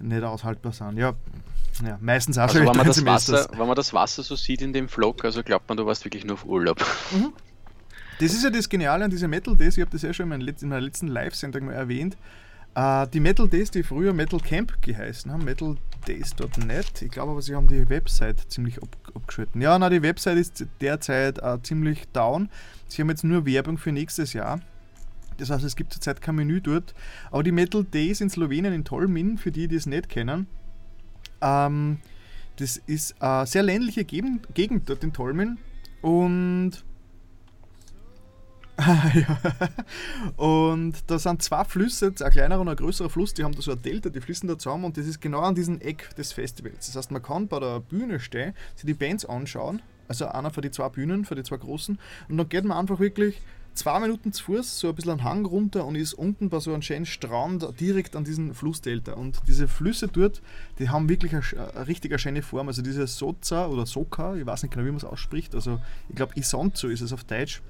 nicht 0.00 0.22
aushaltbar 0.22 0.72
sind. 0.72 0.96
Ja, 0.96 1.14
ja 1.84 1.98
meistens 2.00 2.38
auch 2.38 2.42
also 2.42 2.60
wenn 2.60 2.66
man, 2.66 2.86
das 2.86 3.04
Wasser, 3.04 3.48
wenn 3.52 3.66
man 3.66 3.76
das 3.76 3.92
Wasser 3.92 4.22
so 4.22 4.36
sieht 4.36 4.62
in 4.62 4.72
dem 4.72 4.88
Vlog, 4.88 5.24
also 5.24 5.42
glaubt 5.42 5.68
man, 5.68 5.76
du 5.76 5.86
warst 5.86 6.04
wirklich 6.04 6.24
nur 6.24 6.34
auf 6.34 6.44
Urlaub. 6.44 6.84
Mhm. 7.12 7.32
Das 8.18 8.32
ist 8.32 8.44
ja 8.44 8.50
das 8.50 8.68
Geniale 8.68 9.04
an 9.04 9.10
dieser 9.10 9.28
Metal 9.28 9.56
Days, 9.56 9.76
ich 9.76 9.80
habe 9.80 9.90
das 9.90 10.02
ja 10.02 10.12
schon 10.12 10.30
in 10.30 10.46
meiner 10.68 10.80
letzten 10.80 11.08
Live-Sendung 11.08 11.66
mal 11.66 11.72
erwähnt. 11.72 12.16
Uh, 12.78 13.04
die 13.04 13.18
Metal 13.18 13.48
Days, 13.48 13.72
die 13.72 13.82
früher 13.82 14.12
Metal 14.12 14.38
Camp 14.38 14.80
geheißen 14.80 15.32
haben, 15.32 15.44
metaldays.net. 15.44 17.02
Ich 17.02 17.10
glaube 17.10 17.32
aber, 17.32 17.42
sie 17.42 17.56
haben 17.56 17.66
die 17.66 17.88
Website 17.88 18.48
ziemlich 18.48 18.80
ab 18.80 18.96
abgeschalten. 19.12 19.60
Ja, 19.60 19.76
na, 19.76 19.90
die 19.90 20.02
Website 20.02 20.38
ist 20.38 20.64
derzeit 20.80 21.42
uh, 21.42 21.58
ziemlich 21.60 22.06
down. 22.12 22.48
Sie 22.86 23.02
haben 23.02 23.08
jetzt 23.08 23.24
nur 23.24 23.44
Werbung 23.44 23.76
für 23.76 23.90
nächstes 23.90 24.34
Jahr. 24.34 24.60
Das 25.40 25.50
heißt, 25.50 25.64
es 25.64 25.76
gibt 25.76 25.92
zurzeit 25.92 26.20
kein 26.20 26.36
Menü 26.36 26.60
dort. 26.60 26.94
Aber 27.30 27.42
die 27.42 27.52
Metal 27.52 27.84
Days 27.84 28.20
in 28.20 28.30
Slowenien, 28.30 28.72
in 28.72 28.84
Tolmin, 28.84 29.38
für 29.38 29.50
die, 29.50 29.68
die 29.68 29.76
es 29.76 29.86
nicht 29.86 30.08
kennen, 30.08 30.46
ähm, 31.40 31.98
das 32.56 32.76
ist 32.76 33.20
eine 33.22 33.46
sehr 33.46 33.62
ländliche 33.62 34.04
Gegend 34.04 34.88
dort 34.88 35.02
in 35.02 35.12
Tolmin. 35.12 35.58
Und 36.02 36.84
ja. 39.14 39.38
Und 40.36 40.94
da 41.06 41.18
sind 41.18 41.42
zwei 41.42 41.64
Flüsse, 41.64 42.14
ein 42.18 42.30
kleinerer 42.30 42.60
und 42.60 42.68
ein 42.68 42.76
größerer 42.76 43.10
Fluss, 43.10 43.34
die 43.34 43.44
haben 43.44 43.54
da 43.54 43.60
so 43.60 43.72
ein 43.72 43.82
Delta, 43.82 44.08
die 44.08 44.20
fließen 44.20 44.48
da 44.48 44.58
zusammen 44.58 44.84
und 44.84 44.96
das 44.96 45.06
ist 45.06 45.20
genau 45.20 45.40
an 45.40 45.54
diesem 45.54 45.80
Eck 45.80 46.14
des 46.16 46.32
Festivals. 46.32 46.86
Das 46.86 46.96
heißt, 46.96 47.10
man 47.10 47.22
kann 47.22 47.48
bei 47.48 47.60
der 47.60 47.80
Bühne 47.80 48.20
stehen, 48.20 48.54
sich 48.74 48.86
die 48.86 48.94
Bands 48.94 49.26
anschauen, 49.26 49.82
also 50.08 50.26
einer 50.28 50.50
von 50.50 50.62
den 50.62 50.72
zwei 50.72 50.88
Bühnen, 50.88 51.24
von 51.24 51.36
den 51.36 51.44
zwei 51.44 51.58
großen, 51.58 51.98
und 52.28 52.36
dann 52.38 52.48
geht 52.48 52.64
man 52.64 52.78
einfach 52.78 53.00
wirklich 53.00 53.40
zwei 53.74 54.00
Minuten 54.00 54.32
zu 54.32 54.44
Fuß, 54.44 54.80
so 54.80 54.88
ein 54.88 54.94
bisschen 54.94 55.12
einen 55.12 55.24
Hang 55.24 55.44
runter 55.46 55.86
und 55.86 55.94
ist 55.94 56.14
unten 56.14 56.50
bei 56.50 56.60
so 56.60 56.72
einem 56.72 56.82
schönen 56.82 57.06
Strand 57.06 57.66
direkt 57.80 58.16
an 58.16 58.24
diesem 58.24 58.54
Flussdelta. 58.54 59.12
Und 59.12 59.40
diese 59.46 59.68
Flüsse 59.68 60.08
dort, 60.08 60.42
die 60.78 60.88
haben 60.88 61.08
wirklich 61.08 61.32
eine, 61.34 61.42
eine 61.74 61.86
richtig 61.86 62.18
schöne 62.20 62.42
Form. 62.42 62.68
Also 62.68 62.82
diese 62.82 63.06
Soza 63.06 63.66
oder 63.66 63.86
Soka, 63.86 64.36
ich 64.36 64.46
weiß 64.46 64.62
nicht 64.62 64.72
genau, 64.72 64.84
wie 64.84 64.90
man 64.90 64.98
es 64.98 65.04
ausspricht, 65.04 65.54
also 65.54 65.80
ich 66.08 66.16
glaube 66.16 66.32
Isonzo 66.36 66.88
ist 66.88 67.00
es 67.00 67.12
auf 67.12 67.24
Deutsch 67.24 67.62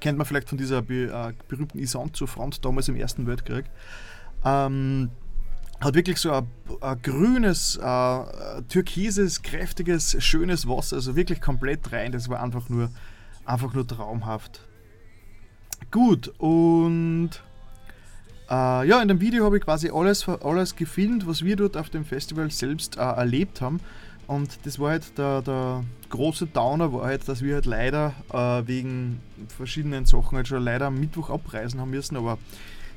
kennt 0.00 0.18
man 0.18 0.26
vielleicht 0.26 0.48
von 0.48 0.58
dieser 0.58 0.78
äh, 0.78 1.32
berühmten 1.48 1.78
Isonzo-Front 1.78 2.64
damals 2.64 2.88
im 2.88 2.96
Ersten 2.96 3.26
Weltkrieg. 3.26 3.64
Ähm, 4.44 5.10
hat 5.80 5.94
wirklich 5.94 6.18
so 6.18 6.32
ein, 6.32 6.46
ein 6.80 7.02
grünes, 7.02 7.76
äh, 7.76 8.62
türkises, 8.68 9.42
kräftiges, 9.42 10.16
schönes 10.22 10.66
Wasser, 10.66 10.96
also 10.96 11.16
wirklich 11.16 11.40
komplett 11.40 11.92
rein. 11.92 12.12
Das 12.12 12.28
war 12.28 12.42
einfach 12.42 12.68
nur, 12.68 12.90
einfach 13.44 13.74
nur 13.74 13.86
traumhaft. 13.86 14.60
Gut, 15.90 16.28
und 16.38 17.30
äh, 18.50 18.88
ja, 18.88 19.00
in 19.00 19.08
dem 19.08 19.20
Video 19.20 19.44
habe 19.44 19.58
ich 19.58 19.64
quasi 19.64 19.90
alles, 19.90 20.28
alles 20.28 20.76
gefilmt, 20.76 21.26
was 21.26 21.42
wir 21.44 21.56
dort 21.56 21.76
auf 21.76 21.90
dem 21.90 22.04
Festival 22.04 22.50
selbst 22.50 22.96
äh, 22.96 23.00
erlebt 23.00 23.60
haben. 23.60 23.80
Und 24.26 24.58
das 24.64 24.78
war 24.78 24.90
halt 24.90 25.16
der, 25.16 25.42
der 25.42 25.84
große 26.10 26.46
Downer, 26.46 26.92
war 26.92 27.06
halt, 27.06 27.28
dass 27.28 27.42
wir 27.42 27.54
halt 27.54 27.66
leider 27.66 28.12
äh, 28.32 28.66
wegen 28.66 29.20
verschiedenen 29.56 30.04
Sachen 30.04 30.36
halt 30.36 30.48
schon 30.48 30.62
leider 30.62 30.86
am 30.86 30.98
Mittwoch 30.98 31.30
abreisen 31.30 31.80
haben 31.80 31.90
müssen, 31.90 32.16
aber 32.16 32.38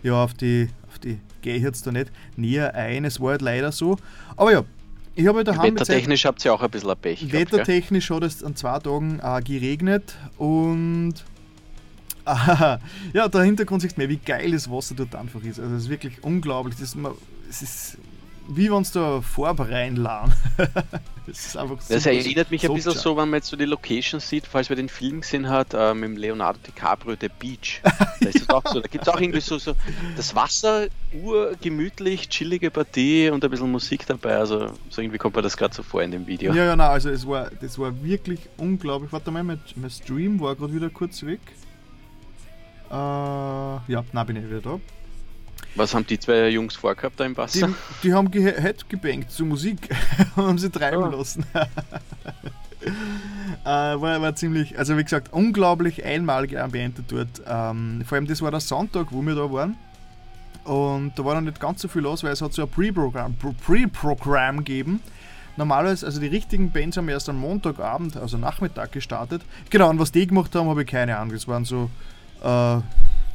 ja, 0.02 0.24
auf 0.24 0.34
die, 0.34 0.70
auf 0.88 0.98
die 0.98 1.20
gehe 1.42 1.56
ich 1.56 1.64
jetzt 1.64 1.86
da 1.86 1.92
nicht 1.92 2.12
näher 2.36 2.74
ein, 2.74 3.06
es 3.06 3.20
war 3.20 3.32
halt 3.32 3.42
leider 3.42 3.72
so. 3.72 3.98
Aber 4.36 4.52
ja, 4.52 4.64
ich 5.16 5.28
habe 5.28 5.38
halt 5.38 5.48
daheim 5.50 5.76
Wettertechnisch 5.76 6.26
habt 6.26 6.44
ihr 6.46 6.54
auch 6.54 6.62
ein 6.62 6.70
bisschen 6.70 6.90
ein 6.90 6.98
Pech. 6.98 7.32
Wettertechnisch 7.32 8.08
gehabt, 8.08 8.24
hat 8.24 8.32
es 8.32 8.44
an 8.44 8.56
zwei 8.56 8.80
Tagen 8.80 9.20
äh, 9.22 9.42
geregnet 9.42 10.16
und 10.38 11.16
ja, 13.14 13.28
der 13.28 13.42
Hintergrund 13.44 13.82
sieht 13.82 13.98
mir, 13.98 14.10
wie 14.10 14.18
geil 14.18 14.52
das 14.52 14.70
Wasser 14.70 14.96
dort 14.96 15.16
einfach 15.16 15.42
ist. 15.44 15.60
Also 15.60 15.76
es 15.76 15.84
ist 15.84 15.90
wirklich 15.90 16.24
unglaublich. 16.24 16.76
Das, 16.80 16.96
es 17.50 17.62
ist 17.62 17.98
wie 18.52 18.72
wenn 18.72 18.82
es 18.82 18.92
da 18.92 19.22
Farbe 19.22 19.70
reinladen. 19.70 20.34
das 21.28 21.46
ist 21.46 21.58
einfach 21.58 21.78
Das 21.88 22.06
erinnert 22.06 22.50
mich 22.50 22.68
ein 22.68 22.74
bisschen 22.74 22.94
so, 22.94 23.16
wenn 23.16 23.30
man 23.30 23.38
jetzt 23.38 23.48
so 23.48 23.56
die 23.56 23.66
Location 23.66 24.20
sieht, 24.20 24.48
falls 24.48 24.70
man 24.70 24.78
den 24.78 24.90
Film 24.90 25.22
gesehen 25.22 25.48
hat, 25.48 25.74
äh, 25.74 25.94
mit 25.94 26.18
Leonardo 26.18 26.60
DiCaprio, 26.66 27.16
der 27.16 27.30
Beach. 27.30 27.82
Da 28.22 28.28
ist 28.28 28.50
auch 28.54 28.64
so. 28.66 28.82
Da 28.82 28.88
gibt 28.88 29.08
es 29.08 29.14
auch 29.14 29.22
irgendwie 29.22 29.40
so, 29.40 29.58
so 29.58 29.76
das 30.18 30.36
Wasser, 30.36 30.88
urgemütlich, 31.14 32.28
chillige 32.28 32.70
Partie 32.70 33.30
und 33.30 33.46
ein 33.46 33.50
bisschen 33.50 33.72
Musik 33.72 34.06
dabei. 34.06 34.36
Also 34.36 34.74
so 34.90 35.02
irgendwie 35.02 35.18
kommt 35.18 35.38
mir 35.38 35.42
das 35.42 35.56
gerade 35.56 35.74
so 35.74 35.84
vor 35.84 36.04
in 36.04 36.12
dem 36.12 36.28
Video. 36.28 36.54
Ja, 36.54 36.72
genau, 36.72 36.90
also 36.90 37.10
es 37.10 37.26
war, 37.26 37.50
das 37.62 37.80
war 37.80 38.04
wirklich 38.04 38.42
unglaublich. 38.58 39.14
Warte 39.14 39.32
mal, 39.32 39.44
mein, 39.44 39.62
mein 39.76 39.90
Stream 39.90 40.40
war 40.42 40.56
gerade 40.56 40.74
wieder 40.74 40.90
kurz 40.90 41.24
weg. 41.24 41.40
Äh, 42.90 42.94
ja, 42.94 44.04
na 44.14 44.24
bin 44.24 44.36
ich 44.36 44.46
wieder 44.46 44.62
da. 44.62 44.80
Was 45.76 45.94
haben 45.94 46.06
die 46.08 46.20
zwei 46.20 46.50
Jungs 46.50 46.76
vorgehabt 46.76 47.20
da 47.20 47.26
im 47.26 47.38
Wasser? 47.38 47.68
Die, 47.68 48.08
die 48.08 48.14
haben 48.14 48.32
ge 48.32 48.54
gebankt 48.90 49.32
zur 49.32 49.46
Musik 49.46 49.90
und 50.36 50.44
haben 50.48 50.58
sie 50.58 50.70
treiben 50.70 51.04
oh. 51.04 51.18
lassen. 51.18 51.46
äh, 53.64 53.66
war, 53.66 54.22
war 54.22 54.36
ziemlich, 54.36 54.78
also 54.80 54.98
wie 54.98 55.04
gesagt, 55.04 55.32
unglaublich 55.32 56.04
einmalige 56.04 56.64
Ambiente 56.64 57.04
dort. 57.08 57.42
Ähm, 57.46 58.04
vor 58.06 58.16
allem 58.16 58.28
das 58.28 58.42
war 58.42 58.52
der 58.52 58.60
Sonntag, 58.62 59.08
wo 59.12 59.22
wir 59.22 59.36
da 59.36 59.52
waren. 59.52 59.78
Und 60.64 61.14
da 61.18 61.26
war 61.26 61.36
noch 61.36 61.42
nicht 61.42 61.60
ganz 61.60 61.82
so 61.82 61.88
viel 61.88 62.02
los, 62.02 62.24
weil 62.24 62.32
es 62.32 62.42
hat 62.42 62.54
so 62.54 62.64
ein 62.64 62.70
Pre-Programm 62.70 63.36
Pre 63.36 64.54
gegeben. 64.58 65.02
Normalerweise, 65.58 66.06
also 66.06 66.20
die 66.22 66.28
richtigen 66.28 66.72
Bands 66.72 66.96
haben 66.98 67.10
erst 67.10 67.28
am 67.28 67.38
Montagabend, 67.38 68.18
also 68.18 68.38
Nachmittag 68.38 68.92
gestartet. 68.92 69.42
Genau, 69.70 69.90
und 69.90 70.00
was 70.00 70.12
die 70.12 70.26
gemacht 70.26 70.56
haben, 70.56 70.70
habe 70.70 70.84
ich 70.84 70.88
keine 70.88 71.18
Ahnung. 71.18 71.34
Das 71.34 71.48
waren 71.48 71.66
so 71.66 71.90
äh, 72.44 72.82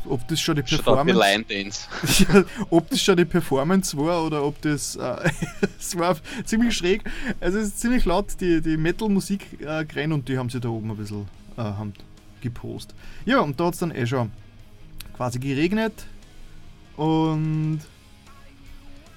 ob 0.06 0.28
das 0.28 0.40
schon 0.40 0.56
die 0.56 0.62
Performance 0.62 1.88
ja, 2.28 2.44
ob 2.70 2.90
das 2.90 3.00
schon 3.00 3.16
die 3.16 3.24
Performance 3.24 3.96
war 3.96 4.24
oder 4.24 4.44
ob 4.44 4.60
das 4.62 4.96
äh, 4.96 5.30
es 5.78 5.96
war 5.98 6.16
ziemlich 6.44 6.76
schräg. 6.76 7.02
Also 7.40 7.58
es 7.58 7.68
ist 7.68 7.80
ziemlich 7.80 8.04
laut 8.04 8.26
die, 8.40 8.60
die 8.60 8.76
Metal-Musik 8.76 9.60
äh, 9.60 10.04
und 10.06 10.28
die 10.28 10.38
haben 10.38 10.50
sie 10.50 10.60
da 10.60 10.68
oben 10.68 10.90
ein 10.90 10.96
bisschen 10.96 11.26
äh, 11.56 11.62
haben 11.62 11.94
gepostet. 12.40 12.94
Ja, 13.24 13.40
und 13.40 13.58
da 13.58 13.66
hat 13.66 13.74
es 13.74 13.80
dann 13.80 13.94
eh 13.94 14.06
schon 14.06 14.30
quasi 15.16 15.38
geregnet 15.38 16.06
und 16.96 17.80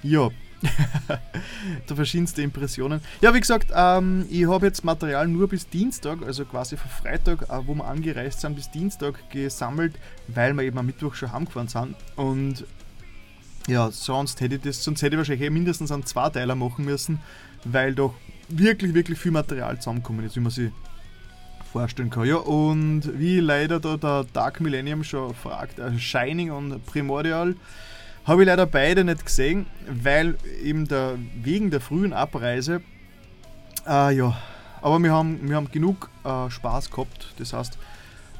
ja, 0.02 0.30
da 1.86 1.94
verschiedenste 1.94 2.42
Impressionen. 2.42 3.00
Ja, 3.20 3.34
wie 3.34 3.40
gesagt, 3.40 3.70
ähm, 3.74 4.26
ich 4.28 4.46
habe 4.46 4.66
jetzt 4.66 4.84
Material 4.84 5.28
nur 5.28 5.48
bis 5.48 5.68
Dienstag, 5.68 6.22
also 6.26 6.44
quasi 6.44 6.76
von 6.76 6.90
Freitag, 6.90 7.42
äh, 7.42 7.66
wo 7.66 7.74
wir 7.74 7.84
angereist 7.84 8.40
sind, 8.40 8.56
bis 8.56 8.70
Dienstag 8.70 9.30
gesammelt, 9.30 9.94
weil 10.28 10.54
wir 10.54 10.64
eben 10.64 10.78
am 10.78 10.86
Mittwoch 10.86 11.14
schon 11.14 11.32
heimgefahren 11.32 11.68
sind. 11.68 11.94
Und 12.16 12.64
ja, 13.68 13.90
sonst 13.90 14.40
hätte 14.40 14.56
ich 14.56 14.62
das, 14.62 14.82
sonst 14.82 15.02
hätte 15.02 15.14
ich 15.14 15.18
wahrscheinlich 15.18 15.46
eh 15.46 15.50
mindestens 15.50 15.92
einen 15.92 16.06
Zweiteiler 16.06 16.54
machen 16.54 16.84
müssen, 16.84 17.20
weil 17.64 17.94
doch 17.94 18.14
wirklich, 18.48 18.94
wirklich 18.94 19.18
viel 19.18 19.32
Material 19.32 19.78
zusammenkommen 19.78 20.24
ist, 20.24 20.36
wie 20.36 20.40
man 20.40 20.50
sich 20.50 20.70
vorstellen 21.70 22.10
kann. 22.10 22.26
Ja, 22.26 22.36
und 22.36 23.02
wie 23.18 23.40
leider 23.40 23.78
da 23.78 23.96
der 23.96 24.24
Dark 24.32 24.60
Millennium 24.60 25.04
schon 25.04 25.34
fragt, 25.34 25.80
also 25.80 25.98
Shining 25.98 26.50
und 26.50 26.84
Primordial, 26.86 27.56
habe 28.24 28.42
ich 28.42 28.46
leider 28.46 28.66
beide 28.66 29.04
nicht 29.04 29.24
gesehen, 29.24 29.66
weil 29.88 30.36
eben 30.62 30.86
der, 30.86 31.14
wegen 31.42 31.70
der 31.70 31.80
frühen 31.80 32.12
Abreise, 32.12 32.82
äh, 33.86 34.14
ja, 34.14 34.36
aber 34.82 34.98
wir 34.98 35.12
haben, 35.12 35.48
wir 35.48 35.56
haben 35.56 35.70
genug 35.70 36.10
äh, 36.24 36.50
Spaß 36.50 36.90
gehabt. 36.90 37.34
Das 37.38 37.52
heißt, 37.52 37.78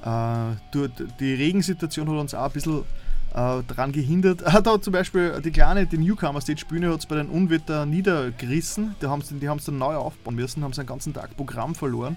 äh, 0.05 0.89
die 1.21 1.35
Regensituation 1.35 2.09
hat 2.09 2.17
uns 2.17 2.35
auch 2.35 2.45
ein 2.45 2.53
bisschen 2.53 2.85
äh, 3.35 3.63
daran 3.67 3.93
gehindert. 3.93 4.45
Hat 4.53 4.67
da 4.67 4.81
zum 4.81 4.93
Beispiel 4.93 5.41
die 5.43 5.51
kleine, 5.51 5.87
die 5.87 5.99
Newcomer 5.99 6.41
Stage 6.41 6.65
Bühne 6.69 6.91
hat 6.91 7.01
es 7.01 7.07
bei 7.07 7.17
den 7.17 7.29
Unwetter 7.29 7.87
niedergerissen. 7.87 8.95
Die 9.03 9.07
haben 9.07 9.21
es 9.21 9.29
die 9.29 9.39
dann 9.47 9.79
neu 9.79 9.97
aufbauen 9.97 10.35
müssen, 10.35 10.63
haben 10.63 10.73
seinen 10.73 10.87
ganzen 10.87 11.13
Tag 11.13 11.37
Programm 11.37 11.75
verloren. 11.75 12.17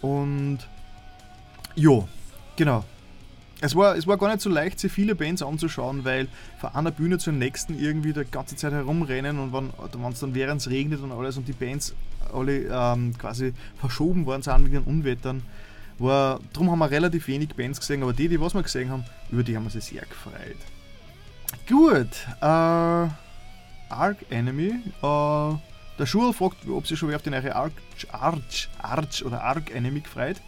Und 0.00 0.58
ja, 1.74 2.04
genau. 2.56 2.84
Es 3.62 3.76
war, 3.76 3.96
es 3.96 4.08
war 4.08 4.18
gar 4.18 4.28
nicht 4.28 4.40
so 4.40 4.50
leicht, 4.50 4.80
sich 4.80 4.90
viele 4.90 5.14
Bands 5.14 5.40
anzuschauen, 5.40 6.04
weil 6.04 6.26
von 6.60 6.74
einer 6.74 6.90
Bühne 6.90 7.18
zur 7.18 7.32
nächsten 7.32 7.78
irgendwie 7.78 8.12
die 8.12 8.24
ganze 8.28 8.56
Zeit 8.56 8.72
herumrennen 8.72 9.38
und 9.38 9.52
wenn 9.52 10.12
es 10.12 10.18
dann 10.18 10.34
während 10.34 10.60
es 10.60 10.68
regnet 10.68 11.00
und 11.00 11.12
alles 11.12 11.36
und 11.36 11.46
die 11.46 11.52
Bands 11.52 11.94
alle 12.34 12.64
ähm, 12.68 13.16
quasi 13.16 13.54
verschoben 13.78 14.26
worden 14.26 14.42
sind 14.42 14.64
wegen 14.64 14.72
den 14.72 14.82
Unwettern, 14.82 15.42
war, 15.98 16.40
darum 16.52 16.72
haben 16.72 16.80
wir 16.80 16.90
relativ 16.90 17.28
wenig 17.28 17.54
Bands 17.54 17.78
gesehen, 17.78 18.02
aber 18.02 18.12
die, 18.12 18.28
die 18.28 18.40
was 18.40 18.52
wir 18.52 18.64
gesehen 18.64 18.90
haben, 18.90 19.04
über 19.30 19.44
die 19.44 19.54
haben 19.54 19.62
wir 19.62 19.70
sich 19.70 19.84
sehr 19.84 20.02
gefreut. 20.02 20.56
Gut, 21.68 22.08
äh, 22.40 23.08
Arc 23.92 24.16
Enemy. 24.30 24.70
Äh, 25.02 25.56
der 25.98 26.06
Schul 26.06 26.32
fragt, 26.32 26.66
ob 26.68 26.86
sie 26.88 26.96
schon 26.96 27.10
wer 27.10 27.16
auf 27.16 27.22
die 27.22 27.30
neue 27.30 27.54
Arch, 27.54 27.72
Arch, 28.10 28.68
Arch 28.78 29.24
oder 29.24 29.44
Arc 29.44 29.72
Enemy 29.72 30.00
gefreut. 30.00 30.40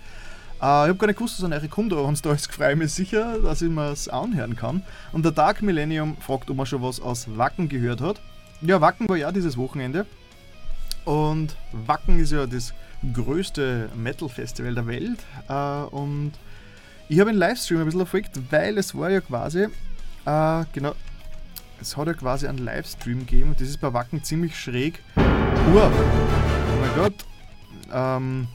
Äh, 0.64 0.84
ich 0.84 0.88
habe 0.88 0.94
gar 0.94 1.06
nicht 1.08 1.18
gewusst, 1.18 1.38
dass 1.38 1.44
eine 1.44 1.58
neue 1.58 1.68
kommt, 1.68 1.92
aber 1.92 2.06
wenn 2.06 2.14
es 2.14 2.22
da 2.22 2.32
ist, 2.32 2.50
freue 2.52 2.72
ich 2.72 2.78
mich 2.78 2.92
sicher, 2.92 3.38
dass 3.38 3.60
ich 3.60 3.68
mir 3.68 3.90
es 3.90 4.08
anhören 4.08 4.56
kann. 4.56 4.82
Und 5.12 5.24
der 5.24 5.32
Dark 5.32 5.60
Millennium 5.60 6.16
fragt, 6.16 6.50
ob 6.50 6.56
man 6.56 6.64
schon 6.64 6.82
was 6.82 7.00
aus 7.00 7.36
Wacken 7.36 7.68
gehört 7.68 8.00
hat. 8.00 8.20
Ja, 8.62 8.80
Wacken 8.80 9.06
war 9.08 9.16
ja 9.16 9.30
dieses 9.30 9.58
Wochenende. 9.58 10.06
Und 11.04 11.54
Wacken 11.72 12.18
ist 12.18 12.32
ja 12.32 12.46
das 12.46 12.72
größte 13.12 13.90
Metal-Festival 13.94 14.74
der 14.74 14.86
Welt. 14.86 15.18
Äh, 15.48 15.94
und 15.94 16.32
ich 17.10 17.20
habe 17.20 17.28
einen 17.28 17.38
Livestream 17.38 17.80
ein 17.80 17.84
bisschen 17.84 18.00
erfolgt, 18.00 18.40
weil 18.50 18.78
es 18.78 18.94
war 18.94 19.10
ja 19.10 19.20
quasi, 19.20 19.66
äh, 20.24 20.64
genau, 20.72 20.94
es 21.78 21.94
hat 21.98 22.06
ja 22.06 22.14
quasi 22.14 22.46
einen 22.46 22.64
Livestream 22.64 23.18
gegeben 23.18 23.50
und 23.50 23.60
das 23.60 23.68
ist 23.68 23.82
bei 23.82 23.92
Wacken 23.92 24.24
ziemlich 24.24 24.58
schräg. 24.58 25.02
Uah, 25.16 25.92
oh 25.92 26.80
mein 26.80 26.94
Gott. 26.96 27.14
Ähm, 27.92 28.48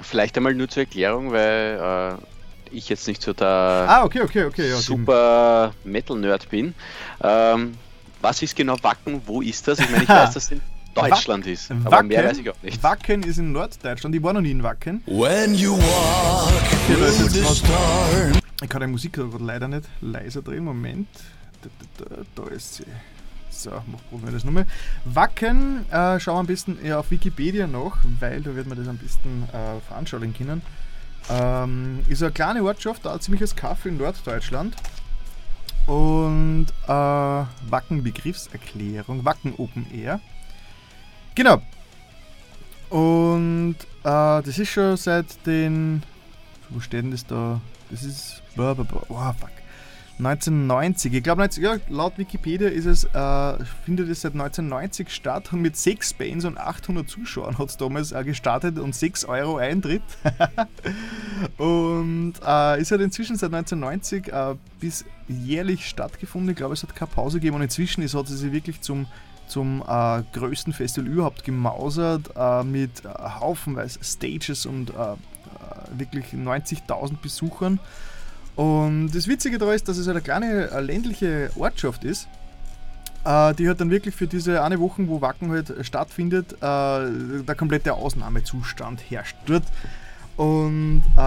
Vielleicht 0.00 0.36
einmal 0.36 0.54
nur 0.54 0.68
zur 0.68 0.84
Erklärung, 0.84 1.32
weil 1.32 2.18
äh, 2.20 2.74
ich 2.74 2.88
jetzt 2.88 3.06
nicht 3.08 3.22
so 3.22 3.32
der 3.32 3.46
ah, 3.48 4.04
okay, 4.04 4.22
okay, 4.22 4.44
okay, 4.44 4.70
ja, 4.70 4.76
super 4.76 5.72
Metal-Nerd 5.84 6.48
bin. 6.50 6.74
Ähm, 7.22 7.74
was 8.20 8.42
ist 8.42 8.56
genau 8.56 8.76
Wacken? 8.82 9.22
Wo 9.26 9.42
ist 9.42 9.66
das? 9.68 9.78
Ich 9.78 9.90
meine, 9.90 10.04
ich 10.04 10.08
weiß, 10.08 10.34
das 10.34 10.46
sind 10.46 10.62
Deutschland 10.94 11.44
Wack 11.44 11.52
ist. 11.52 11.70
Aber 11.70 11.90
Wacken, 11.90 12.08
mehr 12.08 12.24
weiß 12.24 12.38
ich 12.38 12.50
auch 12.50 12.62
nicht. 12.62 12.82
Wacken 12.82 13.22
ist 13.22 13.38
in 13.38 13.52
Norddeutschland. 13.52 14.14
Ich 14.14 14.22
war 14.22 14.32
noch 14.32 14.40
nie 14.40 14.50
in 14.50 14.62
Wacken. 14.62 15.02
When 15.06 15.54
you 15.54 15.76
walk 15.76 16.52
through 16.86 17.28
the 17.28 17.44
storm. 17.44 18.32
Ich 18.60 18.68
kann 18.68 18.80
die 18.80 18.88
Musik 18.88 19.18
leider 19.38 19.68
nicht 19.68 19.84
leiser 20.00 20.42
drehen. 20.42 20.64
Moment. 20.64 21.08
Da, 21.62 21.68
da, 21.98 22.16
da, 22.16 22.42
da 22.42 22.54
ist 22.54 22.76
sie. 22.76 22.84
So, 23.58 23.70
probieren 23.70 24.26
wir 24.26 24.32
das 24.32 24.44
nochmal. 24.44 24.66
Wacken, 25.04 25.84
äh, 25.90 26.20
schauen 26.20 26.36
wir 26.36 26.40
am 26.40 26.46
besten 26.46 26.78
ja, 26.84 27.00
auf 27.00 27.10
Wikipedia 27.10 27.66
nach, 27.66 27.96
weil 28.20 28.40
da 28.40 28.54
wird 28.54 28.68
man 28.68 28.78
das 28.78 28.86
am 28.86 28.98
besten 28.98 29.48
äh, 29.52 29.80
veranschaulichen 29.80 30.32
können. 30.32 30.62
Ähm, 31.28 32.04
ist 32.08 32.22
eine 32.22 32.30
kleine 32.30 32.62
Ortschaft, 32.62 33.04
da 33.04 33.14
ein 33.14 33.20
ziemliches 33.20 33.56
Kaffee 33.56 33.88
in 33.88 33.96
Norddeutschland. 33.96 34.76
Und 35.86 36.66
äh, 36.86 36.88
Wacken 36.88 38.04
Begriffserklärung, 38.04 39.24
Wacken 39.24 39.54
Open 39.56 39.92
Air. 39.92 40.20
Genau. 41.34 41.60
Und 42.90 43.76
äh, 44.04 44.42
das 44.42 44.56
ist 44.56 44.68
schon 44.68 44.96
seit 44.96 45.44
den. 45.46 46.04
Wo 46.68 46.78
steht 46.78 47.02
denn 47.02 47.10
das 47.10 47.26
da? 47.26 47.60
Das 47.90 48.04
ist. 48.04 48.40
Oh, 48.56 48.74
fuck. 48.76 49.57
1990. 50.18 51.14
Ich 51.14 51.22
glaube, 51.22 51.48
ja, 51.60 51.76
laut 51.88 52.18
Wikipedia 52.18 52.68
ist 52.68 52.86
es, 52.86 53.04
äh, 53.04 53.64
findet 53.84 54.08
es 54.08 54.22
seit 54.22 54.32
1990 54.32 55.10
statt 55.10 55.52
und 55.52 55.62
mit 55.62 55.76
sechs 55.76 56.12
Bands 56.12 56.44
und 56.44 56.58
800 56.58 57.08
Zuschauern 57.08 57.56
hat 57.56 57.68
es 57.68 57.76
damals 57.76 58.10
äh, 58.10 58.24
gestartet 58.24 58.78
und 58.78 58.96
6 58.96 59.26
Euro 59.26 59.58
Eintritt. 59.58 60.02
und 61.56 62.34
äh, 62.44 62.80
ist 62.80 62.90
halt 62.90 63.00
inzwischen 63.00 63.36
seit 63.36 63.54
1990 63.54 64.32
äh, 64.32 64.56
bis 64.80 65.04
jährlich 65.28 65.88
stattgefunden. 65.88 66.50
Ich 66.50 66.56
glaube, 66.56 66.74
es 66.74 66.82
hat 66.82 66.96
keine 66.96 67.10
Pause 67.10 67.38
gegeben 67.38 67.56
und 67.56 67.62
inzwischen 67.62 68.02
ist, 68.02 68.14
hat 68.14 68.28
es 68.28 68.40
sich 68.40 68.52
wirklich 68.52 68.80
zum 68.80 69.06
zum 69.46 69.82
äh, 69.88 70.22
größten 70.34 70.74
Festival 70.74 71.10
überhaupt 71.10 71.42
gemausert 71.42 72.30
äh, 72.36 72.62
mit 72.64 73.02
haufenweise 73.06 73.98
Stages 74.02 74.66
und 74.66 74.92
wirklich 75.96 76.26
90.000 76.34 77.16
Besuchern. 77.22 77.80
Und 78.58 79.12
das 79.12 79.28
Witzige 79.28 79.56
daran 79.56 79.76
ist, 79.76 79.88
dass 79.88 79.98
es 79.98 80.08
eine 80.08 80.20
kleine 80.20 80.70
äh, 80.70 80.80
ländliche 80.80 81.50
Ortschaft 81.56 82.04
ist, 82.04 82.28
die 83.24 83.68
halt 83.68 83.80
dann 83.80 83.90
wirklich 83.90 84.14
für 84.14 84.26
diese 84.26 84.62
eine 84.62 84.80
Woche, 84.80 85.06
wo 85.06 85.20
Wacken 85.20 85.50
halt 85.50 85.74
stattfindet, 85.82 86.56
der 86.62 87.54
komplette 87.58 87.92
Ausnahmezustand 87.92 89.02
herrscht. 89.10 89.36
Dort 89.44 89.64
und 90.38 91.02
äh, 91.16 91.20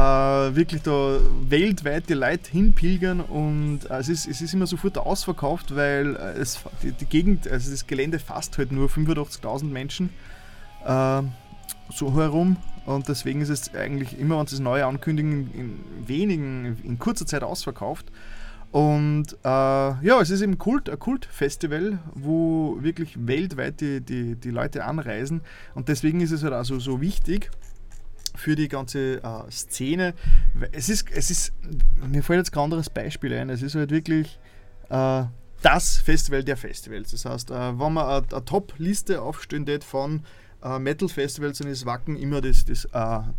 wirklich 0.55 0.83
da 0.83 1.19
weltweit 1.49 2.07
die 2.07 2.13
Leute 2.13 2.49
hinpilgern 2.49 3.19
und 3.19 3.81
äh, 3.89 3.97
es, 3.97 4.07
ist, 4.07 4.25
es 4.25 4.39
ist 4.39 4.53
immer 4.53 4.67
sofort 4.67 4.97
ausverkauft, 4.97 5.75
weil 5.75 6.15
äh, 6.15 6.39
es, 6.39 6.61
die, 6.81 6.93
die, 6.93 7.05
Gegend, 7.05 7.45
also 7.45 7.69
das 7.69 7.85
Gelände 7.87 8.19
fasst 8.19 8.57
halt 8.57 8.71
nur 8.71 8.87
85.000 8.87 9.65
Menschen 9.65 10.11
äh, 10.85 11.21
so 11.93 12.15
herum 12.15 12.55
und 12.85 13.07
deswegen 13.07 13.41
ist 13.41 13.49
es 13.49 13.73
eigentlich 13.75 14.19
immer, 14.19 14.39
wenn 14.39 14.47
sie 14.47 14.55
das 14.55 14.63
neue 14.63 14.85
ankündigen, 14.85 15.51
in 15.53 16.07
wenigen, 16.07 16.77
in 16.83 16.99
kurzer 16.99 17.25
Zeit 17.25 17.43
ausverkauft. 17.43 18.11
Und 18.71 19.33
äh, 19.43 19.47
ja, 19.47 20.21
es 20.21 20.29
ist 20.29 20.41
eben 20.41 20.57
Kult, 20.57 20.89
ein 20.89 20.97
Kultfestival, 20.97 21.99
wo 22.13 22.77
wirklich 22.79 23.27
weltweit 23.27 23.81
die, 23.81 23.99
die, 23.99 24.35
die 24.35 24.49
Leute 24.49 24.85
anreisen 24.85 25.41
und 25.75 25.89
deswegen 25.89 26.21
ist 26.21 26.31
es 26.31 26.41
halt 26.41 26.53
also 26.53 26.79
so 26.79 27.01
wichtig 27.01 27.51
für 28.33 28.55
die 28.55 28.69
ganze 28.69 29.21
äh, 29.21 29.51
Szene. 29.51 30.13
Es 30.71 30.87
ist, 30.87 31.11
es 31.11 31.29
ist, 31.29 31.53
mir 32.07 32.23
fällt 32.23 32.39
jetzt 32.39 32.51
kein 32.51 32.63
anderes 32.63 32.89
Beispiel 32.89 33.33
ein. 33.33 33.49
Es 33.49 33.61
ist 33.61 33.75
halt 33.75 33.91
wirklich 33.91 34.39
äh, 34.89 35.23
das 35.61 35.97
Festival 35.97 36.43
der 36.43 36.55
Festivals. 36.55 37.11
Das 37.11 37.25
heißt, 37.25 37.51
äh, 37.51 37.79
wenn 37.79 37.93
man 37.93 38.23
eine 38.23 38.45
Top-Liste 38.45 39.21
aufstellen 39.21 39.81
von 39.81 40.23
äh, 40.63 40.79
Metal-Festivals, 40.79 41.59
dann 41.59 41.67
ist 41.67 41.85
Wacken 41.85 42.17
immer 42.17 42.41
das, 42.41 42.65
das, 42.65 42.85
äh, 42.85 42.89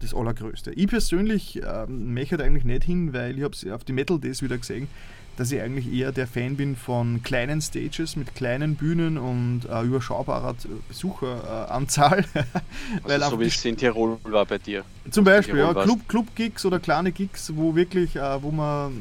das 0.01 0.15
Allergrößte. 0.15 0.73
Ich 0.73 0.89
persönlich 0.89 1.63
äh, 1.63 1.87
möchte 1.87 2.43
eigentlich 2.43 2.65
nicht 2.65 2.85
hin, 2.85 3.13
weil 3.13 3.37
ich 3.39 3.45
habe 3.45 3.55
es 3.55 3.67
auf 3.67 3.85
die 3.85 3.93
Metal 3.93 4.19
Days 4.19 4.43
wieder 4.43 4.59
gesehen 4.59 4.89
dass 5.37 5.51
ich 5.51 5.61
eigentlich 5.61 5.91
eher 5.91 6.13
der 6.13 6.27
Fan 6.27 6.57
bin 6.57 6.77
von 6.77 7.23
kleinen 7.23 7.61
Stages 7.63 8.17
mit 8.17 8.35
kleinen 8.35 8.77
Bühnen 8.77 9.17
und 9.17 9.63
äh, 9.71 9.83
überschaubarer 9.83 10.55
Besucheranzahl. 10.89 12.25
also 13.05 13.31
so 13.31 13.41
wie 13.41 13.47
es 13.47 13.65
in 13.65 13.77
Tirol 13.77 14.19
war 14.25 14.45
bei 14.45 14.59
dir. 14.59 14.85
Zum 15.11 15.25
Beispiel, 15.25 15.59
ja, 15.59 15.73
Club, 15.73 16.07
Club-Gigs 16.07 16.67
oder 16.67 16.81
kleine 16.81 17.13
Gigs, 17.13 17.53
wo 17.57 17.75
wirklich, 17.75 18.17
äh, 18.17 18.43
wo 18.43 18.51
man 18.51 18.93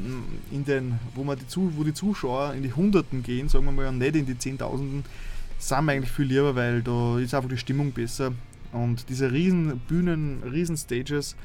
in 0.50 0.64
den, 0.64 0.98
wo 1.14 1.22
man 1.22 1.38
die, 1.38 1.44
wo 1.54 1.84
die 1.84 1.94
Zuschauer 1.94 2.54
in 2.54 2.62
die 2.62 2.72
Hunderten 2.72 3.22
gehen, 3.22 3.48
sagen 3.48 3.66
wir 3.66 3.72
mal, 3.72 3.92
nicht 3.92 4.16
in 4.16 4.26
die 4.26 4.38
Zehntausenden, 4.38 5.04
sind 5.68 5.84
mir 5.84 5.92
eigentlich 5.92 6.10
viel 6.10 6.26
lieber, 6.26 6.54
weil 6.54 6.82
da 6.82 7.18
ist 7.18 7.34
einfach 7.34 7.48
die 7.48 7.56
Stimmung 7.56 7.92
besser. 7.92 8.32
Und 8.72 9.08
diese 9.08 9.30
riesen 9.30 9.78
Bühnen, 9.80 10.42
riesen 10.42 10.76
Stages, 10.76 11.36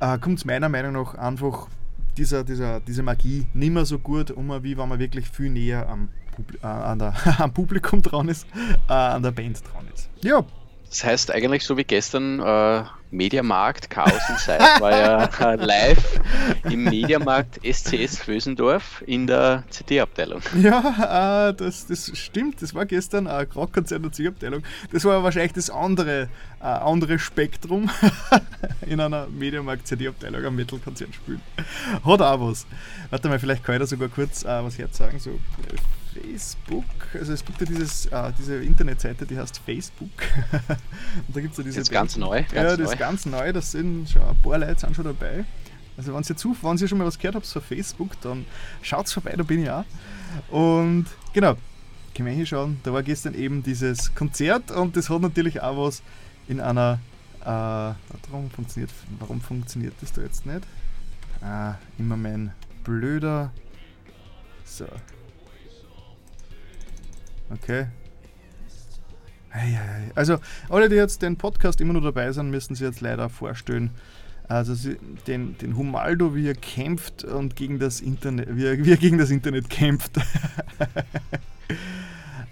äh, 0.00 0.18
kommt 0.18 0.44
meiner 0.44 0.68
Meinung 0.68 0.92
nach 0.92 1.14
einfach 1.14 1.68
dieser, 2.16 2.44
dieser, 2.44 2.80
diese 2.80 3.02
Magie 3.02 3.46
nicht 3.54 3.72
mehr 3.72 3.84
so 3.84 3.98
gut 3.98 4.30
um, 4.30 4.50
wie 4.62 4.76
wenn 4.76 4.88
man 4.88 4.98
wirklich 4.98 5.28
viel 5.28 5.50
näher 5.50 5.88
am, 5.88 6.08
Publi 6.32 6.56
äh, 6.58 6.96
der, 6.96 7.14
am 7.40 7.52
Publikum 7.52 8.00
dran 8.02 8.28
ist, 8.28 8.46
äh, 8.88 8.92
an 8.92 9.22
der 9.22 9.32
Band 9.32 9.62
dran 9.72 9.86
ist. 9.92 10.08
Ja. 10.22 10.44
Das 10.94 11.02
heißt 11.02 11.32
eigentlich 11.32 11.64
so 11.64 11.76
wie 11.76 11.82
gestern 11.82 12.38
äh, 12.38 12.84
Mediamarkt 13.10 13.90
Chaos 13.90 14.12
in 14.28 14.36
Zeit 14.36 14.60
war 14.80 14.92
ja 14.92 15.24
äh, 15.24 15.56
live 15.64 16.20
im 16.70 16.84
Mediamarkt 16.84 17.58
SCS 17.64 18.18
Vösendorf 18.18 19.02
in 19.04 19.26
der 19.26 19.64
CD-Abteilung. 19.70 20.40
Ja, 20.62 21.48
äh, 21.48 21.54
das, 21.54 21.88
das 21.88 22.16
stimmt. 22.16 22.62
Das 22.62 22.76
war 22.76 22.86
gestern 22.86 23.26
ein 23.26 23.44
Rockkonzert 23.56 24.04
der 24.04 24.12
CD-Abteilung. 24.12 24.62
Das 24.92 25.04
war 25.04 25.20
wahrscheinlich 25.24 25.54
das 25.54 25.68
andere, 25.68 26.28
äh, 26.60 26.64
andere 26.64 27.18
Spektrum 27.18 27.90
in 28.86 29.00
einer 29.00 29.26
Mediamarkt 29.26 29.88
CD-Abteilung 29.88 30.44
am 30.44 30.54
Metal-Konzert 30.54 31.12
spielen. 31.12 31.40
Hat 32.04 32.22
auch 32.22 32.50
was. 32.50 32.66
Warte 33.10 33.28
mal, 33.28 33.40
vielleicht 33.40 33.64
kann 33.64 33.74
ich 33.74 33.80
da 33.80 33.86
sogar 33.88 34.08
kurz 34.10 34.44
äh, 34.44 34.62
was 34.62 34.78
herzagen. 34.78 35.18
So 35.18 35.40
Facebook, 36.14 36.84
also 37.14 37.32
es 37.32 37.44
gibt 37.44 37.60
ja 37.60 37.66
dieses, 37.66 38.06
äh, 38.06 38.32
diese 38.38 38.56
Internetseite, 38.56 39.26
die 39.26 39.38
heißt 39.38 39.58
Facebook. 39.58 40.10
und 41.26 41.36
da 41.36 41.40
gibt 41.40 41.52
es 41.52 41.58
ja 41.58 41.64
diese. 41.64 41.78
Das 41.80 41.88
ist 41.88 41.92
ganz 41.92 42.16
neu. 42.16 42.42
Ganz 42.42 42.52
ja, 42.52 42.62
das 42.62 42.78
neu. 42.78 42.84
ist 42.84 42.98
ganz 42.98 43.26
neu, 43.26 43.52
das 43.52 43.72
sind 43.72 44.08
schon 44.08 44.22
ein 44.22 44.40
paar 44.42 44.58
Leute 44.58 44.80
sind 44.80 44.96
schon 44.96 45.04
dabei. 45.04 45.44
Also 45.96 46.14
wenn 46.14 46.22
ihr, 46.22 46.36
zu, 46.36 46.56
wenn 46.62 46.76
ihr 46.76 46.88
schon 46.88 46.98
mal 46.98 47.06
was 47.06 47.18
gehört 47.18 47.36
habt 47.36 47.46
von 47.46 47.62
Facebook, 47.62 48.20
dann 48.20 48.46
schaut 48.82 49.08
vorbei, 49.08 49.34
da 49.36 49.42
bin 49.42 49.62
ich 49.62 49.70
auch. 49.70 49.84
Und 50.50 51.06
genau, 51.32 51.56
können 52.14 52.28
wir 52.28 52.34
hier 52.34 52.46
schauen, 52.46 52.80
da 52.82 52.92
war 52.92 53.02
gestern 53.02 53.34
eben 53.34 53.62
dieses 53.62 54.14
Konzert 54.14 54.70
und 54.70 54.96
das 54.96 55.10
hat 55.10 55.20
natürlich 55.20 55.60
auch 55.62 55.76
was 55.76 56.02
in 56.48 56.60
einer. 56.60 56.98
Äh, 57.42 57.94
warum, 58.30 58.50
funktioniert, 58.50 58.90
warum 59.18 59.40
funktioniert 59.40 59.94
das 60.00 60.12
da 60.12 60.22
jetzt 60.22 60.46
nicht? 60.46 60.62
Ah, 61.42 61.74
immer 61.98 62.16
mein 62.16 62.52
blöder. 62.84 63.52
So. 64.64 64.86
Okay. 67.50 67.86
Also, 70.16 70.38
alle, 70.68 70.88
die 70.88 70.96
jetzt 70.96 71.22
den 71.22 71.36
Podcast 71.36 71.80
immer 71.80 71.92
nur 71.92 72.02
dabei 72.02 72.32
sind, 72.32 72.50
müssen 72.50 72.74
sich 72.74 72.84
jetzt 72.84 73.00
leider 73.00 73.28
vorstellen, 73.28 73.90
also 74.48 74.74
sie, 74.74 74.96
den, 75.26 75.56
den 75.58 75.76
Humaldo, 75.76 76.34
wie 76.34 76.48
er 76.48 76.54
kämpft 76.54 77.24
und 77.24 77.56
gegen 77.56 77.78
das 77.78 78.00
Internet, 78.00 78.48
wie 78.56 78.66
er, 78.66 78.84
wie 78.84 78.90
er 78.90 78.96
gegen 78.96 79.18
das 79.18 79.30
Internet 79.30 79.70
kämpft. 79.70 80.12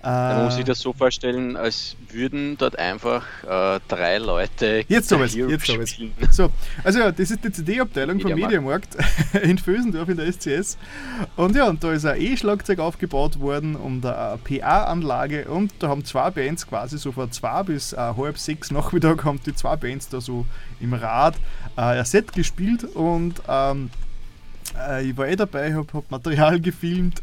Man 0.02 0.44
muss 0.44 0.56
sich 0.56 0.64
das 0.64 0.80
so 0.80 0.92
vorstellen, 0.92 1.56
als 1.56 1.96
würden 2.10 2.56
dort 2.58 2.78
einfach 2.78 3.24
äh, 3.44 3.80
drei 3.88 4.18
Leute 4.18 4.84
Jetzt 4.88 5.12
ich 5.12 5.36
Hero 5.36 5.50
jetzt 5.50 5.68
ich 5.68 5.90
spielen. 5.90 6.12
So, 6.30 6.50
also 6.82 6.98
ja, 6.98 7.12
das 7.12 7.30
ist 7.30 7.44
die 7.44 7.52
CD-Abteilung 7.52 8.18
vom 8.18 8.32
Mediamarkt. 8.32 8.96
Mediamarkt 8.96 8.96
in 9.42 9.58
Vösendorf 9.58 10.08
in 10.08 10.16
der 10.16 10.32
SCS. 10.32 10.76
Und 11.36 11.54
ja, 11.54 11.68
und 11.68 11.84
da 11.84 11.92
ist 11.92 12.04
ein 12.04 12.20
E-Schlagzeug 12.20 12.80
aufgebaut 12.80 13.38
worden 13.38 13.76
und 13.76 14.04
eine 14.04 14.38
PA-Anlage 14.42 15.46
und 15.48 15.72
da 15.78 15.88
haben 15.88 16.04
zwei 16.04 16.30
Bands 16.30 16.66
quasi 16.66 16.98
so 16.98 17.12
von 17.12 17.30
zwei 17.30 17.62
bis 17.62 17.92
äh, 17.92 17.96
halb 17.96 18.38
sechs 18.38 18.70
Nachmittag 18.70 19.24
haben 19.24 19.40
die 19.44 19.54
zwei 19.54 19.76
Bands 19.76 20.08
da 20.08 20.20
so 20.20 20.46
im 20.80 20.94
Rad 20.94 21.36
äh, 21.76 21.80
ein 21.80 22.04
Set 22.04 22.32
gespielt 22.32 22.84
und 22.84 23.34
ähm, 23.48 23.90
äh, 24.78 25.04
ich 25.04 25.16
war 25.16 25.28
eh 25.28 25.36
dabei, 25.36 25.74
habe 25.74 25.92
hab 25.92 26.10
Material 26.10 26.60
gefilmt 26.60 27.22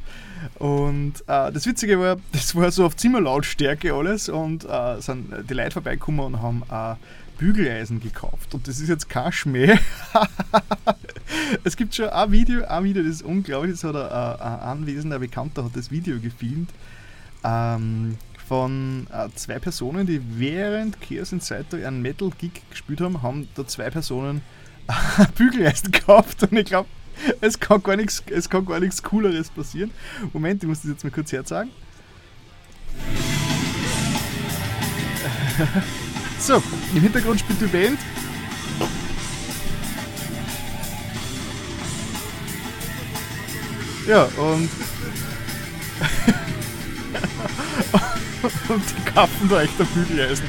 und 0.55 1.13
äh, 1.27 1.51
das 1.51 1.65
Witzige 1.65 1.99
war, 1.99 2.17
das 2.31 2.55
war 2.55 2.71
so 2.71 2.85
auf 2.85 2.95
Zimmerlautstärke 2.95 3.93
alles 3.93 4.29
und 4.29 4.65
äh, 4.65 5.01
sind 5.01 5.33
die 5.49 5.53
Leute 5.53 5.71
vorbeigekommen 5.71 6.21
und 6.21 6.41
haben 6.41 6.63
äh, 6.71 6.95
Bügeleisen 7.37 8.01
gekauft. 8.01 8.53
Und 8.53 8.67
das 8.67 8.79
ist 8.79 8.89
jetzt 8.89 9.09
kein 9.09 9.31
Schmäh. 9.31 9.77
es 11.63 11.77
gibt 11.77 11.95
schon 11.95 12.09
ein 12.09 12.31
Video, 12.31 12.65
ein 12.65 12.83
Video, 12.83 13.01
das 13.01 13.13
ist 13.13 13.21
unglaublich, 13.21 13.79
das 13.79 13.83
hat 13.83 13.95
ein, 13.95 14.41
ein 14.41 14.59
anwesender 14.59 15.19
Bekannter 15.19 15.63
hat 15.63 15.75
das 15.75 15.89
Video 15.89 16.19
gefilmt. 16.19 16.69
Ähm, 17.43 18.17
von 18.49 19.05
äh, 19.13 19.29
zwei 19.35 19.59
Personen, 19.59 20.07
die 20.07 20.19
während 20.39 20.99
Chaos 20.99 21.31
Insider 21.31 21.87
einen 21.87 22.01
Metal-Gig 22.01 22.63
gespielt 22.71 22.99
haben, 22.99 23.21
haben 23.21 23.47
da 23.53 23.65
zwei 23.67 23.91
Personen 23.91 24.41
Bügeleisen 25.35 25.91
gekauft 25.91 26.41
und 26.43 26.57
ich 26.57 26.65
glaube, 26.65 26.89
es 27.41 27.59
kann 27.59 27.83
gar 27.83 27.95
nichts, 27.95 28.23
es 28.29 28.49
kann 28.49 28.65
gar 28.65 28.79
nichts 28.79 29.03
Cooleres 29.03 29.49
passieren. 29.49 29.91
Moment, 30.33 30.63
ich 30.63 30.69
muss 30.69 30.81
das 30.81 30.91
jetzt 30.91 31.03
mal 31.03 31.11
kurz 31.11 31.31
herzeigen. 31.31 31.71
So, 36.39 36.63
im 36.95 37.01
Hintergrund 37.01 37.41
spielt 37.41 37.59
die 37.59 37.65
Band. 37.65 37.99
Ja, 44.07 44.23
und. 44.23 44.39
und 48.69 48.83
die 48.89 49.11
kappen 49.11 49.49
da 49.49 49.61
echt 49.61 49.77
der 49.77 49.83
Bügeleisen. 49.83 50.45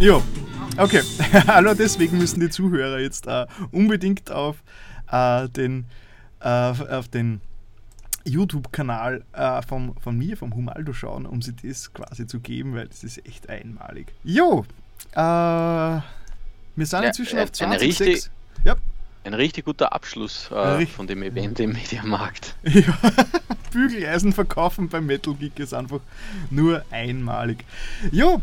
Jo, 0.00 0.22
Okay, 0.78 1.02
hallo, 1.46 1.74
deswegen 1.74 2.18
müssen 2.18 2.40
die 2.40 2.50
Zuhörer 2.50 2.98
jetzt 3.00 3.26
äh, 3.26 3.46
unbedingt 3.72 4.30
auf 4.30 4.56
äh, 5.10 5.48
den, 5.48 5.86
äh, 6.40 6.48
auf 6.48 7.08
den 7.08 7.40
YouTube-Kanal 8.24 9.24
äh, 9.32 9.62
vom, 9.62 9.96
von 10.00 10.16
mir, 10.16 10.36
vom 10.36 10.54
Humaldo 10.54 10.92
schauen, 10.92 11.26
um 11.26 11.42
sie 11.42 11.54
das 11.54 11.92
quasi 11.92 12.26
zu 12.26 12.40
geben, 12.40 12.74
weil 12.74 12.86
das 12.88 13.02
ist 13.02 13.26
echt 13.26 13.48
einmalig. 13.48 14.12
Jo, 14.22 14.64
äh, 15.12 15.16
wir 15.16 16.02
sind 16.76 17.02
Ja, 17.02 17.08
inzwischen 17.08 17.38
äh, 17.38 17.42
auf 17.42 17.50
eine 17.60 17.78
20 17.78 18.00
richtig- 18.00 18.30
Ja, 18.64 18.76
Ein 19.24 19.34
richtig 19.34 19.64
guter 19.64 19.92
Abschluss 19.92 20.50
äh, 20.52 20.86
von 20.86 21.06
dem 21.08 21.22
Event 21.22 21.58
im 21.58 21.72
Mediamarkt. 21.72 22.54
ja. 22.62 22.82
Bügeleisen 23.72 24.32
verkaufen 24.32 24.88
beim 24.88 25.06
Metal 25.06 25.34
Geek 25.34 25.58
ist 25.58 25.74
einfach 25.74 26.00
nur 26.50 26.84
einmalig. 26.90 27.64
Jo, 28.12 28.40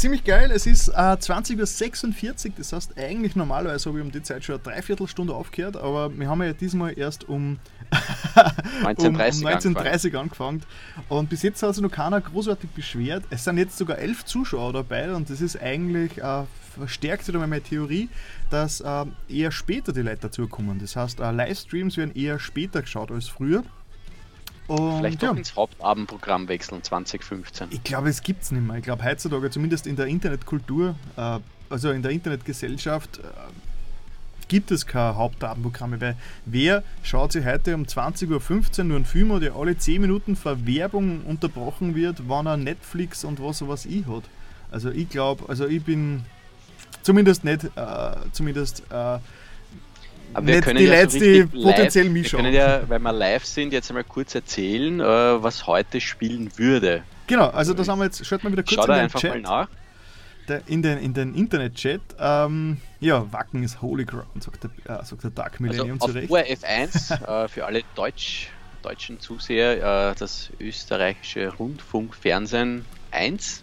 ziemlich 0.00 0.24
geil. 0.24 0.50
Es 0.50 0.66
ist 0.66 0.88
äh, 0.88 0.92
20.46 0.92 2.46
Uhr, 2.46 2.52
das 2.56 2.72
heißt 2.72 2.98
eigentlich 2.98 3.36
normalerweise 3.36 3.90
habe 3.90 3.98
ich 3.98 4.04
um 4.04 4.10
die 4.10 4.22
Zeit 4.22 4.42
schon 4.42 4.54
eine 4.54 4.64
Dreiviertelstunde 4.64 5.34
aufgehört, 5.34 5.76
aber 5.76 6.16
wir 6.18 6.26
haben 6.26 6.42
ja 6.42 6.54
diesmal 6.54 6.98
erst 6.98 7.28
um, 7.28 7.58
um, 8.34 8.96
um 8.96 9.16
1930 9.20 10.14
19.30 10.14 10.16
angefangen 10.16 10.62
und 11.10 11.28
bis 11.28 11.42
jetzt 11.42 11.62
hat 11.62 11.74
sich 11.74 11.82
noch 11.82 11.90
keiner 11.90 12.20
großartig 12.20 12.70
beschwert. 12.70 13.24
Es 13.28 13.44
sind 13.44 13.58
jetzt 13.58 13.76
sogar 13.76 13.98
elf 13.98 14.24
Zuschauer 14.24 14.72
dabei 14.72 15.12
und 15.12 15.28
das 15.28 15.42
ist 15.42 15.60
eigentlich 15.60 16.16
äh, 16.16 16.44
verstärkt 16.78 17.28
wieder 17.28 17.38
meine 17.38 17.60
Theorie, 17.60 18.08
dass 18.48 18.80
äh, 18.80 19.04
eher 19.28 19.52
später 19.52 19.92
die 19.92 20.00
Leute 20.00 20.22
dazukommen. 20.22 20.78
Das 20.78 20.96
heißt, 20.96 21.20
äh, 21.20 21.30
Livestreams 21.30 21.98
werden 21.98 22.14
eher 22.14 22.38
später 22.38 22.80
geschaut 22.80 23.10
als 23.10 23.28
früher. 23.28 23.64
Und 24.70 24.98
Vielleicht 24.98 25.20
ja, 25.20 25.30
doch 25.30 25.36
ins 25.36 25.56
Hauptabendprogramm 25.56 26.46
wechseln 26.46 26.80
2015. 26.80 27.68
ich 27.72 27.82
glaube, 27.82 28.08
es 28.08 28.22
gibt 28.22 28.44
es 28.44 28.52
nicht 28.52 28.64
mehr. 28.64 28.76
Ich 28.76 28.84
glaube, 28.84 29.02
heutzutage, 29.02 29.50
zumindest 29.50 29.84
in 29.88 29.96
der 29.96 30.06
Internetkultur, 30.06 30.94
äh, 31.16 31.38
also 31.68 31.90
in 31.90 32.02
der 32.02 32.12
Internetgesellschaft, 32.12 33.18
äh, 33.18 33.22
gibt 34.46 34.70
es 34.70 34.86
keine 34.86 35.16
Hauptabendprogramme, 35.16 36.00
weil 36.00 36.16
wer 36.46 36.84
schaut 37.02 37.32
sich 37.32 37.44
heute 37.44 37.74
um 37.74 37.82
20.15 37.82 38.78
Uhr 38.78 38.84
nur 38.84 38.96
einen 38.98 39.04
Film 39.06 39.40
der 39.40 39.56
alle 39.56 39.76
10 39.76 40.00
Minuten 40.00 40.36
vor 40.36 40.64
Werbung 40.64 41.22
unterbrochen 41.22 41.96
wird, 41.96 42.28
wann 42.28 42.46
er 42.46 42.56
Netflix 42.56 43.24
und 43.24 43.42
was 43.42 43.66
was 43.66 43.86
ich 43.86 44.06
hat. 44.06 44.22
Also 44.70 44.90
ich 44.90 45.08
glaube, 45.08 45.48
also 45.48 45.66
ich 45.66 45.82
bin 45.82 46.24
zumindest 47.02 47.42
nicht, 47.42 47.64
äh, 47.64 48.12
zumindest 48.30 48.84
äh, 48.90 49.18
Aber 50.32 50.46
wir 50.46 50.60
können 50.60 50.78
die 50.78 50.84
ja 50.84 51.00
Leute, 51.00 51.10
so 51.10 51.18
die 51.18 51.44
potenziell 51.44 52.04
live, 52.04 52.12
mich 52.12 52.32
Wir 52.32 52.38
können 52.38 52.54
ja, 52.54 52.88
weil 52.88 52.98
wir 53.00 53.12
live 53.12 53.44
sind, 53.44 53.72
jetzt 53.72 53.90
einmal 53.90 54.04
kurz 54.04 54.34
erzählen, 54.34 55.00
äh, 55.00 55.04
was 55.04 55.66
heute 55.66 56.00
spielen 56.00 56.50
würde. 56.56 57.02
Genau, 57.26 57.48
also 57.48 57.74
das 57.74 57.88
haben 57.88 57.98
wir 57.98 58.06
jetzt, 58.06 58.24
schaut 58.24 58.42
mal 58.44 58.52
wieder 58.52 58.62
kurz 58.62 58.74
Schau 58.74 58.84
in 58.84 58.90
den 58.90 59.00
einfach 59.00 59.20
Chat. 59.20 59.30
mal 59.30 59.40
nach. 59.40 59.68
der, 60.48 60.62
in 60.66 60.82
den, 60.82 60.98
in 60.98 61.14
den 61.14 61.34
Internet-Chat. 61.34 62.00
Ähm, 62.18 62.78
ja, 63.00 63.32
Wacken 63.32 63.62
ist 63.62 63.82
Holy 63.82 64.04
Ground, 64.04 64.42
sagt 64.42 64.64
der, 64.64 65.00
äh, 65.00 65.04
sagt 65.04 65.24
der 65.24 65.30
Dark 65.30 65.52
Also 65.52 65.62
Millennium 65.64 66.00
auf 66.00 66.10
zu 66.10 66.14
Recht. 66.16 66.30
ORF 66.30 66.64
1 66.64 67.10
äh, 67.26 67.48
für 67.48 67.66
alle 67.66 67.82
Deutsch, 67.94 68.48
deutschen 68.82 69.20
Zuseher, 69.20 70.10
äh, 70.10 70.14
das 70.18 70.50
österreichische 70.60 71.52
Rundfunkfernsehen 71.54 72.84
1 73.12 73.62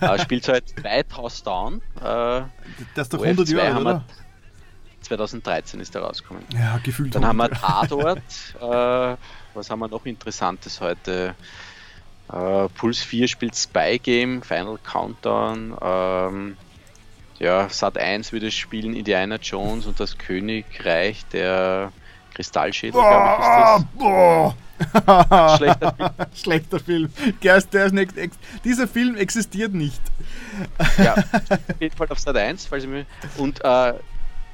äh, 0.00 0.18
spielt 0.18 0.44
seit 0.44 0.82
White 0.82 1.16
House 1.16 1.42
Down. 1.42 1.80
Äh, 2.00 2.42
Das 2.94 3.06
ist 3.06 3.14
doch 3.14 3.20
ORF 3.20 3.28
100 3.28 3.48
2 3.48 3.56
Jahre, 3.56 3.80
oder? 3.80 4.04
2013 5.16 5.80
ist 5.80 5.94
er 5.94 6.02
rausgekommen. 6.02 6.44
Ja, 6.52 6.78
gefühlt 6.82 7.14
Dann 7.14 7.26
haben 7.26 7.36
wir 7.38 7.44
100 7.44 7.62
Jahre. 7.62 7.88
Tatort. 7.88 9.16
äh, 9.16 9.16
was 9.54 9.70
haben 9.70 9.80
wir 9.80 9.88
noch 9.88 10.06
Interessantes 10.06 10.80
heute? 10.80 11.34
Äh, 12.32 12.68
Puls 12.68 13.02
4 13.02 13.28
spielt 13.28 13.54
Spy 13.56 13.98
Game, 14.02 14.42
Final 14.42 14.78
Countdown. 14.82 15.76
Ähm, 15.80 16.56
ja, 17.38 17.68
Sat 17.68 17.98
1 17.98 18.32
würde 18.32 18.50
spielen 18.50 18.94
Indiana 18.94 19.36
Jones 19.36 19.86
und 19.86 19.98
das 19.98 20.16
Königreich 20.16 21.24
der 21.32 21.92
Kristallschädel, 22.34 23.00
glaube 23.00 23.38
ich, 23.38 23.44
ist 23.44 23.86
das. 23.98 25.56
Schlechter 25.58 25.92
Film. 25.92 26.10
Schlechter 26.34 26.80
Film. 26.80 27.12
Der 27.42 27.56
ist, 27.56 27.74
der 27.74 27.86
ist 27.86 27.92
nicht, 27.92 28.12
dieser 28.64 28.88
Film 28.88 29.16
existiert 29.16 29.74
nicht. 29.74 30.00
Ja, 30.98 31.14
auf 31.50 31.80
jeden 31.80 31.96
Fall 31.96 32.08
auf 32.08 32.18
Sat 32.18 32.36
1, 32.36 32.66
falls 32.66 32.84
ich 32.84 32.90
mir. 32.90 33.06
Und 33.36 33.62
äh, 33.64 33.94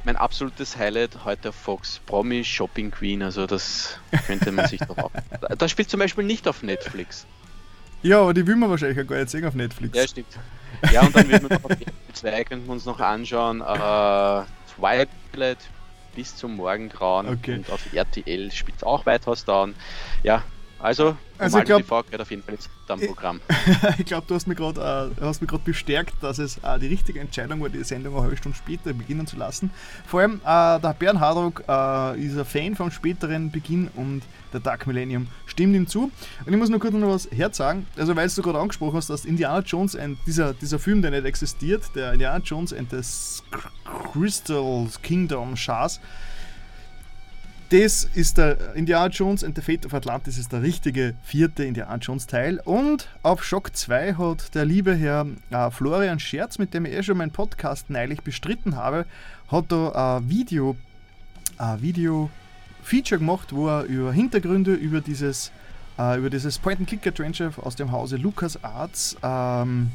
mein 0.05 0.17
absolutes 0.17 0.77
Highlight 0.77 1.25
heute 1.25 1.53
Fox, 1.53 2.01
Promi 2.07 2.45
Shopping 2.45 2.91
Queen, 2.91 3.23
also 3.23 3.47
das 3.47 3.99
könnte 4.27 4.53
man 4.53 4.67
sich 4.69 4.81
doch 4.81 4.97
auch. 4.99 5.11
Das 5.59 5.71
spielt 5.71 5.91
zum 5.91 6.01
Beispiel 6.01 6.25
nicht 6.25 6.47
auf 6.49 6.63
Netflix. 6.63 7.27
Ja, 8.03 8.21
aber 8.21 8.33
die 8.33 8.47
will 8.47 8.57
man 8.57 8.71
wahrscheinlich 8.71 8.99
auch 9.05 9.09
gar 9.09 9.17
nicht 9.19 9.31
sehen 9.31 9.45
auf 9.45 9.55
Netflix. 9.55 9.97
Ja, 9.97 10.07
stimmt. 10.07 10.39
Ja, 10.93 11.01
und 11.03 11.15
dann 11.17 11.29
würden 11.29 11.51
wir 11.51 11.57
noch 11.59 11.65
auf 11.65 11.71
RTL 11.73 11.93
2 12.13 12.45
könnten 12.45 12.67
wir 12.67 12.73
uns 12.73 12.85
noch 12.85 13.01
anschauen. 13.01 13.61
Äh, 13.61 14.45
Twilight 14.77 15.59
bis 16.15 16.37
zum 16.37 16.57
Morgengrauen 16.57 17.29
Okay. 17.29 17.57
und 17.57 17.71
auf 17.71 17.93
RTL 17.93 18.51
spielt 18.53 18.85
auch 18.85 19.05
White 19.05 19.27
House 19.27 19.45
Down. 19.45 19.75
Ja, 20.23 20.43
Also, 20.81 21.17
Also 21.39 21.59
ich 21.59 21.65
glaub- 21.65 21.83
TV 21.83 22.03
gehört 22.05 22.23
auf 22.23 22.31
jeden 22.31 22.43
Fall 22.43 22.55
jetzt 22.55 22.71
am 22.87 23.01
Programm. 23.01 23.41
ich 23.99 24.07
glaube, 24.07 24.27
du 24.27 24.35
hast 24.35 24.47
mich 24.47 24.57
gerade 24.57 25.13
äh, 25.21 25.59
bestärkt, 25.65 26.15
dass 26.23 26.39
es 26.39 26.59
äh, 26.59 26.79
die 26.79 26.87
richtige 26.87 27.21
Entscheidung 27.21 27.61
war, 27.61 27.69
die 27.69 27.83
Sendung 27.85 28.15
eine 28.15 28.23
halbe 28.23 28.37
Stunde 28.37 28.57
später 28.57 28.93
beginnen 28.93 29.27
zu 29.27 29.37
lassen. 29.37 29.71
Vor 30.07 30.21
allem 30.21 30.41
äh, 30.45 30.81
der 30.81 30.95
Bern 30.99 31.21
Hardrock 31.21 31.65
äh, 31.69 32.21
ist 32.25 32.39
ein 32.39 32.45
Fan 32.45 32.77
vom 32.77 32.91
späteren 32.91 33.51
Beginn 33.51 33.89
und 33.97 34.23
der 34.53 34.61
Dark 34.61 34.87
Millennium 34.87 35.27
stimmt 35.47 35.75
ihm 35.75 35.87
zu. 35.87 36.11
Und 36.47 36.53
ich 36.53 36.57
muss 36.57 36.69
nur 36.69 36.81
kurz 36.81 36.95
noch 36.95 37.09
was 37.09 37.29
herzagen. 37.31 37.87
Also, 37.97 38.15
weil 38.17 38.29
du 38.29 38.43
gerade 38.43 38.59
angesprochen 38.59 38.95
hast, 38.97 39.11
dass 39.11 39.25
Indiana 39.25 39.61
Jones, 39.61 39.97
and 39.97 40.19
dieser, 40.27 40.55
dieser 40.55 40.79
Film, 40.79 41.03
der 41.03 41.11
nicht 41.11 41.25
existiert, 41.25 41.83
der 41.95 42.13
Indiana 42.13 42.39
Jones 42.39 42.73
and 42.73 42.91
the 42.91 43.43
Crystal 44.13 44.87
Kingdom 45.03 45.57
Schars, 45.57 46.01
das 47.71 48.05
ist 48.15 48.39
der 48.39 48.75
Indiana 48.75 49.09
Jones 49.09 49.45
and 49.45 49.55
the 49.55 49.61
Fate 49.61 49.85
of 49.85 49.93
Atlantis 49.93 50.39
ist 50.39 50.53
der 50.53 50.63
richtige 50.63 51.15
vierte 51.23 51.65
Indiana 51.65 51.97
Jones 51.97 52.27
Teil. 52.27 52.61
Und 52.65 53.09
auf 53.23 53.45
Shock 53.45 53.77
2 53.77 54.15
hat 54.15 54.55
der 54.55 54.65
liebe 54.65 54.95
Herr 54.95 55.27
äh, 55.51 55.71
Florian 55.71 56.19
Scherz, 56.19 56.59
mit 56.59 56.73
dem 56.73 56.87
ich 56.87 56.95
eh 56.95 57.03
schon 57.03 57.19
meinen 57.19 57.31
Podcast 57.31 57.91
neulich 57.91 58.23
bestritten 58.23 58.77
habe, 58.77 59.05
hat 59.49 59.67
da 59.69 60.17
ein 60.17 60.31
Video, 60.31 60.77
ein 61.59 61.83
Video 61.83 62.31
Feature 62.83 63.19
gemacht, 63.19 63.53
wo 63.53 63.69
er 63.69 63.85
über 63.85 64.13
Hintergründe, 64.13 64.73
über 64.73 65.03
dieses, 65.03 65.53
äh, 65.99 66.19
über 66.19 66.31
dieses 66.31 66.59
Point-and-Click-Adventure 66.59 67.53
aus 67.63 67.77
dem 67.77 67.93
Hause 67.93 68.17
Lucas 68.17 68.65
Arts 68.65 69.15
ähm, 69.23 69.91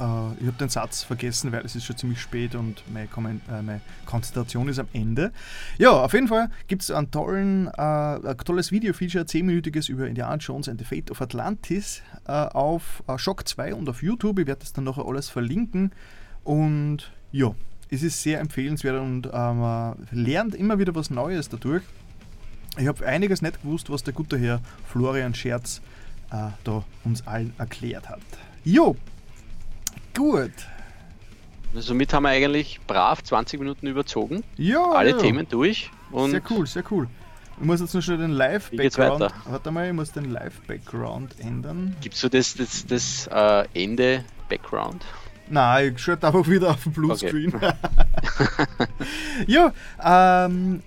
äh, 0.00 0.32
ich 0.40 0.46
habe 0.46 0.56
den 0.58 0.68
Satz 0.70 1.02
vergessen, 1.04 1.52
weil 1.52 1.64
es 1.64 1.76
ist 1.76 1.84
schon 1.84 1.96
ziemlich 1.96 2.20
spät 2.20 2.54
und 2.54 2.82
meine, 2.92 3.06
Kommen- 3.06 3.40
äh, 3.48 3.62
meine 3.62 3.80
Konzentration 4.06 4.68
ist 4.68 4.78
am 4.78 4.88
Ende. 4.92 5.30
Ja, 5.78 5.90
auf 5.92 6.12
jeden 6.14 6.26
Fall 6.28 6.50
gibt 6.66 6.82
es 6.82 6.90
ein, 6.90 7.06
äh, 7.12 7.80
ein 7.80 8.36
tolles 8.44 8.72
Video-Feature, 8.72 9.24
10-minütiges 9.24 9.88
über 9.90 10.08
Indiana 10.08 10.36
Jones 10.36 10.68
and 10.68 10.80
the 10.80 10.84
Fate 10.84 11.10
of 11.10 11.20
Atlantis 11.20 12.02
äh, 12.26 12.32
auf 12.32 13.02
äh, 13.06 13.18
Shock 13.18 13.46
2 13.46 13.74
und 13.74 13.88
auf 13.88 14.02
YouTube. 14.02 14.38
Ich 14.40 14.46
werde 14.46 14.60
das 14.60 14.72
dann 14.72 14.84
nachher 14.84 15.04
alles 15.06 15.28
verlinken. 15.28 15.92
Und 16.42 17.12
ja, 17.30 17.54
es 17.90 18.02
ist 18.02 18.22
sehr 18.22 18.40
empfehlenswert 18.40 18.98
und 19.00 19.26
äh, 19.26 19.30
man 19.30 20.08
lernt 20.10 20.54
immer 20.54 20.78
wieder 20.78 20.94
was 20.94 21.10
Neues 21.10 21.48
dadurch. 21.48 21.82
Ich 22.78 22.86
habe 22.86 23.04
einiges 23.06 23.42
nicht 23.42 23.60
gewusst, 23.62 23.90
was 23.90 24.02
der 24.04 24.14
gute 24.14 24.38
Herr 24.38 24.60
Florian 24.86 25.34
Scherz 25.34 25.80
da 26.62 26.84
uns 27.02 27.26
allen 27.26 27.52
erklärt 27.58 28.08
hat. 28.08 28.20
Jo, 28.62 28.94
gut. 30.14 30.52
Also 31.74 31.88
somit 31.88 32.12
haben 32.12 32.24
wir 32.24 32.30
eigentlich 32.30 32.80
brav 32.86 33.22
20 33.22 33.60
Minuten 33.60 33.86
überzogen. 33.86 34.42
Ja, 34.56 34.82
Alle 34.92 35.10
ja. 35.10 35.18
Themen 35.18 35.46
durch. 35.48 35.90
Sehr 36.12 36.42
cool, 36.50 36.66
sehr 36.66 36.82
cool. 36.90 37.06
Ich 37.60 37.66
muss 37.66 37.80
jetzt 37.80 37.94
noch 37.94 38.00
schnell 38.00 38.18
den 38.18 38.30
Live-Background. 38.30 39.32
Warte 39.44 39.70
mal, 39.70 39.86
ich 39.86 39.92
muss 39.92 40.12
den 40.12 40.30
Live-Background 40.30 41.38
ändern. 41.40 41.94
gibst 42.00 42.22
du 42.22 42.28
das, 42.28 42.54
das, 42.54 42.86
das 42.86 43.26
äh, 43.30 43.66
Ende 43.74 44.24
Background? 44.48 45.04
Nein, 45.50 45.94
ich 45.94 46.02
schalte 46.02 46.28
einfach 46.28 46.48
wieder 46.48 46.70
auf 46.70 46.82
den 46.84 46.92
Bluescreen. 46.92 47.52
ja, 49.46 49.72
ähm, 50.02 50.82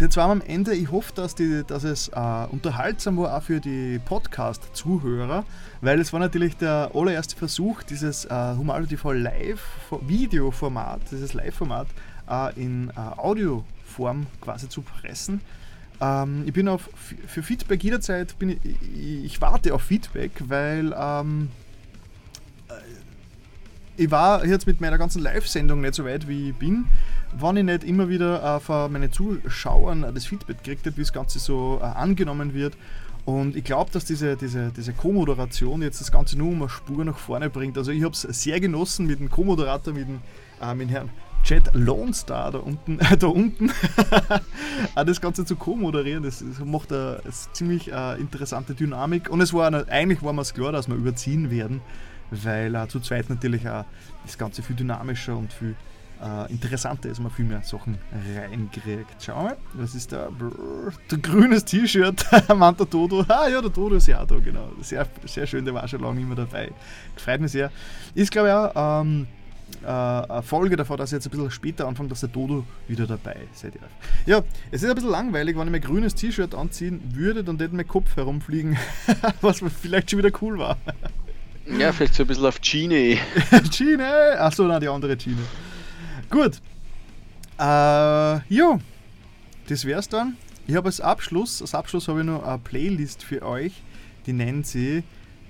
jetzt 0.00 0.16
waren 0.16 0.38
wir 0.38 0.44
am 0.44 0.50
Ende. 0.50 0.74
Ich 0.74 0.90
hoffe, 0.90 1.12
dass, 1.14 1.34
die, 1.34 1.62
dass 1.66 1.84
es 1.84 2.08
äh, 2.08 2.46
unterhaltsam 2.50 3.18
war 3.18 3.36
auch 3.36 3.42
für 3.42 3.60
die 3.60 3.98
Podcast-Zuhörer, 4.04 5.44
weil 5.80 6.00
es 6.00 6.12
war 6.12 6.20
natürlich 6.20 6.56
der 6.56 6.90
allererste 6.94 7.36
Versuch, 7.36 7.82
dieses 7.82 8.24
äh, 8.24 8.54
Humaldo 8.56 8.86
TV 8.86 9.12
Live-Videoformat, 9.12 11.00
dieses 11.10 11.34
Live-Format 11.34 11.86
äh, 12.28 12.60
in 12.60 12.90
äh, 12.90 12.92
Audioform 13.18 14.26
quasi 14.40 14.68
zu 14.68 14.82
pressen. 14.82 15.40
Ähm, 16.00 16.44
ich 16.46 16.52
bin 16.52 16.68
auf 16.68 16.88
für 17.26 17.42
Feedback 17.42 17.82
jederzeit, 17.84 18.38
bin 18.38 18.50
ich, 18.50 18.58
ich, 18.64 19.24
ich 19.24 19.40
warte 19.40 19.74
auf 19.74 19.82
Feedback, 19.82 20.32
weil 20.48 20.94
ähm, 20.96 21.50
ich 24.00 24.10
war 24.10 24.46
jetzt 24.46 24.66
mit 24.66 24.80
meiner 24.80 24.96
ganzen 24.96 25.20
Live-Sendung 25.20 25.82
nicht 25.82 25.94
so 25.94 26.06
weit, 26.06 26.26
wie 26.26 26.50
ich 26.50 26.56
bin, 26.56 26.86
wenn 27.38 27.58
ich 27.58 27.64
nicht 27.64 27.84
immer 27.84 28.08
wieder 28.08 28.56
äh, 28.56 28.60
von 28.60 28.90
meinen 28.90 29.12
Zuschauern 29.12 30.06
das 30.14 30.24
Feedback 30.24 30.64
gekriegt 30.64 30.86
habe, 30.86 30.96
wie 30.96 31.02
das 31.02 31.12
Ganze 31.12 31.38
so 31.38 31.78
äh, 31.82 31.84
angenommen 31.84 32.54
wird. 32.54 32.78
Und 33.26 33.56
ich 33.56 33.64
glaube, 33.64 33.90
dass 33.92 34.06
diese, 34.06 34.36
diese, 34.36 34.72
diese 34.74 34.94
Co-Moderation 34.94 35.82
jetzt 35.82 36.00
das 36.00 36.10
Ganze 36.10 36.38
nur 36.38 36.48
um 36.48 36.62
eine 36.62 36.70
Spur 36.70 37.04
nach 37.04 37.18
vorne 37.18 37.50
bringt. 37.50 37.76
Also 37.76 37.92
ich 37.92 38.02
habe 38.02 38.14
es 38.14 38.22
sehr 38.22 38.58
genossen 38.58 39.06
mit 39.06 39.20
dem 39.20 39.28
Co-Moderator, 39.28 39.92
mit 39.92 40.08
dem, 40.08 40.20
äh, 40.62 40.74
mit 40.74 40.88
dem 40.88 40.90
Herrn 40.90 41.10
Chad 41.44 41.70
Lone 41.74 42.14
Star 42.14 42.52
da 42.52 42.58
unten, 42.58 42.98
äh, 43.00 43.16
da 43.18 43.26
unten 43.26 43.70
das 44.94 45.20
Ganze 45.20 45.44
zu 45.44 45.56
co-moderieren. 45.56 46.22
Das, 46.22 46.38
das 46.38 46.64
macht 46.64 46.90
eine, 46.90 47.20
eine 47.22 47.32
ziemlich 47.52 47.92
äh, 47.92 48.18
interessante 48.18 48.74
Dynamik. 48.74 49.28
Und 49.28 49.42
es 49.42 49.52
war 49.52 49.66
eine, 49.66 49.86
eigentlich 49.88 50.22
war 50.22 50.32
mir 50.32 50.40
es 50.40 50.54
klar, 50.54 50.72
dass 50.72 50.88
wir 50.88 50.94
überziehen 50.94 51.50
werden, 51.50 51.82
weil 52.30 52.74
äh, 52.74 52.88
zu 52.88 53.00
zweit 53.00 53.28
natürlich 53.30 53.68
auch 53.68 53.84
das 54.24 54.38
Ganze 54.38 54.62
viel 54.62 54.76
dynamischer 54.76 55.36
und 55.36 55.52
viel 55.52 55.74
äh, 56.22 56.52
interessanter 56.52 57.08
ist, 57.08 57.20
man 57.20 57.30
viel 57.30 57.44
mehr 57.44 57.62
Sachen 57.62 57.98
reinkriegt. 58.36 59.16
Schau 59.20 59.42
mal, 59.42 59.56
das 59.78 59.94
ist 59.94 60.12
der, 60.12 60.30
brrr, 60.30 60.92
der 61.10 61.18
grünes 61.18 61.64
T-Shirt, 61.64 62.26
meint 62.56 62.80
Dodo. 62.92 63.24
Ah 63.28 63.48
ja, 63.48 63.60
der 63.60 63.70
Dodo 63.70 63.96
ist 63.96 64.06
ja 64.06 64.22
auch 64.22 64.26
da, 64.26 64.38
genau. 64.38 64.70
Sehr, 64.80 65.06
sehr 65.24 65.46
schön, 65.46 65.64
der 65.64 65.74
war 65.74 65.86
schon 65.88 66.00
lange 66.00 66.20
immer 66.20 66.34
dabei. 66.34 66.70
Freut 67.16 67.40
mich 67.40 67.52
sehr. 67.52 67.70
Ist, 68.14 68.30
glaube 68.30 68.48
ich, 68.48 68.54
auch 68.54 69.00
ähm, 69.02 69.26
äh, 69.82 69.86
eine 69.86 70.42
Folge 70.42 70.76
davon, 70.76 70.98
dass 70.98 71.10
ich 71.10 71.16
jetzt 71.16 71.26
ein 71.26 71.30
bisschen 71.30 71.50
später 71.50 71.88
anfange, 71.88 72.10
dass 72.10 72.20
der 72.20 72.28
Dodo 72.28 72.64
wieder 72.86 73.06
dabei 73.06 73.36
ist. 73.52 73.64
Ja, 74.26 74.42
es 74.70 74.82
ist 74.82 74.88
ein 74.88 74.94
bisschen 74.94 75.10
langweilig, 75.10 75.56
wenn 75.56 75.68
ich 75.68 75.72
mein 75.72 75.80
grünes 75.80 76.14
T-Shirt 76.14 76.54
anziehen 76.54 77.00
würde, 77.14 77.42
dann 77.44 77.58
hätte 77.58 77.74
mein 77.74 77.88
Kopf 77.88 78.16
herumfliegen, 78.16 78.76
was 79.40 79.62
vielleicht 79.80 80.10
schon 80.10 80.18
wieder 80.18 80.36
cool 80.42 80.58
war. 80.58 80.76
Ja, 81.78 81.92
vielleicht 81.92 82.14
so 82.14 82.24
ein 82.24 82.26
bisschen 82.26 82.46
auf 82.46 82.60
Genie. 82.60 83.18
Schiene! 83.72 84.38
Achso, 84.38 84.64
nein, 84.64 84.80
die 84.80 84.88
andere 84.88 85.18
Schiene. 85.18 85.42
Gut. 86.28 86.60
Äh, 87.58 87.62
ja, 87.62 88.78
das 89.68 89.84
wär's 89.84 90.08
dann. 90.08 90.36
Ich 90.66 90.74
habe 90.76 90.86
als 90.86 91.00
Abschluss, 91.00 91.60
als 91.60 91.74
Abschluss 91.74 92.08
habe 92.08 92.20
ich 92.20 92.26
noch 92.26 92.44
eine 92.44 92.58
Playlist 92.58 93.22
für 93.22 93.42
euch, 93.42 93.82
die 94.26 94.32
nennt 94.32 94.66
sie, 94.66 94.98
äh, 94.98 95.02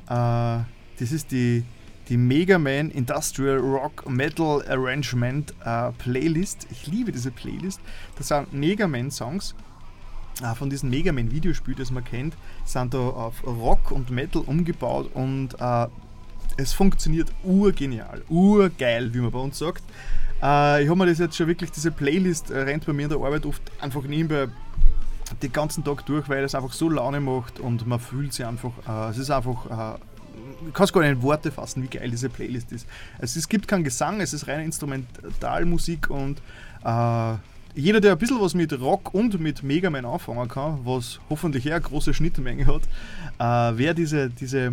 das 0.09 1.13
ist 1.13 1.31
die, 1.31 1.65
die 2.09 2.17
Mega 2.17 2.59
Man 2.59 2.91
Industrial 2.91 3.59
Rock 3.59 4.09
Metal 4.09 4.63
Arrangement 4.69 5.55
äh, 5.65 5.93
Playlist. 5.93 6.67
Ich 6.71 6.87
liebe 6.87 7.13
diese 7.13 7.31
Playlist. 7.31 7.81
Das 8.17 8.29
sind 8.29 8.53
Mega 8.53 8.87
Man 8.87 9.11
Songs 9.11 9.55
äh, 10.43 10.55
von 10.55 10.71
diesem 10.71 10.91
Mega 10.91 11.13
Man 11.13 11.31
Videospiel, 11.31 11.75
das 11.75 11.91
man 11.91 12.05
kennt, 12.05 12.35
sind 12.65 12.95
da 12.95 12.99
auf 12.99 13.45
Rock 13.47 13.91
und 13.91 14.11
Metal 14.11 14.43
umgebaut 14.43 15.11
und 15.15 15.55
äh, 15.61 15.87
es 16.57 16.73
funktioniert 16.73 17.31
urgenial, 17.45 18.23
urgeil, 18.29 19.13
wie 19.15 19.19
man 19.19 19.31
bei 19.31 19.39
uns 19.39 19.59
sagt. 19.59 19.83
Äh, 20.43 20.83
ich 20.83 20.89
habe 20.89 20.97
mir 20.97 21.07
das 21.07 21.19
jetzt 21.19 21.37
schon 21.37 21.47
wirklich, 21.47 21.71
diese 21.71 21.91
Playlist 21.91 22.51
äh, 22.51 22.59
rennt 22.61 22.87
bei 22.87 22.93
mir 22.93 23.05
in 23.05 23.09
der 23.09 23.19
Arbeit 23.19 23.47
oft 23.47 23.63
einfach 23.81 24.03
nebenbei 24.05 24.49
den 25.43 25.53
ganzen 25.53 25.85
Tag 25.85 26.05
durch, 26.07 26.29
weil 26.29 26.43
es 26.45 26.55
einfach 26.55 26.73
so 26.73 26.89
Laune 26.89 27.21
macht 27.21 27.61
und 27.61 27.87
man 27.87 28.01
fühlt 28.01 28.33
sich 28.33 28.45
einfach, 28.45 28.73
äh, 28.89 29.11
es 29.11 29.19
ist 29.19 29.31
einfach, 29.31 29.97
äh, 29.97 29.99
ich 30.67 30.75
kann 30.75 30.85
es 30.85 30.93
gar 30.93 31.01
nicht 31.03 31.11
in 31.11 31.23
Worte 31.23 31.51
fassen, 31.53 31.83
wie 31.83 31.89
geil 31.89 32.11
diese 32.11 32.29
Playlist 32.29 32.73
ist. 32.73 32.87
Es, 33.19 33.37
es 33.37 33.49
gibt 33.49 33.69
keinen 33.69 33.85
Gesang, 33.85 34.21
es 34.21 34.33
ist 34.33 34.49
reine 34.49 34.65
Instrumentalmusik 34.65 36.11
und 36.11 36.41
äh, 36.85 37.35
jeder, 37.75 38.01
der 38.01 38.13
ein 38.13 38.19
bisschen 38.19 38.41
was 38.41 38.55
mit 38.55 38.79
Rock 38.81 39.15
und 39.15 39.39
mit 39.39 39.63
Mega 39.63 39.91
Man 39.91 40.05
anfangen 40.05 40.49
kann, 40.49 40.81
was 40.85 41.21
hoffentlich 41.31 41.67
eher 41.67 41.77
eine 41.77 41.85
große 41.85 42.13
Schnittmenge 42.13 42.67
hat, 42.67 42.83
äh, 43.39 43.79
wäre 43.79 43.95
diese, 43.95 44.29
diese 44.29 44.73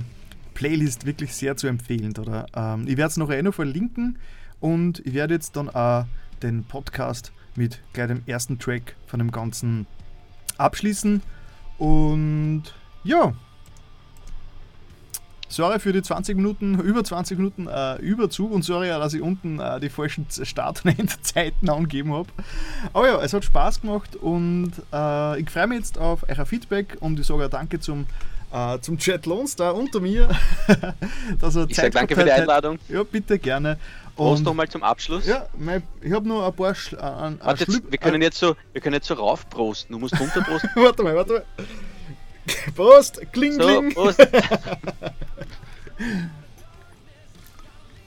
Playlist 0.58 1.06
wirklich 1.06 1.36
sehr 1.36 1.56
zu 1.56 1.68
empfehlen. 1.68 2.18
Oder? 2.18 2.48
Ähm, 2.56 2.88
ich 2.88 2.98
werde 2.98 3.12
es 3.12 3.18
noch 3.18 3.30
eh 3.30 3.44
noch 3.44 3.54
verlinken 3.54 4.18
und 4.60 5.06
ich 5.06 5.14
werde 5.14 5.36
jetzt 5.36 5.56
dann 5.56 5.70
auch 5.70 6.06
den 6.42 6.64
Podcast 6.64 7.32
mit 7.56 7.80
gleich 7.94 8.08
dem 8.08 8.24
ersten 8.26 8.58
Track 8.58 8.96
von 9.06 9.20
dem 9.20 9.30
Ganzen 9.30 9.86
abschließen. 10.58 11.22
Und 11.78 12.64
ja, 13.04 13.36
sorry 15.48 15.78
für 15.80 15.94
die 15.94 16.02
20 16.02 16.36
Minuten, 16.36 16.80
über 16.80 17.04
20 17.04 17.38
Minuten 17.38 17.68
äh, 17.68 17.98
Überzug 17.98 18.52
und 18.52 18.64
sorry 18.64 18.88
dass 18.88 19.14
ich 19.14 19.22
unten 19.22 19.60
äh, 19.60 19.80
die 19.80 19.90
falschen 19.90 20.26
Start- 20.42 20.86
und 20.86 20.98
Endzeiten 21.00 21.70
angegeben 21.70 22.14
habe. 22.14 22.30
Aber 22.94 23.08
ja, 23.08 23.22
es 23.22 23.32
hat 23.32 23.46
Spaß 23.46 23.82
gemacht 23.82 24.16
und 24.16 24.72
äh, 24.92 25.40
ich 25.40 25.52
freue 25.52 25.68
mich 25.68 25.78
jetzt 25.78 26.00
auf 26.00 26.26
euer 26.28 26.48
Feedback 26.48 26.98
und 27.00 27.20
ich 27.20 27.28
sage 27.28 27.46
auch 27.46 27.50
danke 27.50 27.80
zum, 27.80 28.08
äh, 28.52 28.80
zum 28.80 28.98
Chat 28.98 29.26
Lone 29.26 29.48
Star 29.48 29.76
unter 29.76 29.99
mir. 29.99 30.30
dass 31.40 31.56
er 31.56 31.69
Ich 31.69 31.76
sage 31.76 31.90
danke 31.91 32.15
für 32.15 32.24
die 32.24 32.32
hat. 32.32 32.40
Einladung. 32.41 32.80
Ja, 32.90 33.03
bitte 33.03 33.38
gerne. 33.40 33.78
Prost 34.15 34.44
nochmal 34.44 34.68
zum 34.68 34.82
Abschluss. 34.82 35.28
ja, 35.28 35.45
mein, 35.57 35.84
ich 36.02 36.11
habe 36.11 36.28
noch 36.28 36.48
ein 36.48 36.53
paar 36.56 36.74
Schl 36.74 36.95
äh, 36.95 37.02
ein, 37.02 37.34
ein 37.34 37.40
Warte, 37.44 37.65
Schlüpp- 37.65 37.84
jetzt, 37.84 37.91
wir 37.91 37.99
können 37.99 38.22
jetzt 38.24 38.40
so, 38.40 38.56
wir 38.74 38.82
können 38.82 38.95
jetzt 38.95 39.07
so 39.07 39.14
raufprosten. 39.14 39.94
Du 39.94 39.99
musst 39.99 40.19
runterprosten. 40.19 40.69
warte 40.76 41.03
mal, 41.03 41.15
warte 41.15 41.34
mal. 41.34 41.44
Prost, 42.76 43.22
kling, 43.32 43.53
So, 43.53 43.60
kling. 43.68 43.94
Prost. 43.94 44.19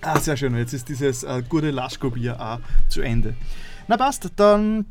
Ah, 0.03 0.19
sehr 0.19 0.37
schön. 0.37 0.57
Jetzt 0.57 0.73
ist 0.73 0.89
dieses 0.89 1.25
äh, 1.25 1.43
gute 1.47 1.71
Laschko-Bier 1.71 2.41
auch 2.41 2.59
zu 2.89 3.03
Ende. 3.03 3.35
Na 3.87 3.97
passt, 3.99 4.31
dann 4.37 4.87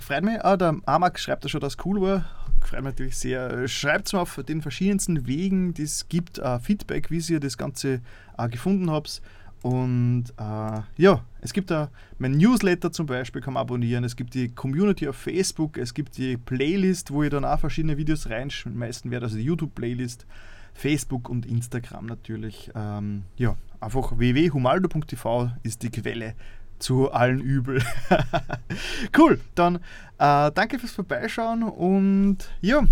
freut 0.00 0.22
mich. 0.22 0.44
Ah, 0.44 0.56
der 0.56 0.76
Amak 0.86 1.18
schreibt 1.18 1.42
ja 1.44 1.48
schon, 1.48 1.60
dass 1.60 1.74
es 1.76 1.84
cool 1.84 2.00
war. 2.00 2.24
Freut 2.60 2.82
mich 2.82 2.92
natürlich 2.92 3.16
sehr. 3.16 3.66
Schreibt 3.68 4.12
mir 4.12 4.20
auf 4.20 4.40
den 4.48 4.62
verschiedensten 4.62 5.26
Wegen, 5.26 5.74
es 5.78 6.08
gibt, 6.08 6.38
uh, 6.38 6.58
Feedback, 6.58 7.10
wie 7.10 7.20
ihr 7.32 7.40
das 7.40 7.58
Ganze 7.58 8.00
uh, 8.38 8.48
gefunden 8.48 8.90
habt. 8.90 9.22
Und 9.62 10.26
uh, 10.40 10.82
ja, 10.96 11.24
es 11.40 11.52
gibt 11.52 11.70
da 11.70 11.90
mein 12.18 12.32
Newsletter 12.32 12.92
zum 12.92 13.06
Beispiel, 13.06 13.42
kann 13.42 13.54
man 13.54 13.62
abonnieren. 13.62 14.04
Es 14.04 14.14
gibt 14.14 14.34
die 14.34 14.48
Community 14.48 15.08
auf 15.08 15.16
Facebook, 15.16 15.78
es 15.78 15.94
gibt 15.94 16.16
die 16.16 16.36
Playlist, 16.36 17.10
wo 17.10 17.22
ihr 17.22 17.30
dann 17.30 17.44
auch 17.44 17.58
verschiedene 17.58 17.96
Videos 17.96 18.30
reinschmeißen 18.30 19.10
werdet, 19.10 19.24
also 19.24 19.36
die 19.36 19.44
YouTube-Playlist, 19.44 20.26
Facebook 20.74 21.28
und 21.28 21.44
Instagram 21.44 22.06
natürlich. 22.06 22.70
Ähm, 22.74 23.24
ja, 23.36 23.56
einfach 23.80 24.16
www.humaldo.tv 24.16 25.50
ist 25.64 25.82
die 25.82 25.90
Quelle 25.90 26.34
zu 26.78 27.10
allen 27.10 27.40
Übel. 27.40 27.82
cool, 29.18 29.40
dann 29.54 29.76
äh, 30.18 30.50
danke 30.52 30.78
fürs 30.78 30.92
Vorbeischauen 30.92 31.62
und 31.62 32.38
ja. 32.60 32.82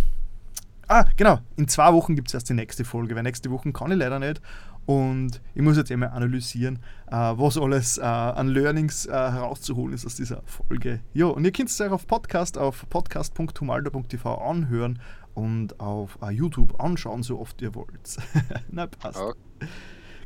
Ah, 0.88 1.04
genau, 1.16 1.40
in 1.56 1.66
zwei 1.66 1.92
Wochen 1.92 2.14
gibt 2.14 2.28
es 2.28 2.34
erst 2.34 2.48
die 2.48 2.54
nächste 2.54 2.84
Folge, 2.84 3.16
weil 3.16 3.24
nächste 3.24 3.50
Woche 3.50 3.72
kann 3.72 3.90
ich 3.90 3.98
leider 3.98 4.20
nicht. 4.20 4.40
Und 4.86 5.40
ich 5.56 5.62
muss 5.62 5.76
jetzt 5.76 5.90
einmal 5.90 6.10
analysieren, 6.10 6.78
äh, 7.08 7.16
was 7.16 7.58
alles 7.58 7.98
äh, 7.98 8.02
an 8.02 8.46
Learnings 8.46 9.06
äh, 9.06 9.10
herauszuholen 9.10 9.92
ist 9.92 10.06
aus 10.06 10.14
dieser 10.14 10.42
Folge. 10.46 11.00
Ja, 11.12 11.26
und 11.26 11.44
ihr 11.44 11.50
könnt 11.50 11.70
es 11.70 11.80
euch 11.80 11.90
auf 11.90 12.06
Podcast 12.06 12.56
auf 12.56 12.88
podcast.humaldo.tv 12.88 14.36
anhören 14.36 15.00
und 15.34 15.80
auf 15.80 16.18
uh, 16.22 16.30
YouTube 16.30 16.80
anschauen, 16.80 17.24
so 17.24 17.40
oft 17.40 17.60
ihr 17.62 17.74
wollt. 17.74 18.16
Na, 18.70 18.86
passt. 18.86 19.18
Okay. 19.18 19.68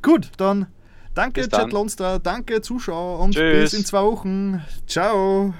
Gut, 0.02 0.30
dann 0.36 0.66
danke, 1.14 1.48
Chat 1.48 1.72
Lonstra, 1.72 2.18
danke, 2.18 2.60
Zuschauer 2.60 3.20
und 3.20 3.34
Tschüss. 3.34 3.70
bis 3.70 3.74
in 3.74 3.84
zwei 3.84 4.02
Wochen. 4.02 4.62
Ciao. 4.86 5.54